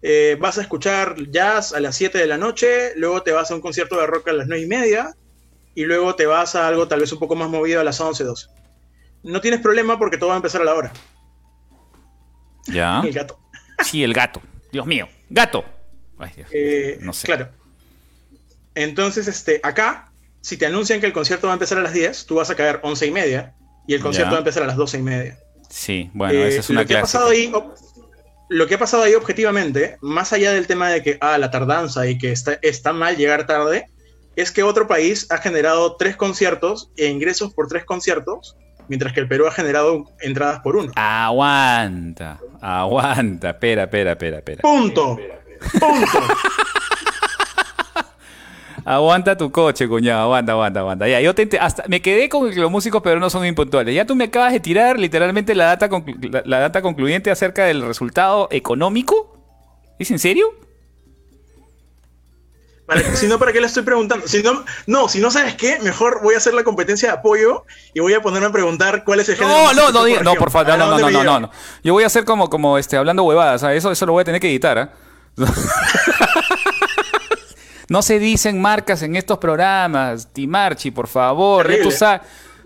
Eh, 0.00 0.36
vas 0.40 0.58
a 0.58 0.62
escuchar 0.62 1.16
jazz 1.30 1.72
a 1.72 1.80
las 1.80 1.96
7 1.96 2.18
de 2.18 2.26
la 2.26 2.38
noche, 2.38 2.92
luego 2.96 3.22
te 3.22 3.32
vas 3.32 3.50
a 3.50 3.54
un 3.54 3.60
concierto 3.60 4.00
de 4.00 4.06
rock 4.06 4.28
a 4.28 4.32
las 4.32 4.46
9 4.48 4.62
y 4.62 4.66
media, 4.66 5.14
y 5.74 5.84
luego 5.84 6.14
te 6.14 6.26
vas 6.26 6.54
a 6.54 6.68
algo 6.68 6.88
tal 6.88 7.00
vez 7.00 7.12
un 7.12 7.18
poco 7.18 7.36
más 7.36 7.48
movido 7.48 7.80
a 7.80 7.84
las 7.84 8.00
11, 8.00 8.24
12. 8.24 8.48
No 9.24 9.40
tienes 9.40 9.60
problema 9.60 9.98
porque 9.98 10.18
todo 10.18 10.30
va 10.30 10.34
a 10.34 10.36
empezar 10.36 10.60
a 10.60 10.64
la 10.64 10.74
hora. 10.74 10.92
Ya. 12.66 13.00
El 13.00 13.12
gato. 13.12 13.38
Sí, 13.84 14.02
el 14.02 14.12
gato. 14.12 14.40
Dios 14.70 14.86
mío. 14.86 15.08
Gato. 15.28 15.64
Eh, 16.52 16.98
no 17.00 17.12
sé. 17.12 17.26
Claro. 17.26 17.48
Entonces, 18.74 19.28
este, 19.28 19.60
acá, 19.62 20.12
si 20.40 20.56
te 20.56 20.66
anuncian 20.66 21.00
que 21.00 21.06
el 21.06 21.12
concierto 21.12 21.46
va 21.46 21.52
a 21.52 21.56
empezar 21.56 21.78
a 21.78 21.82
las 21.82 21.92
10, 21.92 22.26
tú 22.26 22.36
vas 22.36 22.50
a 22.50 22.54
caer 22.54 22.80
11 22.82 23.06
y 23.06 23.10
media 23.10 23.54
y 23.86 23.94
el 23.94 24.00
concierto 24.00 24.32
va 24.32 24.38
a 24.38 24.40
empezar 24.40 24.62
a 24.62 24.66
las 24.66 24.76
12 24.76 24.98
y 24.98 25.02
media. 25.02 25.38
Sí, 25.68 26.10
bueno, 26.12 26.38
esa 26.44 26.60
es 26.60 26.70
una 26.70 26.82
lo 26.82 26.86
que 26.86 26.96
ha 26.96 27.00
pasado 27.00 27.30
ahí, 27.30 27.52
Lo 28.48 28.66
que 28.66 28.74
ha 28.74 28.78
pasado 28.78 29.02
ahí 29.02 29.14
objetivamente, 29.14 29.96
más 30.00 30.32
allá 30.32 30.52
del 30.52 30.66
tema 30.66 30.90
de 30.90 31.02
que, 31.02 31.18
ah, 31.20 31.38
la 31.38 31.50
tardanza 31.50 32.06
y 32.06 32.18
que 32.18 32.32
está, 32.32 32.58
está 32.62 32.92
mal 32.92 33.16
llegar 33.16 33.46
tarde, 33.46 33.86
es 34.36 34.50
que 34.50 34.62
otro 34.62 34.86
país 34.86 35.26
ha 35.30 35.38
generado 35.38 35.96
tres 35.96 36.16
conciertos 36.16 36.90
e 36.96 37.06
ingresos 37.06 37.52
por 37.52 37.68
tres 37.68 37.84
conciertos 37.84 38.56
mientras 38.88 39.12
que 39.12 39.20
el 39.20 39.28
Perú 39.28 39.46
ha 39.46 39.52
generado 39.52 40.06
entradas 40.20 40.60
por 40.60 40.76
uno. 40.76 40.92
Aguanta, 40.96 42.38
aguanta, 42.60 43.50
espera, 43.50 43.84
espera, 43.84 44.12
espera, 44.12 44.38
espera. 44.38 44.62
Punto. 44.62 45.18
Punto. 45.78 46.18
Aguanta 48.84 49.36
tu 49.36 49.50
coche, 49.52 49.88
cuñado. 49.88 50.22
Aguanta, 50.22 50.52
aguanta, 50.52 50.80
aguanta. 50.80 51.08
Ya, 51.08 51.20
yo 51.20 51.34
te, 51.34 51.58
hasta 51.58 51.84
me 51.88 52.02
quedé 52.02 52.28
con 52.28 52.50
que 52.50 52.60
los 52.60 52.70
músicos 52.70 53.00
pero 53.02 53.20
no 53.20 53.30
son 53.30 53.46
impuntuales. 53.46 53.94
Ya 53.94 54.04
tú 54.06 54.14
me 54.14 54.24
acabas 54.24 54.52
de 54.52 54.60
tirar 54.60 54.98
literalmente 54.98 55.54
la 55.54 55.76
data, 55.76 55.88
la 56.44 56.58
data 56.58 56.82
concluyente 56.82 57.30
acerca 57.30 57.64
del 57.64 57.82
resultado 57.82 58.48
económico. 58.50 59.38
¿Es 59.98 60.10
en 60.10 60.18
serio? 60.18 60.46
Si 63.14 63.26
no, 63.26 63.38
¿para 63.38 63.52
qué 63.52 63.60
le 63.60 63.66
estoy 63.66 63.82
preguntando? 63.82 64.26
Si 64.26 64.42
no, 64.42 64.64
no, 64.86 65.08
si 65.08 65.20
no 65.20 65.30
sabes 65.30 65.54
qué, 65.54 65.78
mejor 65.80 66.20
voy 66.22 66.34
a 66.34 66.38
hacer 66.38 66.54
la 66.54 66.64
competencia 66.64 67.08
de 67.08 67.14
apoyo 67.18 67.64
y 67.94 68.00
voy 68.00 68.14
a 68.14 68.20
ponerme 68.20 68.48
a 68.48 68.52
preguntar 68.52 69.04
cuál 69.04 69.20
es 69.20 69.28
el 69.28 69.36
género. 69.36 69.56
No, 69.56 69.72
no, 69.72 69.92
no, 69.92 70.06
no, 70.06 70.22
no, 70.22 70.34
por 70.34 70.50
favor, 70.50 70.76
no, 70.76 70.76
no, 70.76 70.98
no, 70.98 71.10
no, 71.10 71.24
no, 71.24 71.40
no, 71.40 71.50
Yo 71.82 71.92
voy 71.92 72.04
a 72.04 72.06
hacer 72.06 72.24
como, 72.24 72.50
como 72.50 72.78
este, 72.78 72.96
hablando 72.96 73.22
huevadas, 73.24 73.62
Eso, 73.62 73.90
eso 73.90 74.06
lo 74.06 74.12
voy 74.12 74.22
a 74.22 74.24
tener 74.24 74.40
que 74.40 74.48
editar, 74.48 74.78
¿ah? 74.78 74.92
No 77.88 78.00
se 78.00 78.18
dicen 78.18 78.60
marcas 78.60 79.02
en 79.02 79.16
estos 79.16 79.36
programas. 79.36 80.32
Timarchi, 80.32 80.90
por 80.92 81.08
favor. 81.08 81.68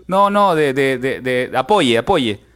No, 0.07 0.29
no, 0.29 0.55
de, 0.55 0.73
de, 0.73 0.97
de, 0.97 1.51
apoye, 1.53 1.97
apoye. 1.97 2.46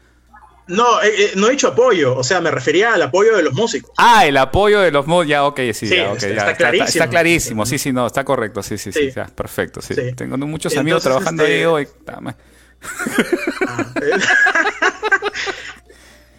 No, 0.72 1.02
eh, 1.02 1.12
eh, 1.18 1.32
no 1.36 1.48
he 1.48 1.52
dicho 1.52 1.68
apoyo, 1.68 2.16
o 2.16 2.24
sea, 2.24 2.40
me 2.40 2.50
refería 2.50 2.94
al 2.94 3.02
apoyo 3.02 3.36
de 3.36 3.44
los 3.44 3.54
músicos. 3.54 3.92
Ah, 3.98 4.26
el 4.26 4.38
apoyo 4.38 4.80
de 4.80 4.90
los 4.90 5.06
músicos, 5.06 5.28
ya, 5.28 5.44
ok, 5.44 5.60
sí, 5.74 5.90
ya, 5.90 6.14
está, 6.14 6.56
clarísimo. 6.56 6.88
Está, 6.88 7.10
clarísimo, 7.10 7.66
sí, 7.66 7.78
sí, 7.78 7.92
no, 7.92 8.08
está 8.08 8.24
correcto, 8.24 8.64
sí, 8.64 8.78
sí, 8.78 8.94
sí, 8.94 9.12
perfecto, 9.36 9.82
sí. 9.82 9.94
Tengo 10.16 10.38
muchos 10.38 10.78
amigos 10.78 11.04
trabajando 11.04 11.44
ahí 11.44 11.52
este, 11.52 11.68
hoy. 11.68 11.88
Ah, 12.08 12.36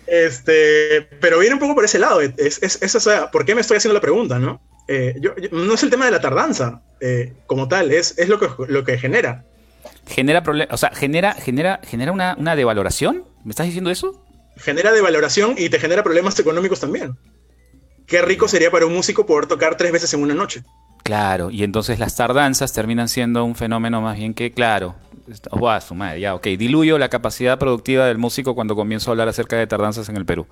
este, 0.06 1.02
pero 1.20 1.38
viene 1.38 1.54
un 1.54 1.60
poco 1.60 1.74
por 1.74 1.84
ese 1.84 1.98
lado, 1.98 2.22
es, 2.22 2.62
es, 2.62 2.94
o 2.94 3.00
sea, 3.00 3.30
¿por 3.30 3.44
qué 3.44 3.54
me 3.54 3.60
estoy 3.60 3.76
haciendo 3.76 3.94
la 3.94 4.00
pregunta, 4.00 4.38
no? 4.38 4.62
Eh, 4.88 5.14
yo, 5.20 5.34
no 5.52 5.74
es 5.74 5.82
el 5.82 5.90
tema 5.90 6.06
de 6.06 6.10
la 6.10 6.22
tardanza 6.22 6.80
como 7.46 7.68
tal, 7.68 7.92
es, 7.92 8.14
es 8.16 8.30
lo, 8.30 8.40
que, 8.40 8.48
lo 8.66 8.82
que 8.82 8.96
genera. 8.96 9.44
Genera 10.06 10.42
problemas, 10.42 10.72
o 10.72 10.78
sea, 10.78 10.90
genera, 10.94 11.34
genera, 11.34 11.80
genera 11.84 12.12
una, 12.12 12.34
una 12.38 12.56
devaloración, 12.56 13.26
¿me 13.44 13.50
estás 13.50 13.66
diciendo 13.66 13.90
eso? 13.90 14.24
genera 14.56 14.92
devaloración 14.92 15.54
y 15.58 15.68
te 15.68 15.78
genera 15.78 16.02
problemas 16.02 16.38
económicos 16.38 16.80
también. 16.80 17.16
Qué 18.06 18.20
rico 18.22 18.48
sería 18.48 18.70
para 18.70 18.86
un 18.86 18.94
músico 18.94 19.26
poder 19.26 19.46
tocar 19.46 19.76
tres 19.76 19.92
veces 19.92 20.12
en 20.14 20.22
una 20.22 20.34
noche. 20.34 20.64
Claro, 21.02 21.50
y 21.50 21.64
entonces 21.64 21.98
las 21.98 22.14
tardanzas 22.14 22.72
terminan 22.72 23.08
siendo 23.08 23.44
un 23.44 23.54
fenómeno 23.54 24.00
más 24.00 24.16
bien 24.16 24.34
que, 24.34 24.52
claro, 24.52 24.94
oh, 25.50 25.80
su 25.80 25.94
madre, 25.94 26.20
ya, 26.20 26.34
ok, 26.34 26.46
diluyo 26.58 26.98
la 26.98 27.08
capacidad 27.08 27.58
productiva 27.58 28.06
del 28.06 28.18
músico 28.18 28.54
cuando 28.54 28.76
comienzo 28.76 29.10
a 29.10 29.12
hablar 29.12 29.28
acerca 29.28 29.56
de 29.56 29.66
tardanzas 29.66 30.08
en 30.08 30.16
el 30.16 30.24
Perú. 30.24 30.46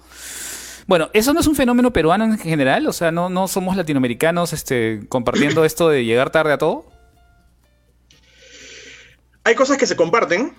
Bueno, 0.87 1.09
¿eso 1.13 1.33
no 1.33 1.41
es 1.41 1.47
un 1.47 1.55
fenómeno 1.55 1.93
peruano 1.93 2.25
en 2.25 2.39
general? 2.39 2.89
O 2.89 2.93
sea, 2.93 3.13
¿no, 3.13 3.29
no 3.29 3.47
somos 3.47 3.77
latinoamericanos 3.77 4.53
este, 4.53 5.03
compartiendo 5.09 5.65
esto 5.65 5.89
de 5.89 6.05
llegar 6.05 6.31
tarde 6.31 6.53
a 6.53 6.59
todo? 6.59 6.87
Hay 9.45 9.55
cosas 9.55 9.79
que 9.79 9.87
se 9.87 9.95
comparten, 9.95 10.53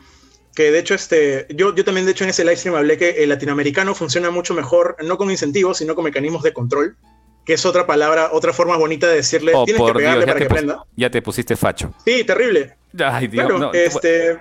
que 0.56 0.72
de 0.72 0.80
hecho 0.80 0.94
este, 0.94 1.48
yo, 1.50 1.74
yo 1.76 1.86
también 1.86 2.06
de 2.06 2.12
hecho 2.12 2.24
en 2.24 2.32
ese 2.32 2.44
live 2.44 2.58
stream 2.58 2.76
hablé 2.76 2.98
que 2.98 3.24
el 3.24 3.30
latinoamericano 3.30 3.96
funciona 3.96 4.32
mucho 4.32 4.54
mejor, 4.54 4.98
no 5.04 5.18
con 5.18 5.32
incentivos, 5.32 5.78
sino 5.78 5.96
con 5.96 6.04
mecanismos 6.04 6.44
de 6.44 6.54
control, 6.54 6.98
que 7.46 7.54
es 7.54 7.66
otra 7.66 7.88
palabra, 7.88 8.30
otra 8.32 8.54
forma 8.54 8.78
bonita 8.78 9.08
de 9.08 9.16
decirle, 9.16 9.54
oh, 9.56 9.66
tienes 9.66 9.82
que 9.84 9.94
pegarle 9.94 10.26
para 10.26 10.40
que 10.40 10.46
aprenda. 10.46 10.86
Ya 10.96 11.10
te 11.10 11.22
pusiste 11.22 11.56
facho. 11.56 11.94
Sí, 12.06 12.24
terrible. 12.24 12.76
Ay, 13.00 13.28
Dios, 13.28 13.50
este... 13.74 14.38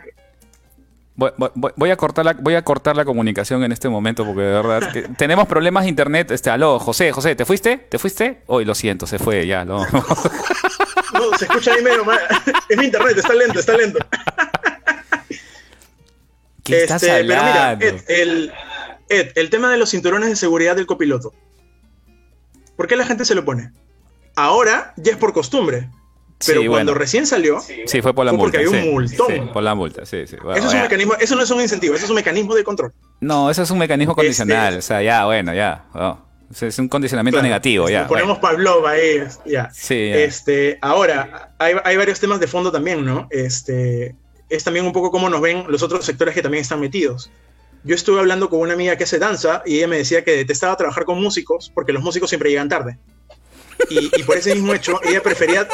Voy, 1.16 1.90
a 1.90 1.96
cortar 1.96 2.24
la, 2.24 2.32
voy 2.32 2.54
a 2.54 2.62
cortar 2.62 2.96
la 2.96 3.04
comunicación 3.04 3.62
en 3.62 3.72
este 3.72 3.90
momento 3.90 4.24
porque 4.24 4.40
de 4.40 4.52
verdad 4.52 4.80
tenemos 5.18 5.46
problemas 5.46 5.82
de 5.82 5.90
internet. 5.90 6.30
Este, 6.30 6.48
aló, 6.48 6.78
José, 6.78 7.12
José, 7.12 7.36
¿te 7.36 7.44
fuiste? 7.44 7.76
¿Te 7.76 7.98
fuiste? 7.98 8.40
Hoy 8.46 8.64
lo 8.64 8.74
siento, 8.74 9.06
se 9.06 9.18
fue 9.18 9.46
ya. 9.46 9.66
No, 9.66 9.84
no 11.12 11.38
se 11.38 11.44
escucha 11.44 11.74
ahí 11.74 11.82
medio 11.82 12.06
mal. 12.06 12.20
Es 12.70 12.78
mi 12.78 12.86
internet, 12.86 13.18
está 13.18 13.34
lento, 13.34 13.60
está 13.60 13.76
lento. 13.76 13.98
Este, 16.72 17.24
pero 17.24 17.42
mira, 17.42 17.78
el, 18.08 18.52
el 19.08 19.50
tema 19.50 19.70
de 19.70 19.76
los 19.76 19.90
cinturones 19.90 20.28
de 20.28 20.36
seguridad 20.36 20.76
del 20.76 20.86
copiloto. 20.86 21.32
¿Por 22.76 22.86
qué 22.86 22.96
la 22.96 23.04
gente 23.04 23.24
se 23.24 23.34
lo 23.34 23.44
pone? 23.44 23.72
Ahora 24.36 24.94
ya 24.96 25.12
es 25.12 25.18
por 25.18 25.32
costumbre. 25.32 25.90
Pero 26.46 26.64
cuando 26.66 26.94
recién 26.94 27.26
salió, 27.26 27.60
sí, 27.60 28.00
fue 28.00 28.14
por 28.14 28.24
la 28.24 28.32
multa. 28.32 28.58
Porque 28.58 28.76
hay 28.76 28.86
un 28.86 28.92
multón. 28.92 29.52
por 29.52 29.62
la 29.62 29.74
multa, 29.74 30.06
sí, 30.06 30.26
sí. 30.26 30.36
eso, 30.36 30.68
es 30.68 30.74
un 30.74 30.80
mecanismo, 30.80 31.14
eso 31.20 31.36
no 31.36 31.42
es 31.42 31.50
un 31.50 31.60
incentivo, 31.60 31.94
eso 31.94 32.04
es 32.04 32.10
un 32.10 32.16
mecanismo 32.16 32.54
de 32.54 32.64
control. 32.64 32.94
No, 33.20 33.50
eso 33.50 33.62
es 33.62 33.70
un 33.70 33.78
mecanismo 33.78 34.12
este, 34.12 34.22
condicional. 34.22 34.78
o 34.78 34.82
sea, 34.82 35.02
ya, 35.02 35.26
bueno, 35.26 35.52
ya. 35.52 35.84
Oh, 35.92 36.18
es 36.58 36.78
un 36.78 36.88
condicionamiento 36.88 37.42
negativo, 37.42 37.90
ya. 37.90 38.06
Ponemos 38.06 38.38
Pavlov 38.38 38.86
ahí, 38.86 39.22
ya. 39.44 39.68
Sí, 39.70 39.94
Este, 39.94 40.78
ahora, 40.80 41.52
hay, 41.58 41.74
hay, 41.84 41.96
varios 41.98 42.18
temas 42.18 42.40
de 42.40 42.46
fondo 42.46 42.72
también, 42.72 43.04
¿no? 43.04 43.28
Este, 43.30 44.16
es 44.50 44.64
también 44.64 44.84
un 44.84 44.92
poco 44.92 45.10
cómo 45.10 45.30
nos 45.30 45.40
ven 45.40 45.64
los 45.68 45.82
otros 45.82 46.04
sectores 46.04 46.34
que 46.34 46.42
también 46.42 46.62
están 46.62 46.80
metidos. 46.80 47.30
Yo 47.82 47.94
estuve 47.94 48.20
hablando 48.20 48.50
con 48.50 48.60
una 48.60 48.74
amiga 48.74 48.96
que 48.96 49.04
hace 49.04 49.18
danza 49.18 49.62
y 49.64 49.78
ella 49.78 49.88
me 49.88 49.96
decía 49.96 50.22
que 50.22 50.32
detestaba 50.32 50.76
trabajar 50.76 51.04
con 51.04 51.20
músicos 51.20 51.72
porque 51.74 51.92
los 51.92 52.02
músicos 52.02 52.28
siempre 52.28 52.50
llegan 52.50 52.68
tarde. 52.68 52.98
Y, 53.88 54.22
por 54.24 54.36
ese 54.36 54.54
mismo 54.54 54.74
hecho, 54.74 55.00
ella 55.02 55.22
prefería, 55.22 55.66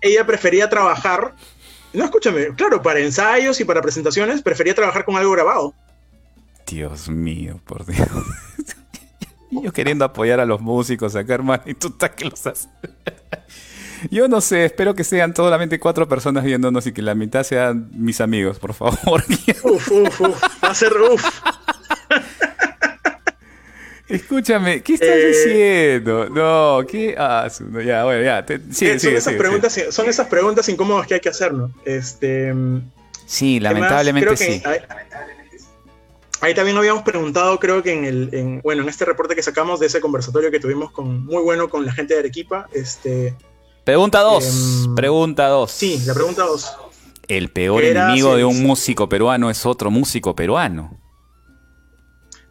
ella 0.00 0.26
prefería 0.26 0.68
trabajar, 0.68 1.36
no 1.92 2.04
escúchame, 2.04 2.48
claro, 2.56 2.82
para 2.82 2.98
ensayos 2.98 3.60
y 3.60 3.64
para 3.64 3.80
presentaciones, 3.80 4.42
prefería 4.42 4.74
trabajar 4.74 5.04
con 5.04 5.16
algo 5.16 5.30
grabado. 5.30 5.72
Dios 6.66 7.08
mío, 7.08 7.60
por 7.64 7.86
Dios. 7.86 8.08
Yo 9.50 9.72
queriendo 9.72 10.04
apoyar 10.04 10.40
a 10.40 10.44
los 10.44 10.60
músicos 10.60 11.14
acá, 11.14 11.34
hermano, 11.34 11.62
y 11.66 11.74
tú 11.74 11.88
estás 11.88 12.10
que 12.10 12.24
los 12.24 12.44
haces. 12.44 12.68
Yo 14.10 14.28
no 14.28 14.40
sé, 14.40 14.64
espero 14.64 14.94
que 14.94 15.04
sean 15.04 15.34
solamente 15.34 15.78
cuatro 15.78 16.08
personas 16.08 16.44
viéndonos 16.44 16.86
y 16.86 16.92
que 16.92 17.02
la 17.02 17.14
mitad 17.14 17.42
sean 17.42 17.88
mis 17.92 18.20
amigos, 18.20 18.58
por 18.58 18.74
favor. 18.74 19.24
Uf, 19.62 19.90
uf, 19.90 20.20
uf. 20.20 20.42
Va 20.62 20.70
a 20.70 20.74
ser 20.74 20.92
uf. 20.92 21.24
Escúchame, 24.08 24.82
¿qué 24.82 24.94
estás 24.94 25.08
eh, 25.08 25.26
diciendo? 25.26 26.28
No, 26.28 26.86
¿qué? 26.86 27.16
Ah, 27.18 27.48
ya, 27.84 28.04
bueno, 28.04 28.22
ya. 28.22 28.46
sí, 28.70 28.86
eh, 28.86 29.00
son, 29.00 29.16
esas 29.16 29.34
preguntas, 29.34 29.84
son 29.90 30.08
esas 30.08 30.28
preguntas 30.28 30.68
incómodas 30.68 31.08
que 31.08 31.14
hay 31.14 31.20
que 31.20 31.28
hacernos. 31.28 31.72
Este, 31.84 32.54
sí, 33.26 33.58
lamentablemente 33.58 34.36
sí. 34.36 34.62
ahí 36.40 36.54
también 36.54 36.76
habíamos 36.76 37.02
preguntado, 37.02 37.58
creo 37.58 37.82
que 37.82 37.92
en 37.92 38.04
el, 38.04 38.60
bueno, 38.62 38.82
en 38.82 38.88
este 38.88 39.04
reporte 39.04 39.34
que 39.34 39.42
sacamos 39.42 39.80
de 39.80 39.86
ese 39.86 40.00
conversatorio 40.00 40.52
que 40.52 40.60
tuvimos 40.60 40.92
con 40.92 41.24
muy 41.24 41.42
bueno 41.42 41.68
con 41.68 41.84
la 41.84 41.92
gente 41.92 42.14
de 42.14 42.20
Arequipa, 42.20 42.68
este, 42.72 43.34
Pregunta 43.86 44.18
2. 44.18 44.44
Em, 44.44 44.94
pregunta 44.96 45.46
2. 45.46 45.70
Sí, 45.70 46.02
la 46.04 46.12
pregunta 46.12 46.42
2. 46.42 46.76
El 47.28 47.52
peor 47.52 47.84
enemigo 47.84 48.34
de 48.34 48.44
un 48.44 48.60
músico 48.60 49.08
peruano 49.08 49.48
es 49.48 49.64
otro 49.64 49.92
músico 49.92 50.34
peruano. 50.34 50.98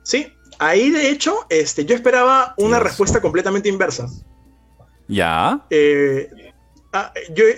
Sí, 0.02 0.34
ahí 0.60 0.92
de 0.92 1.10
hecho, 1.10 1.46
este, 1.50 1.84
yo 1.84 1.94
esperaba 1.94 2.54
una 2.56 2.80
respuesta 2.80 3.22
completamente 3.22 3.68
inversa. 3.68 4.08
¿Ya? 5.10 5.66
Eh, 5.72 6.30
ah, 6.94 7.12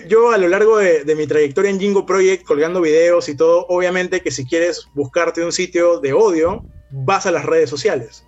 yo, 0.08 0.32
a 0.32 0.38
lo 0.38 0.48
largo 0.48 0.78
de, 0.78 1.14
mi 1.14 1.28
trayectoria 1.28 1.70
en 1.70 1.78
Jingo 1.78 2.04
Project, 2.04 2.44
colgando 2.44 2.80
videos 2.80 3.28
y 3.28 3.36
todo, 3.36 3.64
obviamente 3.68 4.22
que 4.22 4.32
si 4.32 4.44
quieres 4.44 4.88
buscarte 4.94 5.44
un 5.44 5.52
sitio 5.52 6.00
de 6.00 6.12
odio, 6.14 6.64
vas 6.90 7.26
a 7.26 7.30
las 7.30 7.44
redes 7.44 7.70
sociales. 7.70 8.24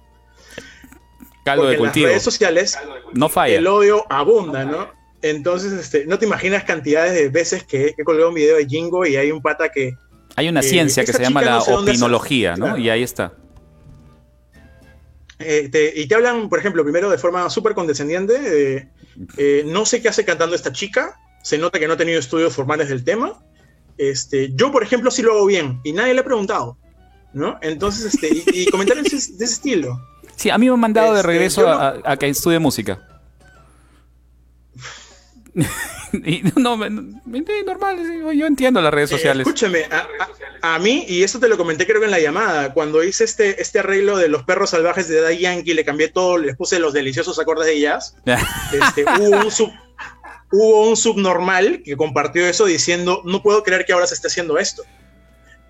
Caldo 1.45 1.67
de 1.67 1.77
cultivo. 1.77 2.07
En 2.07 2.13
las 2.13 2.23
redes 2.23 2.23
sociales, 2.23 2.79
no 3.15 3.29
falla. 3.29 3.57
el 3.57 3.67
odio 3.67 4.07
abunda, 4.09 4.65
¿no? 4.65 5.00
Entonces, 5.23 5.73
este, 5.73 6.07
no 6.07 6.19
te 6.19 6.27
imaginas 6.27 6.65
cantidades 6.65 7.15
de 7.15 7.29
veces 7.29 7.65
que 7.65 7.95
he 7.97 8.05
colgado 8.05 8.31
un 8.31 8.35
video 8.35 8.57
de 8.57 8.67
Jingo 8.67 9.07
y 9.07 9.17
hay 9.17 9.31
un 9.31 9.43
pata 9.43 9.71
que... 9.71 9.95
Hay 10.37 10.49
una 10.49 10.63
ciencia 10.63 11.05
que 11.05 11.13
se 11.13 11.23
llama 11.23 11.43
la 11.43 11.59
opinología, 11.59 12.57
¿no? 12.57 12.79
Y 12.79 12.89
ahí 12.89 13.03
está. 13.03 13.35
Eh, 15.39 15.93
y 15.97 16.07
te 16.07 16.15
hablan, 16.15 16.49
por 16.49 16.59
ejemplo, 16.59 16.83
primero 16.83 17.11
de 17.11 17.19
forma 17.19 17.49
súper 17.51 17.75
condescendiente, 17.75 18.91
eh, 19.37 19.63
no 19.67 19.85
sé 19.87 20.01
qué 20.01 20.09
hace 20.09 20.25
cantando 20.25 20.55
esta 20.55 20.73
chica, 20.73 21.19
se 21.43 21.59
nota 21.59 21.79
que 21.79 21.87
no 21.87 21.95
ha 21.95 21.97
tenido 21.97 22.21
estudios 22.21 22.55
formales 22.55 22.89
del 22.89 23.05
tema. 23.05 23.43
Este, 23.99 24.53
yo, 24.55 24.71
por 24.71 24.83
ejemplo, 24.83 25.11
sí 25.11 25.23
lo 25.23 25.33
hago 25.33 25.47
bien 25.47 25.81
y 25.83 25.93
nadie 25.93 26.15
le 26.15 26.21
ha 26.21 26.25
preguntado, 26.25 26.79
¿no? 27.33 27.59
Entonces, 27.63 28.15
este, 28.15 28.31
y, 28.53 28.67
comentarios 28.67 29.11
de 29.11 29.17
ese 29.17 29.45
estilo. 29.45 30.01
Sí, 30.37 30.51
a 30.51 30.59
mí 30.59 30.67
me 30.67 30.75
han 30.75 30.81
mandado 30.81 31.13
de 31.13 31.21
este, 31.21 31.27
regreso 31.27 31.69
a 31.69 32.17
que 32.17 32.29
estudie 32.29 32.59
música. 32.59 33.10
y 36.13 36.43
no, 36.57 36.77
normal, 36.77 38.33
yo 38.35 38.47
entiendo 38.47 38.81
las 38.81 38.93
redes 38.93 39.11
eh, 39.11 39.17
sociales. 39.17 39.47
escúchame, 39.47 39.87
a, 40.63 40.79
mí, 40.79 41.05
y 41.09 41.23
esto 41.23 41.39
te 41.41 41.49
lo 41.49 41.57
comenté 41.57 41.87
creo 41.87 42.01
que 42.01 42.07
en 42.07 42.11
la 42.11 42.21
llamada, 42.21 42.73
cuando 42.73 43.03
hice 43.03 43.25
este, 43.25 43.61
este 43.61 43.79
arreglo 43.79 44.17
de 44.17 44.29
los 44.29 44.43
perros 44.45 44.71
salvajes 44.71 45.09
de 45.09 45.21
Daddy 45.21 45.39
Yankee, 45.39 45.75
le 45.75 45.85
cambié 45.85 46.09
todo, 46.09 46.39
les 46.39 46.57
puse 46.57 46.79
los 46.79 46.93
deliciosos 46.93 47.39
acordes 47.39 47.67
de 47.67 47.81
jazz, 47.81 48.17
este, 48.73 49.05
hubo, 49.05 49.45
un 49.45 49.51
sub, 49.51 49.71
hubo 50.53 50.89
un 50.89 50.97
subnormal 50.97 51.83
que 51.85 51.97
compartió 51.97 52.47
eso 52.47 52.67
diciendo, 52.67 53.23
no 53.25 53.43
puedo 53.43 53.63
creer 53.63 53.85
que 53.85 53.93
ahora 53.93 54.07
se 54.07 54.15
esté 54.15 54.29
haciendo 54.29 54.59
esto. 54.59 54.83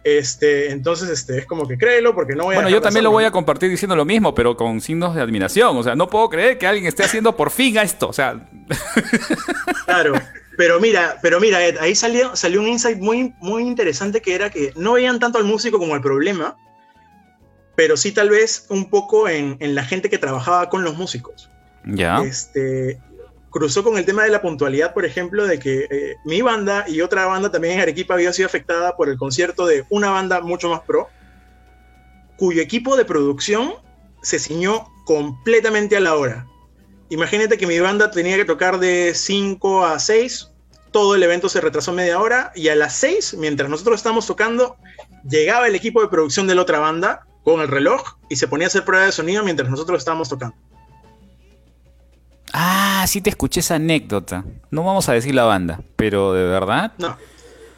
Este, 0.02 0.70
entonces, 0.70 1.10
este, 1.10 1.38
es 1.38 1.46
como 1.46 1.68
que 1.68 1.76
créelo 1.76 2.14
porque 2.14 2.34
no 2.34 2.44
voy 2.44 2.54
a. 2.54 2.58
Bueno, 2.58 2.70
yo 2.70 2.80
también 2.80 3.04
lo 3.04 3.10
voy 3.10 3.24
a 3.24 3.30
compartir 3.30 3.68
diciendo 3.68 3.94
lo 3.94 4.04
mismo, 4.04 4.34
pero 4.34 4.56
con 4.56 4.80
signos 4.80 5.14
de 5.14 5.20
admiración. 5.20 5.76
O 5.76 5.82
sea, 5.82 5.94
no 5.94 6.08
puedo 6.08 6.28
creer 6.30 6.56
que 6.56 6.66
alguien 6.66 6.86
esté 6.86 7.04
haciendo 7.04 7.36
por 7.36 7.50
fin 7.50 7.76
esto. 7.78 8.08
O 8.08 8.12
sea. 8.12 8.48
Claro. 9.84 10.14
Pero 10.56 10.78
mira, 10.78 11.18
pero 11.20 11.40
mira, 11.40 11.66
Ed, 11.66 11.78
ahí 11.80 11.96
salió, 11.96 12.36
salió 12.36 12.60
un 12.60 12.68
insight 12.68 12.98
muy, 12.98 13.34
muy 13.40 13.64
interesante 13.64 14.20
que 14.20 14.34
era 14.34 14.50
que 14.50 14.72
no 14.76 14.92
veían 14.92 15.18
tanto 15.18 15.38
al 15.38 15.44
músico 15.44 15.78
como 15.78 15.96
el 15.96 16.00
problema, 16.00 16.56
pero 17.74 17.96
sí 17.96 18.12
tal 18.12 18.30
vez 18.30 18.66
un 18.68 18.88
poco 18.88 19.28
en, 19.28 19.56
en 19.58 19.74
la 19.74 19.84
gente 19.84 20.08
que 20.08 20.18
trabajaba 20.18 20.68
con 20.68 20.84
los 20.84 20.96
músicos. 20.96 21.50
Ya. 21.84 22.22
Este, 22.22 23.00
cruzó 23.50 23.82
con 23.82 23.98
el 23.98 24.04
tema 24.04 24.24
de 24.24 24.30
la 24.30 24.40
puntualidad, 24.40 24.94
por 24.94 25.04
ejemplo, 25.04 25.46
de 25.46 25.58
que 25.58 25.86
eh, 25.90 26.16
mi 26.24 26.40
banda 26.40 26.84
y 26.88 27.00
otra 27.00 27.26
banda 27.26 27.50
también 27.50 27.74
en 27.74 27.80
Arequipa 27.80 28.14
había 28.14 28.32
sido 28.32 28.46
afectada 28.46 28.96
por 28.96 29.08
el 29.08 29.18
concierto 29.18 29.66
de 29.66 29.84
una 29.90 30.10
banda 30.10 30.40
mucho 30.40 30.70
más 30.70 30.80
pro, 30.80 31.08
cuyo 32.36 32.62
equipo 32.62 32.96
de 32.96 33.04
producción 33.04 33.74
se 34.22 34.38
ciñó 34.38 34.86
completamente 35.04 35.96
a 35.96 36.00
la 36.00 36.14
hora. 36.14 36.46
imagínate 37.08 37.58
que 37.58 37.66
mi 37.66 37.80
banda 37.80 38.10
tenía 38.10 38.36
que 38.36 38.44
tocar 38.44 38.78
de 38.78 39.12
5 39.14 39.84
a 39.84 39.98
6, 39.98 40.50
todo 40.92 41.14
el 41.14 41.22
evento 41.22 41.48
se 41.48 41.60
retrasó 41.60 41.92
media 41.92 42.20
hora 42.20 42.52
y 42.54 42.68
a 42.68 42.76
las 42.76 42.94
6, 42.96 43.34
mientras 43.38 43.68
nosotros 43.68 43.96
estábamos 43.96 44.26
tocando, 44.26 44.76
llegaba 45.28 45.66
el 45.66 45.74
equipo 45.74 46.00
de 46.00 46.08
producción 46.08 46.46
de 46.46 46.54
la 46.54 46.62
otra 46.62 46.78
banda 46.78 47.26
con 47.42 47.60
el 47.60 47.68
reloj 47.68 48.18
y 48.28 48.36
se 48.36 48.48
ponía 48.48 48.66
a 48.66 48.68
hacer 48.68 48.84
prueba 48.84 49.06
de 49.06 49.12
sonido 49.12 49.42
mientras 49.42 49.68
nosotros 49.68 49.98
estábamos 49.98 50.28
tocando. 50.28 50.56
Ah, 52.52 53.04
sí 53.08 53.20
te 53.20 53.30
escuché 53.30 53.60
esa 53.60 53.76
anécdota. 53.76 54.44
No 54.70 54.84
vamos 54.84 55.08
a 55.08 55.12
decir 55.12 55.34
la 55.34 55.44
banda, 55.44 55.80
pero 55.96 56.32
de 56.32 56.44
verdad. 56.44 56.92
No. 56.98 57.16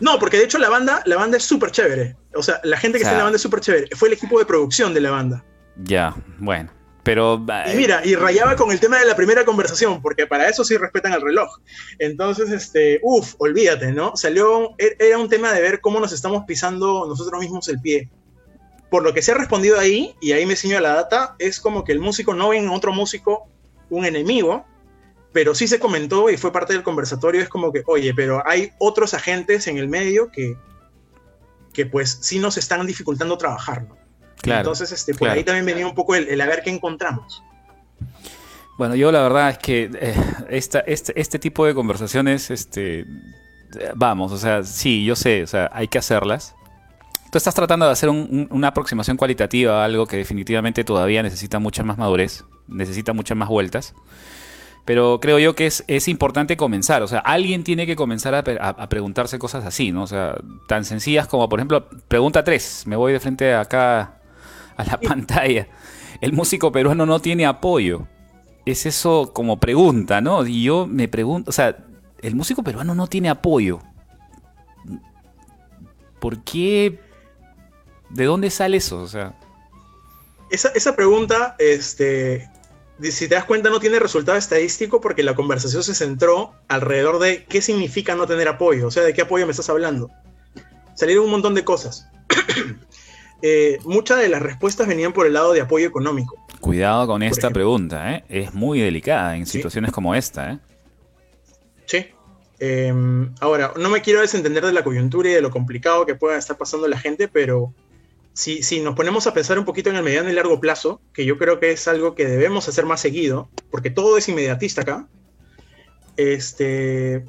No, 0.01 0.19
porque 0.19 0.36
de 0.36 0.44
hecho 0.44 0.59
la 0.59 0.69
banda, 0.69 1.03
la 1.07 1.16
banda 1.16 1.36
es 1.36 1.44
súper 1.44 1.70
chévere. 1.70 2.16
O 2.35 2.43
sea, 2.43 2.61
la 2.65 2.77
gente 2.77 2.99
que 2.99 3.05
está 3.05 3.12
en 3.12 3.19
la 3.19 3.24
banda 3.24 3.36
es 3.36 3.43
súper 3.43 3.61
chévere. 3.61 3.89
Fue 3.94 4.09
el 4.09 4.15
equipo 4.15 4.39
de 4.39 4.44
producción 4.44 4.93
de 4.94 5.01
la 5.01 5.12
banda. 5.12 5.44
Ya, 5.77 6.15
bueno. 6.39 6.70
Pero. 7.03 7.44
Y 7.73 7.77
mira, 7.77 8.01
y 8.05 8.15
rayaba 8.15 8.57
con 8.57 8.70
el 8.70 8.81
tema 8.81 8.99
de 8.99 9.07
la 9.07 9.16
primera 9.16 9.44
conversación, 9.44 10.01
porque 10.03 10.27
para 10.27 10.49
eso 10.49 10.65
sí 10.65 10.77
respetan 10.77 11.12
el 11.12 11.20
reloj. 11.20 11.49
Entonces, 11.99 12.51
este, 12.51 13.01
uff, 13.03 13.35
olvídate, 13.39 13.93
¿no? 13.93 14.16
Salió, 14.16 14.74
e-, 14.78 14.97
era 14.99 15.19
un 15.19 15.28
tema 15.28 15.53
de 15.53 15.62
ver 15.62 15.81
cómo 15.81 16.01
nos 16.01 16.12
estamos 16.12 16.44
pisando 16.47 17.07
nosotros 17.07 17.40
mismos 17.40 17.69
el 17.69 17.81
pie. 17.81 18.09
Por 18.90 19.03
lo 19.03 19.15
que 19.15 19.23
se 19.23 19.32
ha 19.32 19.35
respondido 19.35 19.78
ahí, 19.78 20.15
y 20.20 20.32
ahí 20.32 20.47
me 20.47 20.53
enseñó 20.53 20.78
la 20.81 20.94
data, 20.94 21.35
es 21.39 21.61
como 21.61 21.82
que 21.82 21.93
el 21.93 21.99
músico 21.99 22.35
no 22.35 22.51
ve 22.51 22.59
en 22.59 22.69
otro 22.69 22.93
músico 22.93 23.49
un 23.93 24.05
enemigo, 24.05 24.64
pero 25.32 25.55
sí 25.55 25.69
se 25.69 25.78
comentó 25.78 26.31
y 26.31 26.36
fue 26.36 26.52
parte 26.52 26.73
del 26.73 26.82
conversatorio, 26.82 27.40
es 27.43 27.48
como 27.48 27.73
que, 27.73 27.82
oye, 27.86 28.12
pero 28.14 28.43
hay 28.47 28.73
otros 28.78 29.14
agentes 29.14 29.66
en 29.66 29.78
el 29.78 29.89
medio 29.89 30.31
que, 30.31 30.56
que 31.73 31.86
pues 31.86 32.19
sí 32.20 32.39
nos 32.39 32.56
están 32.56 32.86
dificultando 32.86 33.39
trabajar, 33.39 33.85
¿no? 33.89 33.97
Entonces, 34.44 34.90
este, 34.90 35.14
por 35.14 35.28
ahí 35.28 35.44
también 35.44 35.64
venía 35.64 35.86
un 35.86 35.94
poco 35.94 36.16
el, 36.16 36.40
a 36.40 36.47
ver 36.47 36.62
qué 36.64 36.70
encontramos. 36.70 37.43
Bueno, 38.77 38.97
yo 38.97 39.12
la 39.12 39.23
verdad 39.23 39.51
es 39.51 39.59
que 39.59 39.90
eh, 39.94 40.14
este, 40.48 40.82
este, 41.20 41.39
tipo 41.39 41.64
de 41.64 41.74
conversaciones, 41.74 42.51
este, 42.51 43.06
vamos, 43.94 44.32
o 44.32 44.39
sea, 44.39 44.64
sí, 44.64 45.05
yo 45.05 45.14
sé, 45.14 45.44
o 45.44 45.47
sea, 45.47 45.70
hay 45.73 45.86
que 45.86 45.98
hacerlas. 45.98 46.56
Tú 47.31 47.39
estás 47.39 47.55
tratando 47.55 47.86
de 47.86 47.93
hacer 47.93 48.09
una 48.09 48.69
aproximación 48.69 49.16
cualitativa 49.16 49.81
a 49.81 49.85
algo 49.85 50.06
que 50.06 50.16
definitivamente 50.16 50.82
todavía 50.82 51.23
necesita 51.23 51.60
mucha 51.60 51.85
más 51.85 51.97
madurez, 51.97 52.44
necesita 52.68 53.12
muchas 53.12 53.36
más 53.36 53.48
vueltas. 53.48 53.94
Pero 54.84 55.20
creo 55.20 55.39
yo 55.39 55.55
que 55.55 55.66
es, 55.66 55.84
es 55.86 56.09
importante 56.09 56.56
comenzar. 56.56 57.02
O 57.02 57.09
sea, 57.09 57.20
alguien 57.20 57.62
tiene 57.62 57.86
que 57.86 57.94
comenzar 57.94 58.34
a, 58.34 58.39
a, 58.40 58.89
preguntarse 58.89 59.39
cosas 59.39 59.64
así, 59.64 59.93
¿no? 59.93 60.02
O 60.02 60.06
sea, 60.06 60.36
tan 60.66 60.84
sencillas 60.84 61.28
como, 61.28 61.48
por 61.48 61.60
ejemplo, 61.60 61.89
pregunta 62.09 62.43
3. 62.43 62.84
Me 62.86 62.97
voy 62.97 63.12
de 63.12 63.20
frente 63.20 63.55
acá 63.55 64.20
a 64.76 64.84
la 64.84 65.01
pantalla. 65.01 65.68
El 66.20 66.32
músico 66.32 66.72
peruano 66.72 67.06
no 67.06 67.20
tiene 67.20 67.47
apoyo. 67.47 68.09
Es 68.66 68.86
eso 68.86 69.32
como 69.32 69.60
pregunta, 69.60 70.20
¿no? 70.20 70.44
Y 70.47 70.64
yo 70.64 70.86
me 70.86 71.09
pregunto, 71.09 71.51
o 71.51 71.52
sea, 71.52 71.76
el 72.20 72.34
músico 72.34 72.62
peruano 72.62 72.94
no 72.94 73.06
tiene 73.06 73.28
apoyo. 73.28 73.80
¿Por 76.20 76.43
qué? 76.44 77.01
¿De 78.10 78.24
dónde 78.24 78.51
sale 78.51 78.76
eso? 78.76 79.01
O 79.01 79.09
sea. 79.09 79.34
Esa, 80.51 80.68
esa 80.70 80.94
pregunta, 80.94 81.56
este, 81.59 82.48
si 83.01 83.28
te 83.28 83.35
das 83.35 83.44
cuenta, 83.44 83.70
no 83.70 83.81
tiene 83.81 83.98
resultado 83.98 84.39
estadístico 84.39 85.01
porque 85.01 85.23
la 85.23 85.35
conversación 85.35 85.82
se 85.82 85.94
centró 85.94 86.52
alrededor 86.69 87.19
de 87.19 87.44
qué 87.44 87.62
significa 87.62 88.14
no 88.14 88.27
tener 88.27 88.48
apoyo, 88.48 88.86
o 88.86 88.90
sea, 88.90 89.02
de 89.02 89.14
qué 89.14 89.23
apoyo 89.23 89.47
me 89.47 89.51
estás 89.51 89.70
hablando. 89.70 90.10
Salieron 90.94 91.24
un 91.24 91.31
montón 91.31 91.55
de 91.55 91.64
cosas. 91.64 92.09
Eh, 93.44 93.81
muchas 93.82 94.20
de 94.20 94.28
las 94.28 94.40
respuestas 94.40 94.86
venían 94.86 95.12
por 95.12 95.27
el 95.27 95.32
lado 95.32 95.52
de 95.52 95.60
apoyo 95.60 95.85
económico. 95.85 96.36
Cuidado 96.60 97.09
con 97.09 97.24
esta 97.24 97.51
pregunta, 97.51 98.12
¿eh? 98.12 98.24
es 98.28 98.55
muy 98.55 98.81
delicada 98.81 99.36
en 99.36 99.47
situaciones 99.47 99.90
como 99.90 100.14
esta. 100.14 100.52
¿eh? 100.52 100.59
Sí. 101.86 102.06
Em, 102.60 103.35
ahora, 103.40 103.73
no 103.77 103.89
me 103.89 104.01
quiero 104.01 104.20
desentender 104.20 104.64
de 104.64 104.73
la 104.73 104.85
coyuntura 104.85 105.28
y 105.28 105.32
de 105.32 105.40
lo 105.40 105.51
complicado 105.51 106.06
que 106.06 106.14
pueda 106.14 106.39
estar 106.39 106.56
pasando 106.56 106.86
la 106.86 106.97
gente, 106.97 107.27
pero 107.27 107.74
si, 108.35 108.63
si, 108.63 108.81
nos 108.81 108.95
ponemos 108.95 109.27
a 109.27 109.35
pensar 109.35 109.59
un 109.59 109.65
poquito 109.65 109.91
en 109.91 109.97
el 109.97 110.03
mediano 110.03 110.31
y 110.31 110.33
largo 110.33 110.61
plazo, 110.61 111.01
que 111.13 111.25
yo 111.25 111.39
creo 111.39 111.61
que 111.61 111.73
es 111.73 111.87
algo 111.89 112.15
que 112.15 112.27
debemos 112.27 112.69
hacer 112.69 112.87
más 112.87 113.01
seguido, 113.01 113.49
porque 113.71 113.91
todo 113.91 114.17
es 114.17 114.29
inmediatista 114.29 114.83
acá, 114.83 115.09
este, 116.17 117.25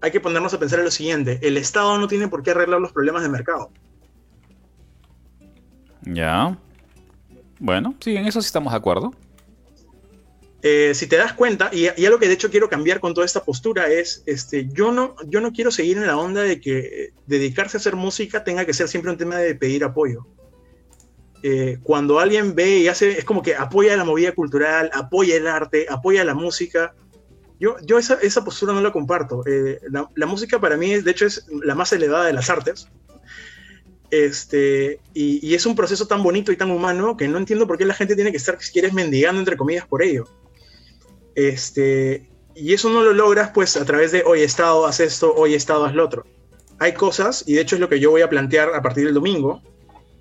hay 0.00 0.10
que 0.10 0.20
ponernos 0.20 0.54
a 0.54 0.58
pensar 0.58 0.78
en 0.78 0.86
lo 0.86 0.90
siguiente, 0.90 1.38
el 1.42 1.56
Estado 1.56 1.98
no 1.98 2.08
tiene 2.08 2.28
por 2.28 2.42
qué 2.42 2.50
arreglar 2.50 2.80
los 2.80 2.92
problemas 2.92 3.22
de 3.22 3.28
mercado. 3.28 3.70
Ya. 6.02 6.58
Bueno, 7.58 7.94
sí, 8.00 8.16
en 8.16 8.26
eso 8.26 8.40
sí 8.40 8.46
estamos 8.46 8.72
de 8.72 8.76
acuerdo. 8.76 9.12
Eh, 10.62 10.92
si 10.94 11.06
te 11.06 11.16
das 11.16 11.34
cuenta, 11.34 11.70
y, 11.72 11.86
y, 11.96 12.06
algo 12.06 12.18
que 12.18 12.26
de 12.26 12.34
hecho 12.34 12.50
quiero 12.50 12.68
cambiar 12.68 12.98
con 12.98 13.14
toda 13.14 13.24
esta 13.24 13.44
postura 13.44 13.88
es, 13.88 14.24
este, 14.26 14.68
yo 14.72 14.90
no, 14.90 15.14
yo 15.26 15.40
no 15.40 15.52
quiero 15.52 15.70
seguir 15.70 15.98
en 15.98 16.06
la 16.06 16.16
onda 16.16 16.42
de 16.42 16.60
que 16.60 17.12
dedicarse 17.26 17.76
a 17.76 17.80
hacer 17.80 17.94
música 17.94 18.42
tenga 18.42 18.64
que 18.64 18.74
ser 18.74 18.88
siempre 18.88 19.12
un 19.12 19.18
tema 19.18 19.36
de 19.36 19.54
pedir 19.54 19.84
apoyo. 19.84 20.26
Eh, 21.42 21.78
cuando 21.84 22.18
alguien 22.18 22.54
ve 22.56 22.78
y 22.78 22.88
hace, 22.88 23.18
es 23.18 23.24
como 23.24 23.42
que 23.42 23.54
apoya 23.54 23.96
la 23.96 24.04
movida 24.04 24.32
cultural, 24.32 24.90
apoya 24.92 25.36
el 25.36 25.46
arte, 25.46 25.86
apoya 25.88 26.24
la 26.24 26.34
música. 26.34 26.94
Yo, 27.60 27.76
yo 27.84 27.98
esa, 27.98 28.14
esa 28.14 28.44
postura 28.44 28.72
no 28.72 28.80
la 28.80 28.92
comparto. 28.92 29.44
Eh, 29.46 29.80
la, 29.88 30.08
la, 30.14 30.26
música 30.26 30.60
para 30.60 30.76
mí, 30.76 30.96
de 30.96 31.10
hecho, 31.10 31.26
es 31.26 31.46
la 31.62 31.76
más 31.76 31.92
elevada 31.92 32.26
de 32.26 32.32
las 32.32 32.50
artes. 32.50 32.88
Este, 34.10 35.00
y, 35.12 35.54
es 35.54 35.66
un 35.66 35.76
proceso 35.76 36.06
tan 36.06 36.22
bonito 36.22 36.50
y 36.50 36.56
tan 36.56 36.70
humano 36.70 37.16
que 37.16 37.28
no 37.28 37.38
entiendo 37.38 37.66
por 37.66 37.76
qué 37.76 37.84
la 37.84 37.94
gente 37.94 38.14
tiene 38.14 38.30
que 38.30 38.38
estar, 38.38 38.60
si 38.60 38.72
quieres, 38.72 38.92
mendigando 38.92 39.40
entre 39.40 39.56
comillas 39.56 39.86
por 39.86 40.02
ello. 40.02 40.26
Este, 41.38 42.28
y 42.56 42.74
eso 42.74 42.90
no 42.90 43.04
lo 43.04 43.12
logras 43.12 43.52
pues 43.54 43.76
a 43.76 43.84
través 43.84 44.10
de 44.10 44.24
hoy 44.26 44.42
Estado 44.42 44.84
haz 44.86 44.98
esto, 44.98 45.32
hoy 45.36 45.54
Estado 45.54 45.84
haz 45.84 45.94
lo 45.94 46.04
otro. 46.04 46.26
Hay 46.80 46.94
cosas, 46.94 47.44
y 47.46 47.54
de 47.54 47.60
hecho 47.60 47.76
es 47.76 47.80
lo 47.80 47.88
que 47.88 48.00
yo 48.00 48.10
voy 48.10 48.22
a 48.22 48.28
plantear 48.28 48.74
a 48.74 48.82
partir 48.82 49.04
del 49.04 49.14
domingo, 49.14 49.62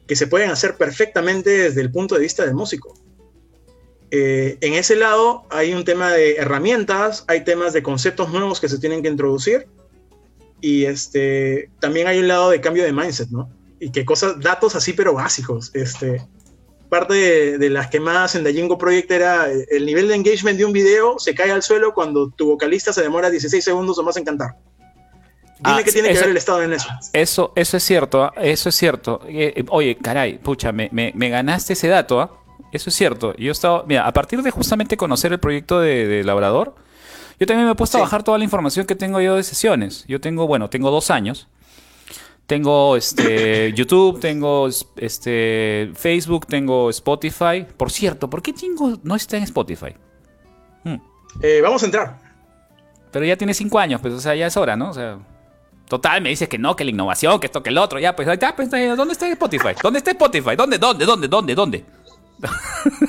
que 0.05 0.15
se 0.15 0.27
pueden 0.27 0.51
hacer 0.51 0.77
perfectamente 0.77 1.49
desde 1.49 1.81
el 1.81 1.91
punto 1.91 2.13
de 2.13 2.21
vista 2.21 2.45
del 2.45 2.53
músico. 2.53 2.93
Eh, 4.11 4.59
en 4.61 4.75
ese 4.75 4.95
lado 4.95 5.47
hay 5.49 5.73
un 5.73 5.85
tema 5.85 6.11
de 6.11 6.35
herramientas, 6.35 7.25
hay 7.27 7.43
temas 7.43 7.73
de 7.73 7.81
conceptos 7.81 8.31
nuevos 8.31 8.61
que 8.61 8.69
se 8.69 8.77
tienen 8.77 9.01
que 9.01 9.09
introducir, 9.09 9.65
y 10.61 10.85
este, 10.85 11.71
también 11.79 12.05
hay 12.05 12.19
un 12.19 12.27
lado 12.27 12.51
de 12.51 12.61
cambio 12.61 12.83
de 12.83 12.93
mindset, 12.93 13.29
¿no? 13.29 13.49
y 13.79 13.91
qué 13.91 14.05
cosas, 14.05 14.39
datos 14.39 14.75
así 14.75 14.93
pero 14.93 15.13
básicos. 15.13 15.71
Este, 15.73 16.21
parte 16.89 17.57
de, 17.57 17.69
las 17.69 17.87
que 17.87 17.99
más 17.99 18.35
en 18.35 18.43
The 18.43 18.53
Jingo 18.53 18.77
Project 18.77 19.11
era 19.11 19.47
el 19.49 19.85
nivel 19.85 20.07
de 20.07 20.15
engagement 20.15 20.57
de 20.57 20.65
un 20.65 20.73
video 20.73 21.19
se 21.19 21.35
cae 21.35 21.51
al 21.51 21.63
suelo 21.63 21.93
cuando 21.93 22.29
tu 22.29 22.47
vocalista 22.47 22.93
se 22.93 23.01
demora 23.01 23.29
16 23.29 23.63
segundos 23.63 23.97
o 23.97 24.03
más 24.03 24.17
en 24.17 24.25
cantar. 24.25 24.55
Dime 25.59 25.79
ah, 25.79 25.81
qué 25.83 25.91
tiene 25.91 26.09
que 26.09 26.19
ver 26.19 26.29
el 26.29 26.37
Estado 26.37 26.61
en 26.61 26.73
eso. 26.73 26.87
Eso, 27.13 27.51
eso 27.55 27.77
es 27.77 27.83
cierto, 27.83 28.23
¿ah? 28.23 28.33
eso 28.37 28.69
es 28.69 28.75
cierto. 28.75 29.21
Eh, 29.27 29.53
eh, 29.55 29.65
oye, 29.69 29.97
caray, 29.97 30.37
pucha, 30.37 30.71
me, 30.71 30.89
ganaste 31.15 31.73
ese 31.73 31.87
dato, 31.87 32.21
¿ah? 32.21 32.31
Eso 32.71 32.89
es 32.89 32.95
cierto. 32.95 33.35
Yo 33.37 33.51
estaba, 33.51 33.83
mira, 33.87 34.05
a 34.05 34.13
partir 34.13 34.41
de 34.43 34.51
justamente 34.51 34.97
conocer 34.97 35.31
el 35.31 35.39
proyecto 35.39 35.79
de, 35.79 36.23
Labrador, 36.23 36.75
yo 37.39 37.47
también 37.47 37.65
me 37.65 37.71
he 37.71 37.75
puesto 37.75 37.97
a 37.97 38.01
bajar 38.01 38.23
toda 38.23 38.37
la 38.37 38.43
información 38.43 38.85
que 38.85 38.95
tengo 38.95 39.19
yo 39.19 39.35
de 39.35 39.43
sesiones. 39.43 40.05
Yo 40.07 40.21
tengo, 40.21 40.45
bueno, 40.47 40.69
tengo 40.69 40.91
dos 40.91 41.09
años. 41.09 41.47
Tengo 42.47 42.95
este 42.95 43.73
YouTube, 43.75 44.19
tengo 44.19 44.69
este 44.95 45.91
Facebook, 45.93 46.47
tengo 46.47 46.89
Spotify. 46.89 47.67
Por 47.75 47.91
cierto, 47.91 48.29
¿por 48.29 48.41
qué 48.41 48.53
Jingo 48.53 48.97
no 49.03 49.15
está 49.15 49.37
en 49.37 49.43
Spotify? 49.43 49.93
Hmm. 50.83 50.95
Eh, 51.41 51.59
vamos 51.61 51.83
a 51.83 51.85
entrar. 51.85 52.19
Pero 53.11 53.25
ya 53.25 53.35
tiene 53.35 53.53
cinco 53.53 53.77
años, 53.79 54.01
pues, 54.01 54.13
o 54.13 54.19
sea, 54.19 54.33
ya 54.33 54.47
es 54.47 54.57
hora, 54.57 54.75
¿no? 54.75 54.89
O 54.89 54.93
sea, 54.93 55.19
total, 55.87 56.21
me 56.21 56.29
dices 56.29 56.47
que 56.47 56.57
no, 56.57 56.75
que 56.75 56.83
la 56.83 56.91
innovación, 56.91 57.39
que 57.39 57.47
esto, 57.47 57.61
que 57.63 57.69
el 57.69 57.77
otro, 57.77 57.99
ya, 57.99 58.15
pues, 58.15 58.27
ya, 58.39 58.55
pues, 58.55 58.69
¿dónde 58.69 59.11
está 59.13 59.27
Spotify? 59.29 59.75
¿Dónde 59.81 59.99
está 59.99 60.11
Spotify? 60.11 60.55
¿Dónde, 60.55 60.77
dónde, 60.77 61.05
dónde, 61.05 61.27
dónde, 61.27 61.55
dónde? 61.55 61.85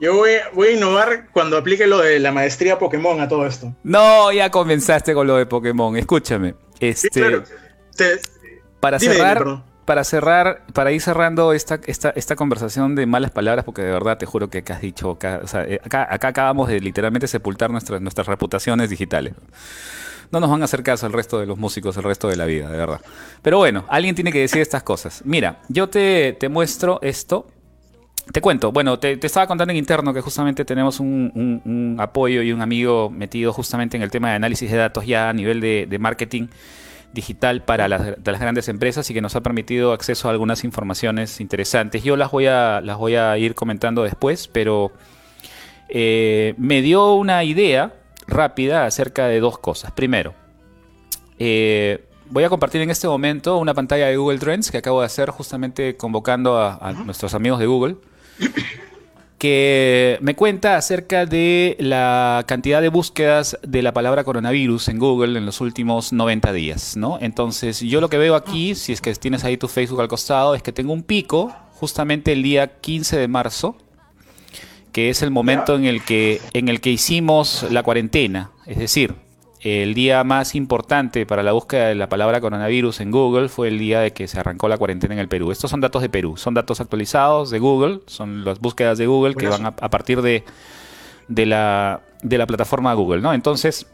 Yo 0.00 0.14
voy, 0.16 0.66
a 0.66 0.70
innovar 0.70 1.28
cuando 1.30 1.58
aplique 1.58 1.86
lo 1.86 1.98
de 1.98 2.18
la 2.20 2.32
maestría 2.32 2.78
Pokémon 2.78 3.20
a 3.20 3.28
todo 3.28 3.46
esto. 3.46 3.74
No, 3.82 4.32
ya 4.32 4.50
comenzaste 4.50 5.12
con 5.12 5.26
lo 5.26 5.36
de 5.36 5.44
Pokémon. 5.44 5.94
Escúchame. 5.94 6.54
Este, 6.80 7.42
para 8.80 8.98
cerrar, 8.98 9.62
para 9.84 10.04
cerrar, 10.04 10.66
para 10.72 10.92
ir 10.92 11.00
cerrando 11.00 11.52
esta, 11.52 11.80
esta, 11.86 12.10
esta 12.10 12.36
conversación 12.36 12.94
de 12.94 13.06
malas 13.06 13.30
palabras, 13.30 13.64
porque 13.64 13.82
de 13.82 13.92
verdad 13.92 14.18
te 14.18 14.26
juro 14.26 14.48
que 14.48 14.58
acá 14.58 14.74
has 14.74 14.80
dicho, 14.80 15.10
acá, 15.10 15.42
eh, 15.66 15.80
acá, 15.84 16.08
acabamos 16.10 16.68
de 16.68 16.80
literalmente 16.80 17.28
sepultar 17.28 17.70
nuestras, 17.70 18.00
nuestras 18.00 18.26
reputaciones 18.26 18.88
digitales. 18.88 19.34
No 20.30 20.38
nos 20.38 20.48
van 20.48 20.62
a 20.62 20.64
hacer 20.66 20.82
caso 20.82 21.06
el 21.06 21.12
resto 21.12 21.40
de 21.40 21.46
los 21.46 21.58
músicos 21.58 21.96
el 21.96 22.04
resto 22.04 22.28
de 22.28 22.36
la 22.36 22.46
vida, 22.46 22.70
de 22.70 22.78
verdad. 22.78 23.00
Pero 23.42 23.58
bueno, 23.58 23.84
alguien 23.88 24.14
tiene 24.14 24.32
que 24.32 24.40
decir 24.40 24.62
estas 24.62 24.84
cosas. 24.84 25.22
Mira, 25.24 25.60
yo 25.68 25.88
te, 25.88 26.34
te 26.38 26.48
muestro 26.48 27.00
esto 27.02 27.48
te 28.32 28.40
cuento, 28.40 28.72
bueno, 28.72 28.98
te, 28.98 29.18
estaba 29.24 29.46
contando 29.46 29.72
en 29.72 29.78
interno 29.78 30.14
que 30.14 30.20
justamente 30.20 30.64
tenemos 30.64 31.00
un, 31.00 31.96
apoyo 31.98 32.42
y 32.42 32.52
un 32.52 32.62
amigo 32.62 33.10
metido 33.10 33.52
justamente 33.52 33.96
en 33.96 34.02
el 34.02 34.10
tema 34.10 34.30
de 34.30 34.36
análisis 34.36 34.70
de 34.70 34.76
datos 34.76 35.06
ya 35.06 35.28
a 35.28 35.32
nivel 35.32 35.60
de, 35.60 35.98
marketing 35.98 36.48
digital 37.12 37.62
para 37.62 37.88
las, 37.88 38.16
grandes 38.22 38.68
empresas 38.68 39.10
y 39.10 39.14
que 39.14 39.20
nos 39.20 39.34
ha 39.34 39.40
permitido 39.40 39.92
acceso 39.92 40.28
a 40.28 40.30
algunas 40.30 40.64
informaciones 40.64 41.40
interesantes. 41.40 42.04
Yo 42.04 42.16
las 42.16 42.30
voy 42.30 42.46
a, 42.46 42.80
las 42.80 42.98
voy 42.98 43.16
a 43.16 43.36
ir 43.36 43.54
comentando 43.54 44.02
después, 44.02 44.48
pero 44.48 44.92
eh, 45.88 46.54
me 46.56 46.82
dio 46.82 47.14
una 47.14 47.42
idea 47.42 47.94
rápida 48.28 48.86
acerca 48.86 49.26
de 49.26 49.40
dos 49.40 49.58
cosas. 49.58 49.90
Primero, 49.90 50.34
eh, 51.38 52.04
voy 52.30 52.44
a 52.44 52.48
compartir 52.48 52.80
en 52.80 52.90
este 52.90 53.08
momento 53.08 53.58
una 53.58 53.74
pantalla 53.74 54.06
de 54.06 54.16
Google 54.16 54.38
Trends 54.38 54.70
que 54.70 54.78
acabo 54.78 55.00
de 55.00 55.06
hacer 55.06 55.30
justamente 55.30 55.96
convocando 55.96 56.58
a, 56.58 56.92
nuestros 56.92 57.34
amigos 57.34 57.58
de 57.58 57.66
Google 57.66 57.96
que 59.40 60.18
me 60.20 60.36
cuenta 60.36 60.76
acerca 60.76 61.24
de 61.24 61.74
la 61.80 62.44
cantidad 62.46 62.82
de 62.82 62.90
búsquedas 62.90 63.58
de 63.62 63.82
la 63.82 63.94
palabra 63.94 64.22
coronavirus 64.22 64.88
en 64.88 64.98
Google 64.98 65.38
en 65.38 65.46
los 65.46 65.62
últimos 65.62 66.12
90 66.12 66.52
días, 66.52 66.96
¿no? 66.98 67.16
Entonces, 67.22 67.80
yo 67.80 68.02
lo 68.02 68.10
que 68.10 68.18
veo 68.18 68.34
aquí, 68.34 68.74
si 68.74 68.92
es 68.92 69.00
que 69.00 69.14
tienes 69.14 69.42
ahí 69.44 69.56
tu 69.56 69.66
Facebook 69.66 70.02
al 70.02 70.08
costado, 70.08 70.54
es 70.54 70.62
que 70.62 70.72
tengo 70.72 70.92
un 70.92 71.02
pico 71.02 71.56
justamente 71.72 72.32
el 72.32 72.42
día 72.42 72.80
15 72.80 73.16
de 73.16 73.28
marzo, 73.28 73.76
que 74.92 75.08
es 75.08 75.22
el 75.22 75.30
momento 75.30 75.74
en 75.74 75.86
el 75.86 76.04
que 76.04 76.42
en 76.52 76.68
el 76.68 76.82
que 76.82 76.90
hicimos 76.90 77.64
la 77.70 77.82
cuarentena, 77.82 78.50
es 78.66 78.76
decir, 78.76 79.14
el 79.60 79.92
día 79.92 80.24
más 80.24 80.54
importante 80.54 81.26
para 81.26 81.42
la 81.42 81.52
búsqueda 81.52 81.88
de 81.88 81.94
la 81.94 82.08
palabra 82.08 82.40
coronavirus 82.40 83.00
en 83.00 83.10
Google 83.10 83.48
fue 83.48 83.68
el 83.68 83.78
día 83.78 84.00
de 84.00 84.12
que 84.12 84.26
se 84.26 84.40
arrancó 84.40 84.68
la 84.68 84.78
cuarentena 84.78 85.14
en 85.14 85.20
el 85.20 85.28
Perú. 85.28 85.52
Estos 85.52 85.70
son 85.70 85.80
datos 85.80 86.00
de 86.00 86.08
Perú, 86.08 86.36
son 86.38 86.54
datos 86.54 86.80
actualizados 86.80 87.50
de 87.50 87.58
Google, 87.58 88.00
son 88.06 88.44
las 88.44 88.58
búsquedas 88.58 88.96
de 88.96 89.06
Google 89.06 89.34
que 89.34 89.48
van 89.48 89.66
a, 89.66 89.72
partir 89.72 90.22
de, 90.22 90.44
de, 91.28 91.46
la, 91.46 92.00
de 92.22 92.38
la 92.38 92.46
plataforma 92.46 92.94
Google, 92.94 93.20
¿no? 93.20 93.34
Entonces, 93.34 93.86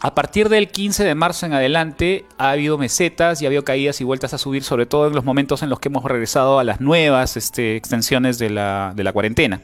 a 0.00 0.14
partir 0.14 0.50
del 0.50 0.68
15 0.68 1.04
de 1.04 1.14
marzo 1.14 1.46
en 1.46 1.54
adelante 1.54 2.26
ha 2.36 2.50
habido 2.50 2.76
mesetas 2.76 3.40
y 3.40 3.46
ha 3.46 3.48
habido 3.48 3.64
caídas 3.64 4.00
y 4.02 4.04
vueltas 4.04 4.34
a 4.34 4.38
subir, 4.38 4.62
sobre 4.62 4.84
todo 4.84 5.06
en 5.06 5.14
los 5.14 5.24
momentos 5.24 5.62
en 5.62 5.70
los 5.70 5.80
que 5.80 5.88
hemos 5.88 6.04
regresado 6.04 6.58
a 6.58 6.64
las 6.64 6.82
nuevas 6.82 7.38
este, 7.38 7.76
extensiones 7.76 8.38
de 8.38 8.50
la, 8.50 8.92
de 8.94 9.04
la 9.04 9.12
cuarentena. 9.12 9.62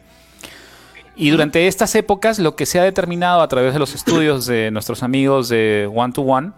Y 1.19 1.31
durante 1.31 1.67
estas 1.67 1.93
épocas 1.97 2.39
lo 2.39 2.55
que 2.55 2.65
se 2.65 2.79
ha 2.79 2.85
determinado 2.85 3.43
a 3.43 3.49
través 3.49 3.73
de 3.73 3.81
los 3.81 3.93
estudios 3.93 4.47
de 4.47 4.71
nuestros 4.71 5.03
amigos 5.03 5.49
de 5.49 5.91
One 5.93 6.13
to 6.13 6.23
One 6.23 6.53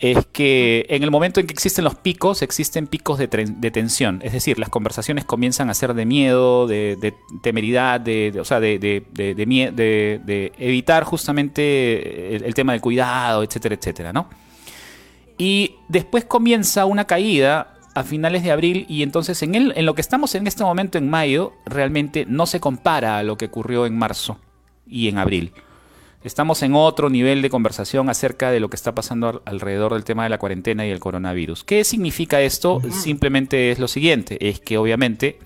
es 0.00 0.24
que 0.32 0.86
en 0.88 1.02
el 1.02 1.10
momento 1.10 1.38
en 1.38 1.46
que 1.46 1.52
existen 1.52 1.84
los 1.84 1.94
picos, 1.94 2.40
existen 2.40 2.86
picos 2.86 3.18
de, 3.18 3.28
tensión. 3.28 4.20
Es 4.24 4.32
decir, 4.32 4.58
las 4.58 4.70
conversaciones 4.70 5.26
comienzan 5.26 5.68
a 5.68 5.74
ser 5.74 5.92
de 5.92 6.06
miedo, 6.06 6.66
de, 6.66 7.14
temeridad, 7.42 8.00
de, 8.00 8.34
o 8.40 8.44
sea, 8.44 8.58
de, 8.58 9.04
evitar 10.58 11.04
justamente 11.04 12.36
el, 12.36 12.44
el, 12.44 12.54
tema 12.54 12.72
del 12.72 12.80
cuidado, 12.80 13.42
etcétera, 13.42 13.74
etcétera, 13.74 14.12
¿no? 14.14 14.28
Y 15.36 15.76
después 15.88 16.24
comienza 16.24 16.86
una 16.86 17.06
caída 17.06 17.73
a 17.94 18.02
finales 18.02 18.42
de 18.42 18.50
abril 18.50 18.86
y 18.88 19.02
entonces 19.02 19.42
en, 19.42 19.54
el, 19.54 19.72
en 19.76 19.86
lo 19.86 19.94
que 19.94 20.00
estamos 20.00 20.34
en 20.34 20.46
este 20.46 20.64
momento 20.64 20.98
en 20.98 21.08
mayo 21.08 21.54
realmente 21.64 22.26
no 22.28 22.46
se 22.46 22.60
compara 22.60 23.18
a 23.18 23.22
lo 23.22 23.38
que 23.38 23.46
ocurrió 23.46 23.86
en 23.86 23.96
marzo 23.96 24.38
y 24.86 25.08
en 25.08 25.18
abril. 25.18 25.52
Estamos 26.24 26.62
en 26.62 26.74
otro 26.74 27.10
nivel 27.10 27.42
de 27.42 27.50
conversación 27.50 28.08
acerca 28.08 28.50
de 28.50 28.58
lo 28.58 28.70
que 28.70 28.76
está 28.76 28.94
pasando 28.94 29.42
alrededor 29.44 29.92
del 29.92 30.04
tema 30.04 30.24
de 30.24 30.30
la 30.30 30.38
cuarentena 30.38 30.86
y 30.86 30.90
el 30.90 30.98
coronavirus. 30.98 31.64
¿Qué 31.64 31.84
significa 31.84 32.40
esto? 32.40 32.80
Simplemente 32.90 33.70
es 33.70 33.78
lo 33.78 33.88
siguiente, 33.88 34.48
es 34.48 34.58
que 34.58 34.78
obviamente 34.78 35.38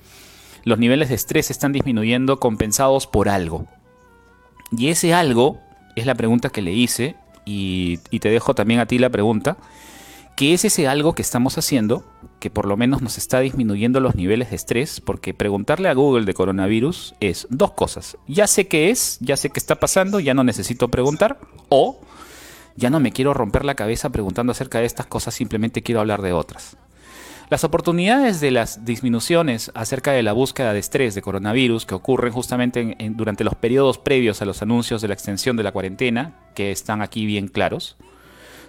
los 0.64 0.78
niveles 0.78 1.08
de 1.08 1.16
estrés 1.16 1.50
están 1.50 1.72
disminuyendo 1.72 2.38
compensados 2.38 3.08
por 3.08 3.28
algo. 3.28 3.66
Y 4.70 4.88
ese 4.88 5.12
algo 5.14 5.58
es 5.96 6.06
la 6.06 6.14
pregunta 6.14 6.50
que 6.50 6.62
le 6.62 6.72
hice 6.72 7.16
y, 7.44 7.98
y 8.10 8.20
te 8.20 8.30
dejo 8.30 8.54
también 8.54 8.78
a 8.78 8.86
ti 8.86 8.98
la 8.98 9.10
pregunta. 9.10 9.56
¿Qué 10.36 10.54
es 10.54 10.64
ese 10.64 10.86
algo 10.86 11.16
que 11.16 11.22
estamos 11.22 11.58
haciendo 11.58 12.04
que 12.38 12.50
por 12.50 12.66
lo 12.66 12.76
menos 12.76 13.02
nos 13.02 13.18
está 13.18 13.40
disminuyendo 13.40 14.00
los 14.00 14.14
niveles 14.14 14.50
de 14.50 14.56
estrés? 14.56 15.00
Porque 15.00 15.34
preguntarle 15.34 15.88
a 15.88 15.94
Google 15.94 16.24
de 16.24 16.34
coronavirus 16.34 17.14
es 17.20 17.46
dos 17.50 17.72
cosas. 17.72 18.16
Ya 18.26 18.46
sé 18.46 18.68
qué 18.68 18.90
es, 18.90 19.18
ya 19.20 19.36
sé 19.36 19.50
qué 19.50 19.58
está 19.58 19.76
pasando, 19.76 20.20
ya 20.20 20.34
no 20.34 20.44
necesito 20.44 20.88
preguntar. 20.88 21.38
O 21.68 22.00
ya 22.76 22.90
no 22.90 23.00
me 23.00 23.12
quiero 23.12 23.34
romper 23.34 23.64
la 23.64 23.74
cabeza 23.74 24.10
preguntando 24.10 24.52
acerca 24.52 24.78
de 24.78 24.86
estas 24.86 25.06
cosas, 25.06 25.34
simplemente 25.34 25.82
quiero 25.82 26.00
hablar 26.00 26.22
de 26.22 26.32
otras. 26.32 26.76
Las 27.50 27.64
oportunidades 27.64 28.40
de 28.40 28.50
las 28.50 28.84
disminuciones 28.84 29.72
acerca 29.74 30.12
de 30.12 30.22
la 30.22 30.34
búsqueda 30.34 30.74
de 30.74 30.78
estrés 30.78 31.14
de 31.14 31.22
coronavirus 31.22 31.86
que 31.86 31.94
ocurren 31.94 32.32
justamente 32.32 32.94
durante 33.16 33.42
los 33.42 33.54
periodos 33.54 33.96
previos 33.96 34.42
a 34.42 34.44
los 34.44 34.60
anuncios 34.60 35.00
de 35.00 35.08
la 35.08 35.14
extensión 35.14 35.56
de 35.56 35.62
la 35.62 35.72
cuarentena, 35.72 36.34
que 36.54 36.70
están 36.70 37.00
aquí 37.00 37.24
bien 37.24 37.48
claros, 37.48 37.96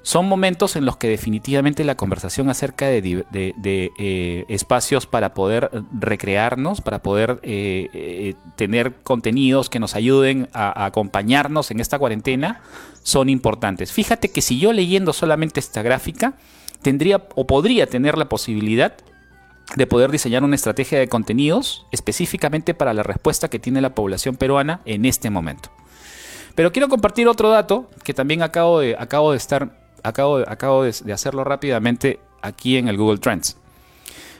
son 0.02 0.28
momentos 0.28 0.76
en 0.76 0.86
los 0.86 0.98
que 0.98 1.08
definitivamente 1.08 1.84
la 1.84 1.96
conversación 1.96 2.50
acerca 2.50 2.88
de, 2.88 3.24
eh, 3.34 4.46
espacios 4.48 5.06
para 5.06 5.34
poder 5.34 5.70
recrearnos, 5.98 6.82
para 6.82 7.02
poder 7.02 7.40
eh, 7.44 7.90
eh, 7.94 8.36
tener 8.56 8.96
contenidos 9.04 9.70
que 9.70 9.80
nos 9.80 9.96
ayuden 9.96 10.50
a, 10.54 10.86
acompañarnos 10.86 11.72
en 11.72 11.80
esta 11.80 12.00
cuarentena, 12.00 12.62
son 13.04 13.30
importantes. 13.30 13.92
Fíjate 13.92 14.30
que 14.30 14.42
si 14.42 14.60
yo 14.60 14.74
leyendo 14.74 15.14
solamente 15.14 15.60
esta 15.60 15.82
gráfica, 15.82 16.34
tendría 16.82 17.24
o 17.36 17.48
podría 17.48 17.88
tener 17.88 18.18
la 18.18 18.30
posibilidad 18.30 18.94
de 19.76 19.88
poder 19.88 20.12
diseñar 20.12 20.44
una 20.44 20.56
estrategia 20.56 20.98
de 20.98 21.08
contenidos 21.08 21.86
específicamente 21.92 22.74
para 22.74 22.94
la 22.94 23.04
respuesta 23.04 23.50
que 23.50 23.60
tiene 23.60 23.82
la 23.82 23.94
población 23.94 24.36
peruana 24.36 24.82
en 24.86 25.06
este 25.06 25.30
momento. 25.30 25.70
Pero 26.56 26.72
quiero 26.72 26.90
compartir 26.90 27.28
otro 27.28 27.50
dato 27.50 27.90
que 28.04 28.14
también 28.14 28.42
acabo 28.42 28.80
de, 28.80 28.96
acabo 28.98 29.32
de 29.32 29.38
estar 29.38 29.79
acabo, 30.04 30.84
de, 30.84 31.14
hacerlo 31.14 31.44
rápidamente 31.44 32.20
aquí 32.42 32.78
en 32.78 32.88
el 32.88 32.98
Google 32.98 33.20
Trends. 33.20 33.58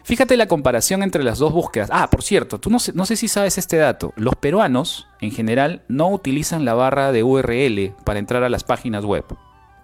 Fíjate 0.04 0.38
la 0.38 0.48
comparación 0.48 1.04
entre 1.04 1.24
las 1.24 1.38
dos 1.38 1.54
búsquedas. 1.54 1.90
Ah, 1.92 2.10
por 2.10 2.24
cierto, 2.24 2.60
tú 2.60 2.70
no 2.70 2.80
sé, 2.80 2.94
no 2.94 3.06
sé 3.06 3.16
si 3.16 3.28
sabes 3.28 3.58
este 3.58 3.78
dato. 3.78 4.14
Los 4.16 4.36
peruanos, 4.36 5.08
en 5.22 5.32
general, 5.32 5.84
no 5.88 6.10
utilizan 6.10 6.66
la 6.66 6.74
barra 6.74 7.12
de 7.12 7.24
URL 7.24 7.94
para 8.06 8.20
entrar 8.20 8.44
a 8.44 8.50
las 8.50 8.64
páginas 8.64 9.06
web. 9.06 9.26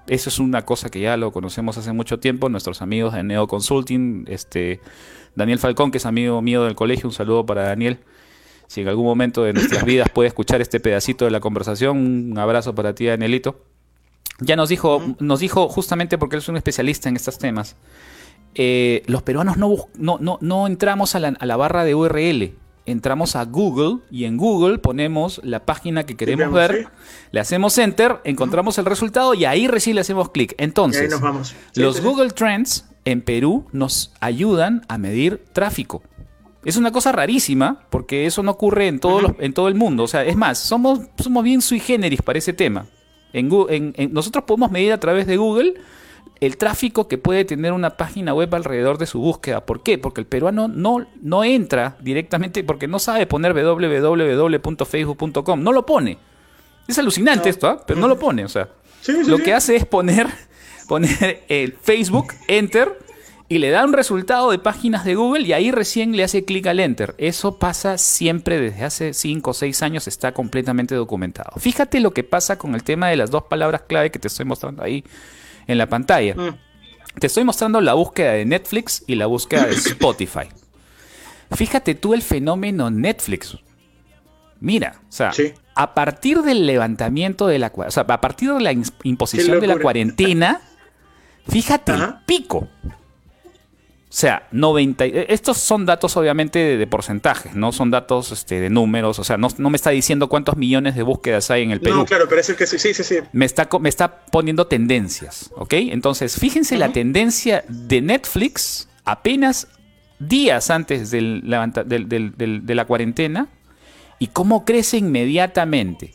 Eso 0.07 0.29
es 0.29 0.39
una 0.39 0.63
cosa 0.63 0.89
que 0.89 0.99
ya 0.99 1.17
lo 1.17 1.31
conocemos 1.31 1.77
hace 1.77 1.91
mucho 1.91 2.19
tiempo. 2.19 2.49
Nuestros 2.49 2.81
amigos 2.81 3.13
de 3.13 3.23
Neo 3.23 3.47
Consulting, 3.47 4.25
este, 4.27 4.79
Daniel 5.35 5.59
Falcón, 5.59 5.91
que 5.91 5.97
es 5.97 6.05
amigo 6.05 6.41
mío 6.41 6.63
del 6.63 6.75
colegio, 6.75 7.07
un 7.07 7.13
saludo 7.13 7.45
para 7.45 7.63
Daniel. 7.63 7.99
Si 8.67 8.81
en 8.81 8.87
algún 8.87 9.05
momento 9.05 9.43
de 9.43 9.53
nuestras 9.53 9.83
vidas 9.85 10.09
puede 10.09 10.27
escuchar 10.27 10.61
este 10.61 10.79
pedacito 10.79 11.25
de 11.25 11.31
la 11.31 11.39
conversación, 11.39 11.97
un 11.97 12.37
abrazo 12.37 12.73
para 12.73 12.95
ti, 12.95 13.05
Danielito. 13.05 13.61
Ya 14.39 14.55
nos 14.55 14.69
dijo, 14.69 15.15
nos 15.19 15.39
dijo 15.39 15.69
justamente 15.69 16.17
porque 16.17 16.35
él 16.35 16.41
es 16.41 16.49
un 16.49 16.57
especialista 16.57 17.09
en 17.09 17.15
estos 17.15 17.37
temas. 17.37 17.75
Eh, 18.53 19.03
los 19.07 19.21
peruanos 19.21 19.57
no, 19.57 19.75
no, 19.97 20.37
no, 20.39 20.67
entramos 20.67 21.15
a 21.15 21.19
la, 21.19 21.57
barra 21.57 21.83
de 21.83 21.93
URL, 21.93 22.53
entramos 22.85 23.35
a 23.35 23.43
Google 23.43 23.99
y 24.09 24.23
en 24.23 24.37
Google 24.37 24.77
ponemos 24.77 25.41
la 25.43 25.65
página 25.65 26.05
que 26.05 26.15
queremos 26.15 26.53
ver, 26.53 26.87
le 27.31 27.39
hacemos 27.41 27.77
enter, 27.77 28.21
encontramos 28.23 28.77
el 28.77 28.85
resultado 28.85 29.33
y 29.33 29.43
ahí 29.43 29.67
recién 29.67 29.95
le 29.95 30.01
hacemos 30.01 30.29
clic. 30.29 30.55
Entonces, 30.57 31.13
los 31.75 32.01
Google 32.01 32.29
Trends 32.29 32.85
en 33.03 33.21
Perú 33.21 33.67
nos 33.73 34.13
ayudan 34.21 34.85
a 34.87 34.97
medir 34.97 35.43
tráfico. 35.51 36.01
Es 36.63 36.77
una 36.77 36.91
cosa 36.91 37.11
rarísima 37.11 37.81
porque 37.89 38.25
eso 38.25 38.41
no 38.41 38.51
ocurre 38.51 38.87
en 38.87 38.99
todo, 38.99 39.35
en 39.39 39.53
todo 39.53 39.67
el 39.67 39.75
mundo. 39.75 40.03
O 40.03 40.07
sea, 40.07 40.23
es 40.23 40.35
más, 40.37 40.57
somos, 40.57 41.01
somos 41.21 41.43
bien 41.43 41.61
sui 41.61 41.79
generis 41.79 42.21
para 42.21 42.39
ese 42.39 42.53
tema 42.53 42.87
nosotros 43.43 44.45
podemos 44.45 44.71
medir 44.71 44.93
a 44.93 44.99
través 44.99 45.27
de 45.27 45.37
Google 45.37 45.75
el 46.39 46.57
tráfico 46.57 47.07
que 47.07 47.17
puede 47.17 47.45
tener 47.45 47.71
una 47.71 47.91
página 47.91 48.33
web 48.33 48.53
alrededor 48.53 48.97
de 48.97 49.05
su 49.05 49.19
búsqueda. 49.19 49.65
¿Por 49.65 49.83
qué? 49.83 49.97
Porque 49.97 50.21
el 50.21 50.27
peruano 50.27 50.67
no, 50.67 51.05
no 51.21 51.43
entra 51.43 51.97
directamente 52.01 52.63
porque 52.63 52.87
no 52.87 52.99
sabe 52.99 53.25
poner 53.25 53.53
www.facebook.com. 53.53 55.63
No 55.63 55.71
lo 55.71 55.85
pone. 55.85 56.17
Es 56.87 56.99
alucinante 56.99 57.49
esto, 57.49 57.67
¿ah? 57.67 57.83
pero 57.85 57.99
no 57.99 58.07
lo 58.07 58.19
pone. 58.19 58.45
O 58.45 58.49
sea, 58.49 58.69
lo 59.27 59.37
que 59.39 59.53
hace 59.53 59.75
es 59.75 59.85
poner, 59.85 60.27
poner 60.87 61.43
el 61.47 61.73
Facebook, 61.73 62.27
enter, 62.47 62.99
y 63.47 63.59
le 63.59 63.69
da 63.69 63.85
un 63.85 63.93
resultado 63.93 64.49
de 64.51 64.57
páginas 64.57 65.05
de 65.05 65.15
Google 65.15 65.45
y 65.45 65.53
ahí 65.53 65.71
recién 65.71 66.15
le 66.15 66.23
hace 66.23 66.45
clic 66.45 66.65
al 66.65 66.79
enter. 66.79 67.13
Eso 67.17 67.59
pasa 67.59 67.97
siempre 67.97 68.59
desde 68.59 68.83
hace 68.83 69.13
5 69.13 69.51
o 69.51 69.53
6 69.53 69.81
años, 69.83 70.07
está 70.07 70.33
completamente 70.33 70.95
documentado. 70.95 71.51
Fíjate 71.57 71.99
lo 71.99 72.11
que 72.11 72.23
pasa 72.23 72.57
con 72.57 72.73
el 72.73 72.83
tema 72.83 73.09
de 73.09 73.17
las 73.17 73.29
dos 73.29 73.43
palabras 73.43 73.83
clave 73.87 74.09
que 74.09 74.19
te 74.19 74.29
estoy 74.29 74.45
mostrando 74.45 74.83
ahí 74.83 75.03
en 75.67 75.77
la 75.77 75.87
pantalla. 75.87 76.33
Mm. 76.35 76.57
Te 77.19 77.27
estoy 77.27 77.43
mostrando 77.43 77.79
la 77.81 77.93
búsqueda 77.93 78.31
de 78.31 78.45
Netflix 78.45 79.03
y 79.07 79.15
la 79.15 79.27
búsqueda 79.27 79.67
de 79.67 79.73
Spotify. 79.73 80.49
Fíjate 81.51 81.95
tú 81.95 82.13
el 82.13 82.23
fenómeno 82.23 82.89
Netflix. 82.89 83.57
Mira, 84.59 85.01
o 85.07 85.11
sea, 85.11 85.31
a 85.75 85.93
partir 85.93 86.41
del 86.41 86.65
levantamiento 86.65 87.45
de 87.45 87.59
la, 87.59 87.71
o 87.75 87.91
sea, 87.91 88.03
a 88.07 88.21
partir 88.21 88.51
de 88.53 88.61
la 88.61 88.73
imposición 89.03 89.59
de 89.59 89.67
la 89.67 89.77
cuarentena, 89.77 90.61
fíjate 91.47 91.93
el 91.93 92.15
pico. 92.25 92.67
O 94.07 94.17
sea, 94.17 94.47
90, 94.51 95.05
e, 95.05 95.25
estos 95.29 95.57
son 95.57 95.85
datos 95.85 96.15
obviamente 96.15 96.77
de, 96.77 96.87
porcentajes, 96.87 97.55
no 97.55 97.71
son 97.71 97.91
datos 97.91 98.31
este, 98.31 98.59
de 98.61 98.69
números, 98.69 99.19
o 99.19 99.23
sea, 99.23 99.37
no, 99.37 99.49
me 99.57 99.75
está 99.75 99.89
diciendo 99.89 100.29
cuántos 100.29 100.55
millones 100.55 100.95
de 100.95 101.03
búsquedas 101.03 101.51
hay 101.51 101.63
en 101.63 101.71
el 101.71 101.81
Perú. 101.81 101.97
No, 101.97 102.05
claro, 102.05 102.25
pero 102.29 102.39
es 102.39 102.49
el 102.49 102.55
que 102.55 102.65
sí, 102.65 102.77
sí, 102.79 102.93
sí. 102.93 103.17
Me 103.33 103.45
está, 103.45 103.67
me 103.79 103.89
está 103.89 104.25
poniendo 104.27 104.67
tendencias, 104.67 105.51
¿ok? 105.55 105.73
Entonces, 105.73 106.39
fíjense 106.39 106.77
la 106.77 106.93
tendencia 106.93 107.65
de 107.67 108.01
Netflix 108.01 108.87
apenas 109.03 109.67
días 110.19 110.69
antes 110.69 111.11
del, 111.11 111.41
de 111.45 112.75
la 112.75 112.85
cuarentena 112.85 113.49
y 114.19 114.27
cómo 114.27 114.65
crece 114.65 114.97
inmediatamente. 114.97 116.13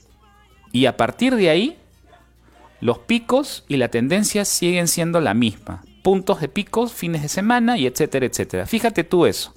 Y 0.72 0.86
a 0.86 0.96
partir 0.96 1.34
de 1.36 1.50
ahí, 1.50 1.76
los 2.80 2.98
picos 2.98 3.64
y 3.68 3.76
la 3.76 3.88
tendencia 3.88 4.44
siguen 4.44 4.88
siendo 4.88 5.20
la 5.20 5.34
misma. 5.34 5.82
Puntos 6.02 6.40
de 6.40 6.48
picos, 6.48 6.92
fines 6.92 7.22
de 7.22 7.28
semana 7.28 7.76
y 7.76 7.86
etcétera, 7.86 8.26
etcétera. 8.26 8.66
Fíjate 8.66 9.04
tú 9.04 9.26
eso. 9.26 9.54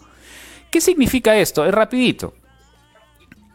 ¿Qué 0.70 0.82
significa 0.82 1.38
esto? 1.38 1.66
Es 1.66 1.74
rapidito. 1.74 2.34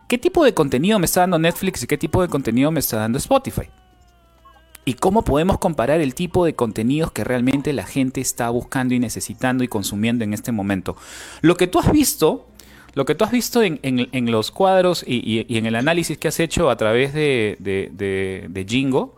¿Qué 0.09 0.16
tipo 0.16 0.43
de 0.43 0.55
contenido 0.55 0.98
me 0.98 1.05
está 1.05 1.20
dando 1.20 1.39
Netflix 1.39 1.82
y 1.82 1.86
qué 1.86 1.98
tipo 1.98 2.23
de 2.23 2.28
contenido 2.28 2.70
me 2.70 2.81
está 2.81 2.97
dando 2.97 3.19
Spotify? 3.19 3.69
¿Y 4.89 4.94
cómo 4.94 5.23
podemos 5.23 5.59
comparar 5.59 6.01
el 6.01 6.15
tipo 6.15 6.47
de 6.47 6.55
contenidos 6.55 7.12
que 7.12 7.23
realmente 7.23 7.74
la 7.74 7.85
gente 7.85 8.23
está 8.23 8.48
buscando 8.48 8.94
y 8.94 8.98
necesitando 8.98 9.62
y 9.62 9.69
consumiendo 9.69 10.24
en 10.24 10.32
este 10.32 10.51
momento? 10.51 10.97
Lo 11.43 11.59
que 11.59 11.66
tú 11.66 11.78
has 11.78 11.93
visto, 11.93 12.48
lo 12.94 13.05
que 13.05 13.15
tú 13.15 13.24
has 13.24 13.31
visto 13.31 13.60
en, 13.62 14.31
los 14.32 14.51
cuadros 14.51 15.05
y, 15.06 15.44
en 15.55 15.66
el 15.66 15.74
análisis 15.74 16.16
que 16.16 16.28
has 16.28 16.40
hecho 16.40 16.70
a 16.70 16.78
través 16.78 17.12
de, 17.12 17.59
de, 17.60 18.66
Jingo, 18.66 19.15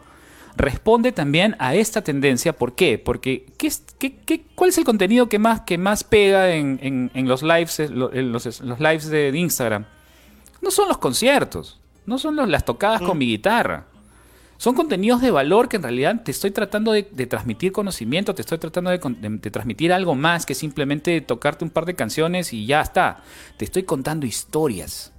responde 0.61 1.13
también 1.13 1.57
a 1.59 1.75
esta 1.75 2.03
tendencia. 2.03 2.53
¿Por 2.53 2.75
qué? 2.75 2.99
Porque 2.99 3.47
¿qué, 3.57 3.71
qué, 3.99 4.45
cuál 4.55 4.71
es 4.71 4.79
el 4.79 4.85
contenido 4.85 5.29
que 5.29 5.39
más, 5.39 5.63
que 5.63 5.79
más 5.79 6.05
pega 6.05 6.55
en, 6.55 7.11
los 7.15 7.43
lives, 7.43 7.91
los, 7.91 8.61
los 8.61 8.81
lives 8.81 9.09
de 9.09 9.37
Instagram? 9.37 9.85
no 10.61 10.71
son 10.71 10.89
los 10.89 10.99
conciertos, 10.99 11.79
no 12.07 12.19
son 12.19 12.37
las 12.51 12.65
tocadas 12.65 13.01
con 13.01 13.17
mm. 13.17 13.19
mi 13.19 13.27
guitarra. 13.27 13.87
Son 14.59 14.75
contenidos 14.75 15.23
de 15.23 15.31
valor 15.31 15.71
que 15.71 15.77
en 15.77 15.83
realidad 15.83 16.23
te 16.23 16.31
estoy 16.31 16.51
tratando 16.51 16.93
de, 16.93 17.03
transmitir 17.03 17.73
conocimiento, 17.73 18.35
te 18.35 18.43
estoy 18.43 18.59
tratando 18.59 18.91
de, 18.91 18.99
transmitir 19.51 19.91
algo 19.91 20.15
más 20.15 20.45
que 20.45 20.55
simplemente 20.55 21.19
tocarte 21.23 21.65
un 21.65 21.71
par 21.71 21.87
de 21.87 21.95
canciones 21.95 22.53
y 22.53 22.67
ya 22.67 22.83
está. 22.83 23.23
Te 23.57 23.65
estoy 23.65 23.85
contando 23.85 24.27
historias. 24.27 25.15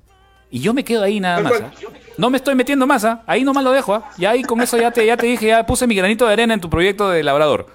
Y 0.52 0.60
yo 0.60 0.74
me 0.74 0.84
quedo 0.84 1.04
ahí 1.04 1.20
nada 1.20 1.42
más. 1.42 1.54
¿ah? 1.62 1.72
No 2.18 2.30
me 2.30 2.38
estoy 2.38 2.54
metiendo 2.56 2.86
más, 2.86 3.04
¿ah? 3.06 3.24
ahí 3.26 3.44
nomás 3.44 3.64
lo 3.64 3.72
dejo. 3.72 3.96
¿ah? 3.96 4.12
Y 4.18 4.26
ahí 4.26 4.44
con 4.44 4.62
eso 4.62 4.78
ya 4.78 4.92
te, 4.92 5.06
ya 5.06 5.18
te 5.18 5.26
dije, 5.26 5.48
ya 5.48 5.66
puse 5.66 5.88
mi 5.88 5.96
granito 5.96 6.28
de 6.28 6.34
arena 6.34 6.54
en 6.54 6.62
tu 6.62 6.70
proyecto 6.70 7.10
de 7.10 7.24
labrador. 7.24 7.68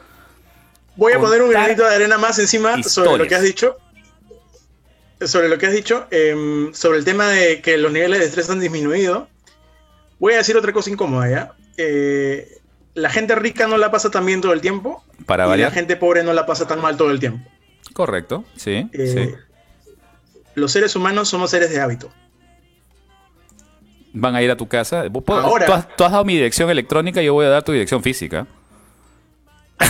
Voy 0.94 1.12
a 1.12 1.18
poner 1.18 1.42
un 1.42 1.50
granito 1.50 1.82
de 1.86 1.94
arena 1.94 2.16
más 2.18 2.38
encima 2.38 2.82
sobre 2.82 3.18
lo 3.18 3.26
que 3.26 3.34
has 3.34 3.42
dicho 3.42 3.76
sobre 5.20 5.48
lo 5.48 5.58
que 5.58 5.66
has 5.66 5.72
dicho, 5.72 6.06
em, 6.10 6.72
sobre 6.74 6.98
el 6.98 7.04
tema 7.04 7.28
de 7.28 7.62
que 7.62 7.78
los 7.78 7.90
niveles 7.92 8.18
de 8.18 8.26
estrés 8.26 8.50
han 8.50 8.60
disminuido, 8.60 9.28
voy 10.18 10.34
a 10.34 10.38
decir 10.38 10.56
otra 10.56 10.72
cosa 10.72 10.90
incómoda, 10.90 11.30
¿ya? 11.30 11.52
Eh, 11.78 12.58
la 12.94 13.10
gente 13.10 13.34
rica 13.34 13.66
no 13.66 13.76
la 13.78 13.90
pasa 13.90 14.10
tan 14.10 14.26
bien 14.26 14.40
todo 14.40 14.52
el 14.52 14.60
tiempo. 14.60 15.04
Para 15.26 15.54
y 15.56 15.60
la 15.60 15.70
gente 15.70 15.96
pobre 15.96 16.22
no 16.22 16.32
la 16.32 16.46
pasa 16.46 16.66
tan 16.66 16.80
mal 16.80 16.96
todo 16.96 17.10
el 17.10 17.20
tiempo. 17.20 17.48
Correcto, 17.92 18.44
sí, 18.56 18.88
eh, 18.92 19.34
Los 20.54 20.72
seres 20.72 20.96
humanos 20.96 21.28
somos 21.28 21.50
seres 21.50 21.70
de 21.70 21.80
hábito. 21.80 22.10
Van 24.18 24.34
a 24.34 24.42
ir 24.42 24.50
a 24.50 24.56
tu 24.56 24.66
casa. 24.66 25.04
Ahora, 25.28 25.88
tú 25.94 26.04
has 26.04 26.10
dado 26.10 26.24
mi 26.24 26.34
dirección 26.34 26.70
electrónica 26.70 27.22
y 27.22 27.26
yo 27.26 27.34
voy 27.34 27.46
a 27.46 27.50
dar 27.50 27.62
tu 27.62 27.72
dirección 27.72 28.02
física. 28.02 28.46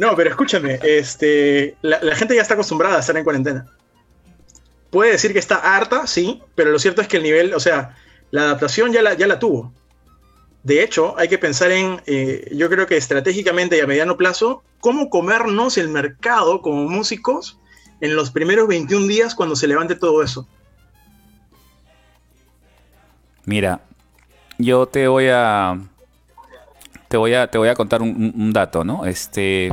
No, 0.00 0.16
pero 0.16 0.30
escúchame, 0.30 0.78
este, 0.82 1.76
la, 1.82 1.98
gente 2.16 2.34
ya 2.34 2.40
está 2.40 2.54
acostumbrada 2.54 2.96
a 2.96 3.00
estar 3.00 3.14
en 3.18 3.22
cuarentena. 3.22 3.66
Puede 4.88 5.12
decir 5.12 5.34
que 5.34 5.38
está 5.38 5.56
harta, 5.56 6.06
sí, 6.06 6.42
pero 6.54 6.70
lo 6.70 6.78
cierto 6.78 7.02
es 7.02 7.08
que 7.08 7.18
el 7.18 7.22
nivel, 7.22 7.52
o 7.52 7.60
sea, 7.60 7.96
la 8.30 8.44
adaptación 8.44 8.92
ya 8.92 9.02
la, 9.02 9.12
ya 9.12 9.26
la 9.26 9.38
tuvo. 9.38 9.74
De 10.62 10.82
hecho, 10.82 11.18
hay 11.18 11.28
que 11.28 11.36
pensar 11.36 11.70
en, 11.70 12.00
eh, 12.06 12.48
yo 12.50 12.70
creo 12.70 12.86
que 12.86 12.96
estratégicamente 12.96 13.76
y 13.76 13.80
a 13.80 13.86
mediano 13.86 14.16
plazo, 14.16 14.62
cómo 14.80 15.10
comernos 15.10 15.76
el 15.76 15.90
mercado 15.90 16.62
como 16.62 16.88
músicos 16.88 17.58
en 18.00 18.16
los 18.16 18.30
primeros 18.30 18.68
21 18.68 19.06
días 19.06 19.34
cuando 19.34 19.54
se 19.54 19.66
levante 19.66 19.96
todo 19.96 20.22
eso. 20.22 20.48
Mira, 23.50 23.80
yo 24.58 24.86
te 24.86 25.08
voy 25.08 25.26
a 25.28 25.76
te 27.08 27.16
voy 27.16 27.34
a 27.34 27.48
te 27.48 27.58
voy 27.58 27.66
a 27.66 27.74
contar 27.74 28.00
un, 28.00 28.32
un 28.36 28.52
dato, 28.52 28.84
¿no? 28.84 29.06
Este 29.06 29.72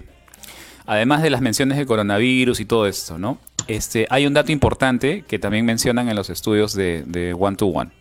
además 0.88 1.22
de 1.22 1.30
las 1.30 1.42
menciones 1.42 1.78
de 1.78 1.86
coronavirus 1.86 2.60
y 2.60 2.66
todo 2.66 2.88
esto, 2.88 3.20
¿no? 3.20 3.38
Este, 3.68 4.08
hay 4.10 4.26
un 4.26 4.34
dato 4.34 4.52
importante 4.52 5.26
que 5.28 5.38
también 5.38 5.64
mencionan 5.64 6.10
en 6.10 6.16
los 6.16 6.32
estudios 6.32 6.74
de, 6.74 7.36
One 7.38 7.56
to 7.56 7.68
One, 7.68 7.92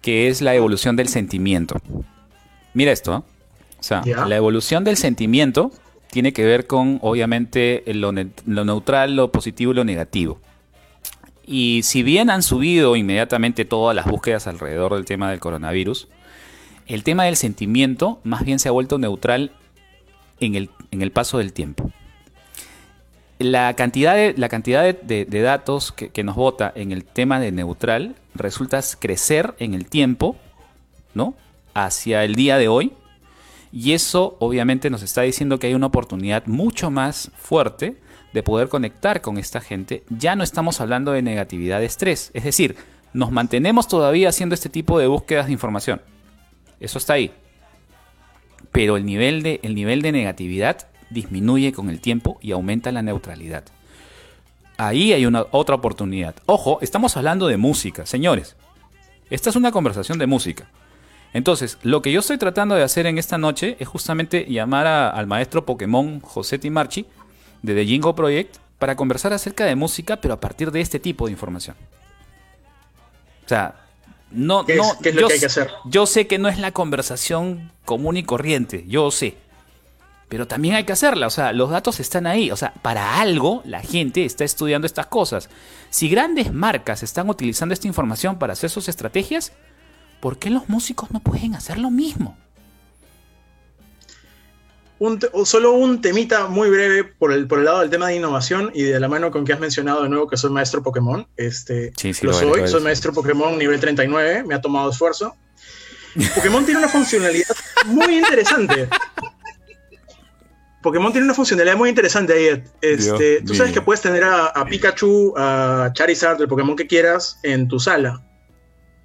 que 0.00 0.28
es 0.28 0.40
la 0.40 0.54
evolución 0.54 0.96
del 0.96 1.08
sentimiento. 1.08 1.76
Mira 2.72 2.90
esto, 2.90 3.12
¿eh? 3.14 3.16
o 3.78 3.82
sea, 3.82 4.00
la 4.06 4.36
evolución 4.36 4.84
del 4.84 4.96
sentimiento 4.96 5.70
tiene 6.10 6.32
que 6.32 6.46
ver 6.46 6.66
con, 6.66 6.98
obviamente, 7.02 7.82
lo, 7.88 8.10
lo 8.46 8.64
neutral, 8.64 9.16
lo 9.16 9.30
positivo 9.30 9.72
y 9.72 9.74
lo 9.74 9.84
negativo. 9.84 10.40
Y 11.50 11.80
si 11.82 12.02
bien 12.02 12.28
han 12.28 12.42
subido 12.42 12.94
inmediatamente 12.94 13.64
todas 13.64 13.96
las 13.96 14.04
búsquedas 14.04 14.46
alrededor 14.46 14.94
del 14.94 15.06
tema 15.06 15.30
del 15.30 15.40
coronavirus, 15.40 16.06
el 16.86 17.02
tema 17.04 17.24
del 17.24 17.36
sentimiento 17.36 18.20
más 18.22 18.44
bien 18.44 18.58
se 18.58 18.68
ha 18.68 18.72
vuelto 18.72 18.98
neutral 18.98 19.52
en 20.40 20.56
el, 20.56 20.68
en 20.90 21.00
el 21.00 21.10
paso 21.10 21.38
del 21.38 21.54
tiempo. 21.54 21.90
La 23.38 23.72
cantidad 23.76 24.14
de, 24.14 24.34
la 24.36 24.50
cantidad 24.50 24.94
de, 24.94 25.24
datos 25.24 25.90
que, 25.90 26.22
nos 26.22 26.36
vota 26.36 26.70
en 26.74 26.92
el 26.92 27.06
tema 27.06 27.40
de 27.40 27.50
neutral 27.50 28.16
resulta 28.34 28.82
crecer 28.98 29.54
en 29.58 29.72
el 29.72 29.86
tiempo, 29.86 30.36
¿no? 31.14 31.32
Hacia 31.72 32.24
el 32.24 32.34
día 32.34 32.58
de 32.58 32.68
hoy. 32.68 32.92
Y 33.72 33.94
eso 33.94 34.36
obviamente 34.38 34.90
nos 34.90 35.02
está 35.02 35.22
diciendo 35.22 35.58
que 35.58 35.68
hay 35.68 35.74
una 35.74 35.86
oportunidad 35.86 36.44
mucho 36.44 36.90
más 36.90 37.30
fuerte 37.38 37.96
de 38.32 38.42
poder 38.42 38.68
conectar 38.68 39.20
con 39.20 39.38
esta 39.38 39.60
gente. 39.60 40.04
Ya 40.08 40.36
no 40.36 40.44
estamos 40.44 40.80
hablando 40.80 41.12
de 41.12 41.22
negatividad 41.22 41.80
de 41.80 41.86
estrés. 41.86 42.30
Es 42.34 42.44
decir, 42.44 42.76
nos 43.12 43.30
mantenemos 43.30 43.88
todavía 43.88 44.28
haciendo 44.28 44.54
este 44.54 44.68
tipo 44.68 44.98
de 44.98 45.06
búsquedas 45.06 45.46
de 45.46 45.52
información. 45.52 46.00
Eso 46.80 46.98
está 46.98 47.14
ahí 47.14 47.32
pero 48.72 48.96
el 48.96 49.06
nivel 49.06 49.42
de, 49.42 49.60
el 49.62 49.74
nivel 49.74 50.02
de 50.02 50.12
negatividad 50.12 50.88
disminuye 51.10 51.72
con 51.72 51.90
el 51.90 52.00
tiempo 52.00 52.38
y 52.40 52.52
aumenta 52.52 52.92
la 52.92 53.02
neutralidad. 53.02 53.64
Ahí 54.76 55.12
hay 55.12 55.26
una 55.26 55.46
otra 55.50 55.74
oportunidad. 55.74 56.36
Ojo, 56.46 56.78
estamos 56.82 57.16
hablando 57.16 57.48
de 57.48 57.56
música, 57.56 58.06
señores. 58.06 58.56
Esta 59.30 59.50
es 59.50 59.56
una 59.56 59.72
conversación 59.72 60.18
de 60.18 60.26
música. 60.26 60.68
Entonces, 61.32 61.78
lo 61.82 62.00
que 62.00 62.12
yo 62.12 62.20
estoy 62.20 62.38
tratando 62.38 62.74
de 62.74 62.82
hacer 62.82 63.06
en 63.06 63.18
esta 63.18 63.36
noche 63.36 63.76
es 63.80 63.88
justamente 63.88 64.46
llamar 64.48 64.86
al 64.86 65.26
maestro 65.26 65.66
Pokémon 65.66 66.20
José 66.20 66.58
Timarchi 66.58 67.06
de 67.62 67.74
The 67.74 67.86
Jingo 67.86 68.14
Project 68.14 68.56
para 68.78 68.96
conversar 68.96 69.32
acerca 69.32 69.64
de 69.64 69.74
música, 69.74 70.20
pero 70.20 70.34
a 70.34 70.40
partir 70.40 70.70
de 70.70 70.80
este 70.80 71.00
tipo 71.00 71.26
de 71.26 71.32
información. 71.32 71.76
O 73.44 73.48
sea, 73.48 73.74
no, 74.30 74.64
¿Qué, 74.66 74.76
no, 74.76 74.84
es, 75.02 75.14
lo 75.14 75.28
que 75.28 75.34
hay 75.34 75.40
que 75.40 75.46
hacer? 75.46 75.70
Yo 75.86 76.06
sé 76.06 76.26
que 76.26 76.38
no 76.38 76.48
es 76.48 76.58
la 76.58 76.72
conversación 76.72 77.72
común 77.84 78.16
y 78.16 78.22
corriente, 78.22 78.84
yo 78.86 79.10
sé. 79.10 79.36
Pero 80.28 80.46
también 80.46 80.74
hay 80.74 80.84
que 80.84 80.92
hacerla, 80.92 81.26
o 81.26 81.30
sea, 81.30 81.54
los 81.54 81.70
datos 81.70 82.00
están 82.00 82.26
ahí, 82.26 82.50
o 82.50 82.56
sea, 82.56 82.74
para 82.82 83.18
algo 83.20 83.62
la 83.64 83.80
gente 83.80 84.26
está 84.26 84.44
estudiando 84.44 84.86
estas 84.86 85.06
cosas. 85.06 85.48
Si 85.88 86.10
grandes 86.10 86.52
marcas 86.52 87.02
están 87.02 87.30
utilizando 87.30 87.72
esta 87.72 87.86
información 87.86 88.38
para 88.38 88.52
hacer 88.52 88.68
sus 88.68 88.88
estrategias, 88.88 89.52
¿por 90.20 90.38
qué 90.38 90.50
los 90.50 90.68
músicos 90.68 91.10
no 91.10 91.20
pueden 91.20 91.54
hacer 91.54 91.78
lo 91.78 91.90
mismo? 91.90 92.36
Solo 95.44 95.72
un 95.72 96.00
temita 96.00 96.46
muy 96.46 96.68
breve 96.70 97.04
por 97.04 97.32
el, 97.32 97.46
por 97.46 97.58
el 97.58 97.64
lado 97.66 97.80
del 97.80 97.90
tema 97.90 98.08
de 98.08 98.16
innovación 98.16 98.70
y 98.74 98.82
de 98.82 98.98
la 98.98 99.08
mano 99.08 99.30
con 99.30 99.44
que 99.44 99.52
has 99.52 99.60
mencionado 99.60 100.02
de 100.02 100.08
nuevo 100.08 100.28
que 100.28 100.36
soy 100.36 100.50
maestro 100.50 100.82
Pokémon. 100.82 101.26
Este, 101.36 101.92
lo, 102.22 102.32
soy, 102.32 102.68
soy 102.68 102.82
maestro 102.82 103.12
Pokémon 103.12 103.56
nivel 103.58 103.78
39, 103.78 104.44
me 104.44 104.54
ha 104.54 104.60
tomado 104.60 104.90
esfuerzo. 104.90 105.36
Pokémon 106.34 106.64
tiene 106.64 106.80
una 106.80 106.88
funcionalidad 106.88 107.54
muy 107.86 108.18
interesante. 108.18 108.88
Pokémon 110.82 111.12
tiene 111.12 111.26
una 111.26 111.34
funcionalidad 111.34 111.76
muy 111.76 111.88
interesante 111.88 112.32
ahí. 112.32 112.62
Este, 112.80 113.42
tú 113.42 113.54
sabes 113.54 113.72
que 113.72 113.82
puedes 113.82 114.00
tener 114.00 114.24
a, 114.24 114.64
Pikachu, 114.68 115.34
a 115.36 115.90
Charizard, 115.92 116.40
el 116.40 116.48
Pokémon 116.48 116.76
que 116.76 116.86
quieras, 116.86 117.38
en 117.42 117.68
tu 117.68 117.78
sala. 117.80 118.22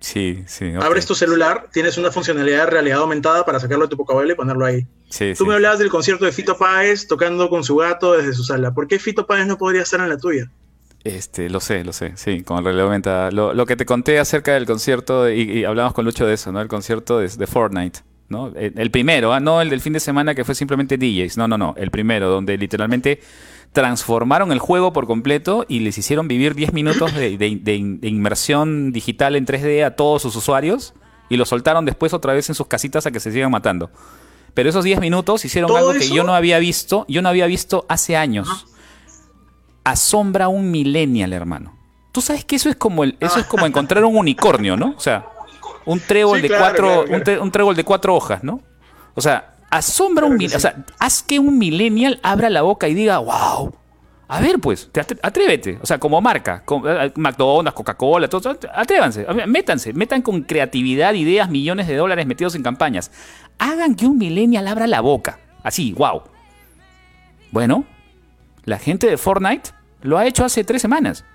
Sí, 0.04 0.44
sí. 0.48 0.74
Abres 0.82 1.06
tu 1.06 1.16
celular, 1.16 1.70
tienes 1.72 1.98
una 1.98 2.12
funcionalidad 2.12 2.66
de 2.66 2.72
realidad 2.72 3.00
aumentada 3.00 3.46
para 3.46 3.58
sacarlo 3.62 3.86
de 3.86 3.90
tu 3.90 3.96
Pokéball 3.96 4.30
y 4.30 4.36
ponerlo 4.36 4.66
ahí. 4.66 4.86
Tú 5.38 5.46
me 5.46 5.54
hablabas 5.54 5.80
del 5.80 5.90
concierto 5.90 6.26
de 6.26 6.34
Fito 6.34 6.58
Páez 6.58 7.08
tocando 7.08 7.50
con 7.50 7.64
su 7.64 7.78
gato 7.78 8.12
desde 8.12 8.34
su 8.34 8.44
sala. 8.44 8.74
¿Por 8.74 8.86
qué 8.86 9.00
Fito 9.00 9.26
Páez 9.26 9.48
no 9.48 9.58
podría 9.58 9.84
estar 9.84 10.02
en 10.02 10.10
la 10.10 10.18
tuya? 10.18 10.52
Este, 11.06 11.50
lo 11.50 11.62
sé, 11.62 11.86
lo 11.86 11.94
sé, 11.94 12.12
sí, 12.18 12.44
con 12.44 12.66
realidad 12.66 12.88
aumentada. 12.88 13.32
Lo, 13.32 13.66
que 13.66 13.78
te 13.78 13.86
conté 13.86 14.20
acerca 14.20 14.54
del 14.56 14.66
concierto, 14.66 15.32
y, 15.32 15.64
hablamos 15.64 15.94
con 15.94 16.04
Lucho 16.04 16.26
de 16.26 16.34
eso, 16.34 16.52
¿no? 16.52 16.60
El 16.60 16.68
concierto 16.68 17.20
de, 17.20 17.48
Fortnite, 17.48 18.02
¿no? 18.28 18.52
El, 18.56 18.92
primero, 18.92 19.32
¿ah? 19.32 19.40
no 19.40 19.62
el 19.62 19.70
del 19.70 19.80
fin 19.80 19.94
de 19.94 20.02
semana 20.02 20.36
que 20.36 20.44
fue 20.44 20.54
simplemente 20.54 20.98
DJs, 20.98 21.38
no, 21.38 21.48
no, 21.48 21.58
no, 21.58 21.76
el 21.78 21.92
primero, 21.92 22.30
donde 22.30 22.58
literalmente 22.58 23.22
transformaron 23.74 24.52
el 24.52 24.60
juego 24.60 24.94
por 24.94 25.08
completo 25.08 25.66
y 25.68 25.80
les 25.80 25.98
hicieron 25.98 26.28
vivir 26.28 26.56
10 26.56 26.74
minutos 26.74 27.14
de, 27.14 28.00
inmersión 28.04 28.92
digital 28.92 29.36
en 29.36 29.46
3D 29.46 29.84
a 29.84 29.96
todos 29.96 30.22
sus 30.22 30.36
usuarios 30.36 30.94
y 31.28 31.38
los 31.38 31.50
soltaron 31.50 31.84
después 31.84 32.14
otra 32.14 32.34
vez 32.34 32.48
en 32.50 32.56
sus 32.56 32.68
casitas 32.68 33.06
a 33.06 33.12
que 33.12 33.20
se 33.20 33.32
sigan 33.32 33.52
matando. 33.52 33.90
Pero 34.54 34.70
esos 34.70 34.84
10 34.84 35.00
minutos 35.02 35.44
hicieron 35.44 35.76
algo 35.76 35.94
que 35.94 36.08
yo 36.08 36.24
no 36.24 36.36
había 36.36 36.60
visto, 36.60 37.06
yo 37.10 37.24
no 37.24 37.30
había 37.30 37.48
visto 37.48 37.86
hace 37.90 38.16
años. 38.16 38.68
Asombra 39.84 40.48
un 40.48 40.70
millennial, 40.70 41.34
hermano. 41.34 41.76
Tú 42.12 42.22
sabes 42.22 42.46
que 42.46 42.56
eso 42.56 42.70
es 42.70 42.76
como 42.76 43.04
el, 43.04 43.18
eso 43.20 43.40
es 43.40 43.48
como 43.48 43.66
encontrar 43.66 44.06
un 44.06 44.16
unicornio, 44.16 44.78
¿no? 44.78 44.94
O 44.96 45.00
sea, 45.00 45.26
un 45.86 46.00
trébol 46.00 46.44
de 46.44 46.50
cuatro, 46.50 47.06
Un, 47.42 47.52
trébol 47.52 47.76
de 47.76 47.84
cuatro 47.84 48.16
hojas, 48.16 48.44
¿no? 48.44 48.62
O 49.16 49.22
sea, 49.22 49.53
asombra 49.78 50.26
un, 50.26 50.44
o 50.44 50.60
sea, 50.60 50.86
haz 51.00 51.24
que 51.24 51.40
un 51.40 51.58
millennial 51.58 52.20
abra 52.24 52.50
la 52.50 52.62
boca 52.62 52.88
y 52.88 52.94
diga, 52.94 53.18
wow. 53.18 53.74
A 54.28 54.40
ver, 54.40 54.60
pues, 54.60 54.90
atrévete. 55.22 55.78
O 55.82 55.86
sea, 55.86 56.00
como 56.00 56.20
marca, 56.20 56.64
eh, 56.68 57.12
McDonald's, 57.16 57.76
Coca-Cola, 57.76 58.28
todo, 58.28 58.58
atrévanse, 58.74 59.28
métanse, 59.48 59.94
metan 59.94 60.22
con 60.22 60.42
creatividad, 60.42 61.14
ideas, 61.14 61.50
millones 61.50 61.88
de 61.88 61.96
dólares 61.96 62.26
metidos 62.26 62.56
en 62.56 62.64
campañas. 62.64 63.12
Hagan 63.60 63.96
que 63.96 64.08
un 64.08 64.18
millennial 64.18 64.68
abra 64.68 64.88
la 64.88 65.02
boca. 65.02 65.40
Así, 65.62 65.94
wow. 65.94 66.24
Bueno, 67.52 67.86
la 68.66 68.80
gente 68.80 69.08
de 69.08 69.18
Fortnite 69.18 69.72
lo 70.02 70.18
ha 70.18 70.26
hecho 70.26 70.46
hace 70.46 70.64
tres 70.64 70.82
semanas. 70.82 71.26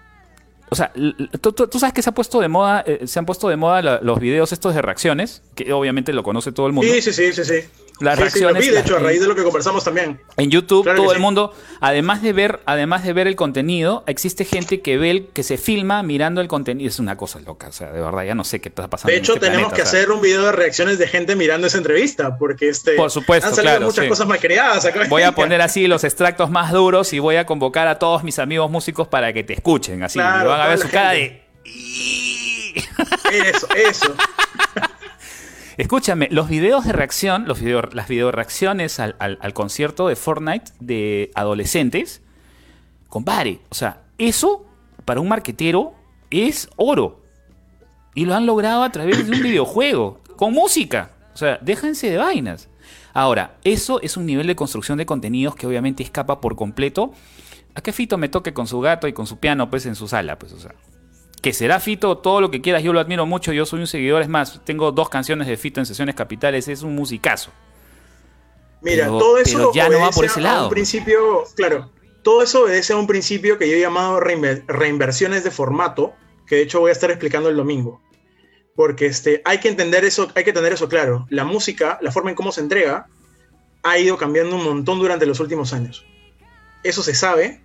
O 0.71 0.75
sea, 0.75 0.93
tú, 1.41 1.79
sabes 1.79 1.95
que 1.95 2.03
se 2.03 2.11
ha 2.11 2.15
puesto 2.15 2.41
de 2.41 2.49
moda, 2.49 2.83
eh, 2.87 3.07
se 3.07 3.19
han 3.19 3.27
puesto 3.27 3.49
de 3.49 3.57
moda 3.57 4.01
los 4.03 4.19
videos 4.19 4.53
estos 4.53 4.75
de 4.75 4.83
reacciones, 4.83 5.43
que 5.55 5.73
obviamente 5.73 6.13
lo 6.13 6.23
conoce 6.23 6.53
todo 6.53 6.67
el 6.67 6.73
mundo. 6.73 6.93
Sí, 6.93 7.01
sí, 7.01 7.13
sí, 7.13 7.33
sí, 7.33 7.45
sí. 7.45 7.69
Las 8.01 8.19
reacciones. 8.19 8.65
de 8.65 8.81
hecho, 8.81 8.97
a 8.97 9.01
raíz 9.01 9.21
de 9.21 9.27
lo 9.27 9.35
que 9.35 9.43
conversamos 9.43 9.85
también. 9.85 10.21
En 10.37 10.51
YouTube, 10.51 10.85
todo 10.95 11.13
el 11.13 11.19
mundo, 11.19 11.53
además 11.81 12.23
de 12.23 12.33
ver, 12.33 12.61
además 12.65 13.05
de 13.05 13.13
ver 13.13 13.27
el 13.27 13.37
contenido, 13.37 14.05
existe 14.07 14.45
gente 14.45 14.81
que 14.81 14.99
ve 14.99 15.11
el, 15.11 15.27
que 15.29 15.43
se 15.43 15.59
filma 15.59 16.03
mirando 16.03 16.41
el 16.41 16.49
contenido. 16.49 16.89
Es 16.89 16.99
una 16.99 17.17
cosa 17.17 17.41
loca, 17.41 17.69
o 17.69 17.73
sea, 17.73 17.91
de 17.91 18.01
verdad, 18.01 18.25
ya 18.25 18.35
no 18.35 18.45
sé 18.45 18.61
qué 18.61 18.69
está 18.69 18.89
pasando. 18.89 19.13
De 19.13 19.19
hecho, 19.19 19.35
este 19.35 19.47
tenemos 19.47 19.73
que 19.73 19.83
hacer 19.83 20.11
un 20.11 20.21
video 20.21 20.45
de 20.45 20.53
reacciones 20.53 20.99
de 20.99 21.09
gente 21.09 21.35
mirando 21.35 21.67
esa 21.67 21.79
entrevista, 21.79 22.37
porque 22.39 22.69
este 22.69 22.93
Por 22.93 23.11
supuesto, 23.11 23.49
han 23.49 23.55
salido 23.55 23.81
muchas 23.81 24.07
cosas 24.07 24.27
más 24.27 24.39
creadas 24.39 24.85
acá. 24.85 25.07
Voy 25.09 25.23
a 25.23 25.33
poner 25.33 25.61
así 25.61 25.87
los 25.87 26.05
extractos 26.05 26.51
más 26.51 26.73
duros 26.73 27.13
y 27.13 27.19
voy 27.19 27.37
a 27.37 27.47
convocar 27.47 27.89
a 27.89 27.99
todos 27.99 28.23
mis 28.23 28.39
amigos 28.39 28.71
músicos 28.71 29.09
para 29.09 29.33
que 29.33 29.43
te 29.45 29.55
escuchen. 29.55 30.03
Así, 30.03 30.19
van 30.19 30.49
a 30.49 30.69
ver 30.69 30.79
su 30.79 30.89
cara 30.89 31.13
de. 31.13 31.43
Eso, 33.33 33.69
eso. 33.75 34.15
Escúchame, 35.79 36.27
los 36.33 36.49
videos 36.49 36.85
de 36.85 36.93
reacción, 36.93 37.47
los 37.47 37.63
las 37.63 38.09
video 38.09 38.33
reacciones 38.33 38.99
al, 38.99 39.53
concierto 39.55 40.09
de 40.09 40.17
Fortnite 40.17 40.73
de 40.81 41.31
adolescentes, 41.37 42.21
compadre, 43.09 43.61
o 43.69 43.77
sea, 43.77 44.03
eso 44.19 44.67
para 45.05 45.21
un 45.21 45.29
marquetero 45.29 45.95
es 46.33 46.69
oro. 46.75 47.23
Y 48.17 48.25
lo 48.25 48.35
han 48.35 48.45
logrado 48.45 48.83
a 48.83 48.91
través 48.91 49.25
de 49.25 49.33
un 49.33 49.41
videojuego, 49.41 50.21
con 50.35 50.53
música. 50.53 51.13
O 51.33 51.37
sea, 51.37 51.61
déjense 51.63 52.11
de 52.11 52.17
vainas. 52.17 52.69
Ahora, 53.15 53.57
eso 53.63 54.01
es 54.03 54.17
un 54.17 54.27
nivel 54.27 54.49
de 54.49 54.57
construcción 54.57 54.99
de 54.99 55.07
contenidos 55.07 55.55
que 55.55 55.69
obviamente 55.69 56.03
escapa 56.03 56.41
por 56.41 56.57
completo 56.57 57.13
a 57.77 57.83
que 57.83 57.93
Fito 57.93 58.19
me 58.19 58.29
toque 58.29 58.53
con 58.53 58.67
su 58.67 58.81
gato 58.81 59.07
y 59.07 59.13
con 59.13 59.29
su 59.29 59.39
piano, 59.39 59.71
pues 59.71 59.87
en 59.87 59.95
su 59.95 60.09
sala, 60.09 60.41
pues, 60.41 60.53
o 60.55 60.59
sea 60.59 60.75
que 61.41 61.53
será 61.53 61.81
Fito, 61.81 62.19
todo 62.19 62.41
lo 62.41 62.51
que 62.51 62.61
quieras, 62.61 62.83
yo 62.83 62.93
lo 62.93 63.01
admiro 63.01 63.27
mucho, 63.27 63.53
yo 63.53 63.67
soy 63.67 63.81
un 63.81 63.87
seguidor, 63.87 64.23
es 64.23 64.29
más, 64.29 64.61
tengo 64.65 64.93
dos 64.93 65.09
canciones 65.09 65.47
de 65.47 65.57
Fito 65.57 65.81
en 65.81 65.87
sesiones 65.87 66.15
capitales, 66.15 66.69
es 66.69 66.83
un 66.83 66.95
musicazo. 66.95 67.53
Mira, 68.81 69.07
todo 69.07 69.39
eso 69.39 69.73
ya 69.73 69.89
no 69.89 70.01
va 70.01 70.11
por 70.11 70.25
ese 70.25 70.41
lado. 70.41 70.65
Un 70.65 70.71
principio, 70.71 71.45
claro, 71.57 71.91
todo 72.23 72.43
eso 72.43 72.65
obedece 72.65 72.93
a 72.93 72.97
un 72.97 73.07
principio 73.07 73.59
que 73.59 73.69
yo 73.69 73.77
he 73.77 73.81
llamado 73.81 74.21
reinversiones 74.21 75.45
de 75.45 75.51
formato, 75.51 76.15
que 76.47 76.57
de 76.57 76.63
hecho 76.63 76.81
voy 76.81 76.91
a 76.91 76.93
estar 76.93 77.11
explicando 77.11 77.49
el 77.49 77.57
domingo. 77.57 78.01
Porque 78.75 79.07
este, 79.07 79.43
hay 79.45 79.59
que 79.59 79.69
entender 79.69 80.05
eso, 80.05 80.31
hay 80.35 80.45
que 80.45 80.53
tener 80.53 80.73
eso 80.73 80.89
claro. 80.89 81.27
La 81.31 81.45
música, 81.45 81.99
la 82.01 82.13
forma 82.13 82.31
en 82.31 82.37
cómo 82.37 82.53
se 82.53 82.61
entrega, 82.61 83.09
ha 83.83 83.99
ido 83.99 84.17
cambiando 84.17 84.57
un 84.57 84.65
montón 84.65 84.99
durante 84.99 85.27
los 85.27 85.41
últimos 85.41 85.73
años. 85.73 86.05
Eso 86.85 87.03
se 87.03 87.15
sabe, 87.15 87.61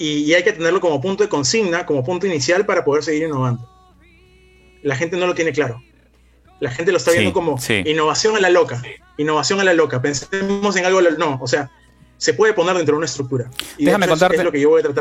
y, 0.00 0.32
hay 0.32 0.42
que 0.42 0.52
tenerlo 0.54 0.80
como 0.80 0.98
punto 1.00 1.22
de 1.22 1.28
consigna, 1.28 1.84
como 1.84 2.02
punto 2.02 2.26
inicial 2.26 2.64
para 2.64 2.84
poder 2.84 3.04
seguir 3.04 3.24
innovando. 3.24 3.68
La 4.82 4.96
gente 4.96 5.18
no 5.18 5.26
lo 5.26 5.34
tiene 5.34 5.52
claro. 5.52 5.82
La 6.58 6.70
gente 6.70 6.90
lo 6.90 6.96
está 6.96 7.12
viendo 7.12 7.34
como 7.34 7.58
innovación 7.84 8.34
a 8.34 8.40
la 8.40 8.48
loca, 8.48 8.82
innovación 9.18 9.60
a 9.60 9.64
la 9.64 9.74
loca. 9.74 10.00
Pensemos 10.00 10.74
en 10.76 10.86
algo, 10.86 11.02
no, 11.02 11.38
o 11.40 11.46
sea, 11.46 11.70
se 12.16 12.32
puede 12.32 12.54
poner 12.54 12.76
dentro 12.76 12.94
de 12.94 12.98
una 12.98 13.06
estructura. 13.06 13.50
déjame 13.78 14.08
contarte, 14.08 14.42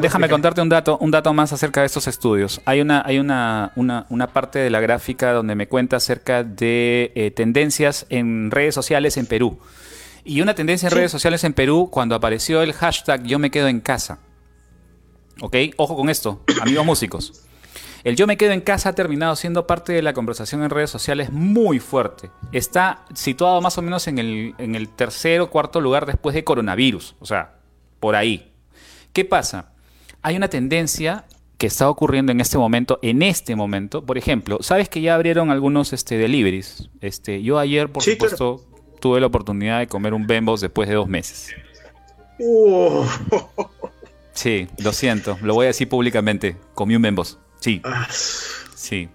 déjame 0.01 0.29
contarte 0.29 0.61
un 0.61 0.69
dato, 0.69 0.97
un 0.97 1.11
dato 1.11 1.33
más 1.33 1.53
acerca 1.53 1.79
de 1.79 1.85
estos 1.85 2.07
estudios. 2.07 2.61
Hay 2.65 2.81
una, 2.81 3.01
hay 3.05 3.19
una, 3.19 3.71
una, 3.75 4.27
parte 4.27 4.59
de 4.59 4.69
la 4.69 4.81
gráfica 4.81 5.31
donde 5.31 5.55
me 5.55 5.67
cuenta 5.67 5.95
acerca 5.97 6.43
de 6.43 7.13
eh, 7.15 7.31
tendencias 7.31 8.05
en 8.09 8.51
redes 8.51 8.75
sociales 8.75 9.15
en 9.15 9.27
Perú. 9.27 9.59
Y 10.25 10.41
una 10.41 10.55
tendencia 10.55 10.87
en 10.87 10.95
redes 10.95 11.11
sociales 11.11 11.45
en 11.45 11.53
Perú 11.53 11.89
cuando 11.89 12.15
apareció 12.15 12.61
el 12.61 12.73
hashtag 12.73 13.23
Yo 13.23 13.39
me 13.39 13.49
quedo 13.49 13.69
en 13.69 13.79
casa. 13.79 14.19
¿Ok? 15.41 15.55
Ojo 15.77 15.95
con 15.95 16.09
esto, 16.09 16.41
amigos 16.61 16.85
músicos. 16.85 17.45
El 18.03 18.15
yo 18.15 18.27
me 18.27 18.37
quedo 18.37 18.53
en 18.53 18.61
casa 18.61 18.89
ha 18.89 18.95
terminado 18.95 19.35
siendo 19.35 19.67
parte 19.67 19.91
de 19.91 20.01
la 20.01 20.13
conversación 20.13 20.63
en 20.63 20.69
redes 20.69 20.89
sociales 20.89 21.31
muy 21.31 21.79
fuerte. 21.79 22.31
Está 22.53 23.05
situado 23.13 23.61
más 23.61 23.77
o 23.77 23.81
menos 23.81 24.07
en 24.07 24.19
el, 24.19 24.55
en 24.57 24.75
el 24.75 24.87
tercer 24.89 25.41
o 25.41 25.49
cuarto 25.49 25.81
lugar 25.81 26.05
después 26.05 26.33
de 26.33 26.43
coronavirus. 26.43 27.15
O 27.19 27.25
sea, 27.25 27.55
por 27.99 28.15
ahí. 28.15 28.53
¿Qué 29.11 29.25
pasa? 29.25 29.73
Hay 30.21 30.37
una 30.37 30.47
tendencia 30.47 31.25
que 31.57 31.67
está 31.67 31.89
ocurriendo 31.89 32.31
en 32.31 32.39
este 32.39 32.57
momento, 32.57 32.99
en 33.01 33.21
este 33.21 33.55
momento. 33.55 34.05
Por 34.05 34.17
ejemplo, 34.17 34.59
¿sabes 34.61 34.87
que 34.87 35.01
ya 35.01 35.15
abrieron 35.15 35.51
algunos 35.51 35.91
este, 35.91 36.17
deliveries? 36.17 36.89
Este, 37.01 37.43
yo 37.43 37.59
ayer, 37.59 37.91
por 37.91 38.01
supuesto, 38.01 38.65
tuve 39.01 39.19
la 39.19 39.27
oportunidad 39.27 39.79
de 39.79 39.87
comer 39.87 40.13
un 40.13 40.25
Bembos 40.25 40.61
después 40.61 40.87
de 40.87 40.95
dos 40.95 41.09
meses. 41.09 41.53
Uh. 42.39 43.03
Sí, 44.39 44.69
lo 44.77 44.93
siento, 44.93 45.37
lo 45.41 45.53
voy 45.53 45.65
a 45.65 45.67
decir 45.67 45.89
públicamente. 45.89 46.55
Comí 46.73 46.95
un 46.95 47.01
membos. 47.01 47.39
Sí. 47.59 47.81
Sí. 48.73 49.09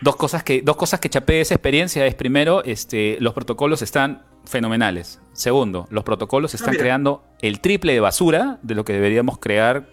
Dos 0.00 0.16
cosas 0.16 0.42
que, 0.44 0.62
dos 0.62 0.76
cosas 0.76 0.98
que 0.98 1.10
chapé 1.10 1.34
de 1.34 1.40
esa 1.42 1.52
experiencia 1.52 2.06
es 2.06 2.14
primero, 2.14 2.64
este, 2.64 3.18
los 3.20 3.34
protocolos 3.34 3.82
están 3.82 4.22
fenomenales. 4.46 5.20
Segundo, 5.34 5.86
los 5.90 6.04
protocolos 6.04 6.54
están 6.54 6.74
ah, 6.74 6.78
creando 6.78 7.22
el 7.42 7.60
triple 7.60 7.92
de 7.92 8.00
basura 8.00 8.58
de 8.62 8.74
lo 8.74 8.86
que 8.86 8.94
deberíamos 8.94 9.36
crear, 9.36 9.90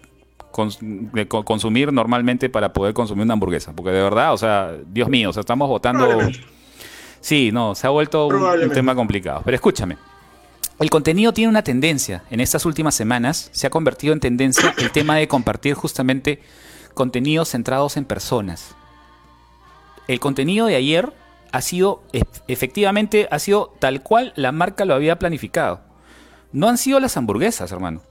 consumir 0.50 1.92
normalmente 1.92 2.48
para 2.48 2.72
poder 2.72 2.94
consumir 2.94 3.24
una 3.24 3.34
hamburguesa. 3.34 3.74
Porque 3.76 3.90
de 3.90 4.02
verdad, 4.02 4.32
o 4.32 4.38
sea, 4.38 4.72
Dios 4.86 5.10
mío, 5.10 5.28
o 5.28 5.32
sea, 5.34 5.40
estamos 5.40 5.68
votando. 5.68 6.08
Sí, 7.20 7.50
no, 7.52 7.74
se 7.74 7.86
ha 7.86 7.90
vuelto 7.90 8.28
un 8.28 8.70
tema 8.70 8.94
complicado. 8.94 9.42
Pero 9.44 9.56
escúchame. 9.56 9.98
El 10.78 10.90
contenido 10.90 11.32
tiene 11.32 11.50
una 11.50 11.62
tendencia. 11.62 12.24
En 12.30 12.40
estas 12.40 12.66
últimas 12.66 12.94
semanas 12.94 13.48
se 13.52 13.66
ha 13.66 13.70
convertido 13.70 14.12
en 14.12 14.20
tendencia 14.20 14.74
el 14.78 14.90
tema 14.90 15.16
de 15.16 15.28
compartir 15.28 15.74
justamente 15.74 16.40
contenidos 16.94 17.50
centrados 17.50 17.96
en 17.96 18.04
personas. 18.04 18.74
El 20.08 20.20
contenido 20.20 20.66
de 20.66 20.76
ayer 20.76 21.12
ha 21.52 21.60
sido, 21.60 22.02
efectivamente, 22.48 23.28
ha 23.30 23.38
sido 23.38 23.72
tal 23.78 24.02
cual 24.02 24.32
la 24.36 24.50
marca 24.50 24.84
lo 24.84 24.94
había 24.94 25.18
planificado. 25.18 25.80
No 26.52 26.68
han 26.68 26.78
sido 26.78 26.98
las 26.98 27.16
hamburguesas, 27.16 27.70
hermano. 27.70 28.02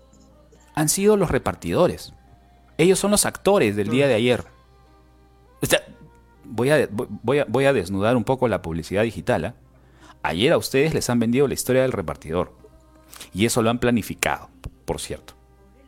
Han 0.73 0.88
sido 0.88 1.18
los 1.18 1.30
repartidores. 1.30 2.14
Ellos 2.77 2.98
son 2.98 3.11
los 3.11 3.26
actores 3.26 3.76
del 3.76 3.90
día 3.90 4.07
de 4.07 4.15
ayer. 4.15 4.45
voy, 6.45 6.69
a, 6.69 6.88
voy, 6.90 7.65
a, 7.65 7.73
desnudar 7.73 8.15
un 8.15 8.23
poco 8.23 8.48
la 8.48 8.61
publicidad 8.61 9.03
digital. 9.03 9.45
¿eh? 9.45 9.53
Ayer 10.23 10.53
a 10.53 10.57
ustedes 10.57 10.93
les 10.93 11.09
han 11.09 11.19
vendido 11.19 11.47
la 11.47 11.53
historia 11.53 11.81
del 11.81 11.91
repartidor. 11.91 12.53
Y 13.33 13.45
eso 13.45 13.61
lo 13.61 13.69
han 13.69 13.79
planificado, 13.79 14.49
por 14.85 14.99
cierto. 14.99 15.33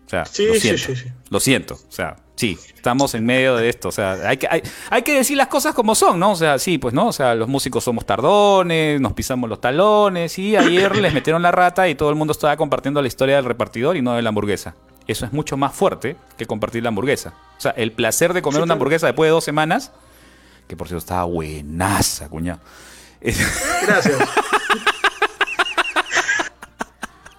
O 0.06 0.10
sea, 0.10 0.20
lo 0.20 0.56
siento. 0.60 0.94
lo 1.30 1.40
siento. 1.40 1.74
O 1.74 1.91
sea, 1.91 2.18
sí, 2.36 2.60
estamos 2.76 3.16
en 3.16 3.26
medio 3.26 3.56
de 3.56 3.70
esto. 3.70 3.90
O 3.90 3.91
sea, 3.91 4.14
hay 4.30 4.38
que, 4.38 4.48
hay, 4.48 5.02
que 5.02 5.16
decir 5.16 5.36
las 5.36 5.48
cosas 5.48 5.74
como 5.74 5.95
son, 5.95 6.20
¿no? 6.20 6.32
O 6.32 6.36
sea, 6.36 6.60
sí, 6.60 6.78
pues 6.78 6.94
no. 6.94 7.07
O 7.07 7.14
sea, 7.14 7.34
los 7.34 7.48
músicos 7.48 7.84
somos 7.84 8.06
tardones, 8.06 9.02
nos 9.02 9.14
pisamos 9.14 9.49
los 9.49 9.60
talones. 9.60 10.38
Y 10.38 10.56
ayer 10.56 10.95
les 10.98 11.14
metieron 11.14 11.41
la 11.41 11.52
rata 11.52 11.90
y 11.90 11.95
todo 11.95 12.10
el 12.10 12.16
mundo 12.16 12.34
estaba 12.34 12.56
compartiendo 12.56 13.02
la 13.02 13.07
historia 13.07 13.38
del 13.38 13.45
repartidor 13.45 13.98
y 13.98 14.02
no 14.02 14.14
de 14.14 14.22
la 14.22 14.30
hamburguesa. 14.30 14.76
Eso 15.07 15.26
es 15.26 15.34
mucho 15.34 15.57
más 15.57 15.74
fuerte 15.74 16.18
que 16.38 16.45
compartir 16.45 16.84
la 16.84 16.90
hamburguesa. 16.90 17.34
O 17.57 17.62
sea, 17.62 17.72
el 17.72 17.91
placer 17.91 18.34
de 18.34 18.41
comer 18.41 18.62
una 18.62 18.74
hamburguesa 18.74 19.07
después 19.07 19.28
de 19.28 19.32
dos 19.32 19.44
semanas, 19.44 19.91
que 20.68 20.76
por 20.76 20.88
cierto 20.88 20.99
estaba 20.99 21.24
buenaza, 21.26 22.30
cuñado. 22.30 22.60
Gracias. 23.86 24.18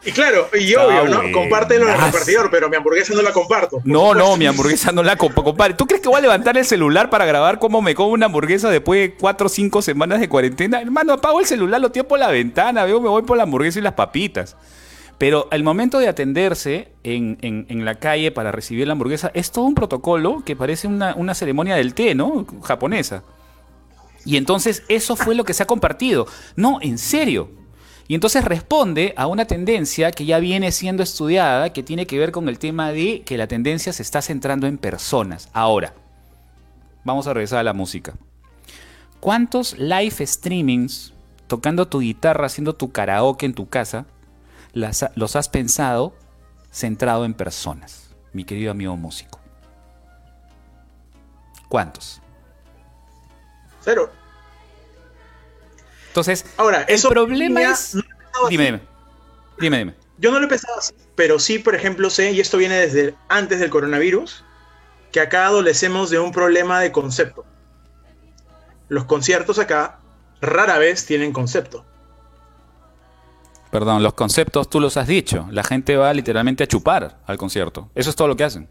Y 0.07 0.13
claro, 0.13 0.49
y 0.57 0.73
obvio, 0.77 1.09
¿no? 1.09 1.33
Compártelo 1.33 1.89
en 1.89 1.95
el 1.95 2.01
repartidor, 2.01 2.49
pero 2.49 2.69
mi 2.69 2.77
hamburguesa 2.77 3.13
no 3.13 3.23
la 3.23 3.33
comparto. 3.33 3.81
No, 3.83 4.15
no, 4.15 4.37
mi 4.37 4.47
hamburguesa 4.47 4.93
no 4.93 5.03
la 5.03 5.17
comparto. 5.17 5.77
¿Tú 5.77 5.87
crees 5.87 6.01
que 6.01 6.09
voy 6.09 6.19
a 6.19 6.21
levantar 6.21 6.57
el 6.57 6.65
celular 6.65 7.11
para 7.11 7.27
grabar 7.27 7.59
cómo 7.59 7.83
me 7.83 7.97
como 7.97 8.11
una 8.11 8.27
hamburguesa 8.27 8.71
después 8.71 9.01
de 9.01 9.15
cuatro 9.17 9.47
o 9.47 9.49
cinco 9.49 9.83
semanas 9.83 10.21
de 10.21 10.29
cuarentena? 10.29 10.81
Hermano, 10.81 11.15
apago 11.15 11.41
el 11.41 11.47
celular, 11.47 11.81
lo 11.81 11.91
tiro 11.91 12.07
por 12.07 12.21
la 12.21 12.29
ventana, 12.29 12.85
veo, 12.85 13.01
me 13.01 13.09
voy 13.09 13.23
por 13.23 13.37
la 13.37 13.43
hamburguesa 13.43 13.81
y 13.81 13.83
las 13.83 13.95
papitas. 13.95 14.57
Pero 15.19 15.49
al 15.51 15.65
momento 15.65 15.99
de 15.99 16.07
atenderse 16.07 16.93
en, 17.03 17.39
en, 17.41 17.85
la 17.85 17.97
calle 17.97 18.31
para 18.31 18.53
recibir 18.53 18.87
la 18.87 18.93
hamburguesa, 18.93 19.33
es 19.35 19.51
todo 19.51 19.65
un 19.65 19.75
protocolo 19.75 20.43
que 20.47 20.55
parece 20.55 20.87
una, 20.87 21.17
una 21.17 21.35
ceremonia 21.35 21.75
del 21.75 21.95
té, 21.95 22.15
¿no? 22.15 22.47
Japonesa. 22.63 23.25
Y 24.27 24.37
entonces 24.37 24.83
eso 24.89 25.15
fue 25.15 25.37
lo 25.37 25.45
que 25.45 25.55
se 25.55 25.63
ha 25.63 25.67
compartido. 25.67 26.27
No, 26.57 26.79
en 26.83 26.99
serio. 26.99 27.49
Y 28.09 28.15
entonces 28.15 28.45
responde 28.45 29.15
a 29.17 29.29
una 29.29 29.47
tendencia 29.47 30.11
que 30.11 30.27
ya 30.27 30.39
viene 30.41 30.73
siendo 30.73 31.03
estudiada, 31.03 31.73
que 31.73 31.83
tiene 31.83 32.07
que 32.07 32.19
ver 32.19 32.33
con 32.33 32.49
el 32.49 32.59
tema 32.59 32.91
de 32.91 33.23
que 33.23 33.39
la 33.39 33.47
tendencia 33.47 33.93
se 33.93 34.03
está 34.03 34.21
centrando 34.21 34.67
en 34.67 34.79
personas. 34.79 35.49
Ahora, 35.53 35.95
vamos 37.05 37.27
a 37.27 37.35
regresar 37.35 37.61
a 37.61 37.65
la 37.65 37.73
música. 37.73 38.15
¿Cuántos 39.21 39.79
live 39.79 40.27
streamings 40.27 41.15
tocando 41.47 41.89
tu 41.89 42.01
guitarra, 42.01 42.47
haciendo 42.47 42.75
tu 42.75 42.91
karaoke 42.91 43.47
en 43.47 43.55
tu 43.55 43.69
casa, 43.69 44.07
los 44.73 45.37
has 45.37 45.49
pensado 45.49 46.15
centrado 46.71 47.25
en 47.25 47.35
personas, 47.35 48.11
mi 48.33 48.45
querido 48.45 48.73
amigo 48.73 48.97
músico? 48.97 49.41
¿Cuántos? 51.69 52.21
Cero. 53.87 54.11
Entonces, 56.09 56.45
Ahora, 56.57 56.83
el 56.83 57.01
problema 57.01 57.63
es... 57.63 57.97
dime, 58.51 58.65
dime, 58.65 58.81
dime, 59.61 59.79
dime. 59.79 59.95
Yo 60.19 60.33
no 60.33 60.41
lo 60.41 60.47
he 60.47 60.49
pensado 60.49 60.79
así, 60.79 60.93
pero 61.15 61.39
sí, 61.39 61.61
por 61.61 61.75
ejemplo, 61.75 62.11
sé, 62.11 62.33
y 62.33 62.41
esto 62.41 62.59
viene 62.59 62.75
desde 62.75 63.15
antes 63.29 63.61
del 63.61 63.71
coronavirus, 63.71 64.45
que 65.13 65.21
acá 65.21 65.47
adolecemos 65.47 66.11
de 66.11 66.19
un 66.19 66.33
problema 66.33 66.81
de 66.81 66.91
concepto. 66.91 67.45
Los 68.89 69.05
conciertos 69.05 69.59
acá 69.61 70.01
rara 70.41 70.79
vez 70.79 71.07
tienen 71.07 71.33
concepto. 71.33 71.85
Perdón, 73.71 74.03
los 74.03 74.15
conceptos 74.15 74.69
tú 74.69 74.81
los 74.81 74.97
has 74.97 75.07
dicho. 75.07 75.47
La 75.51 75.63
gente 75.63 75.97
va 75.97 76.13
literalmente 76.13 76.65
a 76.65 76.67
chupar 76.67 77.19
al 77.27 77.37
concierto. 77.37 77.91
Eso 77.95 78.11
es 78.11 78.17
todo 78.17 78.27
lo 78.27 78.37
que 78.37 78.45
hacen. 78.45 78.69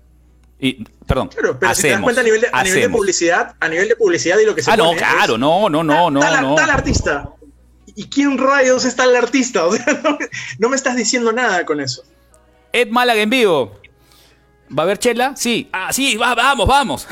Y, 0.60 0.86
perdón, 1.06 1.30
pero 1.36 1.58
si 1.76 1.82
te 1.84 1.90
das 1.90 2.02
cuenta 2.02 2.22
a 2.22 2.24
nivel, 2.24 2.42
de, 2.42 2.90
publicidad, 2.90 3.56
a 3.60 3.68
nivel 3.68 3.90
de 3.90 3.96
publicidad 3.96 4.40
y 4.40 4.46
lo 4.46 4.56
que 4.56 4.64
se 4.64 4.72
Ah, 4.72 4.78
no, 4.78 4.94
claro, 4.94 5.38
no, 5.38 5.70
no, 5.70 5.84
no, 5.84 6.10
no, 6.10 6.20
tal, 6.20 6.42
no. 6.42 6.56
Tal 6.56 6.70
artista. 6.70 7.30
¿Y 7.96 8.08
quién 8.08 8.38
rayos 8.38 8.86
está 8.86 9.04
el 9.04 9.16
artista? 9.16 9.66
O 9.68 9.76
sea, 9.76 9.86
no, 10.60 10.70
me 10.70 10.76
estás 10.76 10.96
diciendo 10.96 11.32
nada 11.32 11.66
con 11.66 11.82
eso. 11.82 12.04
Ed 12.72 12.90
Málaga 12.90 13.22
en 13.22 13.30
vivo. 13.30 13.80
¿Va 14.78 14.84
a 14.84 14.86
haber 14.86 14.98
chela? 14.98 15.36
Sí. 15.36 15.70
Ah, 15.72 15.94
sí, 15.94 16.18
vamos, 16.18 16.68
vamos. 16.68 17.08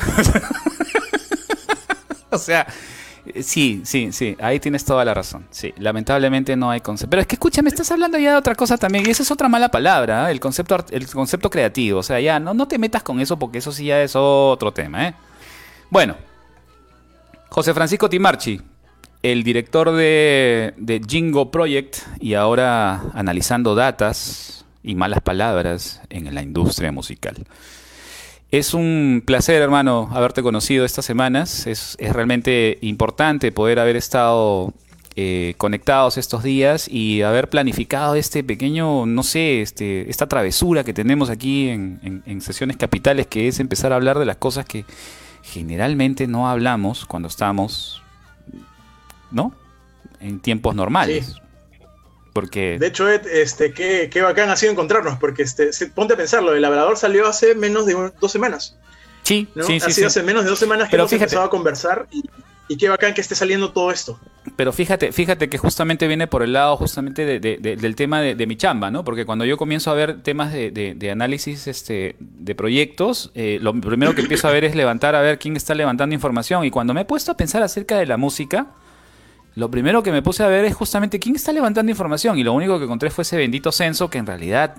o 2.30 2.38
sea, 2.38 2.66
Sí, 3.42 3.82
sí, 3.84 4.12
sí, 4.12 4.36
ahí 4.38 4.60
tienes 4.60 4.84
toda 4.84 5.04
la 5.04 5.14
razón. 5.14 5.46
Sí, 5.50 5.72
lamentablemente 5.78 6.56
no 6.56 6.70
hay 6.70 6.80
concepto. 6.80 7.10
Pero 7.10 7.22
es 7.22 7.26
que 7.26 7.36
escúchame, 7.36 7.68
estás 7.68 7.90
hablando 7.90 8.18
ya 8.18 8.32
de 8.32 8.36
otra 8.36 8.54
cosa 8.54 8.76
también, 8.76 9.06
y 9.06 9.10
esa 9.10 9.22
es 9.22 9.30
otra 9.30 9.48
mala 9.48 9.70
palabra, 9.70 10.28
¿eh? 10.28 10.32
el, 10.32 10.40
concepto, 10.40 10.84
el 10.90 11.06
concepto 11.06 11.48
creativo. 11.48 12.00
O 12.00 12.02
sea, 12.02 12.20
ya 12.20 12.38
no, 12.38 12.52
no 12.52 12.68
te 12.68 12.78
metas 12.78 13.02
con 13.02 13.20
eso 13.20 13.38
porque 13.38 13.58
eso 13.58 13.72
sí 13.72 13.86
ya 13.86 14.02
es 14.02 14.14
otro 14.14 14.72
tema. 14.72 15.08
¿eh? 15.08 15.14
Bueno, 15.90 16.16
José 17.48 17.72
Francisco 17.72 18.10
Timarchi, 18.10 18.60
el 19.22 19.42
director 19.42 19.92
de, 19.92 20.74
de 20.76 21.00
Jingo 21.08 21.50
Project 21.50 21.96
y 22.20 22.34
ahora 22.34 23.04
analizando 23.14 23.74
datas 23.74 24.66
y 24.82 24.94
malas 24.96 25.22
palabras 25.22 26.02
en 26.10 26.34
la 26.34 26.42
industria 26.42 26.92
musical. 26.92 27.36
Es 28.54 28.72
un 28.72 29.20
placer, 29.26 29.60
hermano, 29.60 30.08
haberte 30.12 30.40
conocido 30.40 30.84
estas 30.84 31.04
semanas. 31.04 31.66
Es, 31.66 31.96
realmente 31.98 32.78
importante 32.82 33.50
poder 33.50 33.80
haber 33.80 33.96
estado 33.96 34.72
eh, 35.16 35.54
conectados 35.58 36.18
estos 36.18 36.44
días 36.44 36.88
y 36.88 37.22
haber 37.22 37.50
planificado 37.50 38.14
este 38.14 38.44
pequeño, 38.44 39.06
no 39.06 39.24
sé, 39.24 39.60
este, 39.60 40.08
esta 40.08 40.28
travesura 40.28 40.84
que 40.84 40.92
tenemos 40.92 41.30
aquí 41.30 41.68
en, 41.68 42.40
sesiones 42.42 42.76
capitales, 42.76 43.26
que 43.26 43.48
es 43.48 43.58
empezar 43.58 43.92
a 43.92 43.96
hablar 43.96 44.20
de 44.20 44.24
las 44.24 44.36
cosas 44.36 44.64
que 44.66 44.84
generalmente 45.42 46.28
no 46.28 46.48
hablamos 46.48 47.06
cuando 47.06 47.26
estamos, 47.26 48.04
¿no? 49.32 49.52
En 50.20 50.38
tiempos 50.38 50.76
normales. 50.76 51.40
Porque... 52.34 52.78
De 52.80 52.88
hecho, 52.88 53.08
este, 53.08 53.72
qué, 53.72 54.10
qué 54.12 54.20
bacán 54.20 54.50
ha 54.50 54.56
sido 54.56 54.72
encontrarnos, 54.72 55.18
porque 55.18 55.44
este, 55.44 55.70
ponte 55.94 56.14
a 56.14 56.16
pensarlo, 56.16 56.52
el 56.52 56.62
labrador 56.62 56.98
salió 56.98 57.28
hace 57.28 57.54
menos 57.54 57.86
de 57.86 58.10
dos 58.20 58.32
semanas. 58.32 58.76
Sí, 59.22 59.46
sí, 59.54 59.80
sí. 59.80 59.86
Ha 59.86 59.90
sido 59.90 60.06
hace 60.08 60.22
menos 60.24 60.42
de 60.42 60.50
dos 60.50 60.58
semanas 60.58 60.88
que 60.88 60.90
Pero 60.90 61.04
hemos 61.04 61.12
empezado 61.12 61.44
a 61.44 61.48
conversar 61.48 62.08
y, 62.10 62.24
y, 62.66 62.76
qué 62.76 62.88
bacán 62.88 63.14
que 63.14 63.20
esté 63.20 63.36
saliendo 63.36 63.70
todo 63.70 63.92
esto. 63.92 64.18
Pero 64.56 64.72
fíjate, 64.72 65.12
fíjate 65.12 65.48
que 65.48 65.58
justamente 65.58 66.08
viene 66.08 66.26
por 66.26 66.42
el 66.42 66.52
lado 66.52 66.76
justamente 66.76 67.24
de, 67.24 67.58
del 67.58 67.96
tema 67.96 68.20
de, 68.20 68.46
mi 68.48 68.56
chamba, 68.56 68.90
¿no? 68.90 69.04
Porque 69.04 69.24
cuando 69.24 69.44
yo 69.44 69.56
comienzo 69.56 69.92
a 69.92 69.94
ver 69.94 70.20
temas 70.24 70.52
de, 70.52 71.08
análisis 71.12 71.68
este, 71.68 72.16
de 72.18 72.54
proyectos, 72.56 73.30
eh, 73.36 73.58
lo 73.62 73.72
primero 73.80 74.12
que 74.16 74.22
empiezo 74.22 74.48
a 74.48 74.50
ver 74.50 74.64
es 74.64 74.74
levantar 74.74 75.14
a 75.14 75.22
ver 75.22 75.38
quién 75.38 75.56
está 75.56 75.74
levantando 75.76 76.14
información. 76.16 76.64
Y 76.64 76.72
cuando 76.72 76.94
me 76.94 77.02
he 77.02 77.04
puesto 77.04 77.30
a 77.30 77.36
pensar 77.36 77.62
acerca 77.62 77.96
de 77.96 78.06
la 78.06 78.16
música, 78.16 78.66
lo 79.56 79.70
primero 79.70 80.02
que 80.02 80.10
me 80.10 80.22
puse 80.22 80.42
a 80.42 80.48
ver 80.48 80.64
es 80.64 80.74
justamente 80.74 81.18
quién 81.20 81.36
está 81.36 81.52
levantando 81.52 81.90
información 81.90 82.38
y 82.38 82.44
lo 82.44 82.52
único 82.52 82.78
que 82.78 82.84
encontré 82.84 83.10
fue 83.10 83.22
ese 83.22 83.36
bendito 83.36 83.70
censo 83.70 84.10
que 84.10 84.18
en 84.18 84.26
realidad, 84.26 84.74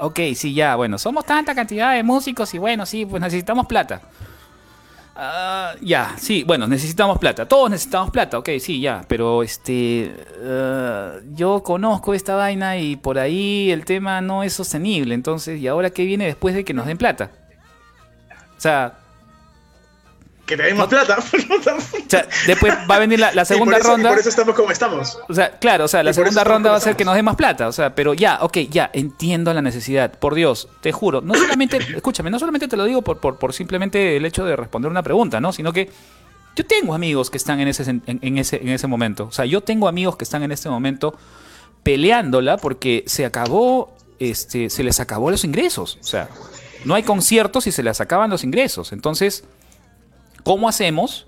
ok, 0.00 0.20
sí, 0.34 0.54
ya, 0.54 0.76
bueno, 0.76 0.98
somos 0.98 1.26
tanta 1.26 1.54
cantidad 1.54 1.94
de 1.94 2.02
músicos 2.02 2.54
y 2.54 2.58
bueno, 2.58 2.86
sí, 2.86 3.04
pues 3.04 3.20
necesitamos 3.20 3.66
plata. 3.66 4.00
Ah, 5.16 5.74
ya, 5.80 6.14
sí, 6.18 6.42
bueno, 6.42 6.66
necesitamos 6.66 7.18
plata. 7.18 7.46
Todos 7.46 7.70
necesitamos 7.70 8.10
plata, 8.10 8.38
ok, 8.38 8.50
sí, 8.58 8.80
ya. 8.80 9.04
Pero 9.06 9.44
este. 9.44 10.12
Ah, 10.44 11.12
yo 11.34 11.62
conozco 11.62 12.14
esta 12.14 12.34
vaina 12.34 12.78
y 12.78 12.96
por 12.96 13.18
ahí 13.18 13.70
el 13.70 13.84
tema 13.84 14.20
no 14.20 14.42
es 14.42 14.52
sostenible. 14.54 15.14
Entonces, 15.14 15.60
¿y 15.60 15.68
ahora 15.68 15.90
qué 15.90 16.04
viene 16.04 16.26
después 16.26 16.54
de 16.54 16.64
que 16.64 16.74
nos 16.74 16.86
den 16.86 16.98
plata? 16.98 17.30
O 18.56 18.60
sea, 18.60 19.03
que 20.46 20.56
tenemos 20.56 20.88
plata. 20.88 21.18
o 21.58 22.08
sea, 22.08 22.28
después 22.46 22.74
va 22.90 22.96
a 22.96 22.98
venir 22.98 23.18
la, 23.18 23.44
segunda 23.44 23.78
ronda. 23.78 24.10
Por 24.10 24.18
eso 24.18 24.28
estamos 24.28 24.54
como 24.54 24.70
estamos. 24.70 25.18
O 25.28 25.34
sea, 25.34 25.58
claro, 25.58 25.84
o 25.84 25.88
sea, 25.88 26.02
la 26.02 26.12
segunda 26.12 26.44
ronda 26.44 26.70
va 26.70 26.76
a 26.76 26.80
ser 26.80 26.96
que 26.96 27.04
nos 27.04 27.14
dé 27.14 27.22
más 27.22 27.36
plata. 27.36 27.68
O 27.68 27.72
sea, 27.72 27.94
pero 27.94 28.14
ya, 28.14 28.38
ok, 28.42 28.58
ya, 28.70 28.90
entiendo 28.92 29.52
la 29.54 29.62
necesidad. 29.62 30.18
Por 30.18 30.34
Dios, 30.34 30.68
te 30.80 30.92
juro. 30.92 31.20
No 31.20 31.34
solamente, 31.34 31.78
escúchame, 31.96 32.30
no 32.30 32.38
solamente 32.38 32.68
te 32.68 32.76
lo 32.76 32.84
digo 32.84 33.02
por, 33.02 33.18
por, 33.18 33.52
simplemente 33.52 34.16
el 34.16 34.26
hecho 34.26 34.44
de 34.44 34.56
responder 34.56 34.90
una 34.90 35.02
pregunta, 35.02 35.40
¿no? 35.40 35.52
Sino 35.52 35.72
que 35.72 35.90
yo 36.56 36.66
tengo 36.66 36.94
amigos 36.94 37.30
que 37.30 37.38
están 37.38 37.60
en 37.60 37.68
ese, 37.68 37.88
en, 37.88 38.38
ese, 38.38 38.56
en 38.56 38.68
ese 38.68 38.86
momento. 38.86 39.26
O 39.26 39.32
sea, 39.32 39.44
yo 39.44 39.60
tengo 39.62 39.88
amigos 39.88 40.16
que 40.16 40.24
están 40.24 40.42
en 40.42 40.52
este 40.52 40.68
momento 40.68 41.16
peleándola 41.82 42.58
porque 42.58 43.04
se 43.06 43.24
acabó, 43.24 43.96
este, 44.18 44.70
se 44.70 44.82
les 44.84 45.00
acabó 45.00 45.30
los 45.30 45.44
ingresos. 45.44 45.98
O 46.00 46.04
sea, 46.04 46.28
no 46.84 46.94
hay 46.94 47.02
conciertos 47.02 47.66
y 47.66 47.72
se 47.72 47.82
les 47.82 48.00
acaban 48.00 48.30
los 48.30 48.44
ingresos. 48.44 48.92
Entonces 48.92 49.44
¿Cómo 50.44 50.68
hacemos 50.68 51.26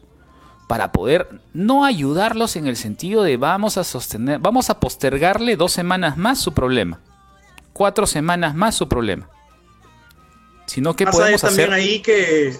para 0.68 0.92
poder 0.92 1.40
no 1.54 1.84
ayudarlos 1.84 2.56
en 2.56 2.66
el 2.66 2.76
sentido 2.76 3.22
de 3.22 3.36
vamos 3.36 3.78
a 3.78 3.84
sostener, 3.84 4.38
vamos 4.38 4.68
a 4.68 4.78
postergarle 4.78 5.56
dos 5.56 5.72
semanas 5.72 6.16
más 6.16 6.38
su 6.38 6.52
problema, 6.52 7.00
cuatro 7.72 8.06
semanas 8.06 8.54
más 8.54 8.74
su 8.74 8.88
problema? 8.88 9.28
Sino 10.66 10.94
que 10.94 11.06
pasa 11.06 11.18
podemos 11.18 11.40
también 11.40 11.72
ahí 11.72 12.00
que, 12.00 12.54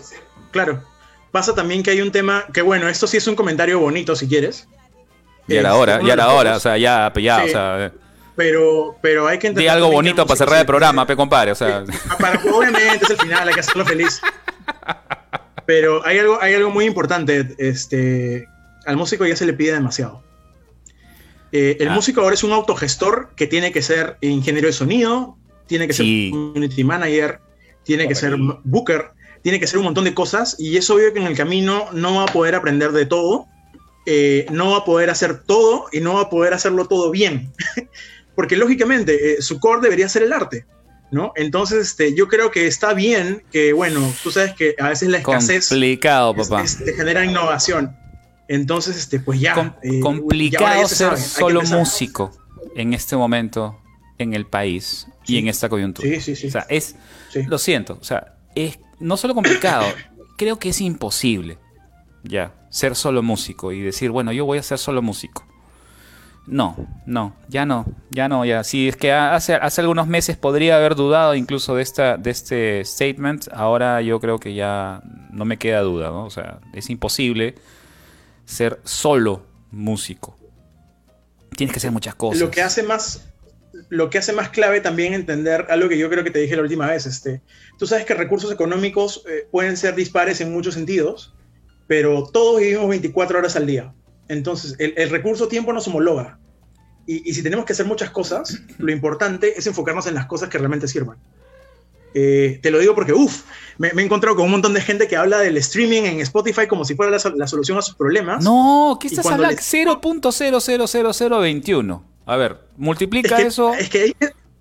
claro, 0.51 0.83
pasa 1.31 1.55
también 1.55 1.83
que 1.83 1.91
hay 1.91 2.01
un 2.01 2.11
tema 2.11 2.47
que 2.53 2.63
bueno, 2.63 2.89
esto 2.89 3.07
sí 3.07 3.19
es 3.19 3.27
un 3.27 3.37
comentario 3.37 3.79
bonito 3.79 4.17
si 4.17 4.27
quieres. 4.27 4.67
Y 5.49 5.57
era 5.57 5.75
hora, 5.75 6.01
ya 6.03 6.15
era 6.15 6.29
hora, 6.31 6.57
o 6.57 6.61
sea, 6.61 6.79
ya, 6.79 7.13
ya, 7.15 7.45
o 7.45 7.49
sea. 7.49 7.87
Eh. 7.87 7.93
Pero, 8.35 8.97
pero 9.01 9.27
hay 9.27 9.39
que 9.39 9.49
entender. 9.49 9.71
algo 9.71 9.91
bonito 9.91 10.27
para 10.27 10.37
cerrar 10.37 10.61
el 10.61 10.67
programa, 10.67 11.07
pe 11.07 11.17
compadre, 11.17 11.53
o 11.53 11.55
sea. 11.55 11.85
Para, 12.19 12.41
obviamente 12.53 13.05
es 13.05 13.11
el 13.11 13.17
final, 13.17 13.49
hay 13.49 13.55
que 13.55 13.61
hacerlo 13.61 13.85
feliz. 13.85 14.21
Pero 15.67 16.05
hay 16.07 16.19
algo, 16.19 16.41
hay 16.41 16.55
algo 16.55 16.71
muy 16.71 16.85
importante. 16.85 17.55
Este, 17.59 18.47
al 18.87 18.97
músico 18.97 19.27
ya 19.27 19.37
se 19.37 19.47
le 19.47 19.53
pide 19.53 19.73
demasiado. 19.73 20.23
Eh, 21.53 21.77
el 21.81 21.89
ah. 21.89 21.95
músico 21.95 22.21
ahora 22.21 22.35
es 22.35 22.45
un 22.45 22.53
autogestor 22.53 23.31
que 23.37 23.47
tiene 23.47 23.73
que 23.73 23.83
ser 23.83 24.17
ingeniero 24.21 24.67
de 24.67 24.73
sonido, 24.73 25.37
tiene 25.67 25.87
que 25.87 25.93
ser 25.93 26.07
community 26.31 26.85
manager, 26.85 27.41
tiene 27.83 28.09
que 28.09 28.15
ser 28.15 28.37
booker, 28.65 29.11
tiene 29.43 29.61
que 29.61 29.67
ser 29.67 29.79
un 29.79 29.85
montón 29.85 30.05
de 30.05 30.15
cosas. 30.15 30.57
Y 30.59 30.77
es 30.77 30.89
obvio 30.91 31.13
que 31.13 31.21
en 31.21 31.27
el 31.27 31.37
camino 31.37 31.87
no 31.93 32.17
va 32.17 32.25
a 32.25 32.27
poder 32.27 32.55
aprender 32.55 32.93
de 32.93 33.07
todo, 33.07 33.47
eh, 34.07 34.47
no 34.51 34.73
va 34.73 34.79
a 34.79 34.85
poder 34.85 35.11
hacer 35.11 35.43
todo 35.43 35.87
y 35.93 36.01
no 36.01 36.15
va 36.15 36.23
a 36.23 36.31
poder 36.31 36.55
hacerlo 36.55 36.87
todo 36.87 37.11
bien. 37.11 37.53
Porque 38.35 38.57
lógicamente 38.57 39.33
eh, 39.33 39.43
su 39.43 39.59
core 39.59 39.81
debería 39.83 40.09
ser 40.09 40.23
el 40.23 40.33
arte. 40.33 40.67
¿No? 41.11 41.33
Entonces, 41.37 41.89
este, 41.89 42.15
yo 42.15 42.29
creo 42.29 42.51
que 42.51 42.67
está 42.67 42.95
bien 42.95 43.43
que, 43.53 43.73
bueno, 43.73 44.13
tú 44.23 44.31
sabes 44.31 44.55
que 44.55 44.75
a 44.79 44.89
veces 44.89 45.09
la 45.09 45.19
escasez 45.19 45.69
complicado, 45.69 46.35
papá. 46.35 46.63
Este, 46.63 46.93
genera 46.95 47.25
innovación. 47.25 47.97
Entonces, 48.49 48.97
este, 48.97 49.21
pues 49.21 49.41
ya. 49.41 49.77
Eh, 49.83 50.01
complicado 50.01 50.87
ser 50.89 51.19
solo 51.19 51.63
músico 51.63 52.33
en 52.75 52.95
este 52.95 53.17
momento 53.17 53.79
en 54.19 54.35
el 54.35 54.47
país 54.47 55.07
y 55.27 55.39
en 55.39 55.49
esta 55.49 55.69
coyuntura. 55.69 56.09
Sí, 56.09 56.21
sí, 56.21 56.37
sí. 56.37 56.47
O 56.49 56.51
sea, 56.51 56.67
es, 56.69 56.95
lo 57.47 57.59
siento, 57.59 57.99
o 58.01 58.05
sea, 58.05 58.35
es 58.55 58.79
no 58.99 59.17
solo 59.17 59.35
complicado, 59.35 59.87
creo 60.39 60.59
que 60.59 60.71
es 60.71 60.81
imposible, 60.81 61.59
ya, 62.23 62.55
ser 62.71 62.95
solo 62.95 63.23
músico 63.23 63.73
y 63.73 63.81
decir, 63.81 64.11
bueno, 64.11 64.33
yo 64.33 64.45
voy 64.45 64.59
a 64.59 64.63
ser 64.63 64.79
solo 64.79 65.03
músico. 65.03 65.46
No, 66.47 66.77
no, 67.07 67.35
ya 67.49 67.67
no, 67.67 67.87
ya 68.11 68.29
no, 68.29 68.45
ya. 68.45 68.63
Si 68.63 68.89
es 68.89 68.97
que 68.97 69.13
hace, 69.13 69.55
hace 69.55 69.81
algunos 69.81 70.07
meses 70.07 70.37
podría 70.37 70.77
haber 70.77 70.95
dudado 70.95 71.35
incluso 71.35 71.75
de, 71.75 71.83
esta, 71.83 72.17
de 72.17 72.31
este 72.31 72.85
statement, 72.85 73.49
ahora 73.53 74.01
yo 74.01 74.21
creo 74.21 74.39
que 74.39 74.55
ya 74.55 75.03
no 75.33 75.45
me 75.45 75.59
queda 75.59 75.81
duda, 75.81 76.11
¿no? 76.11 76.25
O 76.25 76.31
sea, 76.31 76.61
es 76.73 76.89
imposible 76.89 77.57
ser 78.45 78.81
solo 78.85 79.45
músico. 79.73 80.37
tienes 81.57 81.73
que 81.73 81.79
hacer 81.79 81.91
muchas 81.91 82.15
cosas. 82.15 82.41
Lo 82.41 82.51
que 82.53 82.63
hace 82.63 82.85
más, 82.85 83.27
lo 83.89 84.09
que 84.09 84.19
hace 84.19 84.33
más 84.33 84.51
clave 84.51 84.81
también 84.81 85.15
entender 85.15 85.67
algo 85.69 85.89
que 85.89 85.99
yo 85.99 86.09
creo 86.09 86.23
que 86.23 86.31
te 86.31 86.39
dije 86.39 86.55
la 86.55 86.63
última 86.63 86.87
vez. 86.87 87.07
Este, 87.07 87.43
tú 87.77 87.89
sabes 87.89 88.05
que 88.05 88.15
recursos 88.15 88.53
económicos 88.53 89.25
eh, 89.29 89.49
pueden 89.51 89.77
ser 89.77 89.97
dispares 89.97 90.41
en 90.41 90.53
muchos 90.53 90.75
sentidos, 90.75 91.35
pero 91.89 92.25
todos 92.33 92.61
vivimos 92.61 92.89
24 92.89 93.39
horas 93.39 93.57
al 93.57 93.67
día. 93.67 93.93
Entonces, 94.29 94.77
el, 94.79 95.11
recurso 95.11 95.49
tiempo 95.49 95.73
nos 95.73 95.89
homologa. 95.89 96.39
Y, 97.07 97.33
si 97.33 97.43
tenemos 97.43 97.65
que 97.65 97.73
hacer 97.73 97.87
muchas 97.87 98.11
cosas, 98.11 98.63
lo 98.79 98.93
importante 98.93 99.59
es 99.59 99.67
enfocarnos 99.67 100.07
en 100.07 100.15
las 100.15 100.27
cosas 100.27 100.49
que 100.49 100.59
realmente 100.59 100.87
sirvan. 100.89 101.19
Eh, 102.19 102.61
te 102.63 102.71
lo 102.71 102.79
digo 102.79 102.95
porque, 102.95 103.13
uff, 103.13 103.43
me, 103.77 103.89
he 103.89 104.03
encontrado 104.03 104.37
con 104.37 104.47
un 104.47 104.53
montón 104.53 104.73
de 104.73 104.81
gente 104.81 105.07
que 105.07 105.17
habla 105.17 105.37
del 105.39 105.59
streaming 105.59 106.01
en 106.03 106.21
Spotify 106.21 106.67
como 106.67 106.83
si 106.85 106.95
fuera 106.95 107.13
la, 107.13 107.19
solución 107.47 107.77
a 107.77 107.83
sus 107.83 107.95
problemas. 107.95 108.43
No, 108.43 108.97
¿qué 108.99 109.09
estás 109.09 109.27
hablando? 109.27 109.55
Les... 109.55 109.75
0.00021. 109.75 112.03
A 112.25 112.37
ver, 112.37 112.59
multiplica 112.77 113.43
eso. 113.43 113.75
Es 113.75 113.91
que 113.91 114.15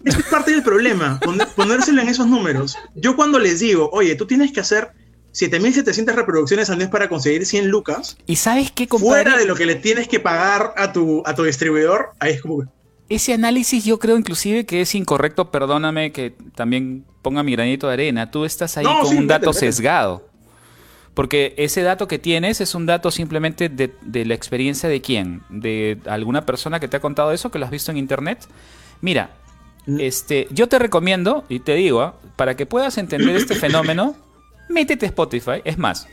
es 0.06 0.24
parte 0.30 0.52
del 0.52 0.64
problema, 0.64 1.20
ponérselo 1.56 2.02
en 2.02 2.10
esos 2.10 2.28
números. 2.28 2.78
Yo 2.94 3.16
cuando 3.16 3.40
les 3.40 3.60
digo, 3.60 3.90
oye, 3.92 4.16
tú 4.16 4.28
tienes 4.28 4.52
que 4.52 4.60
hacer 4.60 4.92
7.700 5.36 6.16
reproducciones 6.16 6.70
al 6.70 6.78
mes 6.78 6.88
para 6.88 7.10
conseguir 7.10 7.46
100 7.46 7.68
lucas. 7.68 8.18
¿Y 8.26 8.38
sabes 8.38 8.72
qué, 8.72 8.88
Fuera 8.88 9.38
de 9.38 9.46
lo 9.46 9.56
que 9.56 9.66
le 9.66 9.76
tienes 9.76 10.08
que 10.08 10.22
pagar 10.22 10.74
a 10.78 10.94
tu, 10.94 11.24
a 11.26 11.36
tu 11.36 11.44
distribuidor, 11.44 12.12
ahí 12.20 12.34
es 12.34 12.42
como... 12.42 12.64
Ese 13.08 13.34
análisis 13.34 13.86
yo 13.86 14.00
creo 14.00 14.18
inclusive 14.18 14.66
que 14.66 14.82
es 14.82 14.96
incorrecto, 14.96 15.52
perdóname 15.52 16.12
que 16.12 16.34
también 16.56 17.06
ponga 17.22 17.44
mi 17.44 17.52
granito 17.52 17.88
de 17.88 17.94
arena. 17.94 18.32
Tú 18.32 18.46
estás 18.46 18.78
ahí 18.78 18.86
con 18.86 19.16
un 19.16 19.28
dato 19.28 19.54
sesgado. 19.54 20.28
Porque 21.14 21.54
ese 21.58 21.82
dato 21.82 22.08
que 22.08 22.18
tienes 22.18 22.62
es 22.62 22.74
un 22.74 22.86
dato 22.86 23.12
simplemente 23.12 23.70
de, 23.70 24.26
la 24.26 24.34
experiencia 24.34 24.90
de 24.90 25.02
quién, 25.02 25.44
de 25.50 26.00
alguna 26.06 26.46
persona 26.46 26.80
que 26.80 26.88
te 26.88 26.98
ha 26.98 27.00
contado 27.00 27.32
eso, 27.32 27.52
que 27.52 27.60
lo 27.60 27.66
has 27.66 27.72
visto 27.72 27.92
en 27.92 27.98
internet. 27.98 28.46
Mira, 29.02 29.32
mm. 29.86 30.00
este, 30.00 30.48
yo 30.52 30.68
te 30.68 30.78
recomiendo, 30.78 31.46
y 31.48 31.60
te 31.60 31.76
digo, 31.76 32.02
¿ah? 32.02 32.16
para 32.36 32.56
que 32.56 32.66
puedas 32.66 32.98
entender 32.98 33.36
este 33.36 33.56
fenómeno, 33.66 34.16
métete 34.70 35.06
a 35.06 35.10
Spotify. 35.10 35.62
Es 35.64 35.78
más, 35.78 36.08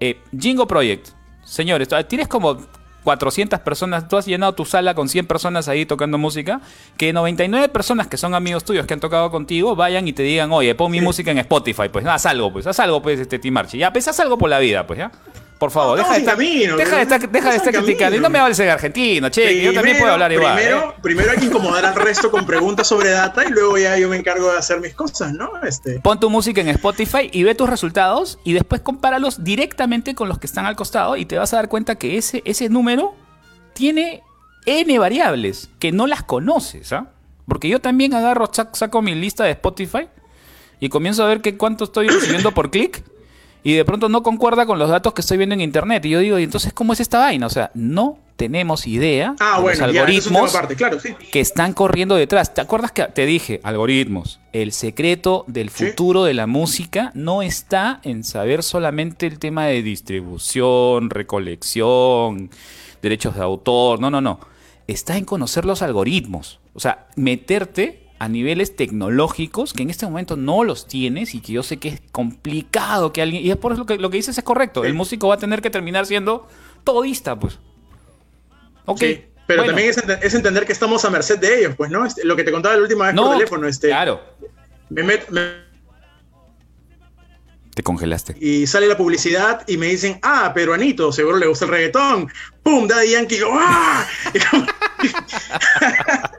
eh, 0.00 0.20
Jingo 0.38 0.66
Project. 0.66 1.08
Señores, 1.44 1.88
tienes 2.08 2.28
como 2.28 2.58
400 3.04 3.60
personas, 3.60 4.06
tú 4.06 4.18
has 4.18 4.26
llenado 4.26 4.52
tu 4.52 4.64
sala 4.64 4.94
con 4.94 5.08
100 5.08 5.26
personas 5.26 5.68
ahí 5.68 5.86
tocando 5.86 6.18
música, 6.18 6.60
que 6.98 7.12
99 7.12 7.70
personas 7.70 8.06
que 8.06 8.18
son 8.18 8.34
amigos 8.34 8.64
tuyos 8.64 8.86
que 8.86 8.94
han 8.94 9.00
tocado 9.00 9.30
contigo 9.30 9.74
vayan 9.74 10.06
y 10.06 10.12
te 10.12 10.22
digan, 10.22 10.52
oye, 10.52 10.74
pon 10.74 10.90
mi 10.92 11.00
música 11.00 11.30
en 11.30 11.38
Spotify, 11.38 11.88
pues 11.90 12.04
haz 12.04 12.26
algo, 12.26 12.52
pues 12.52 12.66
haz 12.66 12.78
algo, 12.80 13.00
pues, 13.00 13.18
este 13.18 13.38
Timarchi. 13.38 13.78
Ya, 13.78 13.92
pues 13.92 14.06
haz 14.08 14.20
algo 14.20 14.36
por 14.36 14.50
la 14.50 14.58
vida, 14.58 14.86
pues, 14.86 14.98
ya. 14.98 15.10
Por 15.58 15.72
favor, 15.72 15.98
deja, 15.98 16.12
de 16.12 16.18
estar, 16.20 16.38
deja, 16.38 16.96
de 16.96 17.02
estar, 17.02 17.30
deja 17.30 17.50
de 17.50 17.56
estar 17.56 17.74
criticando. 17.74 18.16
Y 18.16 18.20
no 18.20 18.30
me 18.30 18.38
hables 18.38 18.60
en 18.60 18.68
argentino, 18.68 19.28
che, 19.28 19.60
yo 19.60 19.74
también 19.74 19.98
puedo 19.98 20.12
hablar 20.12 20.30
igual. 20.30 20.54
Primero, 20.54 20.90
¿eh? 20.90 21.00
primero 21.02 21.30
hay 21.32 21.38
que 21.38 21.46
incomodar 21.46 21.84
al 21.84 21.96
resto 21.96 22.30
con 22.30 22.46
preguntas 22.46 22.86
sobre 22.86 23.10
data 23.10 23.44
y 23.44 23.50
luego 23.50 23.76
ya 23.76 23.98
yo 23.98 24.08
me 24.08 24.16
encargo 24.16 24.52
de 24.52 24.58
hacer 24.58 24.80
mis 24.80 24.94
cosas, 24.94 25.32
¿no? 25.32 25.50
Este. 25.64 25.98
Pon 25.98 26.20
tu 26.20 26.30
música 26.30 26.60
en 26.60 26.68
Spotify 26.68 27.28
y 27.32 27.42
ve 27.42 27.56
tus 27.56 27.68
resultados 27.68 28.38
y 28.44 28.52
después 28.52 28.82
compáralos 28.82 29.42
directamente 29.42 30.14
con 30.14 30.28
los 30.28 30.38
que 30.38 30.46
están 30.46 30.64
al 30.64 30.76
costado 30.76 31.16
y 31.16 31.24
te 31.24 31.36
vas 31.36 31.52
a 31.52 31.56
dar 31.56 31.68
cuenta 31.68 31.96
que 31.96 32.16
ese, 32.18 32.40
ese 32.44 32.68
número 32.68 33.16
tiene 33.72 34.22
N 34.64 34.96
variables 35.00 35.70
que 35.80 35.90
no 35.90 36.06
las 36.06 36.22
conoces, 36.22 36.92
¿ah? 36.92 37.10
Porque 37.48 37.68
yo 37.68 37.80
también 37.80 38.14
agarro, 38.14 38.48
saco 38.52 39.02
mi 39.02 39.16
lista 39.16 39.42
de 39.42 39.52
Spotify 39.52 40.08
y 40.78 40.88
comienzo 40.88 41.24
a 41.24 41.26
ver 41.26 41.40
que 41.40 41.56
cuánto 41.56 41.82
estoy 41.82 42.08
recibiendo 42.08 42.52
por 42.52 42.70
clic 42.70 43.02
y 43.62 43.74
de 43.74 43.84
pronto 43.84 44.08
no 44.08 44.22
concuerda 44.22 44.66
con 44.66 44.78
los 44.78 44.88
datos 44.88 45.12
que 45.12 45.20
estoy 45.20 45.36
viendo 45.36 45.54
en 45.54 45.60
internet. 45.60 46.04
Y 46.06 46.10
yo 46.10 46.20
digo, 46.20 46.38
¿y 46.38 46.44
entonces 46.44 46.72
cómo 46.72 46.92
es 46.92 47.00
esta 47.00 47.18
vaina? 47.18 47.46
O 47.46 47.50
sea, 47.50 47.70
no 47.74 48.18
tenemos 48.36 48.86
idea 48.86 49.34
ah, 49.40 49.60
de 49.60 49.68
los 49.68 49.80
algoritmos 49.80 50.56
que 51.32 51.40
están 51.40 51.72
corriendo 51.72 52.14
detrás. 52.14 52.54
¿Te 52.54 52.60
acuerdas 52.60 52.92
que 52.92 53.02
te 53.04 53.26
dije, 53.26 53.60
algoritmos? 53.64 54.38
El 54.52 54.72
secreto 54.72 55.44
del 55.48 55.70
futuro 55.70 56.24
de 56.24 56.34
la 56.34 56.46
música 56.46 57.10
no 57.14 57.42
está 57.42 58.00
en 58.04 58.22
saber 58.22 58.62
solamente 58.62 59.26
el 59.26 59.40
tema 59.40 59.66
de 59.66 59.82
distribución, 59.82 61.10
recolección, 61.10 62.50
derechos 63.02 63.34
de 63.34 63.42
autor, 63.42 64.00
no, 64.00 64.10
no, 64.10 64.20
no. 64.20 64.38
Está 64.86 65.16
en 65.16 65.24
conocer 65.24 65.64
los 65.64 65.82
algoritmos. 65.82 66.60
O 66.74 66.80
sea, 66.80 67.08
meterte 67.16 68.07
a 68.18 68.28
niveles 68.28 68.74
tecnológicos 68.74 69.72
que 69.72 69.82
en 69.82 69.90
este 69.90 70.06
momento 70.06 70.36
no 70.36 70.64
los 70.64 70.86
tienes 70.86 71.34
y 71.34 71.40
que 71.40 71.52
yo 71.52 71.62
sé 71.62 71.76
que 71.76 71.88
es 71.88 72.02
complicado 72.10 73.12
que 73.12 73.22
alguien... 73.22 73.44
Y 73.44 73.50
es 73.50 73.56
por 73.56 73.72
eso 73.72 73.80
lo 73.80 73.86
que, 73.86 73.96
lo 73.96 74.10
que 74.10 74.16
dices 74.16 74.36
es 74.36 74.44
correcto. 74.44 74.84
El 74.84 74.94
músico 74.94 75.28
va 75.28 75.34
a 75.34 75.38
tener 75.38 75.62
que 75.62 75.70
terminar 75.70 76.06
siendo 76.06 76.48
todista, 76.84 77.38
pues. 77.38 77.58
Ok. 78.86 79.02
pero 79.46 79.64
también 79.64 79.94
es, 80.22 80.34
entender 80.34 80.66
que 80.66 80.72
estamos 80.72 81.04
a 81.04 81.10
merced 81.10 81.38
de 81.38 81.60
ellos, 81.60 81.74
pues, 81.76 81.90
¿no? 81.90 82.04
Este, 82.04 82.24
lo 82.24 82.34
que 82.34 82.44
te 82.44 82.50
contaba 82.50 82.74
la 82.74 82.82
última 82.82 83.06
vez 83.06 83.14
por 83.14 83.32
teléfono. 83.32 83.68
Este, 83.68 83.88
claro. 83.88 84.20
Me, 84.88 85.02
me 85.02 85.18
te 87.78 87.84
congelaste. 87.84 88.34
Y 88.40 88.66
sale 88.66 88.88
la 88.88 88.96
publicidad 88.96 89.62
y 89.68 89.76
me 89.76 89.86
dicen, 89.86 90.18
ah, 90.24 90.50
pero 90.52 90.74
Anito, 90.74 91.12
seguro 91.12 91.36
le 91.36 91.46
gusta 91.46 91.64
el 91.64 91.70
reggaetón. 91.70 92.28
¡Pum! 92.64 92.88
Daddy 92.88 93.12
Yankee, 93.12 93.38
¡ah! 93.48 94.04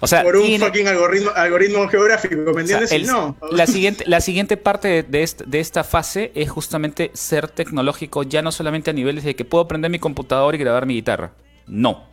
O 0.00 0.06
sea, 0.06 0.22
por 0.22 0.36
un 0.36 0.58
fucking 0.58 0.88
algoritmo, 0.88 1.88
geográfico, 1.88 2.36
¿me 2.54 2.60
entiendes? 2.60 3.06
no. 3.06 3.36
La 3.50 3.66
siguiente, 3.66 4.04
la 4.06 4.20
siguiente 4.20 4.56
parte 4.56 5.02
de, 5.02 5.28
de, 5.46 5.60
esta 5.60 5.84
fase 5.84 6.32
es 6.34 6.50
justamente 6.50 7.10
ser 7.14 7.48
tecnológico, 7.48 8.22
ya 8.22 8.42
no 8.42 8.52
solamente 8.52 8.90
a 8.90 8.92
niveles 8.92 9.24
de 9.24 9.34
que 9.34 9.44
puedo 9.44 9.66
prender 9.66 9.90
mi 9.90 9.98
computador 9.98 10.54
y 10.54 10.58
grabar 10.58 10.84
mi 10.86 10.94
guitarra. 10.94 11.32
No. 11.66 12.04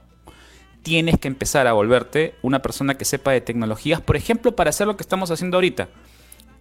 Tienes 0.81 1.18
que 1.19 1.27
empezar 1.27 1.68
a 1.68 1.73
volverte 1.73 2.35
una 2.41 2.61
persona 2.61 2.95
que 2.95 3.05
sepa 3.05 3.31
de 3.31 3.41
tecnologías, 3.41 4.01
por 4.01 4.15
ejemplo, 4.15 4.55
para 4.55 4.69
hacer 4.69 4.88
lo 4.88 4.95
que 4.95 5.03
estamos 5.03 5.31
haciendo 5.31 5.57
ahorita 5.57 5.89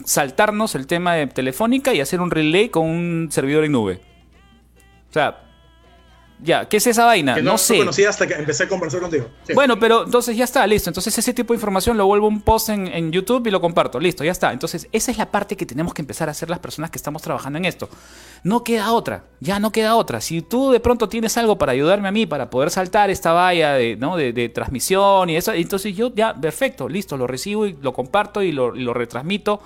saltarnos 0.05 0.75
el 0.75 0.87
tema 0.87 1.15
de 1.15 1.27
Telefónica 1.27 1.95
y 1.95 2.01
hacer 2.01 2.21
un 2.21 2.31
relay 2.31 2.69
con 2.69 2.87
un 2.87 3.29
servidor 3.31 3.65
en 3.65 3.73
nube. 3.73 4.01
O 5.11 5.13
sea, 5.13 5.41
ya, 6.43 6.69
¿qué 6.69 6.79
es 6.79 6.87
esa 6.87 7.05
vaina? 7.05 7.37
no, 7.37 7.57
sé. 7.57 7.79
conocí 7.79 8.05
hasta 8.05 8.27
que 8.27 8.35
empecé 8.35 8.65
a 8.65 8.69
conversar 8.69 9.01
contigo. 9.01 9.29
Bueno, 9.55 9.79
pero 9.79 10.05
entonces 10.05 10.37
ya 10.37 10.45
está, 10.45 10.67
listo. 10.67 10.91
Entonces 10.91 11.17
ese 11.17 11.33
tipo 11.33 11.53
de 11.53 11.57
información 11.57 11.97
lo 11.97 12.07
vuelvo 12.07 12.27
un 12.27 12.43
post 12.43 12.71
en, 12.71 13.13
YouTube 13.13 13.47
y 13.47 13.51
lo 13.51 13.61
comparto. 13.61 14.01
Listo, 14.01 14.25
ya 14.25 14.33
está. 14.33 14.53
Entonces 14.53 14.89
esa 14.93 15.11
es 15.11 15.19
la 15.19 15.31
parte 15.31 15.57
que 15.57 15.67
tenemos 15.67 15.95
que 15.95 16.03
empezar 16.03 16.29
a 16.29 16.33
hacer 16.33 16.51
las 16.51 16.59
personas 16.59 16.91
que 16.91 16.99
estamos 16.99 17.23
trabajando 17.23 17.59
en 17.59 17.65
esto. 17.65 17.89
No 18.43 18.65
queda 18.65 18.93
otra, 18.93 19.25
ya 19.41 19.61
no 19.61 19.71
queda 19.71 19.97
otra. 19.97 20.21
Si 20.21 20.43
tú 20.43 20.73
de 20.73 20.81
pronto 20.81 21.09
tienes 21.09 21.37
algo 21.37 21.59
para 21.59 21.73
ayudarme 21.73 22.09
a 22.09 22.13
mí, 22.13 22.27
para 22.27 22.51
poder 22.51 22.71
saltar 22.71 23.11
esta 23.11 23.33
valla 23.33 23.75
de, 23.75 23.97
¿no? 23.97 24.17
de, 24.17 24.49
transmisión 24.49 25.31
y 25.31 25.37
eso, 25.37 25.53
entonces 25.53 25.95
yo 25.95 26.13
ya, 26.15 26.35
perfecto, 26.35 26.89
listo, 26.89 27.17
lo 27.17 27.27
recibo 27.27 27.67
y 27.67 27.75
lo 27.75 27.93
comparto 27.93 28.43
y 28.43 28.53
lo, 28.53 28.75
y 28.75 28.83
lo 28.83 28.93
retransmito. 28.95 29.61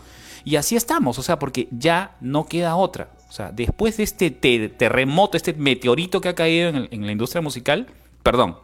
Y 0.45 0.57
así 0.57 0.77
estamos, 0.77 1.19
o 1.19 1.23
sea, 1.23 1.39
porque 1.39 1.69
ya 1.73 2.17
no 2.21 2.47
queda 2.47 2.77
otra. 2.77 3.09
O 3.29 3.33
sea, 3.33 3.51
después 3.51 3.97
de 3.97 4.05
este 4.05 4.31
terremoto, 4.31 5.37
este 5.37 5.53
meteorito 5.55 6.21
que 6.21 6.29
ha 6.29 6.35
caído 6.35 6.69
en, 6.69 7.07
la 7.07 7.13
industria 7.13 7.43
musical, 7.43 7.89
perdón, 8.23 8.57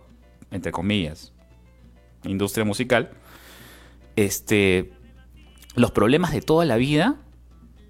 entre 0.51 0.73
comillas, 0.73 1.33
industria 2.25 2.65
musical, 2.65 3.11
este, 4.17 4.93
los 5.75 5.91
problemas 5.91 6.33
de 6.33 6.43
toda 6.43 6.65
la 6.65 6.77
vida 6.77 7.17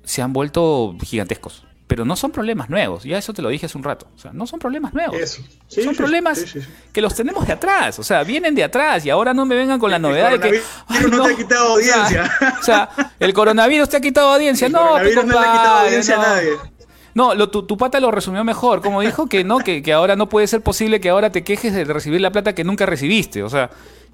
se 0.04 0.22
han 0.22 0.32
vuelto 0.32 0.96
gigantescos 1.02 1.66
pero 1.92 2.06
no 2.06 2.16
son 2.16 2.30
problemas 2.30 2.70
nuevos. 2.70 3.04
Ya 3.04 3.18
eso 3.18 3.34
te 3.34 3.42
lo 3.42 3.50
dije 3.50 3.66
hace 3.66 3.76
un 3.76 3.84
rato. 3.84 4.06
O 4.16 4.18
sea, 4.18 4.32
no 4.32 4.46
son 4.46 4.58
problemas 4.58 4.94
nuevos. 4.94 5.42
son 5.68 5.94
problemas 5.94 6.42
que 6.90 7.02
los 7.02 7.14
tenemos 7.14 7.46
de 7.46 7.52
atrás. 7.52 7.98
O 7.98 8.02
sea, 8.02 8.24
vienen 8.24 8.54
de 8.54 8.64
atrás 8.64 9.04
y 9.04 9.10
ahora 9.10 9.34
no 9.34 9.44
me 9.44 9.54
vengan 9.54 9.78
con 9.78 9.90
la 9.90 9.98
novedad 9.98 10.30
de 10.30 10.40
que. 10.40 10.62
no, 11.10 11.22
te 11.22 11.34
ha 11.34 11.36
quitado 11.36 11.74
audiencia. 11.74 12.32
O 12.58 12.62
sea, 12.62 12.88
el 13.20 13.34
coronavirus 13.34 13.90
te 13.90 13.98
ha 13.98 14.00
quitado 14.00 14.32
audiencia. 14.32 14.70
no, 14.70 14.78
coronavirus 14.78 15.24
no 15.26 15.32
le 15.32 15.38
ha 15.38 15.52
quitado 15.52 15.78
audiencia 15.80 16.14
a 16.14 16.22
nadie. 16.22 16.50
No, 17.12 17.34
lo, 17.34 17.50
tu, 17.50 17.76
pata 17.76 18.00
lo 18.00 18.10
resumió 18.10 18.42
mejor, 18.42 18.80
como 18.80 19.02
dijo 19.02 19.26
que 19.26 19.44
no, 19.44 19.58
que, 19.58 19.82
que, 19.82 19.92
ahora 19.92 20.16
no 20.16 20.30
puede 20.30 20.46
ser 20.46 20.62
posible 20.62 20.98
que 20.98 21.10
ahora 21.10 21.30
te 21.30 21.44
quejes 21.44 21.74
de 21.74 21.84
recibir 21.84 22.22
la 22.22 22.32
plata 22.32 22.54
que 22.54 22.64
nunca 22.64 22.86
recibiste. 22.86 23.42
O 23.42 23.50
sea, 23.50 23.68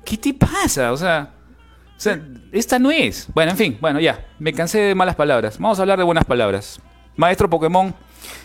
¿qué 0.04 0.16
te 0.16 0.34
pasa? 0.34 0.90
O 0.90 0.96
sea, 0.96 1.30
o 1.96 2.00
sea, 2.00 2.20
esta 2.50 2.80
no 2.80 2.90
es. 2.90 3.28
Bueno, 3.32 3.52
en 3.52 3.56
fin, 3.56 3.78
bueno, 3.80 4.00
ya, 4.00 4.26
me 4.40 4.52
cansé 4.52 4.80
de 4.80 4.94
malas 4.96 5.14
palabras. 5.14 5.60
Vamos 5.60 5.78
a 5.78 5.82
hablar 5.82 5.98
de 5.98 6.04
buenas 6.04 6.24
palabras. 6.24 6.80
Maestro 7.18 7.50
Pokémon, 7.50 7.92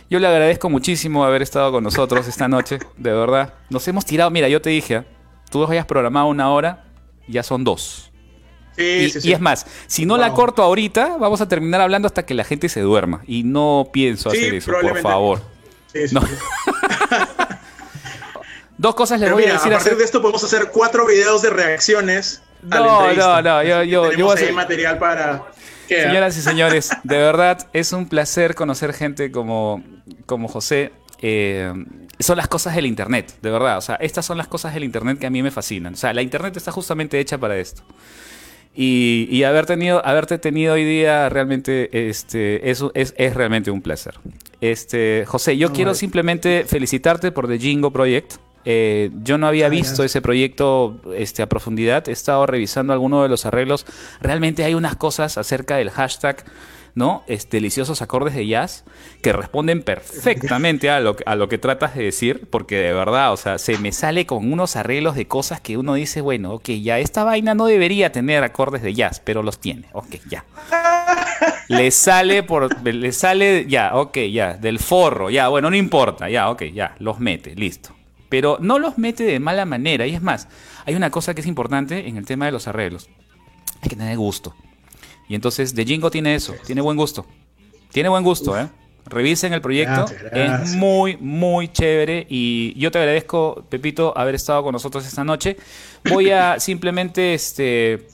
yo 0.09 0.19
le 0.19 0.27
agradezco 0.27 0.67
muchísimo 0.67 1.23
haber 1.23 1.43
estado 1.43 1.71
con 1.71 1.83
nosotros 1.83 2.27
esta 2.27 2.47
noche, 2.47 2.79
de 2.97 3.13
verdad. 3.13 3.53
Nos 3.69 3.87
hemos 3.87 4.03
tirado, 4.03 4.31
mira, 4.31 4.49
yo 4.49 4.63
te 4.63 4.71
dije, 4.71 4.95
¿eh? 4.95 5.03
tú 5.51 5.63
hayas 5.65 5.85
programado 5.85 6.25
una 6.25 6.49
hora, 6.49 6.83
ya 7.27 7.43
son 7.43 7.63
dos. 7.63 8.11
Sí, 8.75 8.83
y, 8.83 9.09
sí, 9.11 9.21
sí. 9.21 9.29
y, 9.29 9.33
es 9.33 9.39
más, 9.39 9.67
si 9.85 10.07
no 10.07 10.17
la 10.17 10.33
corto 10.33 10.63
ahorita, 10.63 11.17
vamos 11.19 11.39
a 11.39 11.47
terminar 11.47 11.81
hablando 11.81 12.07
hasta 12.07 12.25
que 12.25 12.33
la 12.33 12.43
gente 12.43 12.67
se 12.67 12.81
duerma. 12.81 13.21
Y 13.27 13.43
no 13.43 13.89
pienso 13.93 14.29
hacer 14.29 14.55
eso, 14.55 14.71
por 14.81 14.97
favor. 15.01 15.39
No. 16.11 16.21
Dos 18.79 18.95
cosas 18.95 19.19
les 19.19 19.31
voy 19.31 19.43
a 19.43 19.53
decir. 19.53 19.71
A 19.71 19.77
partir 19.77 19.95
de 19.95 20.03
esto 20.03 20.19
podemos 20.19 20.43
hacer 20.43 20.71
cuatro 20.73 21.05
videos 21.05 21.43
de 21.43 21.51
reacciones. 21.51 22.41
No, 22.63 23.13
no, 23.13 23.41
no, 23.43 23.63
yo, 23.63 23.83
yo, 23.83 24.11
yo 24.13 24.25
voy 24.25 24.31
a 24.31 24.33
hacer 24.33 24.51
material 24.51 24.97
para 24.97 25.52
Señoras 26.01 26.37
y 26.37 26.41
señores, 26.41 26.89
de 27.03 27.17
verdad 27.17 27.67
es 27.73 27.93
un 27.93 28.07
placer 28.07 28.55
conocer 28.55 28.93
gente 28.93 29.31
como, 29.31 29.83
como 30.25 30.47
José. 30.47 30.91
Eh, 31.21 31.71
son 32.19 32.37
las 32.37 32.47
cosas 32.47 32.75
del 32.75 32.85
Internet, 32.85 33.33
de 33.41 33.51
verdad. 33.51 33.77
O 33.77 33.81
sea, 33.81 33.95
estas 33.95 34.25
son 34.25 34.37
las 34.37 34.47
cosas 34.47 34.73
del 34.73 34.83
Internet 34.83 35.19
que 35.19 35.27
a 35.27 35.29
mí 35.29 35.41
me 35.41 35.51
fascinan. 35.51 35.93
O 35.93 35.97
sea, 35.97 36.13
la 36.13 36.21
Internet 36.21 36.57
está 36.57 36.71
justamente 36.71 37.19
hecha 37.19 37.37
para 37.37 37.57
esto. 37.57 37.83
Y, 38.75 39.27
y 39.29 39.43
haber 39.43 39.65
tenido, 39.65 40.03
haberte 40.05 40.39
tenido 40.39 40.73
hoy 40.73 40.83
día 40.83 41.29
realmente 41.29 42.09
este, 42.09 42.71
eso 42.71 42.91
es, 42.95 43.13
es 43.17 43.35
realmente 43.35 43.69
un 43.69 43.81
placer. 43.81 44.15
Este, 44.61 45.25
José, 45.27 45.57
yo 45.57 45.71
quiero 45.71 45.93
simplemente 45.93 46.65
felicitarte 46.65 47.31
por 47.31 47.47
The 47.47 47.59
Jingo 47.59 47.91
Project. 47.91 48.35
Eh, 48.65 49.11
yo 49.23 49.37
no 49.37 49.47
había 49.47 49.69
visto 49.69 50.03
ese 50.03 50.21
proyecto 50.21 51.01
este, 51.15 51.41
a 51.41 51.49
profundidad. 51.49 52.07
He 52.07 52.11
estado 52.11 52.45
revisando 52.45 52.93
algunos 52.93 53.23
de 53.23 53.29
los 53.29 53.45
arreglos. 53.45 53.85
Realmente 54.21 54.63
hay 54.63 54.73
unas 54.73 54.95
cosas 54.95 55.37
acerca 55.37 55.77
del 55.77 55.89
hashtag 55.89 56.45
¿no? 56.95 57.23
Es 57.27 57.49
deliciosos 57.49 58.01
acordes 58.01 58.35
de 58.35 58.45
jazz 58.45 58.83
que 59.21 59.33
responden 59.33 59.81
perfectamente 59.81 60.89
a 60.89 60.99
lo, 60.99 61.15
a 61.25 61.35
lo 61.35 61.49
que 61.49 61.57
tratas 61.57 61.95
de 61.95 62.03
decir, 62.03 62.47
porque 62.49 62.77
de 62.77 62.93
verdad, 62.93 63.33
o 63.33 63.37
sea, 63.37 63.57
se 63.57 63.77
me 63.77 63.91
sale 63.91 64.25
con 64.25 64.51
unos 64.51 64.75
arreglos 64.75 65.15
de 65.15 65.27
cosas 65.27 65.59
que 65.59 65.77
uno 65.77 65.95
dice, 65.95 66.21
bueno, 66.21 66.53
ok, 66.53 66.69
ya 66.81 66.99
esta 66.99 67.23
vaina 67.23 67.55
no 67.55 67.65
debería 67.65 68.11
tener 68.11 68.43
acordes 68.43 68.81
de 68.81 68.93
jazz, 68.93 69.19
pero 69.19 69.43
los 69.43 69.59
tiene, 69.59 69.87
ok, 69.93 70.15
ya. 70.29 70.45
Le 71.67 71.91
sale 71.91 72.43
por, 72.43 72.85
le 72.85 73.11
sale, 73.11 73.65
ya, 73.67 73.95
ok, 73.95 74.17
ya, 74.31 74.53
del 74.53 74.79
forro, 74.79 75.29
ya, 75.29 75.47
bueno, 75.47 75.69
no 75.69 75.75
importa, 75.75 76.29
ya, 76.29 76.49
ok, 76.49 76.63
ya, 76.73 76.95
los 76.99 77.19
mete, 77.19 77.55
listo. 77.55 77.95
Pero 78.33 78.57
no 78.59 78.79
los 78.79 78.97
mete 78.97 79.23
de 79.25 79.39
mala 79.39 79.63
manera, 79.63 80.07
y 80.07 80.15
es 80.15 80.21
más, 80.23 80.47
hay 80.87 80.95
una 80.95 81.11
cosa 81.11 81.35
que 81.35 81.41
es 81.41 81.45
importante 81.45 82.07
en 82.07 82.17
el 82.17 82.25
tema 82.25 82.47
de 82.47 82.51
los 82.51 82.67
arreglos, 82.67 83.07
hay 83.79 83.89
que 83.89 83.95
tener 83.95 84.17
gusto. 84.17 84.55
Y 85.29 85.35
entonces 85.35 85.75
De 85.75 85.85
Jingo 85.85 86.09
tiene 86.09 86.33
eso, 86.33 86.55
tiene 86.65 86.81
buen 86.81 86.97
gusto. 86.97 87.27
Tiene 87.91 88.09
buen 88.09 88.23
gusto, 88.23 88.59
¿eh? 88.59 88.69
Revisen 89.05 89.53
el 89.53 89.61
proyecto, 89.61 90.05
es 90.31 90.73
muy, 90.73 91.15
muy 91.17 91.67
chévere 91.67 92.25
y 92.27 92.73
yo 92.75 92.89
te 92.89 92.97
agradezco, 92.97 93.67
Pepito, 93.69 94.17
haber 94.17 94.33
estado 94.33 94.63
con 94.63 94.73
nosotros 94.73 95.05
esta 95.05 95.23
noche. 95.23 95.55
Voy 96.09 96.31
a 96.31 96.59
simplemente 96.59 97.35
este, 97.35 98.07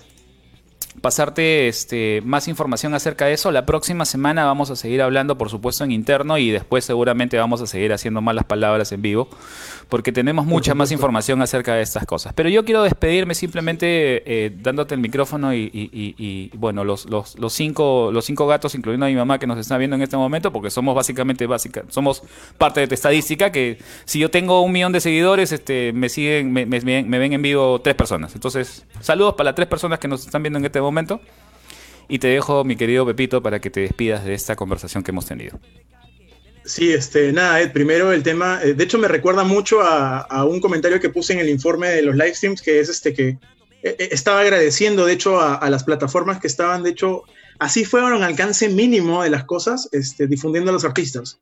pasarte 1.01 1.67
este, 1.67 2.21
más 2.25 2.47
información 2.47 2.93
acerca 2.93 3.25
de 3.25 3.33
eso. 3.33 3.51
La 3.51 3.65
próxima 3.65 4.05
semana 4.05 4.45
vamos 4.45 4.69
a 4.69 4.75
seguir 4.75 5.01
hablando, 5.01 5.37
por 5.37 5.49
supuesto, 5.49 5.83
en 5.83 5.91
interno 5.91 6.37
y 6.37 6.51
después 6.51 6.85
seguramente 6.85 7.37
vamos 7.37 7.61
a 7.61 7.67
seguir 7.67 7.93
haciendo 7.93 8.21
malas 8.21 8.45
palabras 8.45 8.91
en 8.91 9.01
vivo, 9.01 9.29
porque 9.87 10.11
tenemos 10.11 10.45
mucha 10.45 10.75
más 10.75 10.91
información 10.91 11.41
acerca 11.41 11.75
de 11.75 11.81
estas 11.81 12.05
cosas. 12.05 12.33
Pero 12.33 12.49
yo 12.49 12.65
quiero 12.65 12.83
despedirme 12.83 13.35
simplemente 13.35 13.87
eh, 14.25 14.51
dándote 14.61 14.95
el 14.95 15.01
micrófono 15.01 15.53
y, 15.53 16.51
bueno, 16.55 16.83
los, 16.83 17.05
los, 17.05 17.39
los, 17.39 17.53
cinco, 17.53 18.11
los 18.11 18.25
cinco 18.25 18.45
gatos, 18.47 18.75
incluyendo 18.75 19.05
a 19.05 19.09
mi 19.09 19.15
mamá 19.15 19.39
que 19.39 19.47
nos 19.47 19.57
está 19.57 19.77
viendo 19.77 19.95
en 19.95 20.01
este 20.01 20.17
momento, 20.17 20.51
porque 20.51 20.69
somos 20.69 20.95
básicamente 20.95 21.47
básica, 21.47 21.83
somos 21.87 22.23
parte 22.57 22.81
de 22.81 22.87
tu 22.87 22.93
estadística, 22.93 23.51
que 23.51 23.77
si 24.05 24.19
yo 24.19 24.29
tengo 24.29 24.61
un 24.61 24.71
millón 24.71 24.91
de 24.91 24.99
seguidores, 24.99 25.51
este, 25.51 25.93
me 25.93 26.09
siguen, 26.09 26.51
me, 26.51 26.65
me, 26.65 26.79
me 26.81 27.19
ven 27.19 27.33
en 27.33 27.41
vivo 27.41 27.79
tres 27.81 27.95
personas. 27.95 28.35
Entonces, 28.35 28.85
saludos 28.99 29.35
para 29.35 29.45
las 29.45 29.55
tres 29.55 29.67
personas 29.67 29.99
que 29.99 30.07
nos 30.07 30.25
están 30.25 30.43
viendo 30.43 30.59
en 30.59 30.65
este 30.65 30.81
momento 30.81 30.88
momento. 30.89 31.21
Y 32.07 32.19
te 32.19 32.27
dejo, 32.27 32.63
mi 32.63 32.75
querido 32.75 33.05
Pepito, 33.05 33.41
para 33.41 33.61
que 33.61 33.69
te 33.69 33.81
despidas 33.81 34.25
de 34.25 34.33
esta 34.33 34.55
conversación 34.55 35.03
que 35.03 35.11
hemos 35.11 35.27
tenido. 35.27 35.59
Sí, 36.65 36.91
este, 36.91 37.31
nada, 37.31 37.61
Ed, 37.61 37.71
primero 37.71 38.11
el 38.11 38.21
tema, 38.21 38.59
eh, 38.63 38.73
de 38.73 38.83
hecho 38.83 38.97
me 38.97 39.07
recuerda 39.07 39.43
mucho 39.43 39.81
a, 39.81 40.45
un 40.45 40.59
comentario 40.59 40.99
que 40.99 41.09
puse 41.09 41.33
en 41.33 41.39
el 41.39 41.49
informe 41.49 41.89
de 41.89 42.01
los 42.01 42.15
live 42.15 42.35
streams, 42.35 42.61
que 42.61 42.79
es 42.79 42.89
este 42.89 43.13
que 43.13 43.29
eh, 43.29 43.39
eh, 43.81 44.09
estaba 44.11 44.41
agradeciendo, 44.41 45.05
de 45.05 45.13
hecho, 45.13 45.39
a, 45.39 45.67
las 45.69 45.83
plataformas 45.83 46.39
que 46.39 46.47
estaban, 46.47 46.83
de 46.83 46.91
hecho, 46.91 47.23
así 47.59 47.85
fueron 47.85 48.13
un 48.13 48.23
alcance 48.23 48.69
mínimo 48.69 49.23
de 49.23 49.29
las 49.29 49.45
cosas, 49.45 49.89
este, 49.91 50.27
difundiendo 50.27 50.69
a 50.69 50.73
los 50.73 50.85
artistas. 50.85 51.39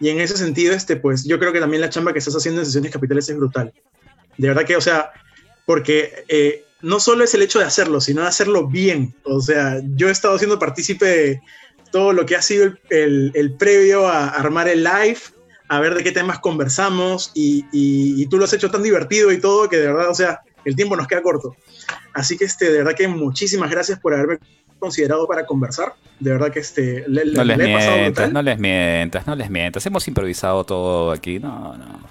Y 0.00 0.08
en 0.08 0.20
ese 0.20 0.36
sentido, 0.36 0.74
este, 0.74 0.96
pues 0.96 1.24
yo 1.24 1.38
creo 1.38 1.52
que 1.52 1.60
también 1.60 1.80
la 1.80 1.90
chamba 1.90 2.12
que 2.12 2.18
estás 2.18 2.34
haciendo 2.34 2.60
en 2.60 2.66
sesiones 2.66 2.90
capitales 2.90 3.28
es 3.28 3.36
brutal. 3.36 3.72
De 4.38 4.48
verdad 4.48 4.64
que, 4.64 4.76
o 4.76 4.80
sea, 4.80 5.10
porque 5.66 6.64
no 6.84 7.00
solo 7.00 7.24
es 7.24 7.32
el 7.34 7.42
hecho 7.42 7.58
de 7.58 7.64
hacerlo, 7.64 8.00
sino 8.00 8.20
de 8.20 8.28
hacerlo 8.28 8.66
bien. 8.68 9.14
O 9.24 9.40
sea, 9.40 9.80
yo 9.96 10.08
he 10.08 10.12
estado 10.12 10.36
siendo 10.38 10.58
partícipe 10.58 11.06
de 11.06 11.40
todo 11.90 12.12
lo 12.12 12.26
que 12.26 12.36
ha 12.36 12.42
sido 12.42 12.74
el, 12.90 13.54
previo 13.58 14.06
a 14.06 14.28
armar 14.28 14.68
el 14.68 14.84
live, 14.84 15.18
a 15.68 15.80
ver 15.80 15.94
de 15.94 16.04
qué 16.04 16.12
temas 16.12 16.40
conversamos 16.40 17.32
y, 17.34 18.26
tú 18.26 18.36
lo 18.36 18.44
has 18.44 18.52
hecho 18.52 18.70
tan 18.70 18.82
divertido 18.82 19.32
y 19.32 19.40
todo 19.40 19.68
que 19.68 19.78
de 19.78 19.86
verdad, 19.86 20.10
o 20.10 20.14
sea, 20.14 20.42
el 20.64 20.76
tiempo 20.76 20.94
nos 20.94 21.06
queda 21.06 21.22
corto. 21.22 21.56
Así 22.12 22.36
que 22.36 22.44
este, 22.44 22.70
de 22.70 22.78
verdad 22.78 22.94
que 22.94 23.08
muchísimas 23.08 23.70
gracias 23.70 23.98
por 23.98 24.12
haberme 24.12 24.38
considerado 24.78 25.26
para 25.26 25.46
conversar. 25.46 25.94
De 26.20 26.32
verdad 26.32 26.52
que 26.52 26.60
este, 26.60 27.04
le, 27.08 27.24
no 27.24 27.44
les 27.44 27.56
mientas, 27.56 28.30
no 28.30 28.42
les 28.42 28.58
mientas, 28.58 29.26
no 29.26 29.34
les 29.34 29.48
mientas. 29.48 29.86
Hemos 29.86 30.06
improvisado 30.06 30.64
todo 30.64 31.12
aquí. 31.12 31.38
No, 31.38 31.76
no. 31.76 32.04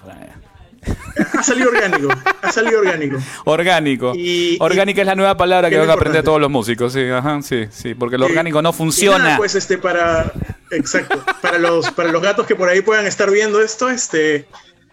Ha 1.32 1.42
salido 1.42 1.70
orgánico, 1.70 2.08
ha 2.42 2.52
salido 2.52 2.80
orgánico. 2.80 3.18
Orgánico. 3.44 4.12
Orgánica 4.60 5.00
es 5.00 5.06
la 5.06 5.14
nueva 5.14 5.36
palabra 5.36 5.70
que 5.70 5.78
van 5.78 5.90
a 5.90 5.94
aprender 5.94 6.22
todos 6.22 6.40
los 6.40 6.50
músicos, 6.50 6.92
sí, 6.92 7.08
ajá, 7.08 7.42
sí, 7.42 7.66
sí, 7.70 7.94
porque 7.94 8.18
lo 8.18 8.26
orgánico 8.26 8.62
no 8.62 8.72
funciona. 8.72 9.36
pues 9.36 9.54
este 9.54 9.78
para 9.78 10.32
exacto, 10.70 11.22
para 11.40 11.58
los 11.58 11.90
para 11.90 12.10
los 12.10 12.22
gatos 12.22 12.46
que 12.46 12.56
por 12.56 12.68
ahí 12.68 12.80
puedan 12.80 13.06
estar 13.06 13.30
viendo 13.30 13.60
esto, 13.60 13.88
este 13.88 14.46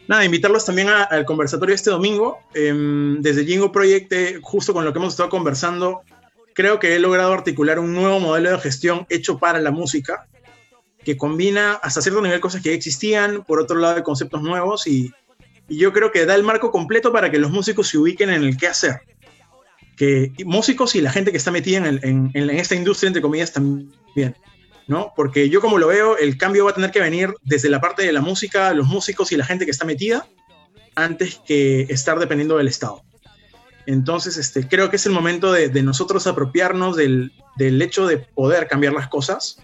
nada, 0.08 0.26
invitarlos 0.26 0.66
también 0.66 0.90
al 0.90 1.26
conversatorio 1.26 1.74
este 1.74 1.90
domingo 1.90 2.40
em, 2.54 3.22
desde 3.22 3.46
Jingo 3.46 3.72
Project, 3.72 4.12
eh, 4.12 4.40
justo 4.42 4.74
con 4.74 4.84
lo 4.84 4.92
que 4.92 5.00
hemos 5.00 5.14
estado 5.14 5.30
conversando, 5.30 6.02
creo 6.54 6.80
que 6.80 6.96
he 6.96 7.00
logrado 7.00 7.34
articular 7.34 7.80
un 7.80 7.94
nuevo 7.94 8.20
modelo 8.20 8.52
de 8.52 8.60
gestión 8.60 9.06
hecho 9.10 9.38
para 9.38 9.60
la 9.60 9.72
música 9.72 10.28
que 11.04 11.18
combina 11.18 11.74
hasta 11.82 12.02
cierto 12.02 12.22
nivel 12.22 12.40
cosas 12.40 12.62
que 12.62 12.70
ya 12.70 12.76
existían, 12.76 13.44
por 13.44 13.60
otro 13.60 13.78
lado 13.78 14.04
conceptos 14.04 14.42
nuevos 14.42 14.86
y 14.86 15.12
y 15.72 15.78
yo 15.78 15.94
creo 15.94 16.12
que 16.12 16.26
da 16.26 16.36
el 16.36 16.44
marco 16.44 16.70
completo 16.70 17.14
para 17.14 17.32
que 17.32 17.40
los 17.40 17.50
músicos 17.50 17.88
se 17.88 17.98
ubiquen 17.98 18.30
en 18.30 18.44
el 18.44 18.58
qué 18.58 18.68
hacer. 18.68 19.04
Que 19.96 20.34
músicos 20.44 20.96
y 20.96 21.02
la 21.02 21.14
gente 21.14 21.32
que 21.32 21.38
está 21.38 21.50
metida 21.50 21.88
en, 21.88 22.30
en, 22.34 22.50
esta 22.50 22.76
industria, 22.76 23.08
entre 23.08 23.22
comillas, 23.22 23.54
también. 23.54 24.36
¿no? 24.88 25.14
Porque 25.16 25.50
yo 25.50 25.62
como 25.62 25.78
lo 25.78 25.88
veo, 25.88 26.18
el 26.18 26.38
cambio 26.38 26.66
va 26.66 26.72
a 26.72 26.74
tener 26.74 26.92
que 26.92 27.00
venir 27.00 27.34
desde 27.44 27.70
la 27.70 27.80
parte 27.80 28.04
de 28.04 28.12
la 28.12 28.20
música, 28.20 28.74
los 28.74 28.86
músicos 28.88 29.32
y 29.32 29.38
la 29.38 29.46
gente 29.46 29.64
que 29.64 29.72
está 29.72 29.86
metida, 29.86 30.28
antes 30.94 31.40
que 31.48 31.84
estar 31.84 32.20
dependiendo 32.20 32.58
del 32.58 32.68
Estado. 32.68 33.02
Entonces, 33.86 34.36
este, 34.36 34.68
creo 34.68 34.90
que 34.90 34.98
es 34.98 35.06
el 35.06 35.14
momento 35.14 35.54
de, 35.54 35.70
de 35.70 35.84
nosotros 35.84 36.28
apropiarnos 36.28 36.98
del, 36.98 37.32
del, 37.56 37.82
hecho 37.82 38.08
de 38.08 38.18
poder 38.18 38.68
cambiar 38.68 38.92
las 38.92 39.08
cosas 39.08 39.60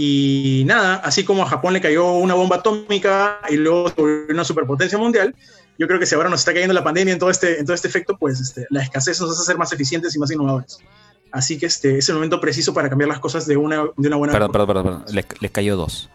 y 0.00 0.62
nada, 0.64 0.94
así 1.02 1.24
como 1.24 1.42
a 1.42 1.46
Japón 1.46 1.72
le 1.72 1.80
cayó 1.80 2.12
una 2.12 2.34
bomba 2.34 2.56
atómica 2.56 3.40
y 3.48 3.56
luego 3.56 3.92
una 4.28 4.44
superpotencia 4.44 4.96
mundial, 4.96 5.34
yo 5.76 5.88
creo 5.88 5.98
que 5.98 6.06
si 6.06 6.14
ahora 6.14 6.28
nos 6.28 6.38
está 6.38 6.54
cayendo 6.54 6.72
la 6.72 6.84
pandemia 6.84 7.14
en 7.14 7.18
todo 7.18 7.30
este, 7.30 7.58
en 7.58 7.66
todo 7.66 7.74
este 7.74 7.88
efecto, 7.88 8.16
pues 8.16 8.38
este, 8.38 8.68
la 8.70 8.80
escasez 8.80 9.20
nos 9.20 9.32
hace 9.32 9.42
ser 9.42 9.58
más 9.58 9.72
eficientes 9.72 10.14
y 10.14 10.20
más 10.20 10.30
innovadores. 10.30 10.78
Así 11.32 11.58
que 11.58 11.66
este 11.66 11.98
es 11.98 12.08
el 12.10 12.14
momento 12.14 12.40
preciso 12.40 12.72
para 12.72 12.88
cambiar 12.88 13.08
las 13.08 13.18
cosas 13.18 13.44
de 13.48 13.56
una, 13.56 13.86
de 13.96 14.06
una 14.06 14.14
buena 14.14 14.32
Perdón, 14.32 14.52
perdón, 14.52 14.66
perdón, 14.68 15.04
Les, 15.10 15.26
les, 15.40 15.50
cayó 15.50 15.76
dos. 15.76 16.08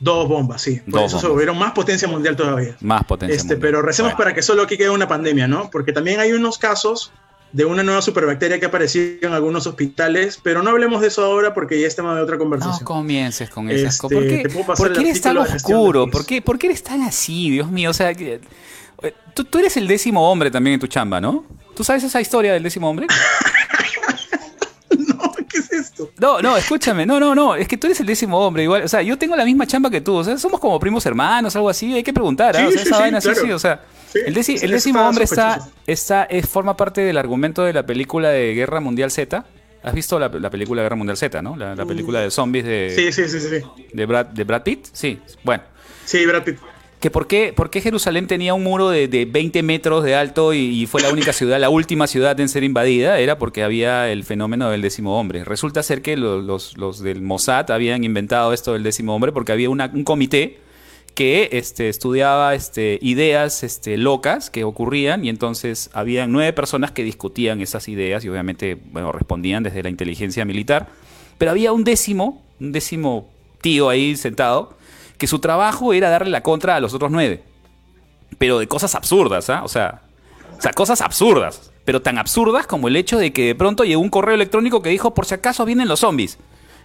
Dos 0.00 0.26
bombas, 0.26 0.62
sí. 0.62 0.80
Por 0.90 1.02
dos 1.02 1.12
eso 1.12 1.20
se 1.20 1.26
volvieron 1.26 1.58
más 1.58 1.72
potencia 1.72 2.08
mundial 2.08 2.34
todavía. 2.34 2.78
Más 2.80 3.04
potencia 3.04 3.36
este, 3.36 3.58
Pero 3.58 3.82
recemos 3.82 4.14
para 4.14 4.32
que 4.32 4.40
solo 4.40 4.62
aquí 4.62 4.78
quede 4.78 4.88
una 4.88 5.06
pandemia, 5.06 5.46
¿no? 5.48 5.68
Porque 5.70 5.92
también 5.92 6.18
hay 6.18 6.32
unos 6.32 6.56
casos 6.56 7.12
de 7.54 7.64
una 7.64 7.84
nueva 7.84 8.02
superbacteria 8.02 8.58
que 8.58 8.66
apareció 8.66 9.00
en 9.22 9.32
algunos 9.32 9.68
hospitales, 9.68 10.40
pero 10.42 10.64
no 10.64 10.70
hablemos 10.70 11.00
de 11.00 11.06
eso 11.06 11.24
ahora 11.24 11.54
porque 11.54 11.80
ya 11.80 11.86
es 11.86 11.94
tema 11.94 12.16
de 12.16 12.20
otra 12.20 12.36
conversación. 12.36 12.78
No 12.80 12.84
comiences 12.84 13.48
con 13.48 13.70
esas. 13.70 13.94
Este, 13.94 14.08
¿Por 14.08 14.92
qué, 14.92 15.00
eres 15.00 15.20
tan 15.20 15.36
oscuro? 15.36 16.10
¿Por 16.10 16.26
qué, 16.26 16.42
¿Por 16.42 16.58
qué, 16.58 16.66
eres 16.66 16.82
tan 16.82 17.02
así, 17.02 17.50
Dios 17.50 17.70
mío? 17.70 17.90
O 17.90 17.94
sea, 17.94 18.10
eh, 18.10 18.40
tú, 19.34 19.44
tú, 19.44 19.60
eres 19.60 19.76
el 19.76 19.86
décimo 19.86 20.28
hombre 20.28 20.50
también 20.50 20.74
en 20.74 20.80
tu 20.80 20.88
chamba, 20.88 21.20
¿no? 21.20 21.44
¿Tú 21.76 21.84
sabes 21.84 22.02
esa 22.02 22.20
historia 22.20 22.52
del 22.52 22.64
décimo 22.64 22.90
hombre? 22.90 23.06
no. 26.18 26.34
No, 26.34 26.42
no, 26.42 26.56
escúchame, 26.56 27.06
no, 27.06 27.20
no, 27.20 27.34
no, 27.34 27.54
es 27.54 27.68
que 27.68 27.76
tú 27.76 27.86
eres 27.86 28.00
el 28.00 28.06
décimo 28.06 28.38
hombre, 28.38 28.64
igual, 28.64 28.82
o 28.82 28.88
sea, 28.88 29.02
yo 29.02 29.18
tengo 29.18 29.36
la 29.36 29.44
misma 29.44 29.66
chamba 29.66 29.90
que 29.90 30.00
tú, 30.00 30.14
o 30.14 30.24
sea, 30.24 30.36
somos 30.38 30.60
como 30.60 30.78
primos 30.80 31.04
hermanos, 31.06 31.54
algo 31.56 31.68
así, 31.68 31.94
hay 31.94 32.02
que 32.02 32.12
preguntar, 32.12 32.54
o 32.56 32.70
sea, 32.70 32.82
esa 32.82 32.98
vaina 32.98 33.18
así, 33.18 33.34
sí, 33.34 33.50
o 33.50 33.58
sea 33.58 33.80
el, 34.14 34.34
décimo 34.34 35.06
hombre 35.06 35.24
está, 35.24 35.60
está, 35.86 36.24
es, 36.24 36.48
forma 36.48 36.76
parte 36.76 37.00
del 37.00 37.16
argumento 37.16 37.64
de 37.64 37.72
la 37.72 37.84
película 37.84 38.30
de 38.30 38.54
Guerra 38.54 38.80
Mundial 38.80 39.10
Z. 39.10 39.44
¿Has 39.82 39.94
visto 39.94 40.18
la, 40.18 40.30
película 40.30 40.82
Guerra 40.82 40.96
Mundial 40.96 41.16
Z, 41.16 41.42
no? 41.42 41.56
La, 41.56 41.74
mm. 41.74 41.88
película 41.88 42.20
de 42.20 42.30
zombies 42.30 42.64
de. 42.64 42.92
Sí, 42.94 43.12
sí, 43.12 43.28
sí, 43.28 43.40
sí. 43.40 43.62
De 43.92 44.06
Brad, 44.06 44.26
de 44.26 44.44
Brad 44.44 44.62
Pitt. 44.62 44.86
Sí, 44.92 45.20
bueno. 45.42 45.64
Sí, 46.04 46.24
Brad 46.24 46.44
Pitt. 46.44 46.58
Que 47.04 47.10
por, 47.10 47.26
qué, 47.26 47.52
por 47.52 47.68
qué 47.68 47.82
Jerusalén 47.82 48.26
tenía 48.26 48.54
un 48.54 48.62
muro 48.62 48.88
de, 48.88 49.08
de 49.08 49.26
20 49.26 49.62
metros 49.62 50.04
de 50.04 50.14
alto 50.14 50.54
y, 50.54 50.86
fue 50.86 51.02
la 51.02 51.12
única 51.12 51.34
ciudad, 51.34 51.60
la 51.60 51.68
última 51.68 52.06
ciudad 52.06 52.40
en 52.40 52.48
ser 52.48 52.64
invadida, 52.64 53.18
era 53.18 53.36
porque 53.36 53.62
había 53.62 54.10
el 54.10 54.24
fenómeno 54.24 54.70
del 54.70 54.80
décimo 54.80 55.20
hombre. 55.20 55.44
Resulta 55.44 55.82
ser 55.82 56.00
que 56.00 56.16
los, 56.16 56.78
los, 56.78 57.00
del 57.00 57.20
Mossad 57.20 57.70
habían 57.72 58.04
inventado 58.04 58.54
esto 58.54 58.72
del 58.72 58.82
décimo 58.82 59.14
hombre 59.14 59.32
porque 59.32 59.52
había 59.52 59.68
un 59.68 60.04
comité 60.04 60.60
que 61.14 61.50
este, 61.52 61.90
estudiaba 61.90 62.54
este, 62.54 62.98
ideas 63.02 63.64
este, 63.64 63.98
locas 63.98 64.48
que 64.48 64.64
ocurrían 64.64 65.26
y 65.26 65.28
entonces 65.28 65.90
había 65.92 66.26
nueve 66.26 66.54
personas 66.54 66.92
que 66.92 67.04
discutían 67.04 67.60
esas 67.60 67.86
ideas 67.86 68.24
y 68.24 68.30
obviamente 68.30 68.78
bueno, 68.92 69.12
respondían 69.12 69.62
desde 69.62 69.82
la 69.82 69.90
inteligencia 69.90 70.46
militar, 70.46 70.88
pero 71.36 71.50
había 71.50 71.70
un 71.74 71.84
décimo, 71.84 72.42
un 72.60 72.72
décimo 72.72 73.28
tío 73.60 73.90
ahí 73.90 74.16
sentado 74.16 74.82
que 75.18 75.26
su 75.26 75.38
trabajo 75.38 75.92
era 75.92 76.10
darle 76.10 76.30
la 76.30 76.42
contra 76.42 76.76
a 76.76 76.80
los 76.80 76.94
otros 76.94 77.10
nueve. 77.10 77.42
Pero 78.38 78.58
de 78.58 78.66
cosas 78.66 78.94
absurdas, 78.94 79.48
¿ah? 79.50 79.62
O 79.64 79.68
sea, 79.68 80.02
o 80.58 80.60
sea, 80.60 80.72
cosas 80.72 81.00
absurdas. 81.00 81.70
Pero 81.84 82.02
tan 82.02 82.18
absurdas 82.18 82.66
como 82.66 82.88
el 82.88 82.96
hecho 82.96 83.18
de 83.18 83.32
que 83.32 83.46
de 83.46 83.54
pronto 83.54 83.84
llegó 83.84 84.00
un 84.00 84.08
correo 84.10 84.34
electrónico 84.34 84.82
que 84.82 84.90
dijo, 84.90 85.14
por 85.14 85.26
si 85.26 85.34
acaso 85.34 85.64
vienen 85.64 85.88
los 85.88 86.00
zombies. 86.00 86.38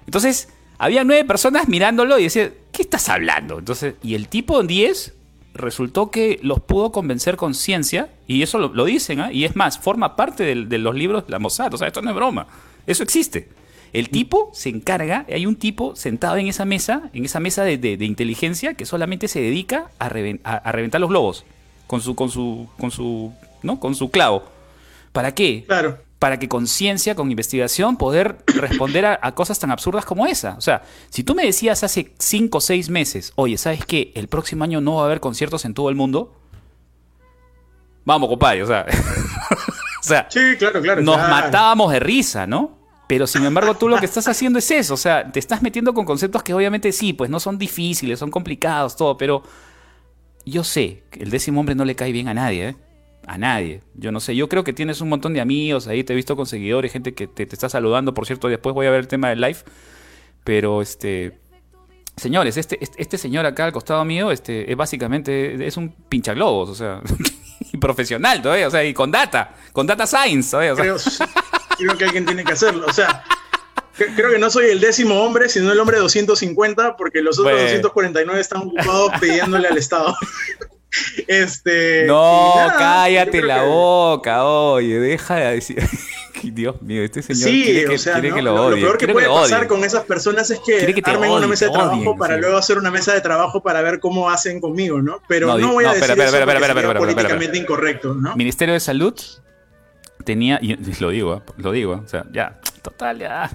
Entonces, 0.06 0.49
había 0.77 1.03
nueve 1.03 1.26
personas 1.26 1.68
mirándolo 1.68 2.19
y 2.19 2.23
decían, 2.23 2.53
¿qué 2.72 2.81
estás 2.81 3.10
hablando? 3.10 3.60
Entonces, 3.60 3.95
y 4.03 4.15
el 4.15 4.27
tipo 4.27 4.61
10 4.64 5.14
resultó 5.53 6.11
que 6.11 6.39
los 6.41 6.60
pudo 6.60 6.91
convencer 6.91 7.38
con 7.38 7.53
ciencia, 7.53 8.10
y 8.27 8.43
eso 8.43 8.60
lo, 8.60 8.85
dicen, 8.85 9.19
¿ah? 9.19 9.31
y 9.31 9.45
es 9.45 9.56
más, 9.56 9.80
forma 9.80 10.15
parte 10.15 10.43
de, 10.43 10.65
de 10.65 10.77
los 10.77 10.95
libros 10.95 11.26
de 11.26 11.31
la 11.31 11.39
Mossad, 11.39 11.73
o 11.73 11.77
sea, 11.77 11.88
esto 11.88 12.01
no 12.01 12.10
es 12.10 12.15
broma, 12.15 12.47
eso 12.85 13.03
existe. 13.03 13.49
El 13.94 14.10
tipo 14.10 14.52
se 14.53 14.70
encarga, 14.70 15.26
hay 15.32 15.45
un 15.45 15.56
tipo 15.56 15.95
sentado 15.95 16.38
en 16.38 16.48
esa 16.48 16.66
mesa, 16.66 17.10
en 17.14 17.26
esa 17.26 17.40
mesa 17.40 17.64
de, 17.64 17.98
inteligencia, 18.02 18.76
que 18.76 18.86
solamente 18.86 19.28
se 19.28 19.41
dedica 19.41 19.90
a, 19.98 20.10
reventar 20.10 21.02
los 21.02 21.10
globos 21.10 21.45
con 21.88 22.02
su, 22.02 22.16
con 22.16 22.30
su, 22.30 22.68
con 22.80 22.91
su, 22.91 23.34
¿no? 23.64 23.80
Con 23.80 23.95
su 23.95 24.11
clavo. 24.11 24.44
¿Para 25.11 25.34
qué? 25.34 25.66
Claro. 25.66 25.98
Para 26.20 26.38
que 26.38 26.48
con 26.49 26.68
ciencia, 26.68 27.16
con 27.16 27.32
investigación, 27.32 27.98
poder 27.98 28.38
responder 28.48 29.06
a, 29.06 29.32
cosas 29.34 29.57
tan 29.57 29.72
absurdas 29.72 30.06
como 30.06 30.28
esa. 30.28 30.56
O 30.57 30.61
sea, 30.61 30.84
si 31.10 31.24
tú 31.24 31.34
me 31.34 31.45
decías 31.45 31.84
hace 31.84 32.14
cinco 32.20 32.60
o 32.60 32.61
seis 32.61 32.90
meses, 32.90 33.32
oye, 33.36 33.57
¿sabes 33.57 33.86
qué? 33.86 34.11
El 34.16 34.28
próximo 34.28 34.66
año 34.66 34.82
no 34.82 34.95
va 34.95 35.03
a 35.03 35.06
haber 35.06 35.20
conciertos 35.20 35.66
en 35.66 35.74
todo 35.74 35.90
el 35.90 35.95
mundo. 35.95 36.36
Vamos, 38.06 38.30
compadre, 38.30 38.64
o 38.64 38.68
sea. 38.68 38.86
o 40.02 40.03
sea, 40.03 40.28
sí, 40.30 40.40
claro, 40.57 40.82
claro. 40.82 41.02
Nos 41.02 41.18
matábamos 41.18 41.91
de 41.91 41.99
risa, 41.99 42.45
¿no? 42.45 42.78
Pero 43.10 43.26
sin 43.26 43.44
embargo, 43.44 43.73
tú 43.73 43.90
lo 43.90 43.98
que 43.98 44.06
estás 44.11 44.27
haciendo 44.27 44.60
es 44.60 44.69
eso. 44.69 44.94
O 44.94 44.98
sea, 44.98 45.31
te 45.31 45.40
estás 45.40 45.64
metiendo 45.64 45.95
con 45.95 46.06
conceptos 46.06 46.44
que 46.44 46.53
obviamente 46.53 46.91
sí, 46.91 47.11
pues 47.14 47.31
no 47.31 47.40
son 47.40 47.57
difíciles, 47.57 48.19
son 48.19 48.30
complicados, 48.30 48.95
todo. 48.95 49.18
Pero 49.18 49.41
yo 50.45 50.64
sé 50.64 51.02
que 51.10 51.23
el 51.23 51.31
décimo 51.31 51.60
hombre 51.60 51.73
no 51.73 51.86
le 51.86 51.95
cae 51.95 52.11
bien 52.11 52.27
a 52.27 52.36
nadie, 52.36 52.69
¿eh? 52.69 52.76
A 53.26 53.40
nadie. 53.40 53.81
Yo 53.95 54.11
no 54.11 54.19
sé. 54.19 54.36
Yo 54.36 54.48
creo 54.48 54.64
que 54.64 54.73
tienes 54.73 55.02
un 55.02 55.10
montón 55.10 55.34
de 55.34 55.41
amigos 55.41 55.88
ahí. 55.88 56.03
Te 56.03 56.14
he 56.14 56.15
visto 56.15 56.36
con 56.36 56.45
seguidores, 56.45 56.91
gente 56.91 57.15
que 57.15 57.26
te, 57.27 57.41
está 57.41 57.68
saludando. 57.68 58.14
Por 58.14 58.27
cierto, 58.27 58.48
después 58.48 58.76
voy 58.76 58.86
a 58.86 58.91
ver 58.91 58.99
el 58.99 59.07
tema 59.07 59.30
del 59.30 59.41
live. 59.41 59.57
Pero 60.44 60.84
este. 60.84 61.40
Señores, 62.15 62.57
este, 62.57 62.77
este, 62.80 63.02
este 63.02 63.18
señor 63.18 63.48
acá 63.48 63.65
al 63.65 63.72
costado 63.72 64.06
mío, 64.06 64.30
este, 64.30 64.69
es 64.69 64.77
básicamente, 64.77 65.65
es 65.65 65.77
un 65.77 65.90
pinchaglobos, 66.10 66.69
o 66.69 66.76
sea, 66.76 67.02
y 67.72 67.77
profesional 67.77 68.41
todavía, 68.41 68.68
o 68.68 68.72
sea, 68.72 68.84
y 68.84 68.94
con 68.94 69.10
data, 69.10 69.56
con 69.72 69.88
data 69.88 70.06
science 70.06 70.52
todavía. 70.52 70.73
O 70.73 70.76
sea 70.76 70.84
creo 70.84 71.49
que 71.97 72.06
alguien 72.06 72.26
tiene 72.26 72.43
que 72.43 72.53
hacerlo. 72.53 72.85
O 72.88 72.93
sea, 72.93 73.23
creo 74.15 74.31
que 74.31 74.39
no 74.39 74.49
soy 74.49 74.69
el 74.69 74.80
décimo 74.80 75.22
hombre, 75.22 75.49
sino 75.49 75.72
el 75.72 75.80
hombre 75.80 75.97
250, 75.97 76.95
porque 76.97 77.22
los 77.22 77.39
otros 77.39 77.60
249 77.60 78.39
están 78.39 78.61
ocupados 78.61 79.11
pidiéndole 79.19 79.68
al 79.68 79.77
Estado. 79.77 80.15
Este, 81.27 82.06
no, 82.07 82.53
cállate 82.77 83.43
la 83.43 83.61
boca, 83.61 84.43
oye, 84.43 84.99
deja 84.99 85.35
de 85.35 85.53
decir. 85.53 85.84
Dios 86.43 86.81
mío, 86.81 87.03
este 87.03 87.22
señor 87.22 87.49
quiere, 87.49 87.85
que, 87.85 87.95
o 87.95 87.97
sea, 87.97 88.22
que 88.22 88.41
lo 88.41 88.56
odie. 88.56 88.81
Lo 88.81 88.88
peor 88.88 88.97
que 88.97 89.07
puede 89.10 89.27
pasar 89.27 89.68
con 89.68 89.84
esas 89.84 90.06
personas 90.06 90.49
es 90.49 90.60
que, 90.60 91.01
armen 91.03 91.31
una 91.31 91.47
mesa 91.47 91.65
de 91.65 91.72
trabajo 91.72 92.15
para 92.18 92.38
luego 92.38 92.57
hacer 92.57 92.77
una 92.77 92.91
mesa 92.91 93.14
de 93.14 93.22
trabajo 93.22 93.61
para 93.61 93.81
ver 93.81 93.99
cómo 93.99 94.30
hacen 94.30 94.60
conmigo, 94.61 95.01
¿no? 95.01 95.22
Pero 95.27 95.57
no, 95.57 95.73
voy 95.73 95.85
a 95.85 95.89
decir 95.89 96.10
espera, 96.10 96.26
eso 96.26 96.38
espera, 96.38 96.68
espera, 96.68 96.99
políticamente 96.99 97.57
incorrecto, 97.57 98.14
¿no? 98.14 98.35
Ministerio 98.35 98.73
de 98.73 98.80
Salud, 98.80 99.15
tenía, 100.24 100.60
y 100.62 100.76
lo 101.00 101.10
digo, 101.10 101.38
¿eh? 101.38 101.41
lo 101.58 101.72
digo, 101.72 102.02
o 102.04 102.08
sea, 102.08 102.26
ya, 102.32 102.60
total, 102.82 103.20
ya. 103.20 103.50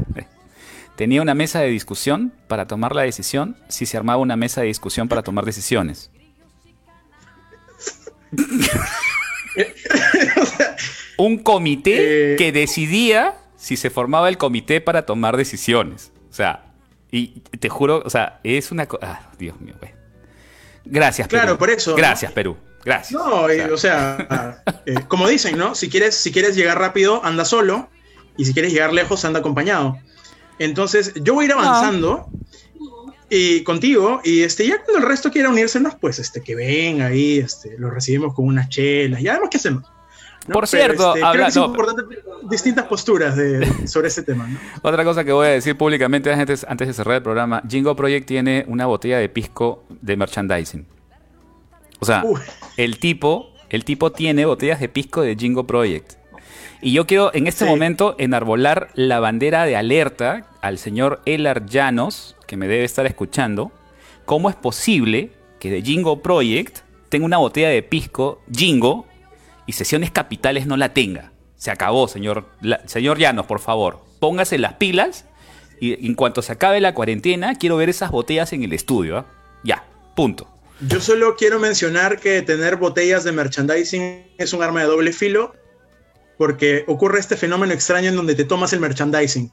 Tenía 0.96 1.22
una 1.22 1.34
mesa 1.34 1.60
de 1.60 1.68
discusión 1.68 2.32
para 2.46 2.66
tomar 2.66 2.94
la 2.94 3.02
decisión 3.02 3.56
si 3.68 3.86
se 3.86 3.96
armaba 3.96 4.20
una 4.20 4.36
mesa 4.36 4.60
de 4.60 4.68
discusión 4.68 5.08
para 5.08 5.22
tomar 5.22 5.44
decisiones. 5.44 6.10
un 11.16 11.38
comité 11.38 12.34
eh. 12.34 12.36
que 12.36 12.52
decidía 12.52 13.34
si 13.56 13.76
se 13.76 13.90
formaba 13.90 14.28
el 14.28 14.38
comité 14.38 14.80
para 14.80 15.06
tomar 15.06 15.36
decisiones. 15.36 16.12
O 16.30 16.32
sea, 16.32 16.64
y 17.10 17.40
te 17.60 17.68
juro, 17.68 18.02
o 18.04 18.10
sea, 18.10 18.40
es 18.44 18.72
una 18.72 18.86
cosa. 18.86 19.06
Ah, 19.06 19.32
Dios 19.38 19.60
mío, 19.60 19.74
güey. 19.78 19.92
Gracias, 20.84 21.28
Perú. 21.28 21.42
Claro, 21.42 21.58
por 21.58 21.70
eso. 21.70 21.94
Gracias, 21.94 22.32
Perú. 22.32 22.56
Gracias. 22.84 23.12
No, 23.12 23.46
o 23.72 23.76
sea, 23.76 24.62
eh, 24.86 24.94
como 25.08 25.28
dicen, 25.28 25.56
¿no? 25.56 25.74
Si 25.74 25.88
quieres, 25.88 26.14
si 26.16 26.32
quieres 26.32 26.54
llegar 26.54 26.78
rápido, 26.78 27.24
anda 27.24 27.44
solo. 27.44 27.88
Y 28.36 28.44
si 28.44 28.52
quieres 28.52 28.72
llegar 28.72 28.92
lejos, 28.92 29.24
anda 29.24 29.40
acompañado. 29.40 29.96
Entonces, 30.58 31.12
yo 31.14 31.34
voy 31.34 31.44
a 31.44 31.46
ir 31.46 31.52
avanzando 31.52 32.28
y 33.30 33.62
contigo. 33.62 34.20
Y 34.24 34.42
este, 34.42 34.66
ya 34.66 34.82
cuando 34.82 34.98
el 34.98 35.08
resto 35.08 35.30
quiera 35.30 35.48
unírsenos, 35.48 35.94
pues 35.94 36.18
este, 36.18 36.42
que 36.42 36.54
ven 36.54 37.02
ahí, 37.02 37.38
este, 37.38 37.76
lo 37.78 37.90
recibimos 37.90 38.34
con 38.34 38.46
unas 38.46 38.68
chelas. 38.68 39.20
Y 39.20 39.28
además, 39.28 39.48
¿qué 39.50 39.58
hacemos? 39.58 39.84
Por 40.52 40.66
cierto, 40.66 41.14
este, 41.14 41.26
creo 41.30 41.44
que 41.44 41.48
es 41.48 41.56
importante 41.56 42.02
distintas 42.50 42.84
posturas 42.84 43.34
sobre 43.86 44.08
este 44.08 44.22
tema. 44.22 44.46
Otra 44.82 45.02
cosa 45.02 45.24
que 45.24 45.32
voy 45.32 45.46
a 45.46 45.50
decir 45.50 45.76
públicamente 45.76 46.30
antes, 46.30 46.66
antes 46.68 46.86
de 46.88 46.92
cerrar 46.92 47.16
el 47.16 47.22
programa: 47.22 47.62
Jingo 47.66 47.96
Project 47.96 48.26
tiene 48.26 48.64
una 48.68 48.84
botella 48.84 49.18
de 49.18 49.28
pisco 49.30 49.84
de 49.88 50.16
merchandising. 50.16 50.93
O 52.04 52.06
sea, 52.06 52.24
el 52.76 52.98
tipo, 52.98 53.50
el 53.70 53.84
tipo 53.84 54.12
tiene 54.12 54.44
botellas 54.44 54.80
de 54.80 54.88
pisco 54.88 55.22
de 55.22 55.36
Jingo 55.36 55.66
Project. 55.66 56.14
Y 56.82 56.92
yo 56.92 57.06
quiero 57.06 57.34
en 57.34 57.46
este 57.46 57.64
momento 57.64 58.14
enarbolar 58.18 58.90
la 58.94 59.18
bandera 59.18 59.64
de 59.64 59.74
alerta 59.74 60.46
al 60.60 60.76
señor 60.76 61.22
Elar 61.24 61.64
Llanos, 61.64 62.36
que 62.46 62.58
me 62.58 62.68
debe 62.68 62.84
estar 62.84 63.06
escuchando. 63.06 63.72
¿Cómo 64.26 64.50
es 64.50 64.56
posible 64.56 65.32
que 65.58 65.70
de 65.70 65.80
Jingo 65.80 66.20
Project 66.20 66.80
tenga 67.08 67.24
una 67.24 67.38
botella 67.38 67.70
de 67.70 67.82
pisco 67.82 68.42
Jingo 68.54 69.06
y 69.66 69.72
sesiones 69.72 70.10
capitales 70.10 70.66
no 70.66 70.76
la 70.76 70.92
tenga? 70.92 71.32
Se 71.56 71.70
acabó, 71.70 72.06
señor, 72.06 72.50
señor 72.84 73.18
Llanos, 73.18 73.46
por 73.46 73.60
favor. 73.60 74.00
Póngase 74.20 74.58
las 74.58 74.74
pilas 74.74 75.24
y 75.80 76.06
en 76.06 76.14
cuanto 76.14 76.42
se 76.42 76.52
acabe 76.52 76.80
la 76.80 76.92
cuarentena, 76.92 77.54
quiero 77.54 77.78
ver 77.78 77.88
esas 77.88 78.10
botellas 78.10 78.52
en 78.52 78.62
el 78.62 78.74
estudio. 78.74 79.18
¿ah? 79.18 79.26
Ya, 79.62 79.84
punto. 80.14 80.53
Yo 80.80 81.00
solo 81.00 81.36
quiero 81.36 81.58
mencionar 81.58 82.18
que 82.18 82.42
tener 82.42 82.76
botellas 82.76 83.24
de 83.24 83.32
merchandising 83.32 84.34
es 84.38 84.52
un 84.52 84.62
arma 84.62 84.80
de 84.80 84.86
doble 84.86 85.12
filo, 85.12 85.54
porque 86.36 86.84
ocurre 86.88 87.20
este 87.20 87.36
fenómeno 87.36 87.72
extraño 87.72 88.08
en 88.08 88.16
donde 88.16 88.34
te 88.34 88.44
tomas 88.44 88.72
el 88.72 88.80
merchandising. 88.80 89.52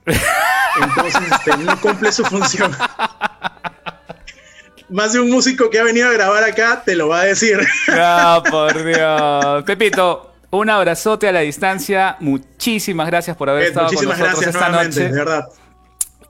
Entonces 0.82 1.22
este, 1.32 1.58
no 1.58 1.80
cumple 1.80 2.12
su 2.12 2.24
función. 2.26 2.76
Más 4.90 5.14
de 5.14 5.22
un 5.22 5.30
músico 5.30 5.70
que 5.70 5.80
ha 5.80 5.84
venido 5.84 6.10
a 6.10 6.12
grabar 6.12 6.44
acá 6.44 6.84
te 6.84 6.96
lo 6.96 7.08
va 7.08 7.22
a 7.22 7.26
decir. 7.26 7.60
Ah, 7.90 8.44
por 8.50 8.84
Dios. 8.84 9.64
Pepito, 9.64 10.34
un 10.50 10.70
abrazote 10.70 11.30
a 11.30 11.32
la 11.32 11.40
distancia. 11.42 12.18
Muchísimas 12.20 13.08
gracias 13.08 13.38
por 13.38 13.50
haber 13.50 13.68
estado 13.68 13.88
con 13.94 14.06
nosotros 14.06 14.44
esta 14.44 14.70
noche. 14.70 15.04
De 15.04 15.12
verdad. 15.12 15.48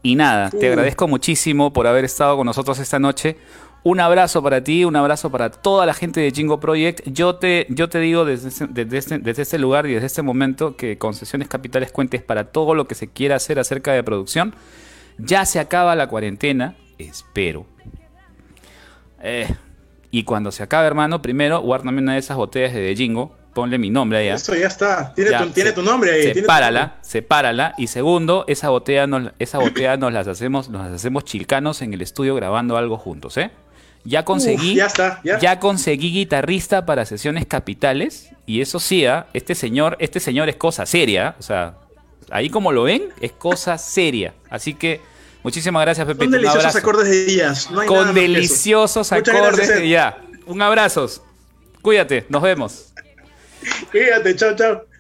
Y 0.04 0.16
nada, 0.16 0.50
te 0.50 0.68
uh. 0.68 0.72
agradezco 0.72 1.08
muchísimo 1.08 1.74
por 1.74 1.88
haber 1.88 2.06
estado 2.06 2.38
con 2.38 2.46
nosotros 2.46 2.78
esta 2.80 3.00
noche. 3.00 3.38
Un 3.84 4.00
abrazo 4.00 4.44
para 4.44 4.64
ti, 4.64 4.86
un 4.86 4.96
abrazo 4.96 5.32
para 5.32 5.50
toda 5.50 5.88
la 5.88 5.96
gente 5.96 6.20
de 6.20 6.32
Jingo 6.32 6.60
Project. 6.60 7.02
Yo 7.08 7.36
te, 7.36 7.66
yo 7.70 7.90
te 7.90 8.00
digo 8.00 8.26
desde, 8.26 8.50
este, 8.50 8.68
desde, 8.68 9.42
este, 9.42 9.58
lugar 9.58 9.88
y 9.88 9.94
desde 9.94 10.06
este 10.06 10.22
momento 10.22 10.76
que 10.76 11.00
Concesiones 11.00 11.48
Capitales 11.48 11.92
Cuentes 11.92 12.22
para 12.22 12.52
todo 12.52 12.76
lo 12.76 12.86
que 12.86 12.94
se 12.94 13.08
quiera 13.08 13.38
hacer 13.38 13.58
acerca 13.58 13.92
de 13.94 14.04
producción. 14.04 14.54
Ya 15.18 15.46
se 15.46 15.60
acaba 15.60 15.96
la 15.96 16.08
cuarentena, 16.08 16.76
espero. 17.00 17.66
Eh, 19.24 19.48
y 20.12 20.26
cuando 20.26 20.52
se 20.52 20.62
acabe, 20.62 20.86
hermano, 20.86 21.24
primero 21.24 21.60
guárdame 21.62 22.02
una 22.02 22.14
de 22.14 22.20
esas 22.20 22.38
botellas 22.38 22.74
de 22.74 22.96
Jingo. 22.96 23.36
Ponle 23.56 23.80
mi 23.80 23.90
nombre 23.90 24.20
allá. 24.20 24.36
Esto 24.36 24.56
ya 24.56 24.68
está. 24.68 25.14
Tiene, 25.16 25.38
tu, 25.38 25.50
tiene 25.50 25.72
tu, 25.72 25.82
nombre 25.82 26.12
ahí. 26.12 26.34
Sepárala, 26.34 27.00
sepárala. 27.02 27.74
Y 27.78 27.88
segundo, 27.88 28.46
esa 28.48 28.70
botella, 28.70 29.08
nos, 29.08 29.34
esa 29.40 29.58
botella 29.58 29.98
nos 29.98 30.14
las 30.14 30.28
hacemos, 30.28 30.70
nos 30.70 30.86
las 30.86 30.94
hacemos 30.94 31.26
chilcanos 31.26 31.82
en 31.82 31.94
el 31.94 32.02
estudio 32.02 32.34
grabando 32.36 32.78
algo 32.78 32.98
juntos, 32.98 33.36
¿eh? 33.38 33.52
Ya 34.04 34.26
conseguí, 34.26 34.76
ya, 34.76 34.88
está, 34.88 35.22
ya. 35.24 35.60
conseguí 35.60 36.12
guitarrista 36.12 36.86
para 36.86 37.06
sesiones 37.06 37.46
capitales 37.46 38.30
y 38.48 38.62
eso 38.62 38.80
sí, 38.80 39.06
¿ah? 39.06 39.28
este 39.34 39.54
señor, 39.54 39.96
este 40.00 40.20
señor 40.20 40.50
es 40.50 40.56
cosa 40.56 40.86
seria, 40.86 41.36
o 41.40 41.44
sea, 41.44 41.76
ahí 42.32 42.50
como 42.50 42.72
lo 42.72 42.84
ven 42.84 43.10
es 43.22 43.32
cosa 43.32 43.78
seria. 43.78 44.34
Así 44.50 44.74
que 44.74 45.02
muchísimas 45.44 45.84
gracias 45.84 46.08
Pepe. 46.08 46.26
Con 46.26 46.32
deliciosos 46.32 46.76
acordes 46.76 47.10
de 47.10 47.26
días, 47.26 47.70
Con 47.88 48.14
deliciosos 48.16 49.12
acordes 49.12 49.68
de 49.68 49.90
ya. 49.90 50.18
Un 50.48 50.62
abrazo. 50.62 51.08
Cuídate, 51.82 52.26
nos 52.30 52.42
vemos. 52.42 52.94
Cuídate, 53.92 54.36
chao, 54.36 54.56
chao. 54.56 54.91